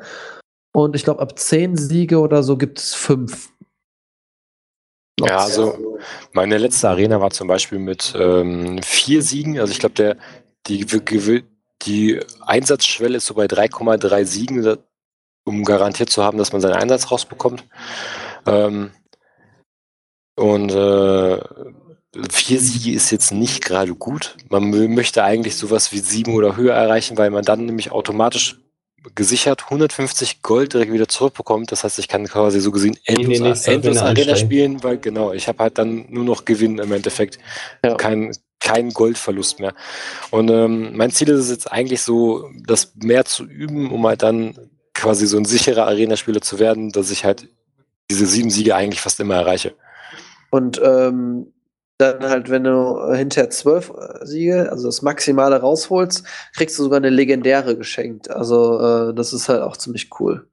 Und 0.73 0.97
ich 0.97 1.05
glaube, 1.05 1.21
ab 1.21 1.39
zehn 1.39 1.77
Siege 1.77 2.19
oder 2.19 2.43
so 2.43 2.57
gibt 2.57 2.79
es 2.79 2.95
fünf. 2.95 3.51
Slots. 5.19 5.31
Ja, 5.31 5.39
also 5.39 5.99
meine 6.33 6.59
letzte 6.59 6.89
Arena 6.89 7.21
war 7.21 7.31
zum 7.31 7.49
Beispiel 7.49 7.79
mit 7.79 8.15
ähm, 8.19 8.83
vier 8.83 9.23
Siegen. 9.23 9.61
Also 9.61 9.73
ich 9.73 9.79
glaube, 9.79 9.95
der 9.95 10.17
die, 10.67 10.87
die 11.83 12.21
Einsatzschwelle 12.41 13.19
ist 13.19 13.27
so 13.27 13.35
bei 13.35 13.47
3,3 13.47 14.25
Siegen, 14.25 14.79
um 15.45 15.65
garantiert 15.65 16.11
zu 16.11 16.25
haben, 16.25 16.39
dass 16.39 16.53
man 16.53 16.61
seinen 16.61 16.75
Einsatz 16.75 17.11
rausbekommt. 17.11 17.65
Ähm, 18.47 18.91
und 20.37 20.71
äh, 20.71 21.39
vier 22.31 22.61
Siege 22.61 22.97
ist 22.97 23.11
jetzt 23.11 23.33
nicht 23.33 23.65
gerade 23.65 23.95
gut. 23.95 24.37
Man 24.49 24.71
möchte 24.95 25.25
eigentlich 25.25 25.57
sowas 25.57 25.93
wie 25.93 25.99
sieben 25.99 26.35
oder 26.35 26.57
höher 26.57 26.75
erreichen, 26.75 27.17
weil 27.19 27.31
man 27.31 27.45
dann 27.45 27.67
nämlich 27.67 27.93
automatisch 27.93 28.59
gesichert 29.15 29.65
150 29.65 30.43
Gold 30.43 30.73
direkt 30.73 30.93
wieder 30.93 31.09
zurückbekommt. 31.09 31.73
Das 31.73 31.85
heißt, 31.85 31.99
ich 31.99 32.09
kann 32.09 32.27
quasi 32.27 32.61
so 32.61 32.71
gesehen 32.71 32.97
endlos, 33.05 33.67
nee, 33.67 33.75
endlos 33.75 33.99
Arena 33.99 34.37
spielen, 34.37 34.83
weil 34.83 34.99
genau, 34.99 35.33
ich 35.33 35.47
habe 35.47 35.63
halt 35.63 35.79
dann 35.79 36.07
nur 36.09 36.25
noch 36.25 36.45
Gewinn 36.45 36.79
im 36.79 36.93
Endeffekt. 36.93 37.39
Ja. 37.85 37.95
Kein, 37.97 38.33
kein 38.61 38.91
Goldverlust 38.91 39.61
mehr. 39.61 39.75
Und 40.31 40.51
ähm, 40.51 40.97
mein 40.97 41.11
Ziel 41.11 41.29
ist 41.29 41.41
es 41.41 41.51
jetzt 41.51 41.71
eigentlich 41.71 42.01
so, 42.01 42.49
das 42.67 42.95
mehr 42.97 43.25
zu 43.27 43.45
üben, 43.45 43.91
um 43.91 44.07
halt 44.07 44.23
dann 44.23 44.71
quasi 44.95 45.27
so 45.27 45.37
ein 45.37 45.45
sicherer 45.45 45.87
Arena-Spieler 45.87 46.41
zu 46.41 46.59
werden, 46.59 46.91
dass 46.91 47.11
ich 47.11 47.25
halt 47.25 47.49
diese 48.11 48.27
sieben 48.27 48.51
Siege 48.51 48.75
eigentlich 48.75 49.01
fast 49.01 49.21
immer 49.21 49.35
erreiche. 49.35 49.75
Und 50.55 50.81
ähm, 50.85 51.53
dann 51.99 52.23
halt, 52.23 52.49
wenn 52.49 52.63
du 52.63 53.13
hinterher 53.13 53.51
zwölf 53.51 53.91
äh, 53.91 54.25
Siege, 54.25 54.71
also 54.71 54.87
das 54.87 55.03
Maximale 55.03 55.57
rausholst, 55.57 56.25
kriegst 56.55 56.79
du 56.79 56.85
sogar 56.85 56.99
eine 56.99 57.11
legendäre 57.11 57.77
geschenkt. 57.77 58.31
Also 58.31 58.79
äh, 58.79 59.15
das 59.15 59.33
ist 59.33 59.49
halt 59.49 59.63
auch 59.63 59.77
ziemlich 59.77 60.11
cool. 60.21 60.49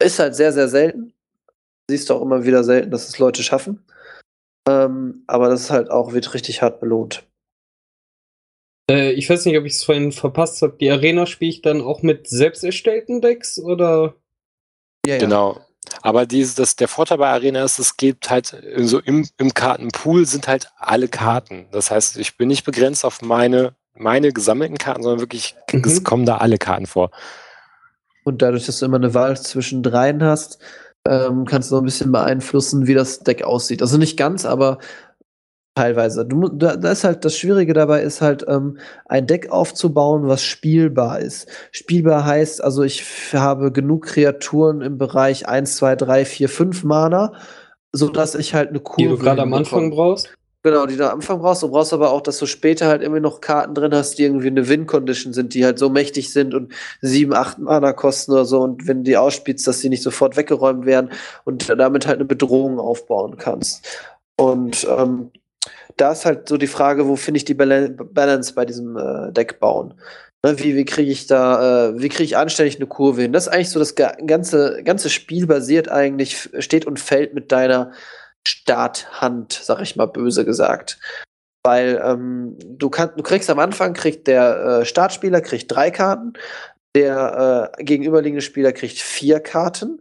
Ist 0.00 0.20
halt 0.20 0.36
sehr, 0.36 0.52
sehr 0.52 0.68
selten. 0.68 1.12
Siehst 1.90 2.08
du 2.08 2.14
auch 2.14 2.22
immer 2.22 2.44
wieder 2.44 2.62
selten, 2.62 2.92
dass 2.92 3.08
es 3.08 3.18
Leute 3.18 3.42
schaffen. 3.42 3.84
Ähm, 4.68 5.24
aber 5.26 5.48
das 5.48 5.62
ist 5.62 5.70
halt 5.72 5.90
auch, 5.90 6.12
wird 6.12 6.34
richtig 6.34 6.62
hart 6.62 6.78
belohnt. 6.78 7.26
Äh, 8.88 9.10
ich 9.10 9.28
weiß 9.28 9.44
nicht, 9.46 9.58
ob 9.58 9.64
ich 9.64 9.72
es 9.72 9.82
vorhin 9.82 10.12
verpasst 10.12 10.62
habe. 10.62 10.76
Die 10.80 10.88
Arena 10.92 11.26
spiele 11.26 11.50
ich 11.50 11.62
dann 11.62 11.80
auch 11.80 12.02
mit 12.02 12.28
selbst 12.28 12.62
erstellten 12.62 13.20
Decks 13.20 13.58
oder? 13.58 14.14
Ja, 15.04 15.14
ja. 15.14 15.18
Genau. 15.18 15.58
Aber 16.00 16.26
dieses, 16.26 16.54
das, 16.54 16.76
der 16.76 16.88
Vorteil 16.88 17.18
bei 17.18 17.28
Arena 17.28 17.62
ist, 17.64 17.78
es 17.78 17.96
gibt 17.96 18.30
halt 18.30 18.56
so 18.78 18.98
im, 18.98 19.28
im 19.38 19.52
Kartenpool 19.52 20.26
sind 20.26 20.48
halt 20.48 20.70
alle 20.78 21.08
Karten. 21.08 21.66
Das 21.72 21.90
heißt, 21.90 22.16
ich 22.16 22.36
bin 22.36 22.48
nicht 22.48 22.64
begrenzt 22.64 23.04
auf 23.04 23.22
meine, 23.22 23.74
meine 23.94 24.32
gesammelten 24.32 24.78
Karten, 24.78 25.02
sondern 25.02 25.20
wirklich, 25.20 25.54
mhm. 25.72 25.82
es 25.84 26.02
kommen 26.04 26.24
da 26.24 26.38
alle 26.38 26.58
Karten 26.58 26.86
vor. 26.86 27.10
Und 28.24 28.40
dadurch, 28.40 28.66
dass 28.66 28.78
du 28.78 28.86
immer 28.86 28.96
eine 28.96 29.14
Wahl 29.14 29.40
zwischen 29.40 29.82
dreien 29.82 30.22
hast, 30.22 30.58
ähm, 31.06 31.44
kannst 31.44 31.70
du 31.70 31.74
noch 31.74 31.82
ein 31.82 31.86
bisschen 31.86 32.12
beeinflussen, 32.12 32.86
wie 32.86 32.94
das 32.94 33.20
Deck 33.20 33.42
aussieht. 33.42 33.82
Also 33.82 33.98
nicht 33.98 34.16
ganz, 34.16 34.44
aber 34.44 34.78
Teilweise. 35.74 36.26
Du, 36.26 36.48
da, 36.48 36.72
ist 36.72 37.02
halt 37.02 37.24
das 37.24 37.34
Schwierige 37.34 37.72
dabei 37.72 38.02
ist 38.02 38.20
halt 38.20 38.44
ähm, 38.46 38.76
ein 39.06 39.26
Deck 39.26 39.50
aufzubauen, 39.50 40.28
was 40.28 40.42
spielbar 40.42 41.20
ist. 41.20 41.48
Spielbar 41.70 42.26
heißt, 42.26 42.62
also 42.62 42.82
ich 42.82 43.02
habe 43.32 43.72
genug 43.72 44.04
Kreaturen 44.04 44.82
im 44.82 44.98
Bereich 44.98 45.48
1, 45.48 45.76
2, 45.76 45.96
3, 45.96 46.24
4, 46.26 46.48
5 46.50 46.84
Mana, 46.84 47.32
sodass 47.90 48.34
ich 48.34 48.52
halt 48.52 48.68
eine 48.68 48.80
Kurve. 48.80 49.02
Die 49.02 49.08
du 49.08 49.16
gerade 49.16 49.40
am 49.40 49.54
Anfang 49.54 49.90
brauchst? 49.90 50.28
Genau, 50.62 50.84
die 50.84 50.96
du 50.96 51.08
am 51.08 51.14
Anfang 51.16 51.40
brauchst. 51.40 51.62
Du 51.62 51.70
brauchst 51.70 51.94
aber 51.94 52.12
auch, 52.12 52.20
dass 52.20 52.38
du 52.38 52.44
später 52.44 52.88
halt 52.88 53.02
immer 53.02 53.18
noch 53.18 53.40
Karten 53.40 53.74
drin 53.74 53.94
hast, 53.94 54.18
die 54.18 54.24
irgendwie 54.24 54.48
eine 54.48 54.68
Win-Condition 54.68 55.32
sind, 55.32 55.54
die 55.54 55.64
halt 55.64 55.78
so 55.78 55.88
mächtig 55.88 56.34
sind 56.34 56.52
und 56.52 56.74
7, 57.00 57.32
8 57.32 57.60
Mana 57.60 57.94
kosten 57.94 58.32
oder 58.32 58.44
so. 58.44 58.60
Und 58.60 58.86
wenn 58.86 58.98
du 58.98 59.04
die 59.04 59.16
ausspielst, 59.16 59.66
dass 59.66 59.80
die 59.80 59.88
nicht 59.88 60.02
sofort 60.02 60.36
weggeräumt 60.36 60.84
werden 60.84 61.10
und 61.44 61.70
damit 61.70 62.06
halt 62.06 62.18
eine 62.18 62.26
Bedrohung 62.26 62.78
aufbauen 62.78 63.38
kannst. 63.38 63.88
Und 64.36 64.86
ähm, 64.88 65.30
da 65.96 66.12
ist 66.12 66.24
halt 66.24 66.48
so 66.48 66.56
die 66.56 66.66
Frage, 66.66 67.06
wo 67.06 67.16
finde 67.16 67.38
ich 67.38 67.44
die 67.44 67.54
Balance 67.54 68.54
bei 68.54 68.64
diesem 68.64 68.96
äh, 68.96 69.32
Deck 69.32 69.60
bauen? 69.60 69.94
Ne, 70.44 70.58
wie 70.58 70.74
wie 70.74 70.84
kriege 70.84 71.10
ich 71.10 71.26
da, 71.26 71.90
äh, 71.90 72.00
wie 72.00 72.08
kriege 72.08 72.24
ich 72.24 72.36
anständig 72.36 72.76
eine 72.76 72.86
Kurve 72.86 73.22
hin? 73.22 73.32
Das 73.32 73.46
ist 73.46 73.52
eigentlich 73.52 73.70
so, 73.70 73.78
das 73.78 73.94
ganze, 73.94 74.82
ganze 74.84 75.10
Spiel 75.10 75.46
basiert 75.46 75.88
eigentlich, 75.88 76.50
steht 76.58 76.86
und 76.86 76.98
fällt 76.98 77.34
mit 77.34 77.52
deiner 77.52 77.92
Starthand, 78.46 79.52
sag 79.52 79.80
ich 79.80 79.94
mal 79.94 80.06
böse 80.06 80.44
gesagt. 80.44 80.98
Weil 81.64 82.02
ähm, 82.04 82.56
du, 82.60 82.90
kannst, 82.90 83.16
du 83.16 83.22
kriegst 83.22 83.48
am 83.50 83.60
Anfang, 83.60 83.92
kriegt 83.92 84.26
der 84.26 84.80
äh, 84.80 84.84
Startspieler 84.84 85.40
kriegt 85.40 85.70
drei 85.70 85.92
Karten, 85.92 86.32
der 86.96 87.72
äh, 87.78 87.84
gegenüberliegende 87.84 88.42
Spieler 88.42 88.72
kriegt 88.72 88.98
vier 88.98 89.38
Karten, 89.38 90.00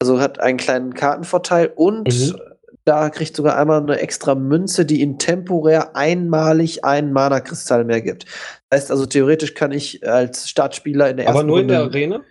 also 0.00 0.20
hat 0.20 0.40
einen 0.40 0.58
kleinen 0.58 0.94
Kartenvorteil 0.94 1.72
und 1.76 2.08
mhm 2.08 2.51
da 2.84 3.10
kriegt 3.10 3.36
sogar 3.36 3.56
einmal 3.58 3.80
eine 3.80 3.98
extra 4.00 4.34
Münze, 4.34 4.84
die 4.84 5.00
ihm 5.00 5.18
temporär 5.18 5.94
einmalig 5.94 6.84
einen 6.84 7.12
Mana-Kristall 7.12 7.84
mehr 7.84 8.00
gibt. 8.00 8.24
Das 8.70 8.82
heißt 8.82 8.90
also, 8.90 9.06
theoretisch 9.06 9.54
kann 9.54 9.72
ich 9.72 10.06
als 10.06 10.48
Startspieler 10.48 11.10
in 11.10 11.16
der 11.16 11.26
ersten 11.26 11.38
Aber 11.38 11.46
nur 11.46 11.58
Runde 11.58 11.74
in 11.74 11.80
der 11.80 11.86
Arena? 11.86 12.24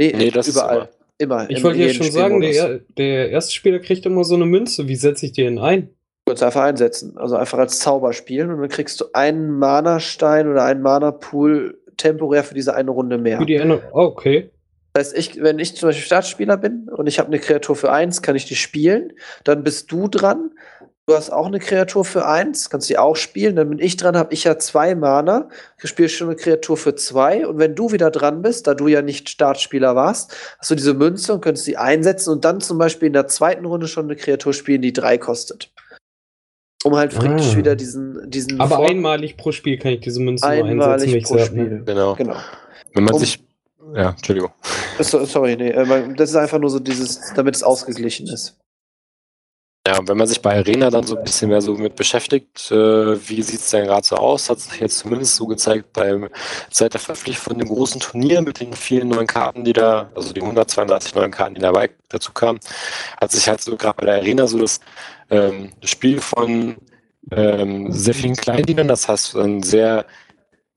Nee, 0.00 0.14
nee 0.16 0.30
das 0.30 0.48
überall. 0.48 0.88
Immer. 1.18 1.48
Ich 1.48 1.62
wollte 1.62 1.78
ja 1.78 1.94
schon 1.94 2.10
sagen, 2.10 2.40
der, 2.40 2.80
der 2.98 3.30
erste 3.30 3.52
Spieler 3.52 3.78
kriegt 3.78 4.04
immer 4.04 4.24
so 4.24 4.34
eine 4.34 4.46
Münze. 4.46 4.88
Wie 4.88 4.96
setze 4.96 5.26
ich 5.26 5.32
die 5.32 5.44
denn 5.44 5.60
ein? 5.60 5.90
Du 6.26 6.30
kannst 6.30 6.42
einfach 6.42 6.62
einsetzen. 6.62 7.16
Also 7.16 7.36
einfach 7.36 7.58
als 7.58 7.78
Zauber 7.78 8.12
spielen 8.12 8.50
und 8.50 8.60
dann 8.60 8.68
kriegst 8.68 9.00
du 9.00 9.04
einen 9.12 9.58
Mana-Stein 9.58 10.48
oder 10.48 10.64
einen 10.64 10.82
Mana-Pool 10.82 11.78
temporär 11.96 12.42
für 12.42 12.54
diese 12.54 12.74
eine 12.74 12.90
Runde 12.90 13.18
mehr. 13.18 13.38
Für 13.38 13.46
die 13.46 13.60
eine, 13.60 13.80
oh, 13.92 14.00
okay. 14.00 14.50
Das 14.94 15.08
heißt, 15.08 15.18
ich, 15.18 15.42
wenn 15.42 15.58
ich 15.58 15.76
zum 15.76 15.88
Beispiel 15.88 16.04
Startspieler 16.04 16.56
bin 16.56 16.88
und 16.88 17.08
ich 17.08 17.18
habe 17.18 17.26
eine 17.26 17.40
Kreatur 17.40 17.74
für 17.74 17.90
eins, 17.90 18.22
kann 18.22 18.36
ich 18.36 18.46
die 18.46 18.54
spielen. 18.54 19.12
Dann 19.42 19.64
bist 19.64 19.90
du 19.90 20.06
dran. 20.06 20.52
Du 21.06 21.14
hast 21.14 21.30
auch 21.30 21.46
eine 21.46 21.58
Kreatur 21.58 22.04
für 22.04 22.26
eins, 22.26 22.70
kannst 22.70 22.88
die 22.88 22.96
auch 22.96 23.16
spielen. 23.16 23.56
Dann 23.56 23.68
bin 23.68 23.78
ich 23.80 23.96
dran, 23.96 24.16
habe 24.16 24.32
ich 24.32 24.44
ja 24.44 24.56
zwei 24.58 24.94
Mana. 24.94 25.50
Ich 25.82 25.90
spiele 25.90 26.08
schon 26.08 26.28
eine 26.28 26.36
Kreatur 26.36 26.76
für 26.76 26.94
zwei. 26.94 27.46
Und 27.46 27.58
wenn 27.58 27.74
du 27.74 27.90
wieder 27.92 28.10
dran 28.10 28.40
bist, 28.40 28.68
da 28.68 28.74
du 28.74 28.86
ja 28.86 29.02
nicht 29.02 29.28
Startspieler 29.28 29.96
warst, 29.96 30.34
hast 30.58 30.70
du 30.70 30.76
diese 30.76 30.94
Münze 30.94 31.34
und 31.34 31.42
könntest 31.42 31.66
sie 31.66 31.76
einsetzen 31.76 32.30
und 32.30 32.44
dann 32.44 32.60
zum 32.60 32.78
Beispiel 32.78 33.08
in 33.08 33.12
der 33.12 33.26
zweiten 33.26 33.66
Runde 33.66 33.88
schon 33.88 34.04
eine 34.04 34.16
Kreatur 34.16 34.54
spielen, 34.54 34.80
die 34.80 34.92
drei 34.92 35.18
kostet. 35.18 35.72
Um 36.84 36.94
halt 36.96 37.12
fricktisch 37.12 37.52
ah. 37.52 37.56
wieder 37.56 37.76
diesen, 37.76 38.30
diesen. 38.30 38.60
Aber 38.60 38.76
Vor 38.76 38.88
einmalig 38.88 39.36
pro 39.36 39.52
Spiel 39.52 39.76
kann 39.76 39.92
ich 39.92 40.00
diese 40.00 40.20
Münze 40.20 40.46
einmalig 40.46 40.82
einsetzen. 40.82 41.08
Einmalig 41.08 41.24
pro 41.24 41.38
Spiel. 41.38 41.82
Genau. 41.84 42.14
genau. 42.14 42.36
Wenn 42.94 43.04
man 43.04 43.14
um, 43.14 43.20
sich. 43.20 43.43
Ja, 43.94 44.10
Entschuldigung. 44.10 44.50
Sorry, 44.98 45.56
nee. 45.56 45.70
Äh, 45.70 46.14
das 46.14 46.30
ist 46.30 46.36
einfach 46.36 46.58
nur 46.58 46.70
so 46.70 46.80
dieses, 46.80 47.32
damit 47.34 47.54
es 47.54 47.62
ausgeglichen 47.62 48.26
ist. 48.26 48.58
Ja, 49.86 49.98
wenn 50.08 50.16
man 50.16 50.26
sich 50.26 50.40
bei 50.40 50.56
Arena 50.56 50.88
dann 50.88 51.04
so 51.04 51.14
ein 51.14 51.24
bisschen 51.24 51.50
mehr 51.50 51.60
so 51.60 51.74
mit 51.74 51.94
beschäftigt, 51.94 52.70
äh, 52.70 53.28
wie 53.28 53.42
sieht 53.42 53.60
es 53.60 53.70
denn 53.70 53.84
gerade 53.84 54.06
so 54.06 54.16
aus, 54.16 54.48
hat 54.48 54.58
sich 54.58 54.80
jetzt 54.80 54.98
zumindest 54.98 55.36
so 55.36 55.46
gezeigt 55.46 55.92
beim 55.92 56.30
seit 56.70 56.94
der 56.94 57.00
Verpflichtung 57.00 57.52
von 57.52 57.58
dem 57.58 57.68
großen 57.68 58.00
Turnier 58.00 58.40
mit 58.40 58.60
den 58.60 58.72
vielen 58.72 59.08
neuen 59.08 59.26
Karten, 59.26 59.62
die 59.62 59.74
da, 59.74 60.10
also 60.14 60.32
die 60.32 60.40
132 60.40 61.14
neuen 61.14 61.30
Karten, 61.30 61.56
die 61.56 61.60
dabei 61.60 61.90
dazu 62.08 62.32
kamen, 62.32 62.60
hat 63.20 63.30
sich 63.30 63.46
halt 63.46 63.60
so 63.60 63.76
gerade 63.76 63.96
bei 63.98 64.06
der 64.06 64.14
Arena 64.16 64.46
so 64.46 64.58
das, 64.58 64.80
ähm, 65.28 65.72
das 65.82 65.90
Spiel 65.90 66.18
von 66.20 66.76
ähm, 67.30 67.92
sehr 67.92 68.14
vielen 68.14 68.36
Kleindienern, 68.36 68.88
das 68.88 69.06
heißt 69.06 69.36
ein 69.36 69.62
sehr 69.62 70.06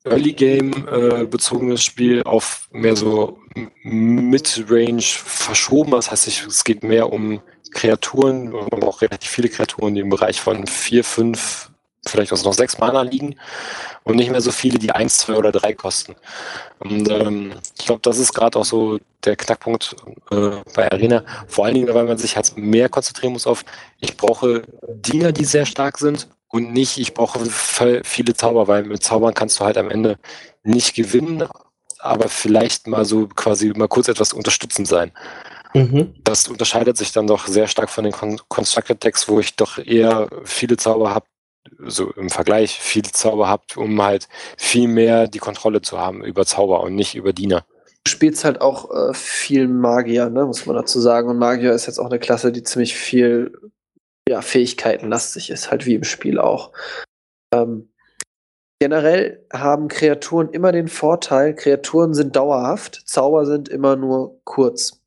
Early 0.09 0.33
Game 0.33 0.87
äh, 0.91 1.25
bezogenes 1.25 1.83
Spiel 1.83 2.23
auf 2.23 2.67
mehr 2.71 2.95
so 2.95 3.39
Mid-Range 3.83 5.01
verschoben. 5.01 5.91
Das 5.91 6.11
heißt, 6.11 6.27
es 6.27 6.63
geht 6.63 6.83
mehr 6.83 7.11
um 7.11 7.41
Kreaturen, 7.71 8.53
aber 8.71 8.87
auch 8.87 9.01
relativ 9.01 9.29
viele 9.29 9.49
Kreaturen, 9.49 9.95
die 9.95 10.01
im 10.01 10.09
Bereich 10.09 10.39
von 10.41 10.67
vier, 10.67 11.03
fünf, 11.03 11.69
vielleicht 12.05 12.31
auch 12.31 12.43
noch 12.43 12.53
sechs 12.53 12.77
Mana 12.77 13.01
liegen 13.01 13.35
und 14.03 14.15
nicht 14.15 14.31
mehr 14.31 14.41
so 14.41 14.51
viele, 14.51 14.79
die 14.79 14.91
eins, 14.91 15.19
zwei 15.19 15.35
oder 15.35 15.51
drei 15.51 15.73
kosten. 15.73 16.15
Und 16.79 17.09
ähm, 17.09 17.53
ich 17.77 17.85
glaube, 17.85 18.01
das 18.03 18.17
ist 18.17 18.33
gerade 18.33 18.57
auch 18.57 18.65
so 18.65 18.99
der 19.25 19.35
Knackpunkt 19.35 19.95
äh, 20.31 20.51
bei 20.73 20.91
Arena. 20.91 21.23
Vor 21.47 21.65
allen 21.65 21.75
Dingen, 21.75 21.93
weil 21.93 22.05
man 22.05 22.17
sich 22.17 22.35
halt 22.35 22.57
mehr 22.57 22.87
konzentrieren 22.87 23.33
muss 23.33 23.47
auf, 23.47 23.65
ich 23.99 24.15
brauche 24.15 24.63
Diener, 24.87 25.31
die 25.31 25.45
sehr 25.45 25.65
stark 25.65 25.97
sind 25.97 26.27
und 26.49 26.71
nicht, 26.71 26.97
ich 26.97 27.13
brauche 27.13 27.39
viele 28.03 28.33
Zauber, 28.33 28.67
weil 28.67 28.83
mit 28.83 29.03
Zaubern 29.03 29.33
kannst 29.33 29.59
du 29.59 29.65
halt 29.65 29.77
am 29.77 29.89
Ende 29.89 30.17
nicht 30.63 30.95
gewinnen, 30.95 31.43
aber 31.99 32.29
vielleicht 32.29 32.87
mal 32.87 33.05
so 33.05 33.27
quasi 33.27 33.73
mal 33.75 33.87
kurz 33.87 34.07
etwas 34.07 34.33
unterstützend 34.33 34.87
sein. 34.87 35.11
Mhm. 35.73 36.15
Das 36.23 36.47
unterscheidet 36.47 36.97
sich 36.97 37.11
dann 37.11 37.27
doch 37.27 37.47
sehr 37.47 37.67
stark 37.67 37.89
von 37.89 38.03
den 38.03 38.13
Con 38.13 38.39
Constructed 38.47 39.03
Decks, 39.03 39.27
wo 39.27 39.39
ich 39.39 39.55
doch 39.55 39.77
eher 39.77 40.29
viele 40.43 40.77
Zauber 40.77 41.13
habe, 41.13 41.25
so 41.85 42.11
im 42.13 42.29
Vergleich 42.29 42.79
viele 42.79 43.11
Zauber 43.11 43.47
habe, 43.47 43.63
um 43.75 44.01
halt 44.01 44.29
viel 44.57 44.87
mehr 44.87 45.27
die 45.27 45.39
Kontrolle 45.39 45.81
zu 45.81 45.97
haben 45.97 46.23
über 46.23 46.45
Zauber 46.45 46.81
und 46.81 46.95
nicht 46.95 47.15
über 47.15 47.33
Diener. 47.33 47.65
Du 48.05 48.11
spielst 48.11 48.45
halt 48.45 48.61
auch 48.61 48.89
äh, 48.89 49.13
viel 49.13 49.67
Magier, 49.67 50.29
ne, 50.29 50.45
muss 50.45 50.65
man 50.65 50.77
dazu 50.77 51.01
sagen. 51.01 51.29
Und 51.29 51.39
Magier 51.39 51.73
ist 51.73 51.87
jetzt 51.87 51.99
auch 51.99 52.05
eine 52.05 52.19
Klasse, 52.19 52.53
die 52.53 52.63
ziemlich 52.63 52.95
viel 52.95 53.51
ja, 54.27 54.41
Fähigkeitenlastig 54.41 55.49
ist, 55.49 55.71
halt 55.71 55.85
wie 55.85 55.95
im 55.95 56.03
Spiel 56.03 56.39
auch. 56.39 56.71
Ähm, 57.53 57.89
generell 58.79 59.45
haben 59.51 59.87
Kreaturen 59.87 60.49
immer 60.49 60.71
den 60.71 60.87
Vorteil, 60.87 61.55
Kreaturen 61.55 62.13
sind 62.13 62.35
dauerhaft, 62.35 63.03
Zauber 63.07 63.45
sind 63.45 63.69
immer 63.69 63.95
nur 63.95 64.39
kurz. 64.43 65.01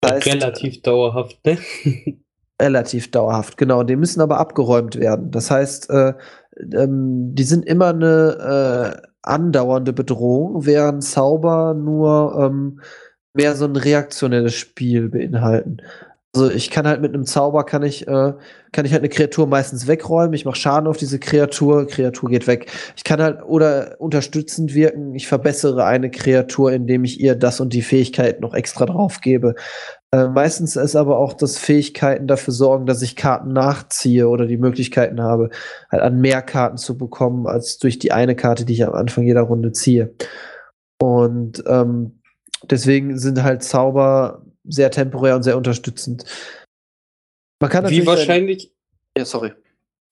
Das 0.00 0.12
heißt, 0.12 0.26
relativ 0.26 0.82
dauerhaft, 0.82 1.38
ne? 1.46 1.58
relativ 2.60 3.10
dauerhaft, 3.10 3.56
genau. 3.56 3.82
Die 3.82 3.96
müssen 3.96 4.20
aber 4.20 4.38
abgeräumt 4.38 4.96
werden. 4.96 5.30
Das 5.30 5.50
heißt, 5.50 5.90
äh, 5.90 6.12
ähm, 6.72 7.34
die 7.34 7.44
sind 7.44 7.66
immer 7.66 7.88
eine 7.88 9.00
äh, 9.02 9.08
andauernde 9.22 9.92
Bedrohung, 9.92 10.66
während 10.66 11.02
Zauber 11.02 11.74
nur 11.74 12.38
ähm, 12.38 12.80
mehr 13.32 13.56
so 13.56 13.64
ein 13.64 13.76
reaktionelles 13.76 14.54
Spiel 14.54 15.08
beinhalten. 15.08 15.78
Also 16.34 16.50
ich 16.50 16.70
kann 16.70 16.86
halt 16.86 17.00
mit 17.00 17.14
einem 17.14 17.26
Zauber 17.26 17.64
kann 17.64 17.84
ich 17.84 18.08
äh, 18.08 18.32
kann 18.72 18.84
ich 18.84 18.92
halt 18.92 19.02
eine 19.02 19.08
Kreatur 19.08 19.46
meistens 19.46 19.86
wegräumen. 19.86 20.34
Ich 20.34 20.44
mache 20.44 20.56
Schaden 20.56 20.88
auf 20.88 20.96
diese 20.96 21.20
Kreatur, 21.20 21.86
Kreatur 21.86 22.28
geht 22.28 22.48
weg. 22.48 22.72
Ich 22.96 23.04
kann 23.04 23.22
halt 23.22 23.44
oder 23.44 23.94
unterstützend 24.00 24.74
wirken. 24.74 25.14
Ich 25.14 25.28
verbessere 25.28 25.84
eine 25.84 26.10
Kreatur, 26.10 26.72
indem 26.72 27.04
ich 27.04 27.20
ihr 27.20 27.36
das 27.36 27.60
und 27.60 27.72
die 27.72 27.82
Fähigkeit 27.82 28.40
noch 28.40 28.52
extra 28.52 28.84
drauf 28.84 29.20
gebe. 29.20 29.54
Äh, 30.10 30.26
meistens 30.26 30.74
ist 30.74 30.96
aber 30.96 31.18
auch, 31.18 31.34
dass 31.34 31.56
Fähigkeiten 31.56 32.26
dafür 32.26 32.52
sorgen, 32.52 32.86
dass 32.86 33.02
ich 33.02 33.14
Karten 33.14 33.52
nachziehe 33.52 34.28
oder 34.28 34.46
die 34.46 34.58
Möglichkeiten 34.58 35.22
habe, 35.22 35.50
halt 35.90 36.02
an 36.02 36.20
mehr 36.20 36.42
Karten 36.42 36.78
zu 36.78 36.98
bekommen 36.98 37.46
als 37.46 37.78
durch 37.78 38.00
die 38.00 38.10
eine 38.10 38.34
Karte, 38.34 38.64
die 38.64 38.72
ich 38.72 38.84
am 38.84 38.94
Anfang 38.94 39.24
jeder 39.24 39.42
Runde 39.42 39.70
ziehe. 39.70 40.14
Und 41.00 41.62
ähm, 41.68 42.20
deswegen 42.68 43.18
sind 43.18 43.42
halt 43.44 43.62
Zauber 43.62 44.42
sehr 44.64 44.90
temporär 44.90 45.36
und 45.36 45.42
sehr 45.42 45.56
unterstützend. 45.56 46.24
Man 47.60 47.70
kann 47.70 47.88
Wie 47.88 48.06
wahrscheinlich. 48.06 48.72
Ja, 49.16 49.24
sorry. 49.24 49.52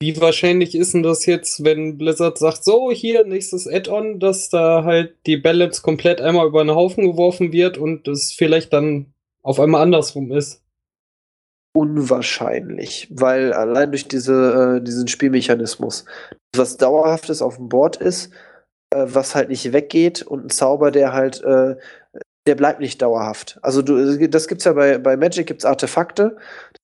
Wie 0.00 0.20
wahrscheinlich 0.20 0.74
ist 0.74 0.94
denn 0.94 1.04
das 1.04 1.26
jetzt, 1.26 1.64
wenn 1.64 1.96
Blizzard 1.96 2.36
sagt, 2.36 2.64
so, 2.64 2.90
hier, 2.90 3.24
nächstes 3.24 3.68
Add-on, 3.68 4.18
dass 4.18 4.48
da 4.48 4.82
halt 4.82 5.16
die 5.26 5.36
Balance 5.36 5.80
komplett 5.80 6.20
einmal 6.20 6.48
über 6.48 6.64
den 6.64 6.74
Haufen 6.74 7.04
geworfen 7.04 7.52
wird 7.52 7.78
und 7.78 8.08
es 8.08 8.32
vielleicht 8.32 8.72
dann 8.72 9.12
auf 9.42 9.60
einmal 9.60 9.82
andersrum 9.82 10.32
ist? 10.32 10.62
Unwahrscheinlich, 11.74 13.08
weil 13.12 13.52
allein 13.52 13.92
durch 13.92 14.08
diese, 14.08 14.80
äh, 14.80 14.84
diesen 14.84 15.08
Spielmechanismus, 15.08 16.04
was 16.54 16.76
dauerhaftes 16.76 17.40
auf 17.40 17.56
dem 17.56 17.68
Board 17.68 17.96
ist, 17.96 18.32
äh, 18.90 19.06
was 19.06 19.34
halt 19.34 19.48
nicht 19.48 19.72
weggeht 19.72 20.22
und 20.22 20.46
ein 20.46 20.50
Zauber, 20.50 20.90
der 20.90 21.12
halt 21.12 21.42
äh, 21.42 21.76
der 22.46 22.56
bleibt 22.56 22.80
nicht 22.80 23.00
dauerhaft. 23.00 23.58
Also 23.62 23.82
du, 23.82 24.28
das 24.28 24.48
gibt's 24.48 24.64
ja 24.64 24.72
bei, 24.72 24.98
bei 24.98 25.16
Magic 25.16 25.46
gibt's 25.46 25.64
Artefakte, 25.64 26.36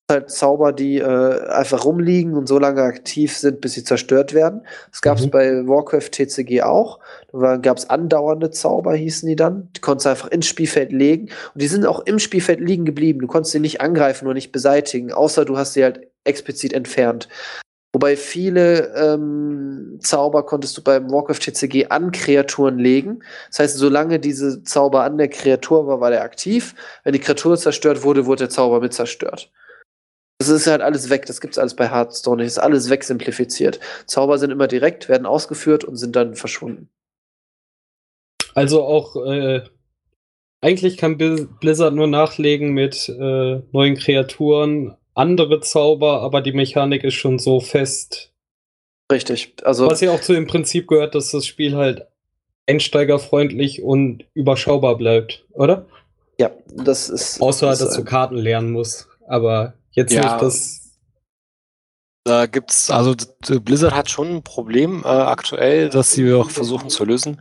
das 0.07 0.15
halt 0.15 0.31
Zauber, 0.31 0.73
die 0.73 0.99
äh, 0.99 1.49
einfach 1.49 1.85
rumliegen 1.85 2.35
und 2.35 2.47
so 2.47 2.59
lange 2.59 2.83
aktiv 2.83 3.37
sind, 3.37 3.61
bis 3.61 3.75
sie 3.75 3.85
zerstört 3.85 4.35
werden. 4.35 4.63
Das 4.91 5.03
gab's 5.03 5.27
mhm. 5.27 5.31
bei 5.31 5.67
Warcraft 5.67 6.11
TCG 6.13 6.63
auch. 6.63 7.01
Da 7.33 7.57
gab's 7.57 7.91
andauernde 7.91 8.51
Zauber, 8.51 8.95
hießen 8.95 9.29
die 9.29 9.37
dann. 9.37 9.69
Die 9.77 9.81
konntest 9.81 10.07
du 10.07 10.11
einfach 10.11 10.29
ins 10.29 10.47
Spielfeld 10.47 10.93
legen 10.93 11.31
und 11.55 11.61
die 11.61 11.69
sind 11.69 11.85
auch 11.85 12.01
im 12.01 12.19
Spielfeld 12.19 12.61
liegen 12.61 12.85
geblieben. 12.85 13.21
Du 13.21 13.27
konntest 13.27 13.53
sie 13.53 13.61
nicht 13.61 13.81
angreifen 13.81 14.27
oder 14.27 14.35
nicht 14.35 14.53
beseitigen, 14.53 15.13
außer 15.13 15.45
du 15.45 15.59
hast 15.59 15.75
sie 15.75 15.83
halt 15.83 16.09
explizit 16.25 16.73
entfernt. 16.73 17.29
Wobei 17.95 18.17
viele 18.17 18.95
ähm, 18.95 19.99
Zauber 20.01 20.45
konntest 20.45 20.77
du 20.77 20.83
beim 20.83 21.11
Warcraft 21.11 21.41
TCG 21.41 21.87
an 21.89 22.13
Kreaturen 22.13 22.79
legen. 22.79 23.21
Das 23.49 23.61
heißt, 23.61 23.77
solange 23.79 24.21
diese 24.21 24.63
Zauber 24.63 25.05
an 25.05 25.17
der 25.17 25.29
Kreatur 25.29 25.87
war, 25.87 26.01
war 26.01 26.11
der 26.11 26.23
aktiv. 26.23 26.75
Wenn 27.05 27.15
die 27.15 27.19
Kreatur 27.19 27.57
zerstört 27.57 28.03
wurde, 28.03 28.27
wurde 28.27 28.45
der 28.45 28.51
Zauber 28.51 28.81
mit 28.81 28.93
zerstört. 28.93 29.51
Das 30.39 30.49
ist 30.49 30.67
halt 30.67 30.83
alles 30.83 31.09
weg. 31.09 31.25
Das 31.27 31.41
gibt's 31.41 31.59
alles 31.59 31.75
bei 31.75 31.89
Hearthstone. 31.89 32.43
Das 32.43 32.53
ist 32.53 32.59
alles 32.59 32.91
wegsimplifiziert. 32.91 33.81
Zauber 34.07 34.39
sind 34.39 34.51
immer 34.51 34.69
direkt, 34.69 35.09
werden 35.09 35.27
ausgeführt 35.27 35.83
und 35.85 35.97
sind 35.97 36.15
dann 36.15 36.35
verschwunden. 36.35 36.91
Also 38.55 38.83
auch 38.83 39.17
äh, 39.17 39.63
eigentlich 40.61 40.99
kann 40.99 41.17
Blizzard 41.17 41.95
nur 41.95 42.07
nachlegen 42.07 42.73
mit 42.73 43.09
äh, 43.09 43.63
neuen 43.73 43.97
Kreaturen, 43.97 44.98
andere 45.19 45.61
Zauber, 45.61 46.23
aber 46.23 46.41
die 46.41 46.53
Mechanik 46.53 47.05
ist 47.05 47.15
schon 47.15 47.39
so 47.39 47.61
fest. 47.61 48.33
Richtig. 49.11 49.55
Also 49.65 49.87
Was 49.87 50.01
ja 50.01 50.13
auch 50.13 50.21
zu 50.21 50.33
dem 50.33 50.47
Prinzip 50.47 50.87
gehört, 50.87 51.15
dass 51.15 51.31
das 51.31 51.47
Spiel 51.47 51.77
halt 51.77 52.07
einsteigerfreundlich 52.67 53.83
und 53.83 54.25
überschaubar 54.35 54.97
bleibt, 54.97 55.47
oder? 55.53 55.87
Ja, 56.39 56.51
das 56.69 57.09
ist. 57.09 57.41
Außer, 57.41 57.67
das 57.67 57.81
dass 57.81 57.95
du 57.95 58.05
Karten 58.05 58.37
lernen 58.37 58.71
musst. 58.71 59.09
Aber 59.27 59.75
jetzt 59.93 60.13
ja, 60.13 60.23
nicht 60.23 60.43
das. 60.43 60.99
Da 62.25 62.47
gibt's, 62.47 62.91
also 62.91 63.15
Blizzard 63.61 63.95
hat 63.95 64.11
schon 64.11 64.37
ein 64.37 64.43
Problem 64.43 65.03
äh, 65.03 65.09
aktuell, 65.09 65.89
das 65.89 66.13
sie 66.13 66.33
auch 66.35 66.51
versuchen 66.51 66.91
zu 66.91 67.05
lösen. 67.05 67.41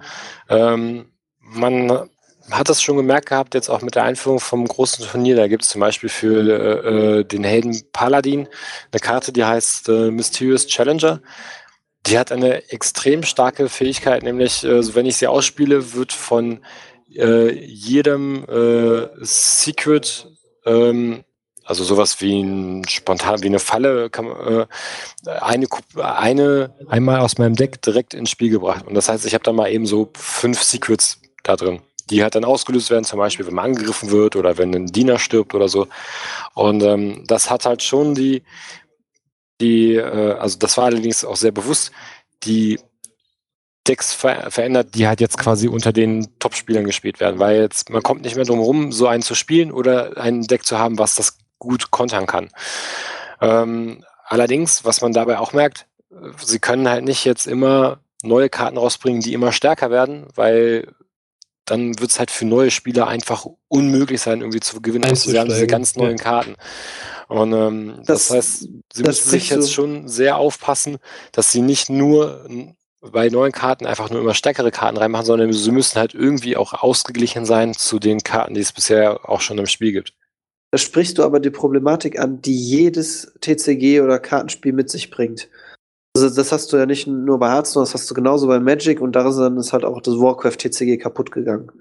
Ähm, 0.50 1.12
man 1.40 2.10
hat 2.52 2.70
das 2.70 2.82
schon 2.82 2.98
gemerkt 2.98 3.30
gehabt, 3.30 3.54
jetzt 3.56 3.70
auch 3.70 3.82
mit 3.82 3.96
der 3.96 4.04
Einführung 4.04 4.40
vom 4.40 4.66
großen 4.66 5.06
Turnier. 5.06 5.36
Da 5.36 5.48
gibt 5.48 5.64
es 5.64 5.70
zum 5.70 5.82
Beispiel 5.82 6.10
für 6.10 6.42
äh, 6.42 7.20
äh, 7.20 7.24
den 7.24 7.44
Helden 7.44 7.82
Paladin 7.92 8.48
eine 8.92 9.00
Karte, 9.00 9.34
die 9.34 9.44
heißt 9.44 9.90
äh, 9.90 10.12
Mysterious 10.12 10.68
Challenger. 10.68 11.22
Die 12.06 12.18
hat 12.18 12.32
eine 12.32 12.70
extrem 12.72 13.24
starke 13.24 13.68
Fähigkeit, 13.68 14.24
nämlich, 14.24 14.64
äh, 14.64 14.96
wenn 14.96 15.06
ich 15.06 15.18
sie 15.18 15.28
ausspiele, 15.28 15.94
wird 15.94 16.14
von 16.14 16.64
äh, 17.14 17.52
jedem 17.52 18.46
äh, 18.46 19.08
Secret, 19.22 20.28
ähm, 20.66 21.24
also 21.66 21.84
sowas 21.84 22.22
wie 22.22 22.42
ein 22.42 22.88
spontan, 22.88 23.44
wie 23.44 23.48
eine 23.48 23.60
Falle, 23.60 24.10
kann, 24.10 24.32
eine, 25.26 25.68
eine 25.98 26.76
einmal 26.88 27.20
aus 27.20 27.38
meinem 27.40 27.58
Deck 27.58 27.82
direkt 27.82 28.14
ins 28.14 28.30
Spiel 28.30 28.50
gebracht. 28.50 28.88
Und 28.88 28.94
das 28.94 29.10
heißt, 29.10 29.26
ich 29.26 29.34
habe 29.34 29.44
da 29.44 29.52
mal 29.52 29.70
eben 29.70 29.86
so 29.86 30.10
fünf 30.16 30.64
Secrets 30.64 31.20
da 31.44 31.58
drin 31.58 31.82
die 32.10 32.24
halt 32.24 32.36
dann 32.36 32.46
ausgelöst 32.46 32.90
werden, 32.90 33.04
zum 33.04 33.20
Beispiel, 33.20 33.46
wenn 33.46 33.54
man 33.54 33.66
angegriffen 33.66 34.12
wird 34.12 34.36
oder 34.36 34.58
wenn 34.58 34.74
ein 34.74 34.88
Diener 34.88 35.20
stirbt 35.20 35.54
oder 35.54 35.68
so. 35.68 35.88
Und 36.54 36.84
ähm, 36.84 37.24
das 37.28 37.50
hat 37.50 37.66
halt 37.66 37.84
schon 37.84 38.16
die, 38.16 38.44
die, 39.62 39.96
äh, 39.96 40.34
also 40.34 40.58
das 40.58 40.78
war 40.78 40.86
allerdings 40.86 41.26
auch 41.26 41.36
sehr 41.36 41.52
bewusst, 41.52 41.92
die 42.44 42.80
Decks 43.88 44.14
ver 44.14 44.52
verändert, 44.52 44.96
die 44.96 45.08
halt 45.08 45.22
jetzt 45.22 45.38
quasi 45.38 45.68
unter 45.68 45.94
den 45.94 46.28
Top-Spielern 46.40 46.86
gespielt 46.86 47.20
werden, 47.20 47.40
weil 47.40 47.62
jetzt 47.62 47.90
man 47.90 48.04
kommt 48.04 48.22
nicht 48.22 48.36
mehr 48.36 48.46
drum 48.46 48.60
herum, 48.60 48.92
so 48.92 49.08
einen 49.08 49.24
zu 49.24 49.34
spielen 49.34 49.72
oder 49.72 50.18
ein 50.18 50.44
Deck 50.44 50.66
zu 50.66 50.78
haben, 50.78 51.00
was 51.00 51.16
das 51.16 51.38
gut 51.58 51.90
kontern 51.90 52.26
kann. 52.26 52.50
Ähm, 53.42 54.04
allerdings, 54.26 54.84
was 54.84 55.02
man 55.02 55.14
dabei 55.14 55.40
auch 55.40 55.54
merkt, 55.54 55.88
sie 56.44 56.60
können 56.60 56.90
halt 56.90 57.06
nicht 57.06 57.26
jetzt 57.26 57.48
immer 57.48 58.00
neue 58.24 58.50
Karten 58.50 58.78
rausbringen, 58.78 59.22
die 59.22 59.34
immer 59.34 59.52
stärker 59.52 59.90
werden, 59.90 60.28
weil 60.36 60.94
dann 61.68 62.00
wird 62.00 62.12
es 62.12 62.20
halt 62.20 62.32
für 62.32 62.46
neue 62.46 62.72
Spieler 62.72 63.08
einfach 63.08 63.46
unmöglich 63.68 64.22
sein, 64.22 64.42
irgendwie 64.42 64.60
zu 64.60 64.82
gewinnen. 64.82 65.06
Also 65.06 65.30
sie 65.30 65.40
haben 65.40 65.50
diese 65.50 65.68
ganz 65.68 65.96
neuen. 65.96 66.18
Karten. 66.18 66.56
Und 67.28 67.54
ähm, 67.54 68.02
das, 68.06 68.28
das, 68.28 68.38
heißt, 68.38 68.70
sie 68.94 69.04
müssen 69.04 69.30
sich 69.30 69.50
jetzt 69.50 69.68
so. 69.68 69.74
schon 69.74 70.08
sehr 70.08 70.38
aufpassen, 70.38 70.98
dass 71.34 71.52
sie 71.52 71.62
nicht 71.62 71.90
nur 71.90 72.48
bei 73.02 73.30
neuen 73.30 73.52
Karten 73.52 73.86
einfach 73.86 74.10
nur 74.10 74.22
immer 74.22 74.34
stärkere 74.34 74.72
Karten 74.72 74.98
reinmachen, 74.98 75.26
sondern 75.26 75.52
sie 75.54 75.72
müssen 75.72 76.00
halt 76.00 76.14
irgendwie 76.14 76.58
auch 76.58 76.74
ausgeglichen 76.74 77.46
sein 77.46 77.74
zu 77.74 78.00
den 78.00 78.22
Karten, 78.22 78.54
die 78.54 78.62
es 78.62 78.74
bisher 78.74 79.30
auch 79.30 79.42
schon 79.42 79.58
im 79.58 79.68
Spiel 79.68 79.92
gibt. 79.92 80.14
Da 80.72 80.78
sprichst 80.78 81.18
du 81.18 81.24
aber 81.24 81.40
die 81.40 81.50
Problematik 81.50 82.20
an, 82.20 82.42
die 82.42 82.58
jedes 82.58 83.34
TCG 83.42 84.02
oder 84.02 84.20
Kartenspiel 84.20 84.74
mit 84.74 84.90
sich 84.90 85.12
bringt. 85.12 85.50
Also 86.24 86.36
das 86.36 86.52
hast 86.52 86.74
du 86.74 86.78
ja 86.78 86.86
nicht 86.86 87.08
nur 87.08 87.40
bei 87.40 87.50
Hearthstone, 87.50 87.86
das 87.86 87.94
hast 87.94 88.10
du 88.10 88.16
genauso 88.16 88.48
bei 88.48 88.60
Magic 88.60 89.02
und 89.02 89.14
daran 89.14 89.58
ist 89.58 89.74
halt 89.74 89.86
auch 89.86 90.02
das 90.02 90.16
Warcraft 90.16 90.58
TCG 90.58 90.98
kaputt 90.98 91.32
gegangen. 91.32 91.72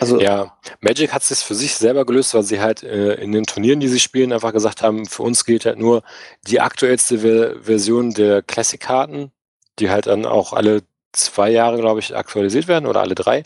Also 0.00 0.20
ja, 0.20 0.56
Magic 0.80 1.12
hat 1.12 1.22
es 1.22 1.42
für 1.42 1.54
sich 1.54 1.74
selber 1.76 2.04
gelöst, 2.04 2.34
weil 2.34 2.42
sie 2.42 2.60
halt 2.60 2.82
äh, 2.82 3.14
in 3.14 3.32
den 3.32 3.44
Turnieren, 3.44 3.80
die 3.80 3.88
sie 3.88 4.00
spielen, 4.00 4.32
einfach 4.32 4.52
gesagt 4.52 4.82
haben, 4.82 5.06
für 5.06 5.22
uns 5.22 5.44
gilt 5.44 5.64
halt 5.64 5.78
nur 5.78 6.02
die 6.46 6.60
aktuellste 6.60 7.20
Ver 7.20 7.62
Version 7.62 8.10
der 8.12 8.42
Classic-Karten, 8.42 9.30
die 9.78 9.90
halt 9.90 10.06
dann 10.06 10.26
auch 10.26 10.52
alle 10.52 10.82
zwei 11.12 11.50
Jahre, 11.50 11.78
glaube 11.78 12.00
ich, 12.00 12.14
aktualisiert 12.16 12.68
werden 12.68 12.86
oder 12.86 13.00
alle 13.00 13.14
drei. 13.14 13.44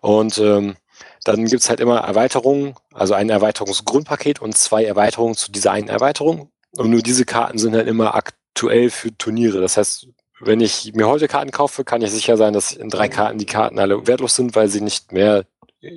Und 0.00 0.38
ähm, 0.38 0.76
dann 1.24 1.46
gibt 1.46 1.62
es 1.62 1.70
halt 1.70 1.80
immer 1.80 2.00
Erweiterungen, 2.00 2.74
also 2.92 3.14
ein 3.14 3.30
Erweiterungsgrundpaket 3.30 4.40
und 4.40 4.56
zwei 4.56 4.84
Erweiterungen 4.84 5.34
zu 5.34 5.50
dieser 5.50 5.72
einen 5.72 5.88
Erweiterung. 5.88 6.50
Und 6.76 6.90
nur 6.90 7.00
diese 7.00 7.24
Karten 7.24 7.58
sind 7.58 7.74
halt 7.74 7.88
immer 7.88 8.14
aktuell 8.14 8.45
für 8.58 9.16
Turniere. 9.16 9.60
Das 9.60 9.76
heißt, 9.76 10.08
wenn 10.40 10.60
ich 10.60 10.92
mir 10.94 11.06
heute 11.06 11.28
Karten 11.28 11.50
kaufe, 11.50 11.84
kann 11.84 12.02
ich 12.02 12.10
sicher 12.10 12.36
sein, 12.36 12.52
dass 12.52 12.72
in 12.72 12.90
drei 12.90 13.08
Karten 13.08 13.38
die 13.38 13.46
Karten 13.46 13.78
alle 13.78 14.06
wertlos 14.06 14.34
sind, 14.34 14.54
weil 14.54 14.68
sie 14.68 14.80
nicht 14.80 15.12
mehr 15.12 15.44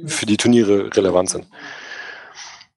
für 0.06 0.26
die 0.26 0.38
Turniere 0.38 0.96
relevant 0.96 1.30
sind. 1.30 1.48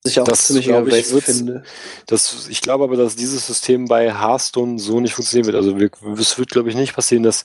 Ich 0.05 0.19
auch 0.19 0.25
das 0.25 0.47
ziemlich 0.49 0.67
glaube 0.67 0.97
ich, 0.97 1.07
finde. 1.07 1.63
Das, 2.07 2.49
ich 2.49 2.61
glaube 2.61 2.85
aber, 2.85 2.97
dass 2.97 3.15
dieses 3.15 3.47
System 3.47 3.87
bei 3.87 4.13
Hearthstone 4.13 4.79
so 4.79 4.99
nicht 4.99 5.15
funktionieren 5.15 5.47
wird. 5.47 5.57
Also 5.57 5.77
es 6.19 6.39
wird, 6.39 6.51
glaube 6.51 6.71
ich, 6.71 6.75
nicht 6.75 6.95
passieren, 6.95 7.23
dass 7.23 7.45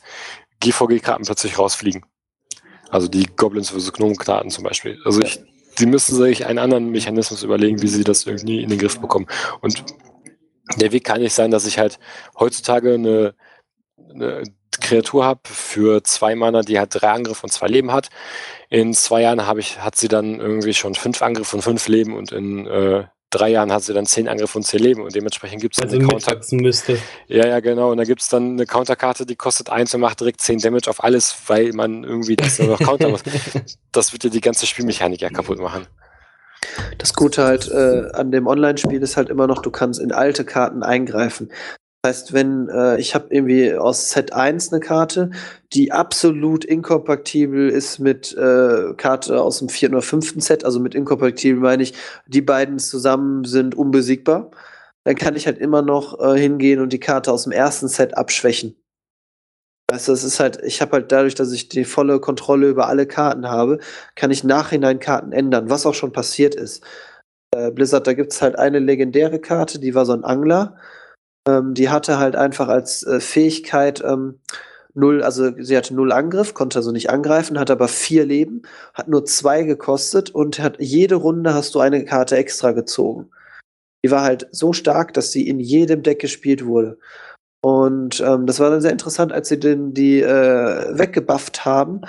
GVG-Karten 0.59 1.25
plötzlich 1.25 1.59
rausfliegen. 1.59 2.03
Also 2.89 3.07
die 3.07 3.27
Goblins 3.27 3.69
vs. 3.69 3.93
Gnomen-Karten 3.93 4.49
zum 4.49 4.63
Beispiel. 4.63 4.99
Also 5.05 5.21
ich, 5.21 5.39
die 5.77 5.85
müssen 5.85 6.15
sich 6.15 6.47
einen 6.47 6.57
anderen 6.57 6.89
Mechanismus 6.89 7.43
überlegen, 7.43 7.81
wie 7.83 7.87
sie 7.87 8.03
das 8.03 8.25
irgendwie 8.25 8.63
in 8.63 8.69
den 8.69 8.79
Griff 8.79 8.99
bekommen. 8.99 9.27
Und 9.61 9.83
der 10.75 10.91
Weg 10.91 11.03
kann 11.03 11.21
nicht 11.21 11.33
sein, 11.33 11.51
dass 11.51 11.65
ich 11.65 11.79
halt 11.79 11.99
heutzutage 12.37 12.93
eine, 12.93 13.33
eine 14.13 14.43
Kreatur 14.79 15.25
habe 15.25 15.41
für 15.43 16.03
zwei 16.03 16.35
Mana, 16.35 16.61
die 16.61 16.79
halt 16.79 16.89
drei 16.93 17.09
Angriffe 17.09 17.43
und 17.43 17.51
zwei 17.51 17.67
Leben 17.67 17.91
hat. 17.91 18.09
In 18.69 18.93
zwei 18.93 19.21
Jahren 19.21 19.47
habe 19.47 19.59
ich, 19.59 19.79
hat 19.79 19.95
sie 19.95 20.07
dann 20.07 20.39
irgendwie 20.39 20.73
schon 20.73 20.95
fünf 20.95 21.21
Angriffe 21.21 21.55
und 21.55 21.61
fünf 21.61 21.87
Leben 21.87 22.15
und 22.15 22.31
in 22.31 22.67
äh, 22.67 23.05
drei 23.29 23.49
Jahren 23.49 23.71
hat 23.71 23.83
sie 23.83 23.93
dann 23.93 24.05
zehn 24.05 24.27
Angriffe 24.27 24.57
und 24.57 24.63
zehn 24.63 24.79
Leben 24.79 25.01
und 25.01 25.15
dementsprechend 25.15 25.61
gibt 25.61 25.77
es 25.77 25.83
also 25.83 25.97
eine 25.97 26.07
Counter. 26.07 26.39
Müsste. 26.51 26.99
Ja, 27.27 27.47
ja, 27.47 27.59
genau. 27.59 27.91
Und 27.91 27.97
da 27.97 28.03
gibt 28.03 28.21
es 28.21 28.29
dann 28.29 28.51
eine 28.51 28.65
Counterkarte, 28.65 29.25
die 29.25 29.35
kostet 29.35 29.69
eins 29.69 29.93
und 29.93 30.01
macht 30.01 30.19
direkt 30.19 30.41
zehn 30.41 30.59
Damage 30.59 30.89
auf 30.89 31.03
alles, 31.03 31.35
weil 31.47 31.73
man 31.73 32.03
irgendwie 32.03 32.35
das 32.35 32.59
noch 32.59 32.79
counter 32.79 33.09
muss. 33.09 33.23
Das 33.91 34.13
wird 34.13 34.23
ja 34.23 34.29
die 34.29 34.41
ganze 34.41 34.67
Spielmechanik 34.67 35.21
ja 35.21 35.29
kaputt 35.29 35.59
machen. 35.59 35.87
Das 36.97 37.13
Gute 37.13 37.43
halt 37.43 37.69
äh, 37.69 38.09
an 38.13 38.31
dem 38.31 38.47
Online-Spiel 38.47 39.01
ist 39.01 39.17
halt 39.17 39.29
immer 39.29 39.47
noch, 39.47 39.61
du 39.61 39.71
kannst 39.71 39.99
in 39.99 40.11
alte 40.11 40.45
Karten 40.45 40.83
eingreifen. 40.83 41.49
Das 42.01 42.09
heißt, 42.09 42.33
wenn 42.33 42.69
äh, 42.69 42.99
ich 42.99 43.15
habe 43.15 43.27
irgendwie 43.29 43.73
aus 43.73 44.11
Set 44.11 44.31
1 44.33 44.71
eine 44.71 44.79
Karte, 44.79 45.31
die 45.73 45.91
absolut 45.91 46.63
inkompatibel 46.63 47.69
ist 47.69 47.99
mit 47.99 48.35
äh, 48.37 48.93
Karte 48.95 49.41
aus 49.41 49.59
dem 49.59 49.69
vierten 49.69 49.95
oder 49.95 50.03
fünften 50.03 50.39
Set, 50.39 50.63
also 50.63 50.79
mit 50.79 50.95
inkompatibel 50.95 51.59
meine 51.59 51.83
ich, 51.83 51.93
die 52.27 52.41
beiden 52.41 52.79
zusammen 52.79 53.43
sind 53.45 53.75
unbesiegbar, 53.75 54.51
dann 55.03 55.15
kann 55.15 55.35
ich 55.35 55.47
halt 55.47 55.57
immer 55.57 55.81
noch 55.81 56.19
äh, 56.19 56.39
hingehen 56.39 56.81
und 56.81 56.93
die 56.93 56.99
Karte 56.99 57.31
aus 57.31 57.43
dem 57.43 57.51
ersten 57.51 57.87
Set 57.87 58.15
abschwächen. 58.17 58.75
Weißt 59.89 60.09
du, 60.09 60.11
es 60.11 60.25
ist 60.25 60.39
halt, 60.41 60.61
ich 60.63 60.81
habe 60.81 60.93
halt 60.93 61.11
dadurch, 61.11 61.35
dass 61.35 61.51
ich 61.53 61.69
die 61.69 61.85
volle 61.85 62.19
Kontrolle 62.19 62.67
über 62.67 62.87
alle 62.87 63.07
Karten 63.07 63.47
habe, 63.47 63.79
kann 64.15 64.31
ich 64.31 64.43
nachhinein 64.43 64.99
Karten 64.99 65.31
ändern, 65.31 65.69
was 65.69 65.85
auch 65.85 65.93
schon 65.93 66.11
passiert 66.11 66.55
ist. 66.55 66.83
Äh, 67.55 67.71
Blizzard, 67.71 68.05
da 68.05 68.13
gibt 68.13 68.33
es 68.33 68.41
halt 68.41 68.57
eine 68.57 68.79
legendäre 68.79 69.39
Karte, 69.39 69.79
die 69.79 69.95
war 69.95 70.05
so 70.05 70.13
ein 70.13 70.25
Angler. 70.25 70.75
Ähm, 71.47 71.73
die 71.73 71.89
hatte 71.89 72.19
halt 72.19 72.35
einfach 72.35 72.67
als 72.67 73.03
äh, 73.03 73.21
Fähigkeit 73.21 74.03
ähm, 74.05 74.39
null, 74.93 75.23
also 75.23 75.51
sie 75.57 75.77
hatte 75.77 75.95
null 75.95 76.11
Angriff, 76.11 76.53
konnte 76.53 76.79
also 76.79 76.91
nicht 76.91 77.09
angreifen, 77.09 77.59
hat 77.59 77.71
aber 77.71 77.87
vier 77.87 78.25
Leben, 78.25 78.63
hat 78.93 79.07
nur 79.07 79.25
zwei 79.25 79.63
gekostet 79.63 80.31
und 80.31 80.59
hat 80.59 80.77
jede 80.79 81.15
Runde 81.15 81.53
hast 81.53 81.75
du 81.75 81.79
eine 81.79 82.03
Karte 82.03 82.35
extra 82.35 82.71
gezogen. 82.73 83.29
Die 84.03 84.11
war 84.11 84.23
halt 84.23 84.47
so 84.51 84.73
stark, 84.73 85.13
dass 85.13 85.31
sie 85.31 85.47
in 85.47 85.59
jedem 85.59 86.03
Deck 86.03 86.19
gespielt 86.19 86.65
wurde. 86.65 86.97
Und 87.67 88.21
ähm, 88.21 88.45
das 88.45 88.61
war 88.61 88.69
dann 88.69 88.79
sehr 88.79 88.93
interessant, 88.93 89.33
als 89.33 89.49
sie 89.49 89.59
den, 89.59 89.93
die 89.93 90.21
äh, 90.21 90.97
weggebufft 90.97 91.65
haben, 91.65 91.99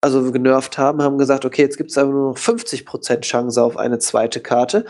also 0.00 0.32
genervt 0.32 0.78
haben, 0.78 1.02
haben 1.02 1.18
gesagt, 1.18 1.44
okay, 1.44 1.60
jetzt 1.60 1.76
gibt 1.76 1.90
es 1.90 1.98
aber 1.98 2.12
nur 2.12 2.30
noch 2.30 2.38
50% 2.38 3.20
Chance 3.20 3.62
auf 3.62 3.76
eine 3.76 3.98
zweite 3.98 4.40
Karte. 4.40 4.86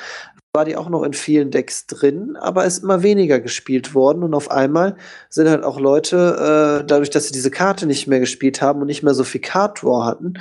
War 0.54 0.64
die 0.64 0.76
auch 0.76 0.90
noch 0.90 1.02
in 1.02 1.12
vielen 1.12 1.50
Decks 1.50 1.88
drin, 1.88 2.36
aber 2.36 2.64
ist 2.64 2.84
immer 2.84 3.02
weniger 3.02 3.40
gespielt 3.40 3.96
worden 3.96 4.22
und 4.22 4.34
auf 4.34 4.48
einmal 4.48 4.96
sind 5.28 5.48
halt 5.48 5.64
auch 5.64 5.80
Leute, 5.80 6.82
äh, 6.82 6.86
dadurch, 6.86 7.10
dass 7.10 7.26
sie 7.26 7.32
diese 7.32 7.50
Karte 7.50 7.86
nicht 7.86 8.06
mehr 8.06 8.20
gespielt 8.20 8.62
haben 8.62 8.82
und 8.82 8.86
nicht 8.86 9.02
mehr 9.02 9.14
so 9.14 9.24
viel 9.24 9.40
Card 9.40 9.82
Draw 9.82 10.04
hatten, 10.04 10.34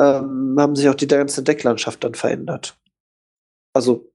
ähm, 0.00 0.56
haben 0.58 0.74
sich 0.74 0.88
auch 0.88 0.94
die 0.94 1.06
ganze 1.06 1.42
Decklandschaft 1.42 2.02
dann 2.02 2.14
verändert. 2.14 2.78
Also, 3.74 4.10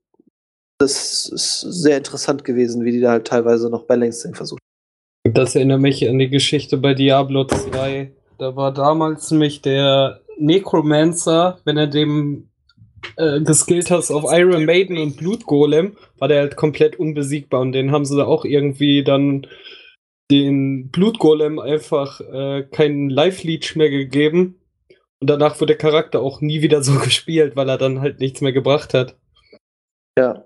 das 0.80 1.30
ist 1.30 1.62
sehr 1.62 1.98
interessant 1.98 2.44
gewesen, 2.44 2.84
wie 2.84 2.94
die 2.94 3.00
da 3.00 3.12
halt 3.12 3.28
teilweise 3.28 3.70
noch 3.70 3.84
Balancing 3.84 4.34
versucht 4.34 4.62
das 5.34 5.56
erinnert 5.56 5.82
mich 5.82 6.08
an 6.08 6.20
die 6.20 6.30
Geschichte 6.30 6.78
bei 6.78 6.94
Diablo 6.94 7.46
2. 7.46 8.12
Da 8.38 8.56
war 8.56 8.74
damals 8.74 9.32
nämlich 9.32 9.62
der 9.62 10.22
Necromancer, 10.38 11.60
wenn 11.66 11.78
er 11.78 11.88
dem 11.88 12.50
äh, 13.16 13.42
geskillt 13.42 13.90
hast 13.90 14.12
auf 14.12 14.26
Iron 14.32 14.66
Maiden 14.66 14.98
und 14.98 15.18
Blutgolem, 15.18 15.98
war 16.18 16.28
der 16.28 16.42
halt 16.42 16.56
komplett 16.56 17.00
unbesiegbar 17.00 17.62
und 17.62 17.72
den 17.72 17.92
haben 17.92 18.06
sie 18.06 18.18
da 18.18 18.26
auch 18.26 18.46
irgendwie 18.46 19.04
dann 19.04 19.48
den 20.30 20.90
Blutgolem 20.90 21.60
einfach 21.60 22.20
äh, 22.22 22.64
keinen 22.64 23.10
Life-Leech 23.10 23.76
mehr 23.76 23.90
gegeben. 23.90 24.60
Und 25.20 25.30
danach 25.30 25.56
wurde 25.60 25.74
der 25.74 25.78
Charakter 25.78 26.22
auch 26.22 26.42
nie 26.42 26.62
wieder 26.62 26.84
so 26.84 27.00
gespielt, 27.04 27.56
weil 27.56 27.70
er 27.70 27.78
dann 27.78 28.02
halt 28.02 28.20
nichts 28.20 28.42
mehr 28.42 28.54
gebracht 28.54 28.94
hat. 28.94 29.16
Ja, 30.18 30.44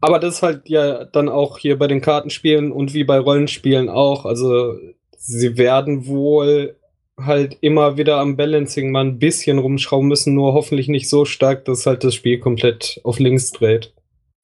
aber 0.00 0.18
das 0.18 0.36
ist 0.36 0.42
halt 0.42 0.68
ja 0.68 1.04
dann 1.04 1.28
auch 1.28 1.58
hier 1.58 1.78
bei 1.78 1.86
den 1.86 2.00
Kartenspielen 2.00 2.72
und 2.72 2.94
wie 2.94 3.04
bei 3.04 3.18
Rollenspielen 3.18 3.88
auch. 3.88 4.24
Also 4.24 4.74
sie 5.16 5.56
werden 5.56 6.06
wohl 6.06 6.76
halt 7.18 7.56
immer 7.60 7.96
wieder 7.96 8.18
am 8.18 8.36
Balancing 8.36 8.90
mal 8.90 9.04
ein 9.04 9.18
bisschen 9.18 9.58
rumschrauben 9.58 10.08
müssen, 10.08 10.34
nur 10.34 10.52
hoffentlich 10.52 10.88
nicht 10.88 11.08
so 11.08 11.24
stark, 11.24 11.64
dass 11.64 11.86
halt 11.86 12.04
das 12.04 12.14
Spiel 12.14 12.38
komplett 12.38 13.00
auf 13.04 13.18
links 13.18 13.52
dreht. 13.52 13.94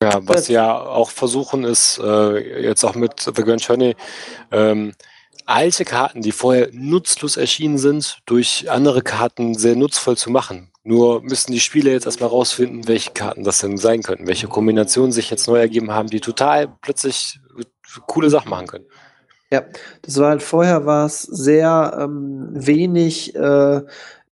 Ja, 0.03 0.19
was 0.23 0.47
sie 0.47 0.55
ja 0.55 0.81
auch 0.81 1.11
versuchen 1.11 1.65
ist, 1.65 2.01
äh, 2.03 2.63
jetzt 2.63 2.83
auch 2.83 2.97
mit 2.97 3.21
The 3.21 3.33
Grand 3.33 3.63
Journey, 3.63 3.95
ähm, 4.51 4.95
alte 5.47 5.85
Karten, 5.85 6.23
die 6.23 6.33
vorher 6.33 6.71
nutzlos 6.73 7.37
erschienen 7.37 7.79
sind, 7.79 8.19
durch 8.27 8.69
andere 8.69 9.03
Karten 9.03 9.55
sehr 9.55 9.77
nutzvoll 9.77 10.17
zu 10.17 10.31
machen. 10.31 10.72
Nur 10.85 11.23
müssen 11.23 11.53
die 11.53 11.61
Spieler 11.61 11.93
jetzt 11.93 12.07
erstmal 12.07 12.31
rausfinden, 12.31 12.89
welche 12.89 13.13
Karten 13.13 13.45
das 13.45 13.61
denn 13.61 13.77
sein 13.77 14.03
könnten, 14.03 14.27
welche 14.27 14.49
Kombinationen 14.49 15.13
sich 15.13 15.31
jetzt 15.31 15.47
neu 15.47 15.59
ergeben 15.59 15.93
haben, 15.93 16.09
die 16.09 16.21
total 16.21 16.69
plötzlich 16.81 17.39
coole 18.07 18.31
Sachen 18.31 18.51
machen 18.51 18.67
können. 18.67 18.87
Ja, 19.51 19.65
das 20.01 20.19
war 20.19 20.31
halt 20.31 20.43
vorher 20.43 20.87
war 20.87 21.07
es 21.07 21.23
sehr 21.23 21.99
ähm, 22.01 22.49
wenig 22.53 23.35
äh, 23.35 23.83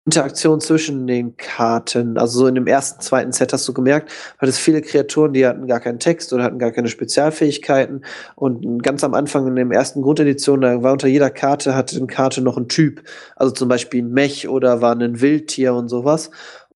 Interaktion 0.10 0.60
zwischen 0.60 1.06
den 1.06 1.38
Karten. 1.38 2.18
Also 2.18 2.40
so 2.40 2.48
in 2.48 2.56
dem 2.56 2.65
ersten, 2.65 2.99
zweiten 2.99 3.31
Set 3.31 3.53
hast 3.53 3.68
du 3.68 3.73
gemerkt, 3.73 4.11
hat 4.40 4.49
es 4.49 4.57
viele 4.57 4.81
Kreaturen, 4.81 5.34
die 5.34 5.45
hatten 5.45 5.68
gar 5.68 5.80
keinen 5.80 5.99
Text 5.99 6.34
oder 6.34 6.44
hatten 6.44 6.57
gar 6.57 6.72
keine 6.72 6.88
Spezialfähigkeiten. 6.88 8.03
Und 8.36 8.81
ganz 8.81 9.03
am 9.03 9.14
Anfang 9.14 9.45
in 9.48 9.56
der 9.56 9.77
ersten 9.77 10.02
Grundedition, 10.02 10.61
da 10.61 10.81
war 10.81 10.94
unter 10.94 11.07
jeder 11.07 11.30
Karte, 11.30 11.76
hatte 11.76 11.95
eine 11.95 12.07
Karte 12.07 12.41
noch 12.41 12.57
ein 12.57 12.68
Typ. 12.68 13.03
Also 13.36 13.53
zum 13.53 13.69
Beispiel 13.69 14.02
ein 14.02 14.10
Mech 14.10 14.49
oder 14.49 14.81
war 14.81 14.95
ein 14.95 15.22
Wildtier 15.22 15.76
und 15.76 15.90
sowas. 15.90 16.31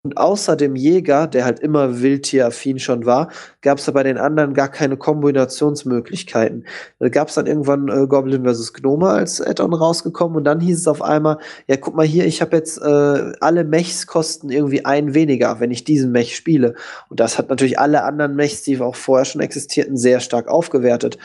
Und 0.02 0.16
außer 0.16 0.56
dem 0.56 0.76
Jäger, 0.76 1.26
der 1.26 1.44
halt 1.44 1.60
immer 1.60 2.00
Wildtieraffin 2.00 2.78
schon 2.78 3.04
war, 3.04 3.30
gab 3.60 3.76
es 3.76 3.84
da 3.84 3.92
bei 3.92 4.02
den 4.02 4.16
anderen 4.16 4.54
gar 4.54 4.70
keine 4.70 4.96
Kombinationsmöglichkeiten. 4.96 6.64
Da 7.00 7.10
gab 7.10 7.28
es 7.28 7.34
dann 7.34 7.46
irgendwann 7.46 7.88
äh, 7.88 8.06
Goblin 8.06 8.46
vs. 8.46 8.72
Gnome 8.72 9.10
als 9.10 9.42
Add-on 9.42 9.74
rausgekommen 9.74 10.38
und 10.38 10.44
dann 10.44 10.60
hieß 10.60 10.78
es 10.78 10.88
auf 10.88 11.02
einmal, 11.02 11.36
ja, 11.66 11.76
guck 11.76 11.96
mal 11.96 12.06
hier, 12.06 12.24
ich 12.24 12.40
habe 12.40 12.56
jetzt 12.56 12.78
äh, 12.78 13.32
alle 13.40 13.64
Mechs 13.64 14.06
kosten 14.06 14.48
irgendwie 14.48 14.86
ein 14.86 15.12
weniger, 15.12 15.60
wenn 15.60 15.70
ich 15.70 15.84
diesen 15.84 16.12
Mech 16.12 16.34
spiele. 16.34 16.76
Und 17.10 17.20
das 17.20 17.36
hat 17.36 17.50
natürlich 17.50 17.78
alle 17.78 18.02
anderen 18.02 18.36
Mechs, 18.36 18.62
die 18.62 18.80
auch 18.80 18.96
vorher 18.96 19.26
schon 19.26 19.42
existierten, 19.42 19.98
sehr 19.98 20.20
stark 20.20 20.48
aufgewertet. 20.48 21.18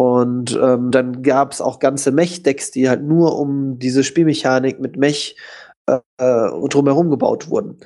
Und 0.00 0.58
ähm, 0.62 0.90
dann 0.90 1.22
gab 1.22 1.52
es 1.52 1.60
auch 1.60 1.80
ganze 1.80 2.12
Mech-Decks, 2.12 2.70
die 2.70 2.88
halt 2.88 3.02
nur 3.02 3.38
um 3.38 3.78
diese 3.78 4.04
Spielmechanik 4.04 4.80
mit 4.80 4.96
Mech 4.96 5.36
äh, 5.86 5.98
äh 6.18 6.68
drumherum 6.68 7.10
gebaut 7.10 7.50
wurden. 7.50 7.78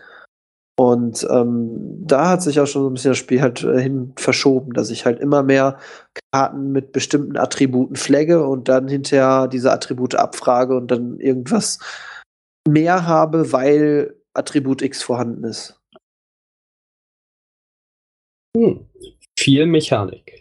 Und 0.81 1.27
ähm, 1.31 2.07
da 2.07 2.31
hat 2.31 2.43
sich 2.43 2.59
auch 2.59 2.67
schon 2.67 2.81
so 2.81 2.89
ein 2.89 2.95
bisschen 2.95 3.11
das 3.11 3.19
Spiel 3.19 3.43
halt 3.43 3.63
äh, 3.65 3.83
hin 3.83 4.15
verschoben, 4.17 4.73
dass 4.73 4.89
ich 4.89 5.05
halt 5.05 5.21
immer 5.21 5.43
mehr 5.43 5.79
Karten 6.33 6.73
mit 6.73 6.93
bestimmten 6.93 7.37
Attributen 7.37 7.97
flagge 7.97 8.47
und 8.47 8.71
dann 8.71 8.89
hinterher 8.89 9.47
diese 9.47 9.73
Attribute 9.73 10.15
abfrage 10.15 10.75
und 10.75 10.91
dann 10.91 11.21
irgendwas 11.21 11.81
mehr 12.67 13.07
habe, 13.07 13.53
weil 13.53 14.17
Attribut 14.33 14.81
X 14.81 15.03
vorhanden 15.03 15.45
ist. 15.45 15.79
Hm. 18.57 18.87
Viel 19.39 19.67
Mechanik. 19.67 20.40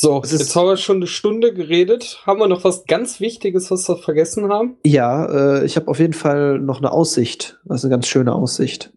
So, 0.00 0.22
jetzt 0.22 0.54
haben 0.54 0.68
wir 0.68 0.76
schon 0.76 0.98
eine 0.98 1.08
Stunde 1.08 1.52
geredet. 1.52 2.22
Haben 2.24 2.38
wir 2.38 2.46
noch 2.46 2.62
was 2.62 2.84
ganz 2.86 3.18
Wichtiges, 3.18 3.68
was 3.72 3.88
wir 3.88 3.96
vergessen 3.96 4.48
haben? 4.48 4.76
Ja, 4.84 5.58
äh, 5.58 5.64
ich 5.64 5.74
habe 5.74 5.88
auf 5.88 5.98
jeden 5.98 6.12
Fall 6.12 6.60
noch 6.60 6.78
eine 6.78 6.92
Aussicht. 6.92 7.58
Das 7.64 7.80
ist 7.80 7.84
eine 7.84 7.90
ganz 7.90 8.06
schöne 8.06 8.32
Aussicht. 8.32 8.92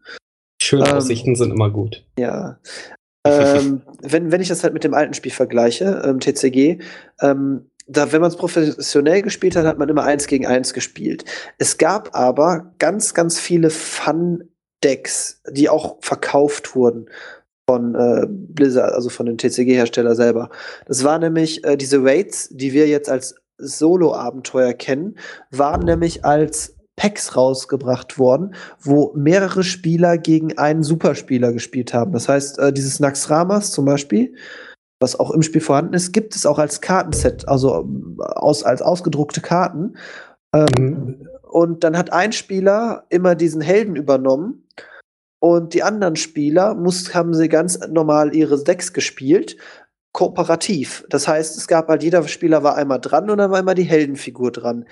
Schöne 0.62 0.88
ähm, 0.88 0.98
Aussichten 0.98 1.36
sind 1.36 1.52
immer 1.52 1.72
gut. 1.72 2.06
Ja. 2.20 2.60
ähm, 3.26 3.82
wenn, 4.02 4.32
wenn 4.32 4.42
ich 4.42 4.50
das 4.50 4.64
halt 4.64 4.76
mit 4.76 4.84
dem 4.84 4.94
alten 4.94 5.16
Spiel 5.16 5.32
vergleiche, 5.32 6.04
ähm, 6.06 6.20
TCG, 6.20 6.84
ähm, 7.20 7.72
da, 7.88 8.12
wenn 8.12 8.22
man 8.22 8.30
es 8.30 8.38
professionell 8.38 9.24
gespielt 9.24 9.56
hat, 9.56 9.66
hat 9.66 9.80
man 9.80 9.90
immer 9.90 10.04
eins 10.04 10.28
gegen 10.28 10.46
eins 10.46 10.72
gespielt. 10.72 11.26
Es 11.58 11.80
gab 11.80 12.16
aber 12.16 12.74
ganz, 12.78 13.16
ganz 13.16 13.40
viele 13.40 13.72
Fun-Decks, 13.72 15.42
die 15.50 15.68
auch 15.68 15.98
verkauft 16.02 16.76
wurden 16.76 17.08
von 17.70 17.96
äh, 17.96 18.28
Blizzard, 18.28 18.94
also 18.94 19.10
von 19.10 19.26
dem 19.26 19.38
TCG-Hersteller 19.38 20.16
selber. 20.16 20.50
Das 20.88 21.04
war 21.04 21.20
nämlich 21.20 21.64
äh, 21.64 21.78
diese 21.78 22.04
Raids, 22.04 22.50
die 22.50 22.74
wir 22.74 22.88
jetzt 22.88 23.10
als 23.10 23.36
Solo-Abenteuer 23.58 24.74
kennen, 24.74 25.18
waren 25.52 25.86
nämlich 25.86 26.26
als 26.26 26.76
Packs 26.96 27.36
rausgebracht 27.36 28.20
worden, 28.20 28.54
wo 28.80 29.14
mehrere 29.16 29.64
Spieler 29.64 30.18
gegen 30.18 30.58
einen 30.58 30.84
Superspieler 30.84 31.54
gespielt 31.54 31.94
haben. 31.94 32.12
Das 32.12 32.28
heißt, 32.28 32.60
äh, 32.60 32.74
dieses 32.74 33.00
Naxramas 33.00 33.72
zum 33.72 33.86
Beispiel, 33.86 34.36
was 35.00 35.20
auch 35.20 35.32
im 35.32 35.42
Spiel 35.42 35.62
vorhanden 35.62 35.94
ist, 35.94 36.12
gibt 36.12 36.36
es 36.36 36.46
auch 36.46 36.60
als 36.60 36.82
Kartenset, 36.82 37.48
also 37.48 37.88
äh, 38.20 38.24
aus, 38.24 38.64
als 38.64 38.82
ausgedruckte 38.82 39.42
Karten. 39.42 39.96
Ähm, 40.54 40.68
mhm. 40.78 41.28
Und 41.50 41.84
dann 41.84 41.98
hat 41.98 42.14
ein 42.14 42.32
Spieler 42.32 43.06
immer 43.10 43.36
diesen 43.36 43.62
Helden 43.62 43.96
übernommen 43.96 44.61
und 45.42 45.74
die 45.74 45.82
anderen 45.82 46.16
Spieler 46.16 46.76
muss, 46.76 47.16
haben 47.16 47.34
sie 47.34 47.50
ganz 47.50 47.80
normal 47.90 48.36
ihre 48.36 48.64
Decks 48.64 48.94
gespielt, 48.94 49.58
kooperativ. 50.14 51.04
Das 51.10 51.28
heißt, 51.28 51.58
es 51.58 51.68
gab 51.68 51.88
halt, 51.88 52.04
jeder 52.04 52.28
Spieler 52.28 52.62
war 52.62 52.76
einmal 52.76 53.02
dran 53.02 53.28
und 53.28 53.40
dann 53.40 53.50
war 53.50 53.60
immer 53.60 53.74
die 53.74 53.84
Heldenfigur 53.84 54.52
dran. 54.52 54.86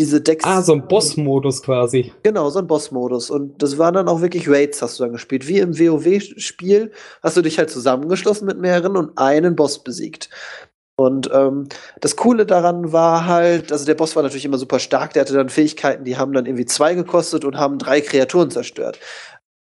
Diese 0.00 0.20
Decks. 0.20 0.44
Ah, 0.44 0.62
so 0.62 0.72
ein 0.72 0.88
Boss-Modus 0.88 1.62
quasi. 1.62 2.12
Genau, 2.24 2.50
so 2.50 2.58
ein 2.58 2.66
Boss-Modus. 2.66 3.30
Und 3.30 3.62
das 3.62 3.78
waren 3.78 3.94
dann 3.94 4.08
auch 4.08 4.22
wirklich 4.22 4.48
Raids, 4.48 4.82
hast 4.82 4.98
du 4.98 5.04
dann 5.04 5.12
gespielt. 5.12 5.46
Wie 5.46 5.58
im 5.58 5.78
WoW-Spiel 5.78 6.90
hast 7.22 7.36
du 7.36 7.42
dich 7.42 7.58
halt 7.58 7.70
zusammengeschlossen 7.70 8.46
mit 8.46 8.58
mehreren 8.58 8.96
und 8.96 9.18
einen 9.18 9.54
Boss 9.54 9.84
besiegt. 9.84 10.30
Und 10.96 11.30
ähm, 11.32 11.68
das 12.00 12.16
Coole 12.16 12.46
daran 12.46 12.92
war 12.92 13.26
halt, 13.26 13.72
also 13.72 13.84
der 13.84 13.94
Boss 13.94 14.14
war 14.14 14.22
natürlich 14.22 14.44
immer 14.44 14.58
super 14.58 14.78
stark, 14.78 15.14
der 15.14 15.22
hatte 15.22 15.32
dann 15.34 15.48
Fähigkeiten, 15.48 16.04
die 16.04 16.16
haben 16.16 16.32
dann 16.32 16.46
irgendwie 16.46 16.66
zwei 16.66 16.94
gekostet 16.94 17.44
und 17.44 17.56
haben 17.56 17.78
drei 17.78 18.00
Kreaturen 18.00 18.50
zerstört. 18.50 18.98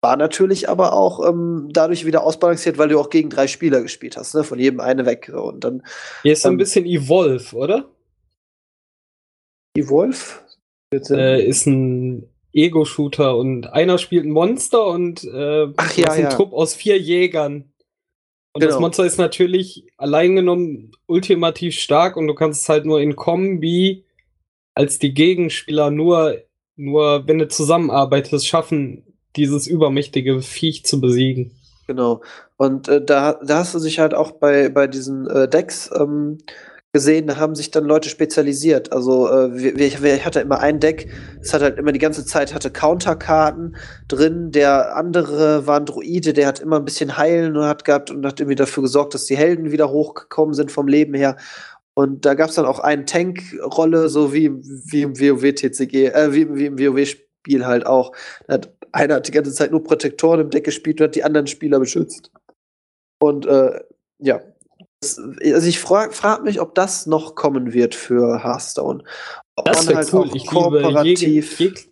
War 0.02 0.18
natürlich 0.18 0.68
aber 0.68 0.94
auch 0.94 1.26
ähm, 1.28 1.70
dadurch 1.72 2.06
wieder 2.06 2.24
ausbalanciert, 2.24 2.78
weil 2.78 2.90
du 2.90 3.00
auch 3.00 3.10
gegen 3.10 3.30
drei 3.30 3.48
Spieler 3.48 3.82
gespielt 3.82 4.18
hast, 4.18 4.34
ne? 4.34 4.44
Von 4.44 4.58
jedem 4.58 4.80
eine 4.80 5.06
weg. 5.06 5.32
Und 5.34 5.64
dann. 5.64 5.84
Hier 6.24 6.34
ist 6.34 6.42
so 6.42 6.50
ein 6.50 6.54
ähm, 6.54 6.58
bisschen 6.58 6.86
Evolve, 6.86 7.56
oder? 7.56 7.86
Evolve? 9.78 10.18
Äh, 10.92 11.46
ist 11.46 11.68
ein 11.68 12.28
Ego-Shooter 12.52 13.38
und 13.38 13.72
einer 13.72 13.98
spielt 13.98 14.26
ein 14.26 14.32
Monster 14.32 14.88
und 14.88 15.24
äh, 15.24 15.68
Ach, 15.78 15.96
ja, 15.96 16.08
ist 16.08 16.18
ein 16.18 16.24
ja. 16.24 16.30
Trupp 16.30 16.52
aus 16.52 16.74
vier 16.74 17.00
Jägern. 17.00 17.71
Und 18.54 18.62
genau. 18.62 18.74
das 18.74 18.82
Monster 18.82 19.06
ist 19.06 19.18
natürlich 19.18 19.86
allein 19.98 20.36
genommen 20.36 20.92
ultimativ 21.06 21.80
stark 21.80 22.18
und 22.18 22.28
du 22.28 22.34
kannst 22.34 22.64
es 22.64 22.70
halt 22.70 22.86
nur 22.86 23.00
in 23.00 23.16
Kombi 23.16 24.04
als 24.74 25.00
die 25.00 25.14
Gegenspieler 25.14 25.92
nur, 25.92 26.38
nur 26.76 27.28
wenn 27.28 27.40
du 27.40 27.48
zusammenarbeitest, 27.48 28.48
schaffen, 28.48 29.04
dieses 29.36 29.68
übermächtige 29.68 30.42
Viech 30.42 30.84
zu 30.86 31.00
besiegen. 31.00 31.52
Genau. 31.88 32.22
Und 32.58 32.88
äh, 32.88 33.04
da, 33.04 33.40
da 33.44 33.60
hast 33.60 33.74
du 33.74 33.80
sich 33.80 34.00
halt 34.00 34.14
auch 34.14 34.32
bei, 34.32 34.70
bei 34.70 34.88
diesen 34.88 35.28
äh, 35.28 35.48
Decks 35.48 35.90
ähm, 35.98 36.38
gesehen, 36.94 37.28
da 37.28 37.38
haben 37.38 37.56
sich 37.56 37.72
dann 37.72 37.86
Leute 37.86 38.10
spezialisiert. 38.10 38.92
Also 38.92 39.30
äh, 39.30 39.56
wir, 39.56 40.04
wir, 40.04 40.26
hatte 40.26 40.42
immer 40.42 40.60
ein 40.60 40.80
Deck, 40.80 41.10
es 41.42 41.54
hat 41.54 41.62
halt 41.62 41.78
immer 41.78 41.94
die 41.94 42.00
ganze 42.00 42.26
Zeit 42.26 42.54
hatte 42.54 42.70
Counterkarten 42.70 43.78
drin. 44.10 44.52
Der 44.52 44.96
andere 44.98 45.66
war 45.68 45.80
ein 45.80 45.86
Druide, 45.86 46.34
der 46.34 46.48
hat 46.48 46.60
immer 46.60 46.78
ein 46.78 46.86
bisschen 46.86 47.18
heilen 47.18 47.56
und 47.56 47.64
hat 47.64 47.86
gehabt 47.86 48.12
und 48.12 48.26
hat 48.26 48.40
irgendwie 48.42 48.56
dafür 48.56 48.84
gesorgt, 48.84 49.14
dass 49.14 49.26
die 49.26 49.38
Helden 49.38 49.72
wieder 49.72 49.90
hochgekommen 49.90 50.54
sind 50.54 50.72
vom 50.72 50.88
Leben 50.88 51.14
her. 51.14 51.38
Und 51.94 52.26
da 52.26 52.34
gab 52.34 52.50
es 52.50 52.56
dann 52.56 52.66
auch 52.66 52.80
eine 52.80 53.06
Tank-Rolle, 53.06 54.10
so 54.10 54.34
wie, 54.34 54.52
wie 54.52 55.02
im 55.02 55.20
WoW-TCG, 55.20 56.08
äh, 56.08 56.34
wie, 56.34 56.54
wie 56.56 56.66
im 56.66 56.80
WoW-Spiel 56.80 57.66
halt 57.66 57.86
auch. 57.86 58.12
Da 58.48 58.56
hat, 58.56 58.74
einer 58.92 59.16
hat 59.16 59.28
die 59.28 59.32
ganze 59.32 59.54
Zeit 59.54 59.72
nur 59.72 59.84
Protektoren 59.84 60.42
im 60.42 60.50
Deck 60.50 60.66
gespielt 60.66 61.00
und 61.00 61.08
hat 61.08 61.16
die 61.16 61.24
anderen 61.24 61.48
Spieler 61.48 61.80
beschützt. 61.80 62.32
Und 63.20 63.46
äh, 63.46 63.80
ja, 64.20 64.42
also 65.04 65.68
ich 65.68 65.80
frage 65.80 66.14
frag 66.14 66.44
mich, 66.44 66.62
ob 66.62 66.76
das 66.76 67.08
noch 67.08 67.36
kommen 67.36 67.74
wird 67.74 67.96
für 67.96 68.44
Hearthstone. 68.44 69.04
Ob 69.56 69.66
das 69.66 69.88
wäre 69.88 69.98
halt 69.98 70.14
cool. 70.14 70.30
Ich 70.34 70.46
kooperativ 70.46 71.60
liebe 71.60 71.76
jeg 71.76 71.92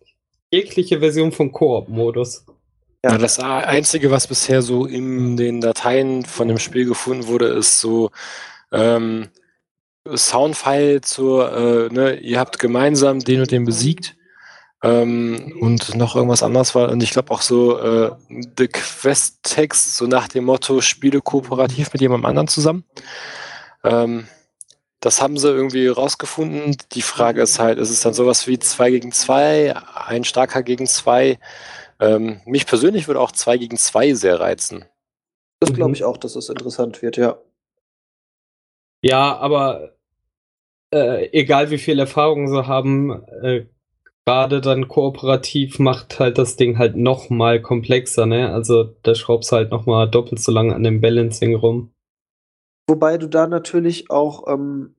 jegliche 0.52 1.00
Version 1.00 1.32
von 1.32 1.52
Koop-Modus. 1.52 2.46
Ja. 3.04 3.12
ja. 3.12 3.18
das 3.18 3.40
Einzige, 3.40 4.12
was 4.12 4.28
bisher 4.28 4.62
so 4.62 4.86
in 4.86 5.38
den 5.38 5.62
Dateien 5.62 6.26
von 6.26 6.48
dem 6.48 6.58
Spiel 6.58 6.86
gefunden 6.86 7.28
wurde, 7.28 7.48
ist 7.48 7.80
so 7.80 8.12
ähm, 8.72 9.30
Soundfile 10.16 11.02
zur, 11.02 11.52
äh, 11.52 11.94
ne, 11.94 12.20
ihr 12.20 12.40
habt 12.40 12.60
gemeinsam 12.60 13.20
den 13.20 13.42
und 13.42 13.52
den 13.52 13.66
besiegt. 13.66 14.16
Ähm, 14.82 15.58
und 15.60 15.96
noch 15.96 16.16
irgendwas 16.16 16.44
anderes 16.44 16.74
war, 16.74 16.90
und 16.90 17.04
ich 17.04 17.12
glaube 17.12 17.32
auch 17.32 17.42
so 17.42 17.80
äh, 17.80 18.12
The 18.58 18.68
Quest-Text, 18.70 19.98
so 19.98 20.08
nach 20.08 20.28
dem 20.30 20.46
Motto, 20.46 20.80
spiele 20.82 21.22
kooperativ 21.22 21.92
mit 21.92 22.02
jemandem 22.02 22.26
anderen 22.26 22.48
zusammen. 22.48 22.86
Ähm, 23.84 24.28
das 25.02 25.22
haben 25.22 25.38
sie 25.38 25.50
irgendwie 25.50 25.88
rausgefunden. 25.88 26.78
Die 26.94 27.02
Frage 27.02 27.42
ist 27.42 27.60
halt, 27.60 27.78
ist 27.78 27.90
es 27.90 28.02
dann 28.02 28.14
sowas 28.14 28.48
wie 28.48 28.60
2 28.60 28.92
gegen 28.92 29.12
2, 29.12 29.76
ein 29.76 30.24
starker 30.24 30.64
gegen 30.64 30.88
2? 30.88 31.40
Ähm, 32.00 32.42
mich 32.46 32.66
persönlich 32.66 33.08
würde 33.08 33.20
auch 33.20 33.32
2 33.32 33.58
gegen 33.58 33.78
2 33.78 34.14
sehr 34.14 34.40
reizen. 34.40 34.86
Das 35.60 35.74
glaube 35.74 35.90
mhm. 35.90 35.96
ich 35.96 36.04
auch, 36.04 36.18
dass 36.18 36.36
es 36.36 36.50
interessant 36.50 37.02
wird, 37.02 37.18
ja. 37.18 37.38
Ja, 39.02 39.38
aber 39.38 39.96
äh, 40.92 41.30
egal 41.32 41.70
wie 41.70 41.78
viel 41.78 42.00
Erfahrung 42.00 42.48
sie 42.48 42.68
haben, 42.68 43.24
äh, 43.42 43.66
gerade 44.26 44.62
dann 44.62 44.88
kooperativ 44.88 45.80
macht 45.80 46.20
halt 46.20 46.38
das 46.38 46.56
Ding 46.56 46.78
halt 46.78 46.96
noch 46.96 47.30
mal 47.30 47.62
komplexer, 47.62 48.26
ne? 48.26 48.54
Also 48.54 48.96
da 49.04 49.16
schraubst 49.16 49.52
du 49.52 49.56
halt 49.56 49.72
noch 49.72 49.86
mal 49.86 50.06
doppelt 50.06 50.40
so 50.40 50.52
lange 50.52 50.76
an 50.76 50.84
dem 50.84 51.02
Balancing 51.02 51.56
rum. 51.56 51.92
Wobei 52.88 53.18
du 53.18 53.28
da 53.28 53.48
natürlich 53.48 54.10
auch, 54.10 54.48
ähm, 54.48 54.96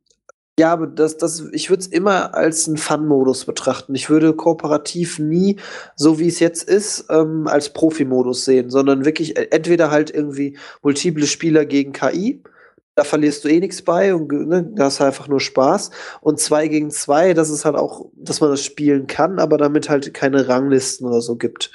ja, 0.59 0.77
das, 0.77 1.17
das, 1.17 1.49
ich 1.53 1.71
würde 1.71 1.81
es 1.81 1.87
immer 1.87 2.35
als 2.35 2.69
einen 2.69 2.77
Fun-Modus 2.77 3.47
betrachten. 3.47 3.95
Ich 3.95 4.11
würde 4.11 4.33
kooperativ 4.33 5.19
nie, 5.19 5.57
so 5.97 6.19
wie 6.19 6.29
es 6.29 6.39
jetzt 6.39 6.69
ist, 6.69 7.07
ähm, 7.11 7.47
als 7.47 7.73
Profi-Modus 7.73 8.45
sehen, 8.45 8.71
sondern 8.71 9.05
wirklich 9.05 9.37
äh, 9.37 9.49
entweder 9.51 9.91
halt 9.91 10.11
irgendwie 10.11 10.59
multiple 10.83 11.27
Spieler 11.27 11.65
gegen 11.65 11.93
KI 11.93 12.43
da 13.01 13.05
verlierst 13.05 13.45
du 13.45 13.49
eh 13.49 13.61
nichts 13.61 13.81
bei 13.81 14.15
und 14.15 14.31
ne, 14.31 14.71
da 14.75 14.85
hast 14.85 15.01
einfach 15.01 15.27
nur 15.27 15.41
Spaß. 15.41 15.91
Und 16.21 16.39
zwei 16.39 16.69
gegen 16.69 16.91
zwei, 16.91 17.33
das 17.33 17.49
ist 17.49 17.65
halt 17.65 17.75
auch, 17.75 18.05
dass 18.15 18.43
man 18.43 18.51
das 18.51 18.63
spielen 18.63 19.07
kann, 19.07 19.39
aber 19.39 19.57
damit 19.57 19.89
halt 19.89 20.13
keine 20.13 20.49
Ranglisten 20.49 21.07
oder 21.07 21.23
so 21.23 21.37
gibt. 21.37 21.71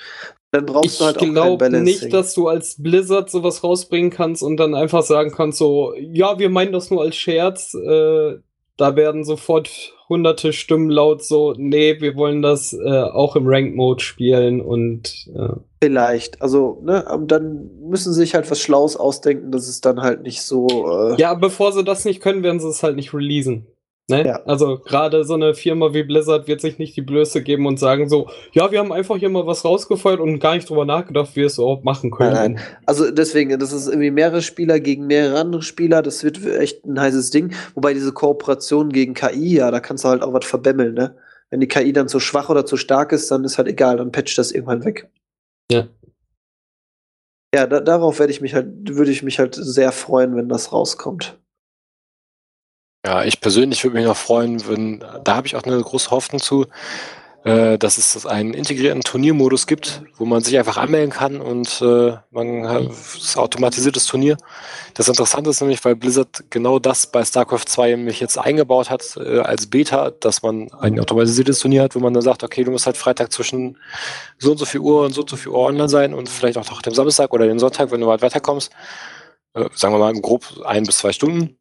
Dann 0.51 0.67
brauchst 0.67 0.91
ich 0.91 0.97
du 0.99 1.05
halt 1.05 1.17
auch 1.17 1.21
kein 1.21 1.33
Balancing. 1.33 1.65
Ich 1.65 1.69
glaube 1.69 1.83
nicht, 1.83 2.13
dass 2.13 2.35
du 2.35 2.47
als 2.47 2.75
Blizzard 2.77 3.31
sowas 3.31 3.63
rausbringen 3.63 4.11
kannst 4.11 4.43
und 4.43 4.57
dann 4.57 4.75
einfach 4.75 5.01
sagen 5.01 5.31
kannst, 5.31 5.57
so, 5.57 5.95
ja, 5.97 6.37
wir 6.37 6.51
meinen 6.51 6.73
das 6.73 6.91
nur 6.91 7.01
als 7.01 7.15
Scherz. 7.15 7.73
Äh, 7.73 8.35
da 8.77 8.95
werden 8.95 9.23
sofort 9.23 9.94
hunderte 10.09 10.53
Stimmen 10.53 10.89
laut 10.89 11.23
so, 11.23 11.53
nee, 11.57 11.99
wir 11.99 12.15
wollen 12.15 12.41
das 12.41 12.73
äh, 12.73 13.01
auch 13.01 13.35
im 13.35 13.47
Rank-Mode 13.47 14.03
spielen 14.03 14.61
und 14.61 15.27
äh 15.35 15.55
Vielleicht. 15.83 16.41
Also, 16.41 16.81
ne, 16.83 17.05
dann 17.27 17.69
müssen 17.81 18.13
sie 18.13 18.21
sich 18.21 18.33
halt 18.33 18.49
was 18.49 18.59
Schlaues 18.59 18.95
ausdenken, 18.95 19.51
dass 19.51 19.67
es 19.67 19.81
dann 19.81 20.01
halt 20.01 20.23
nicht 20.23 20.41
so. 20.41 20.67
Äh 20.67 21.21
ja, 21.21 21.35
bevor 21.35 21.73
sie 21.73 21.83
das 21.83 22.05
nicht 22.05 22.21
können, 22.21 22.41
werden 22.41 22.59
sie 22.59 22.69
es 22.69 22.81
halt 22.81 22.95
nicht 22.95 23.13
releasen. 23.13 23.67
Ne? 24.07 24.23
Ja. 24.23 24.43
Also 24.45 24.77
gerade 24.77 25.25
so 25.25 25.33
eine 25.33 25.55
Firma 25.55 25.93
wie 25.93 26.03
Blizzard 26.03 26.47
wird 26.47 26.61
sich 26.61 26.77
nicht 26.77 26.95
die 26.95 27.01
Blöße 27.01 27.41
geben 27.41 27.65
und 27.65 27.79
sagen 27.79 28.07
so, 28.07 28.29
ja, 28.51 28.71
wir 28.71 28.77
haben 28.77 28.91
einfach 28.91 29.17
hier 29.17 29.29
mal 29.29 29.47
was 29.47 29.65
rausgefeuert 29.65 30.19
und 30.19 30.37
gar 30.39 30.53
nicht 30.53 30.69
drüber 30.69 30.85
nachgedacht, 30.85 31.31
wie 31.31 31.41
wir 31.41 31.47
es 31.47 31.57
überhaupt 31.57 31.85
machen 31.85 32.11
können. 32.11 32.33
Nein, 32.33 32.53
nein. 32.53 32.63
Also 32.85 33.09
deswegen, 33.09 33.57
das 33.57 33.73
ist 33.73 33.87
irgendwie 33.87 34.11
mehrere 34.11 34.43
Spieler 34.43 34.79
gegen 34.79 35.07
mehrere 35.07 35.39
andere 35.39 35.63
Spieler, 35.63 36.03
das 36.03 36.23
wird 36.23 36.45
echt 36.45 36.85
ein 36.85 36.99
heißes 36.99 37.31
Ding. 37.31 37.55
Wobei 37.73 37.95
diese 37.95 38.13
Kooperation 38.13 38.91
gegen 38.91 39.15
KI, 39.15 39.55
ja, 39.55 39.71
da 39.71 39.79
kannst 39.79 40.03
du 40.03 40.09
halt 40.09 40.21
auch 40.21 40.33
was 40.33 40.45
verbemmeln, 40.45 40.93
ne? 40.93 41.15
Wenn 41.49 41.59
die 41.59 41.67
KI 41.67 41.93
dann 41.93 42.07
zu 42.07 42.19
schwach 42.19 42.49
oder 42.49 42.65
zu 42.65 42.77
stark 42.77 43.11
ist, 43.11 43.31
dann 43.31 43.43
ist 43.43 43.57
halt 43.57 43.67
egal, 43.67 43.97
dann 43.97 44.11
patcht 44.11 44.37
das 44.37 44.51
irgendwann 44.51 44.85
weg. 44.85 45.09
Ja. 45.71 45.87
Ja, 47.55 47.65
da, 47.65 47.79
darauf 47.79 48.19
werde 48.19 48.33
ich 48.33 48.41
mich 48.41 48.53
halt, 48.53 48.67
würde 48.89 49.11
ich 49.11 49.23
mich 49.23 49.39
halt 49.39 49.55
sehr 49.55 49.91
freuen, 49.91 50.35
wenn 50.35 50.49
das 50.49 50.73
rauskommt. 50.73 51.39
Ja, 53.05 53.23
ich 53.23 53.39
persönlich 53.39 53.83
würde 53.83 53.97
mich 53.97 54.05
noch 54.07 54.17
freuen, 54.17 54.67
wenn, 54.67 55.03
da 55.23 55.35
habe 55.35 55.45
ich 55.45 55.55
auch 55.55 55.61
eine 55.61 55.79
große 55.79 56.09
Hoffnung 56.09 56.41
zu, 56.41 56.65
äh, 57.43 57.77
dass 57.77 57.99
es 57.99 58.25
einen 58.25 58.55
integrierten 58.55 59.01
Turniermodus 59.01 59.67
gibt, 59.67 60.01
wo 60.17 60.25
man 60.25 60.41
sich 60.41 60.57
einfach 60.57 60.77
anmelden 60.77 61.11
kann 61.11 61.39
und 61.39 61.83
äh, 61.83 62.17
man 62.31 62.67
hat 62.67 62.87
das 62.87 63.37
automatisiertes 63.37 64.07
Turnier. 64.07 64.37
Das 64.95 65.07
Interessante 65.07 65.51
ist 65.51 65.61
nämlich, 65.61 65.85
weil 65.85 65.95
Blizzard 65.95 66.45
genau 66.49 66.79
das 66.79 67.05
bei 67.05 67.23
StarCraft 67.23 67.65
2 67.67 67.91
nämlich 67.91 68.19
jetzt 68.19 68.39
eingebaut 68.39 68.89
hat 68.89 69.17
äh, 69.17 69.41
als 69.41 69.67
Beta, 69.67 70.09
dass 70.09 70.41
man 70.41 70.71
ein 70.79 70.99
automatisiertes 70.99 71.59
Turnier 71.59 71.83
hat, 71.83 71.93
wo 71.93 71.99
man 71.99 72.11
dann 72.11 72.23
sagt, 72.23 72.43
okay, 72.43 72.63
du 72.63 72.71
musst 72.71 72.87
halt 72.87 72.97
Freitag 72.97 73.31
zwischen 73.31 73.77
so 74.39 74.49
und 74.49 74.57
so 74.57 74.65
viel 74.65 74.81
Uhr 74.81 75.05
und 75.05 75.13
so 75.13 75.21
und 75.21 75.29
so 75.29 75.35
viel 75.35 75.51
Uhr 75.51 75.59
online 75.59 75.89
sein 75.89 76.15
und 76.15 76.27
vielleicht 76.27 76.57
auch 76.57 76.71
noch 76.71 76.81
dem 76.81 76.95
Samstag 76.95 77.31
oder 77.33 77.45
dem 77.45 77.59
Sonntag, 77.59 77.91
wenn 77.91 78.01
du 78.01 78.07
weit 78.07 78.23
weiterkommst. 78.23 78.71
Äh, 79.53 79.69
sagen 79.75 79.93
wir 79.93 79.99
mal 79.99 80.13
grob 80.13 80.43
ein 80.65 80.85
bis 80.85 80.97
zwei 80.97 81.13
Stunden 81.13 81.59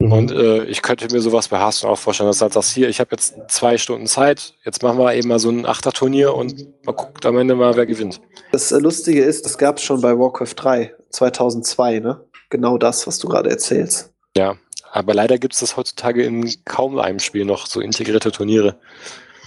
Mhm. 0.00 0.12
Und 0.12 0.32
äh, 0.32 0.64
ich 0.64 0.82
könnte 0.82 1.12
mir 1.12 1.20
sowas 1.20 1.48
bei 1.48 1.58
Hearthstone 1.58 1.92
auch 1.92 1.98
vorstellen, 1.98 2.28
dass 2.28 2.38
du 2.38 2.44
halt 2.44 2.54
sagst, 2.54 2.72
hier, 2.72 2.88
ich 2.88 3.00
habe 3.00 3.10
jetzt 3.12 3.34
zwei 3.48 3.76
Stunden 3.76 4.06
Zeit, 4.06 4.54
jetzt 4.64 4.82
machen 4.82 4.98
wir 4.98 5.14
eben 5.14 5.28
mal 5.28 5.38
so 5.38 5.50
ein 5.50 5.66
Achterturnier 5.66 6.34
und 6.34 6.66
man 6.84 6.96
guckt 6.96 7.24
am 7.26 7.36
Ende 7.36 7.54
mal, 7.54 7.76
wer 7.76 7.86
gewinnt. 7.86 8.20
Das 8.50 8.72
äh, 8.72 8.78
Lustige 8.78 9.22
ist, 9.22 9.44
das 9.44 9.58
gab 9.58 9.76
es 9.76 9.84
schon 9.84 10.00
bei 10.00 10.18
Warcraft 10.18 10.54
3 10.56 10.94
2002, 11.10 12.00
ne? 12.00 12.20
Genau 12.48 12.78
das, 12.78 13.06
was 13.06 13.18
du 13.18 13.28
gerade 13.28 13.50
erzählst. 13.50 14.12
Ja, 14.36 14.56
aber 14.90 15.14
leider 15.14 15.38
gibt 15.38 15.54
es 15.54 15.60
das 15.60 15.76
heutzutage 15.76 16.24
in 16.24 16.50
kaum 16.64 16.98
einem 16.98 17.18
Spiel 17.18 17.44
noch, 17.44 17.66
so 17.66 17.80
integrierte 17.80 18.32
Turniere. 18.32 18.76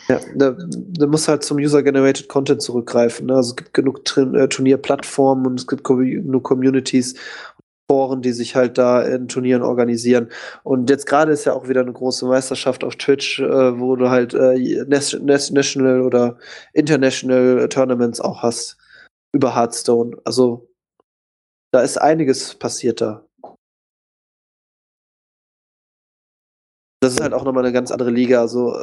Ja, 0.09 0.19
da, 0.35 0.55
da 0.57 1.07
muss 1.07 1.27
halt 1.27 1.43
zum 1.43 1.57
User-Generated 1.57 2.27
Content 2.27 2.61
zurückgreifen. 2.61 3.27
Ne? 3.27 3.35
Also 3.35 3.51
es 3.51 3.55
gibt 3.55 3.73
genug 3.73 4.01
äh, 4.17 4.47
Turnierplattformen 4.47 5.47
und 5.47 5.59
es 5.59 5.67
gibt 5.67 5.83
genug 5.83 6.43
Communities 6.43 7.15
Foren, 7.93 8.23
die 8.23 8.31
sich 8.33 8.55
halt 8.55 8.79
da 8.79 9.03
in 9.03 9.27
Turnieren 9.27 9.61
organisieren. 9.61 10.29
Und 10.63 10.89
jetzt 10.89 11.05
gerade 11.05 11.31
ist 11.31 11.45
ja 11.45 11.53
auch 11.53 11.67
wieder 11.67 11.81
eine 11.81 11.93
große 11.93 12.25
Meisterschaft 12.25 12.83
auf 12.83 12.95
Twitch, 12.95 13.39
äh, 13.39 13.79
wo 13.79 13.95
du 13.95 14.09
halt 14.09 14.33
äh, 14.33 14.83
National 14.87 16.01
oder 16.01 16.39
International 16.73 17.69
Tournaments 17.69 18.19
auch 18.19 18.41
hast 18.41 18.77
über 19.31 19.55
Hearthstone. 19.55 20.17
Also 20.25 20.67
da 21.71 21.81
ist 21.81 22.01
einiges 22.01 22.55
passiert 22.55 22.99
da. 22.99 23.23
Das 26.99 27.13
ist 27.13 27.21
halt 27.21 27.33
auch 27.33 27.43
nochmal 27.43 27.63
eine 27.63 27.73
ganz 27.73 27.91
andere 27.91 28.09
Liga. 28.09 28.41
Also, 28.41 28.73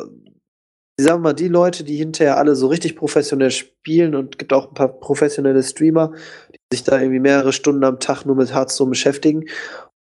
ich 0.97 1.05
sag 1.05 1.21
mal, 1.21 1.33
die 1.33 1.49
Leute, 1.49 1.85
die 1.85 1.97
hinterher 1.97 2.37
alle 2.37 2.55
so 2.55 2.67
richtig 2.67 2.97
professionell 2.97 3.51
spielen 3.51 4.15
und 4.15 4.39
gibt 4.39 4.53
auch 4.53 4.69
ein 4.69 4.75
paar 4.75 4.89
professionelle 4.89 5.63
Streamer, 5.63 6.13
sich 6.73 6.85
da 6.85 7.01
irgendwie 7.01 7.21
mehrere 7.21 7.53
Stunden 7.53 7.85
am 7.85 8.01
Tag 8.01 8.25
nur 8.25 8.37
mit 8.37 8.55
Hearthstone 8.55 8.91
beschäftigen. 8.91 9.47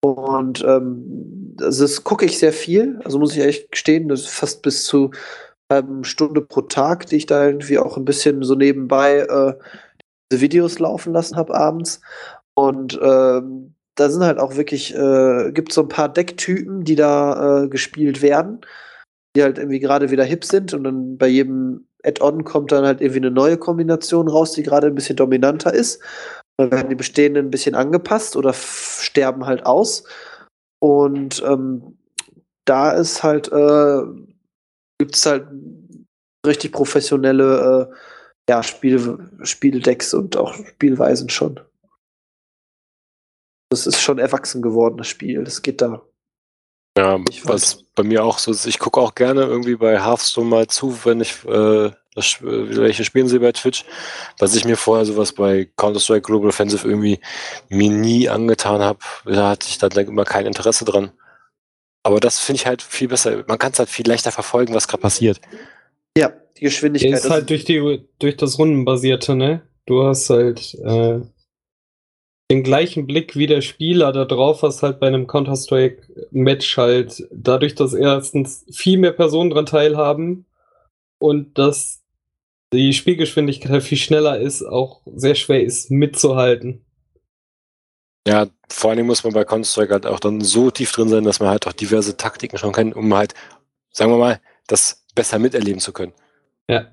Und 0.01 0.65
ähm, 0.65 1.57
also 1.61 1.85
das 1.85 2.05
gucke 2.05 2.25
ich 2.25 2.39
sehr 2.39 2.53
viel. 2.53 3.01
Also 3.05 3.19
muss 3.19 3.37
ich 3.37 3.43
echt 3.43 3.73
gestehen, 3.73 4.09
das 4.09 4.21
ist 4.21 4.31
fast 4.31 4.63
bis 4.63 4.85
zu 4.85 5.11
ähm, 5.71 6.05
Stunde 6.05 6.41
pro 6.43 6.63
Tag, 6.63 7.07
die 7.07 7.17
ich 7.17 7.27
da 7.27 7.47
irgendwie 7.47 7.79
auch 7.79 7.97
ein 7.97 8.05
bisschen 8.05 8.43
so 8.43 8.55
nebenbei 8.55 9.21
äh, 9.21 9.55
diese 10.31 10.41
Videos 10.41 10.79
laufen 10.79 11.13
lassen 11.13 11.37
habe 11.37 11.55
abends. 11.55 12.01
Und 12.55 12.99
ähm, 13.03 13.75
da 13.97 14.11
sind 14.11 14.25
halt 14.25 14.39
auch 14.39 14.57
wirklich, 14.57 14.95
äh, 14.95 15.53
gibt 15.53 15.73
so 15.73 15.83
ein 15.83 15.89
paar 15.89 16.09
Decktypen, 16.09 16.85
die 16.85 16.97
da 16.97 17.65
äh, 17.65 17.69
gespielt 17.69 18.23
werden, 18.23 18.61
die 19.37 19.43
halt 19.43 19.59
irgendwie 19.59 19.81
gerade 19.81 20.11
wieder 20.11 20.25
hip 20.25 20.45
sind 20.45 20.73
und 20.75 20.85
dann 20.85 21.19
bei 21.19 21.29
jedem 21.29 21.87
Add-on 22.03 22.45
kommt 22.45 22.73
dann 22.73 22.85
halt 22.87 23.01
irgendwie 23.01 23.21
eine 23.21 23.31
neue 23.31 23.59
Kombination 23.59 24.29
raus, 24.29 24.53
die 24.53 24.63
gerade 24.63 24.87
ein 24.87 24.95
bisschen 24.95 25.17
dominanter 25.17 25.75
ist. 25.75 26.01
Dann 26.57 26.71
werden 26.71 26.89
die 26.89 26.95
bestehenden 26.95 27.47
ein 27.47 27.51
bisschen 27.51 27.75
angepasst 27.75 28.37
oder 28.37 28.55
sterben 28.55 29.45
halt 29.45 29.67
aus. 29.67 30.05
Und 30.81 31.43
ähm, 31.45 31.99
da 32.65 32.93
ist 32.93 33.23
halt, 33.23 33.49
äh, 33.53 34.03
gibt 34.99 35.17
es 35.17 35.27
halt 35.27 35.49
richtig 36.47 36.73
professionelle 36.73 37.91
äh, 37.91 37.97
ja, 38.49 38.63
Spiel, 38.63 39.19
Spieldecks 39.43 40.15
und 40.15 40.37
auch 40.37 40.55
Spielweisen 40.55 41.29
schon. 41.29 41.61
Das 43.71 43.87
ist 43.87 44.01
schon 44.01 44.19
erwachsen 44.19 44.63
geworden, 44.63 44.97
das 44.97 45.09
Spiel. 45.09 45.45
Das 45.45 45.61
geht 45.63 45.83
da. 45.83 46.03
Ja, 46.97 47.21
was 47.45 47.85
bei 47.95 48.03
mir 48.03 48.25
auch 48.25 48.39
so 48.39 48.51
ist, 48.51 48.67
ich 48.67 48.79
gucke 48.79 49.01
auch 49.01 49.15
gerne 49.15 49.43
irgendwie 49.43 49.77
bei 49.77 50.03
Hearthstone 50.03 50.49
mal 50.49 50.67
zu, 50.67 51.05
wenn 51.05 51.21
ich 51.21 51.45
äh, 51.45 51.91
das, 52.17 52.39
welche 52.41 53.05
spielen 53.05 53.29
sie 53.29 53.39
bei 53.39 53.53
Twitch, 53.53 53.85
was 54.39 54.57
ich 54.57 54.65
mir 54.65 54.79
vorher 54.79 55.05
sowas 55.05 55.33
bei 55.33 55.69
Counter-Strike 55.77 56.23
Global 56.23 56.49
Offensive 56.49 56.89
irgendwie 56.89 57.21
mir 57.69 57.91
nie 57.91 58.31
angetan 58.31 58.81
habe. 58.81 59.01
Da 59.27 59.51
hatte 59.51 59.69
ich 59.69 59.77
dann 59.77 59.91
immer 59.91 60.25
kein 60.25 60.47
Interesse 60.47 60.87
dran. 60.87 61.11
Aber 62.03 62.19
das 62.19 62.39
finde 62.39 62.61
ich 62.61 62.67
halt 62.67 62.81
viel 62.81 63.09
besser. 63.09 63.45
Man 63.47 63.59
kann 63.59 63.73
es 63.73 63.79
halt 63.79 63.91
viel 63.91 64.09
leichter 64.09 64.33
verfolgen, 64.33 64.73
was 64.73 64.89
gerade 64.89 65.03
passiert. 65.03 65.41
Ja, 66.17 66.33
die 66.57 66.63
Geschwindigkeit. 66.63 67.13
Ist 67.13 67.29
halt 67.29 67.51
durch, 67.51 67.67
die, 67.67 68.07
durch 68.19 68.37
das 68.39 68.59
Rundenbasierte, 68.59 69.37
ne? 69.37 69.61
Du 69.85 70.03
hast 70.03 70.31
halt 70.31 70.75
äh, 70.75 71.21
den 72.51 72.63
gleichen 72.63 73.07
Blick 73.07 73.37
wie 73.37 73.47
der 73.47 73.61
Spieler 73.61 74.13
da 74.13 74.25
drauf 74.25 74.63
hast, 74.63 74.83
halt 74.83 75.01
bei 75.01 75.09
einem 75.09 75.27
Counter-Strike-Match 75.27 76.77
halt. 76.77 77.27
Dadurch, 77.33 77.75
dass 77.75 77.93
erstens 77.93 78.65
viel 78.71 78.99
mehr 78.99 79.13
Personen 79.13 79.51
dran 79.51 79.67
teilhaben 79.67 80.47
und 81.19 81.59
dass 81.59 82.03
die 82.73 82.93
Spielgeschwindigkeit 82.93 83.71
halt 83.71 83.83
viel 83.83 83.99
schneller 83.99 84.39
ist, 84.39 84.63
auch 84.63 85.03
sehr 85.07 85.35
schwer 85.35 85.63
ist 85.63 85.91
mitzuhalten. 85.91 86.85
Ja, 88.27 88.49
vor 88.69 88.91
allem 88.91 89.07
muss 89.07 89.23
man 89.23 89.33
bei 89.33 89.45
Counter-Strike 89.45 89.93
halt 89.93 90.07
auch 90.07 90.21
dann 90.21 90.41
so 90.41 90.71
tief 90.71 90.93
drin 90.93 91.09
sein, 91.09 91.25
dass 91.25 91.41
man 91.41 91.49
halt 91.49 91.67
auch 91.67 91.73
diverse 91.73 92.17
Taktiken 92.17 92.59
schon 92.59 92.73
kennt, 92.73 92.95
um 92.97 93.15
halt, 93.15 93.35
sagen 93.91 94.11
wir 94.11 94.19
mal, 94.19 94.41
das 94.67 95.05
besser 95.15 95.39
miterleben 95.39 95.81
zu 95.81 95.93
können. 95.93 96.13
Ja. 96.69 96.93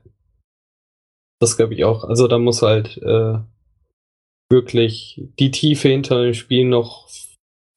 Das 1.39 1.57
glaube 1.57 1.73
ich 1.73 1.83
auch. 1.83 2.03
Also 2.03 2.27
da 2.27 2.37
muss 2.37 2.61
halt 2.61 2.97
äh, 2.97 3.39
wirklich 4.49 5.21
die 5.39 5.51
Tiefe 5.51 5.89
hinter 5.89 6.23
dem 6.23 6.33
Spiel 6.33 6.65
noch 6.65 7.09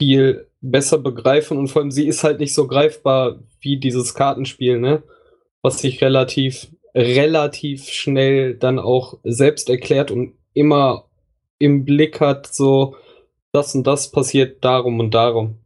viel 0.01 0.48
besser 0.60 0.98
begreifen 0.98 1.59
und 1.59 1.68
vor 1.68 1.82
allem 1.82 1.90
sie 1.90 2.06
ist 2.06 2.24
halt 2.24 2.40
nicht 2.40 2.55
so 2.55 2.66
greifbar 2.66 3.38
wie 3.60 3.78
dieses 3.78 4.14
Kartenspiel, 4.14 4.78
ne? 4.78 5.02
Was 5.62 5.78
sich 5.78 6.02
relativ 6.02 6.68
relativ 6.97 7.88
schnell 7.88 8.55
dann 8.55 8.78
auch 8.78 9.18
selbst 9.22 9.68
erklärt 9.68 10.10
und 10.10 10.34
immer 10.55 11.05
im 11.59 11.84
Blick 11.84 12.20
hat, 12.20 12.47
so 12.52 12.97
das 13.52 13.74
und 13.74 13.86
das 13.86 14.10
passiert 14.10 14.64
darum 14.64 14.98
und 15.01 15.12
darum. 15.12 15.59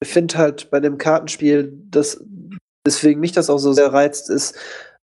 Ich 0.00 0.08
finde 0.08 0.38
halt 0.38 0.70
bei 0.70 0.80
dem 0.80 0.98
Kartenspiel, 0.98 1.72
dass 1.90 2.22
deswegen 2.86 3.20
mich 3.20 3.32
das 3.32 3.50
auch 3.50 3.58
so 3.58 3.72
sehr 3.72 3.92
reizt, 3.92 4.30
ist, 4.30 4.56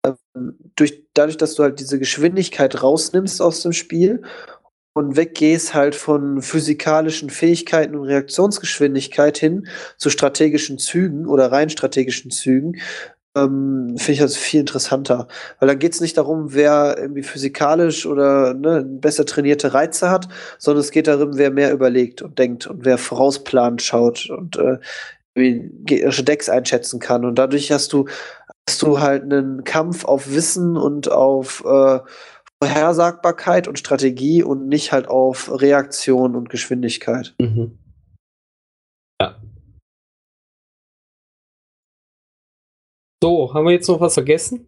ähm, 0.04 0.56
durch, 0.74 1.04
dadurch, 1.14 1.36
dass 1.36 1.54
du 1.54 1.62
halt 1.62 1.78
diese 1.78 1.98
Geschwindigkeit 1.98 2.82
rausnimmst 2.82 3.40
aus 3.40 3.62
dem 3.62 3.72
Spiel 3.72 4.22
und 4.96 5.14
weggehst 5.14 5.74
halt 5.74 5.94
von 5.94 6.40
physikalischen 6.40 7.28
Fähigkeiten 7.28 7.96
und 7.96 8.06
Reaktionsgeschwindigkeit 8.06 9.36
hin 9.36 9.68
zu 9.98 10.08
strategischen 10.08 10.78
Zügen 10.78 11.26
oder 11.26 11.52
rein 11.52 11.68
strategischen 11.68 12.30
Zügen, 12.30 12.80
ähm, 13.36 13.96
finde 13.98 14.12
ich 14.12 14.18
das 14.20 14.38
viel 14.38 14.60
interessanter. 14.60 15.28
Weil 15.60 15.68
dann 15.68 15.78
geht 15.78 15.92
es 15.92 16.00
nicht 16.00 16.16
darum, 16.16 16.54
wer 16.54 16.96
irgendwie 16.98 17.24
physikalisch 17.24 18.06
oder 18.06 18.54
ne, 18.54 18.86
besser 18.88 19.26
trainierte 19.26 19.74
Reize 19.74 20.10
hat, 20.10 20.28
sondern 20.56 20.80
es 20.80 20.92
geht 20.92 21.08
darum, 21.08 21.36
wer 21.36 21.50
mehr 21.50 21.74
überlegt 21.74 22.22
und 22.22 22.38
denkt 22.38 22.66
und 22.66 22.86
wer 22.86 22.96
vorausplant 22.96 23.82
schaut 23.82 24.30
und 24.30 24.56
äh, 24.56 24.78
gegnerische 25.34 26.24
Decks 26.24 26.48
einschätzen 26.48 27.00
kann. 27.00 27.26
Und 27.26 27.34
dadurch 27.34 27.70
hast 27.70 27.92
du, 27.92 28.06
hast 28.66 28.80
du 28.80 28.98
halt 28.98 29.24
einen 29.24 29.64
Kampf 29.64 30.06
auf 30.06 30.32
Wissen 30.32 30.78
und 30.78 31.12
auf 31.12 31.62
äh, 31.66 31.98
Vorhersagbarkeit 32.62 33.68
und 33.68 33.78
Strategie 33.78 34.42
und 34.42 34.66
nicht 34.68 34.92
halt 34.92 35.08
auf 35.08 35.50
Reaktion 35.60 36.34
und 36.36 36.48
Geschwindigkeit. 36.48 37.34
Mhm. 37.38 37.78
Ja, 39.20 39.40
So, 43.22 43.54
haben 43.54 43.64
wir 43.64 43.72
jetzt 43.72 43.88
noch 43.88 44.00
was 44.00 44.14
vergessen? 44.14 44.66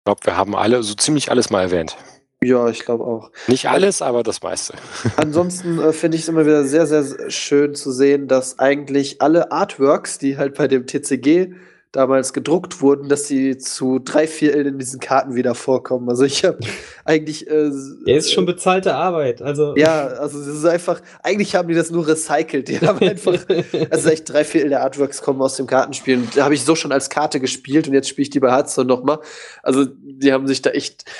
Ich 0.00 0.04
glaube, 0.04 0.20
wir 0.24 0.36
haben 0.36 0.56
alle, 0.56 0.82
so 0.82 0.94
ziemlich 0.94 1.30
alles 1.30 1.50
mal 1.50 1.62
erwähnt. 1.62 1.96
Ja, 2.42 2.68
ich 2.68 2.80
glaube 2.80 3.04
auch. 3.04 3.30
Nicht 3.48 3.68
alles, 3.68 4.02
aber 4.02 4.22
das 4.22 4.42
meiste. 4.42 4.74
Ansonsten 5.16 5.78
äh, 5.78 5.92
finde 5.92 6.16
ich 6.16 6.24
es 6.24 6.28
immer 6.28 6.44
wieder 6.44 6.64
sehr, 6.64 6.86
sehr 6.86 7.30
schön 7.30 7.74
zu 7.74 7.92
sehen, 7.92 8.28
dass 8.28 8.58
eigentlich 8.58 9.22
alle 9.22 9.52
Artworks, 9.52 10.18
die 10.18 10.38
halt 10.38 10.56
bei 10.56 10.66
dem 10.66 10.86
TCG 10.86 11.54
damals 11.92 12.32
gedruckt 12.32 12.80
wurden, 12.80 13.08
dass 13.08 13.26
sie 13.26 13.58
zu 13.58 13.98
drei 13.98 14.26
Vierteln 14.26 14.66
in 14.66 14.78
diesen 14.78 15.00
Karten 15.00 15.34
wieder 15.34 15.54
vorkommen. 15.54 16.08
Also 16.08 16.24
ich 16.24 16.44
habe 16.44 16.58
eigentlich. 17.04 17.48
Äh, 17.48 17.70
Der 18.06 18.16
ist 18.16 18.32
schon 18.32 18.46
bezahlte 18.46 18.94
Arbeit. 18.94 19.42
Also 19.42 19.74
ja, 19.76 20.06
also 20.06 20.38
es 20.38 20.46
ist 20.46 20.64
einfach. 20.64 21.00
Eigentlich 21.22 21.54
haben 21.54 21.68
die 21.68 21.74
das 21.74 21.90
nur 21.90 22.06
recycelt. 22.06 22.68
Die 22.68 22.80
haben 22.80 23.00
einfach. 23.06 23.44
also 23.90 24.08
echt 24.08 24.28
drei 24.28 24.44
Viertel 24.44 24.70
der 24.70 24.82
Artworks 24.82 25.22
kommen 25.22 25.42
aus 25.42 25.56
dem 25.56 25.66
Kartenspiel. 25.66 26.18
Und 26.18 26.36
da 26.36 26.44
habe 26.44 26.54
ich 26.54 26.64
so 26.64 26.76
schon 26.76 26.92
als 26.92 27.10
Karte 27.10 27.40
gespielt 27.40 27.88
und 27.88 27.94
jetzt 27.94 28.08
spiele 28.08 28.22
ich 28.24 28.30
die 28.30 28.40
bei 28.40 28.50
Hearthstone 28.50 28.86
nochmal. 28.88 29.18
Also 29.62 29.86
die 29.86 30.32
haben 30.32 30.46
sich 30.46 30.62
da 30.62 30.70
echt. 30.70 31.10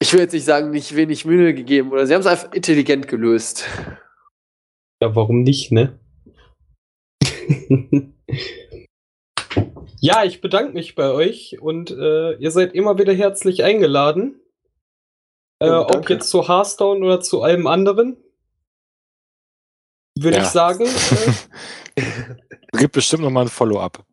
Ich 0.00 0.12
will 0.12 0.20
jetzt 0.20 0.32
nicht 0.32 0.44
sagen, 0.44 0.70
nicht 0.70 0.96
wenig 0.96 1.24
Mühe 1.24 1.54
gegeben 1.54 1.92
oder 1.92 2.06
sie 2.06 2.14
haben 2.14 2.20
es 2.20 2.26
einfach 2.26 2.52
intelligent 2.52 3.08
gelöst. 3.08 3.64
Ja, 5.00 5.14
warum 5.14 5.42
nicht, 5.42 5.72
ne? 5.72 5.98
Ja, 10.04 10.22
ich 10.22 10.42
bedanke 10.42 10.74
mich 10.74 10.94
bei 10.94 11.10
euch 11.10 11.62
und 11.62 11.90
äh, 11.90 12.34
ihr 12.34 12.50
seid 12.50 12.74
immer 12.74 12.98
wieder 12.98 13.14
herzlich 13.14 13.64
eingeladen. 13.64 14.38
Äh, 15.60 15.68
ja, 15.68 15.80
ob 15.80 16.10
jetzt 16.10 16.28
zu 16.28 16.46
Hearthstone 16.46 17.02
oder 17.02 17.22
zu 17.22 17.40
allem 17.40 17.66
anderen. 17.66 18.18
Würde 20.14 20.36
ja. 20.36 20.42
ich 20.42 20.50
sagen. 20.50 20.84
Äh, 21.96 22.02
Gibt 22.78 22.92
bestimmt 22.92 23.22
nochmal 23.22 23.46
ein 23.46 23.48
Follow-up. 23.48 24.04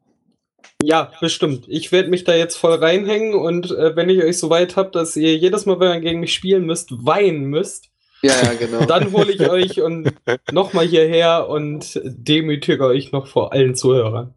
Ja, 0.82 1.12
bestimmt. 1.20 1.66
Ich 1.68 1.92
werde 1.92 2.10
mich 2.10 2.24
da 2.24 2.36
jetzt 2.36 2.56
voll 2.56 2.76
reinhängen 2.76 3.34
und 3.34 3.72
äh, 3.72 3.94
wenn 3.94 4.08
ich 4.08 4.24
euch 4.24 4.40
so 4.40 4.50
weit 4.50 4.78
habt, 4.78 4.96
dass 4.96 5.18
ihr 5.18 5.36
jedes 5.36 5.66
Mal, 5.66 5.82
wenn 5.82 5.92
ihr 5.92 6.00
gegen 6.00 6.22
mich 6.22 6.34
spielen 6.34 6.66
müsst, 6.66 7.06
weinen 7.06 7.44
müsst, 7.48 7.90
ja, 8.24 8.34
ja, 8.44 8.54
genau. 8.54 8.86
Dann 8.86 9.12
hole 9.12 9.34
ich 9.34 9.50
euch 9.50 9.82
und 9.82 10.14
nochmal 10.54 10.86
hierher 10.86 11.50
und 11.50 12.00
demütige 12.06 12.86
euch 12.86 13.12
noch 13.12 13.28
vor 13.28 13.52
allen 13.52 13.76
Zuhörern. 13.76 14.34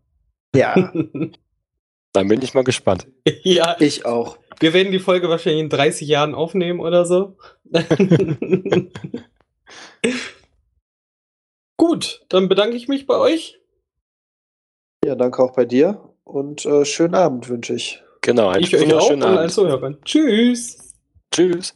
Ja. 0.52 0.92
Dann 2.14 2.28
bin 2.28 2.40
ich 2.40 2.54
mal 2.54 2.64
gespannt. 2.64 3.06
Ja. 3.42 3.76
Ich 3.80 4.06
auch. 4.06 4.38
Wir 4.60 4.72
werden 4.72 4.92
die 4.92 5.00
Folge 5.00 5.28
wahrscheinlich 5.28 5.62
in 5.62 5.68
30 5.68 6.08
Jahren 6.08 6.34
aufnehmen 6.34 6.80
oder 6.80 7.04
so. 7.04 7.36
Gut, 11.76 12.24
dann 12.28 12.48
bedanke 12.48 12.76
ich 12.76 12.88
mich 12.88 13.06
bei 13.06 13.16
euch. 13.16 13.60
Ja, 15.04 15.16
danke 15.16 15.42
auch 15.42 15.52
bei 15.54 15.64
dir 15.66 16.14
und 16.22 16.64
äh, 16.64 16.84
schönen 16.84 17.16
Abend 17.16 17.48
wünsche 17.48 17.74
ich. 17.74 18.02
Genau, 18.20 18.48
einen 18.48 18.62
ich 18.62 18.74
euch 18.76 18.94
auch 18.94 19.08
schönen 19.08 19.22
Abend. 19.24 20.04
Tschüss. 20.04 20.94
Tschüss. 21.32 21.74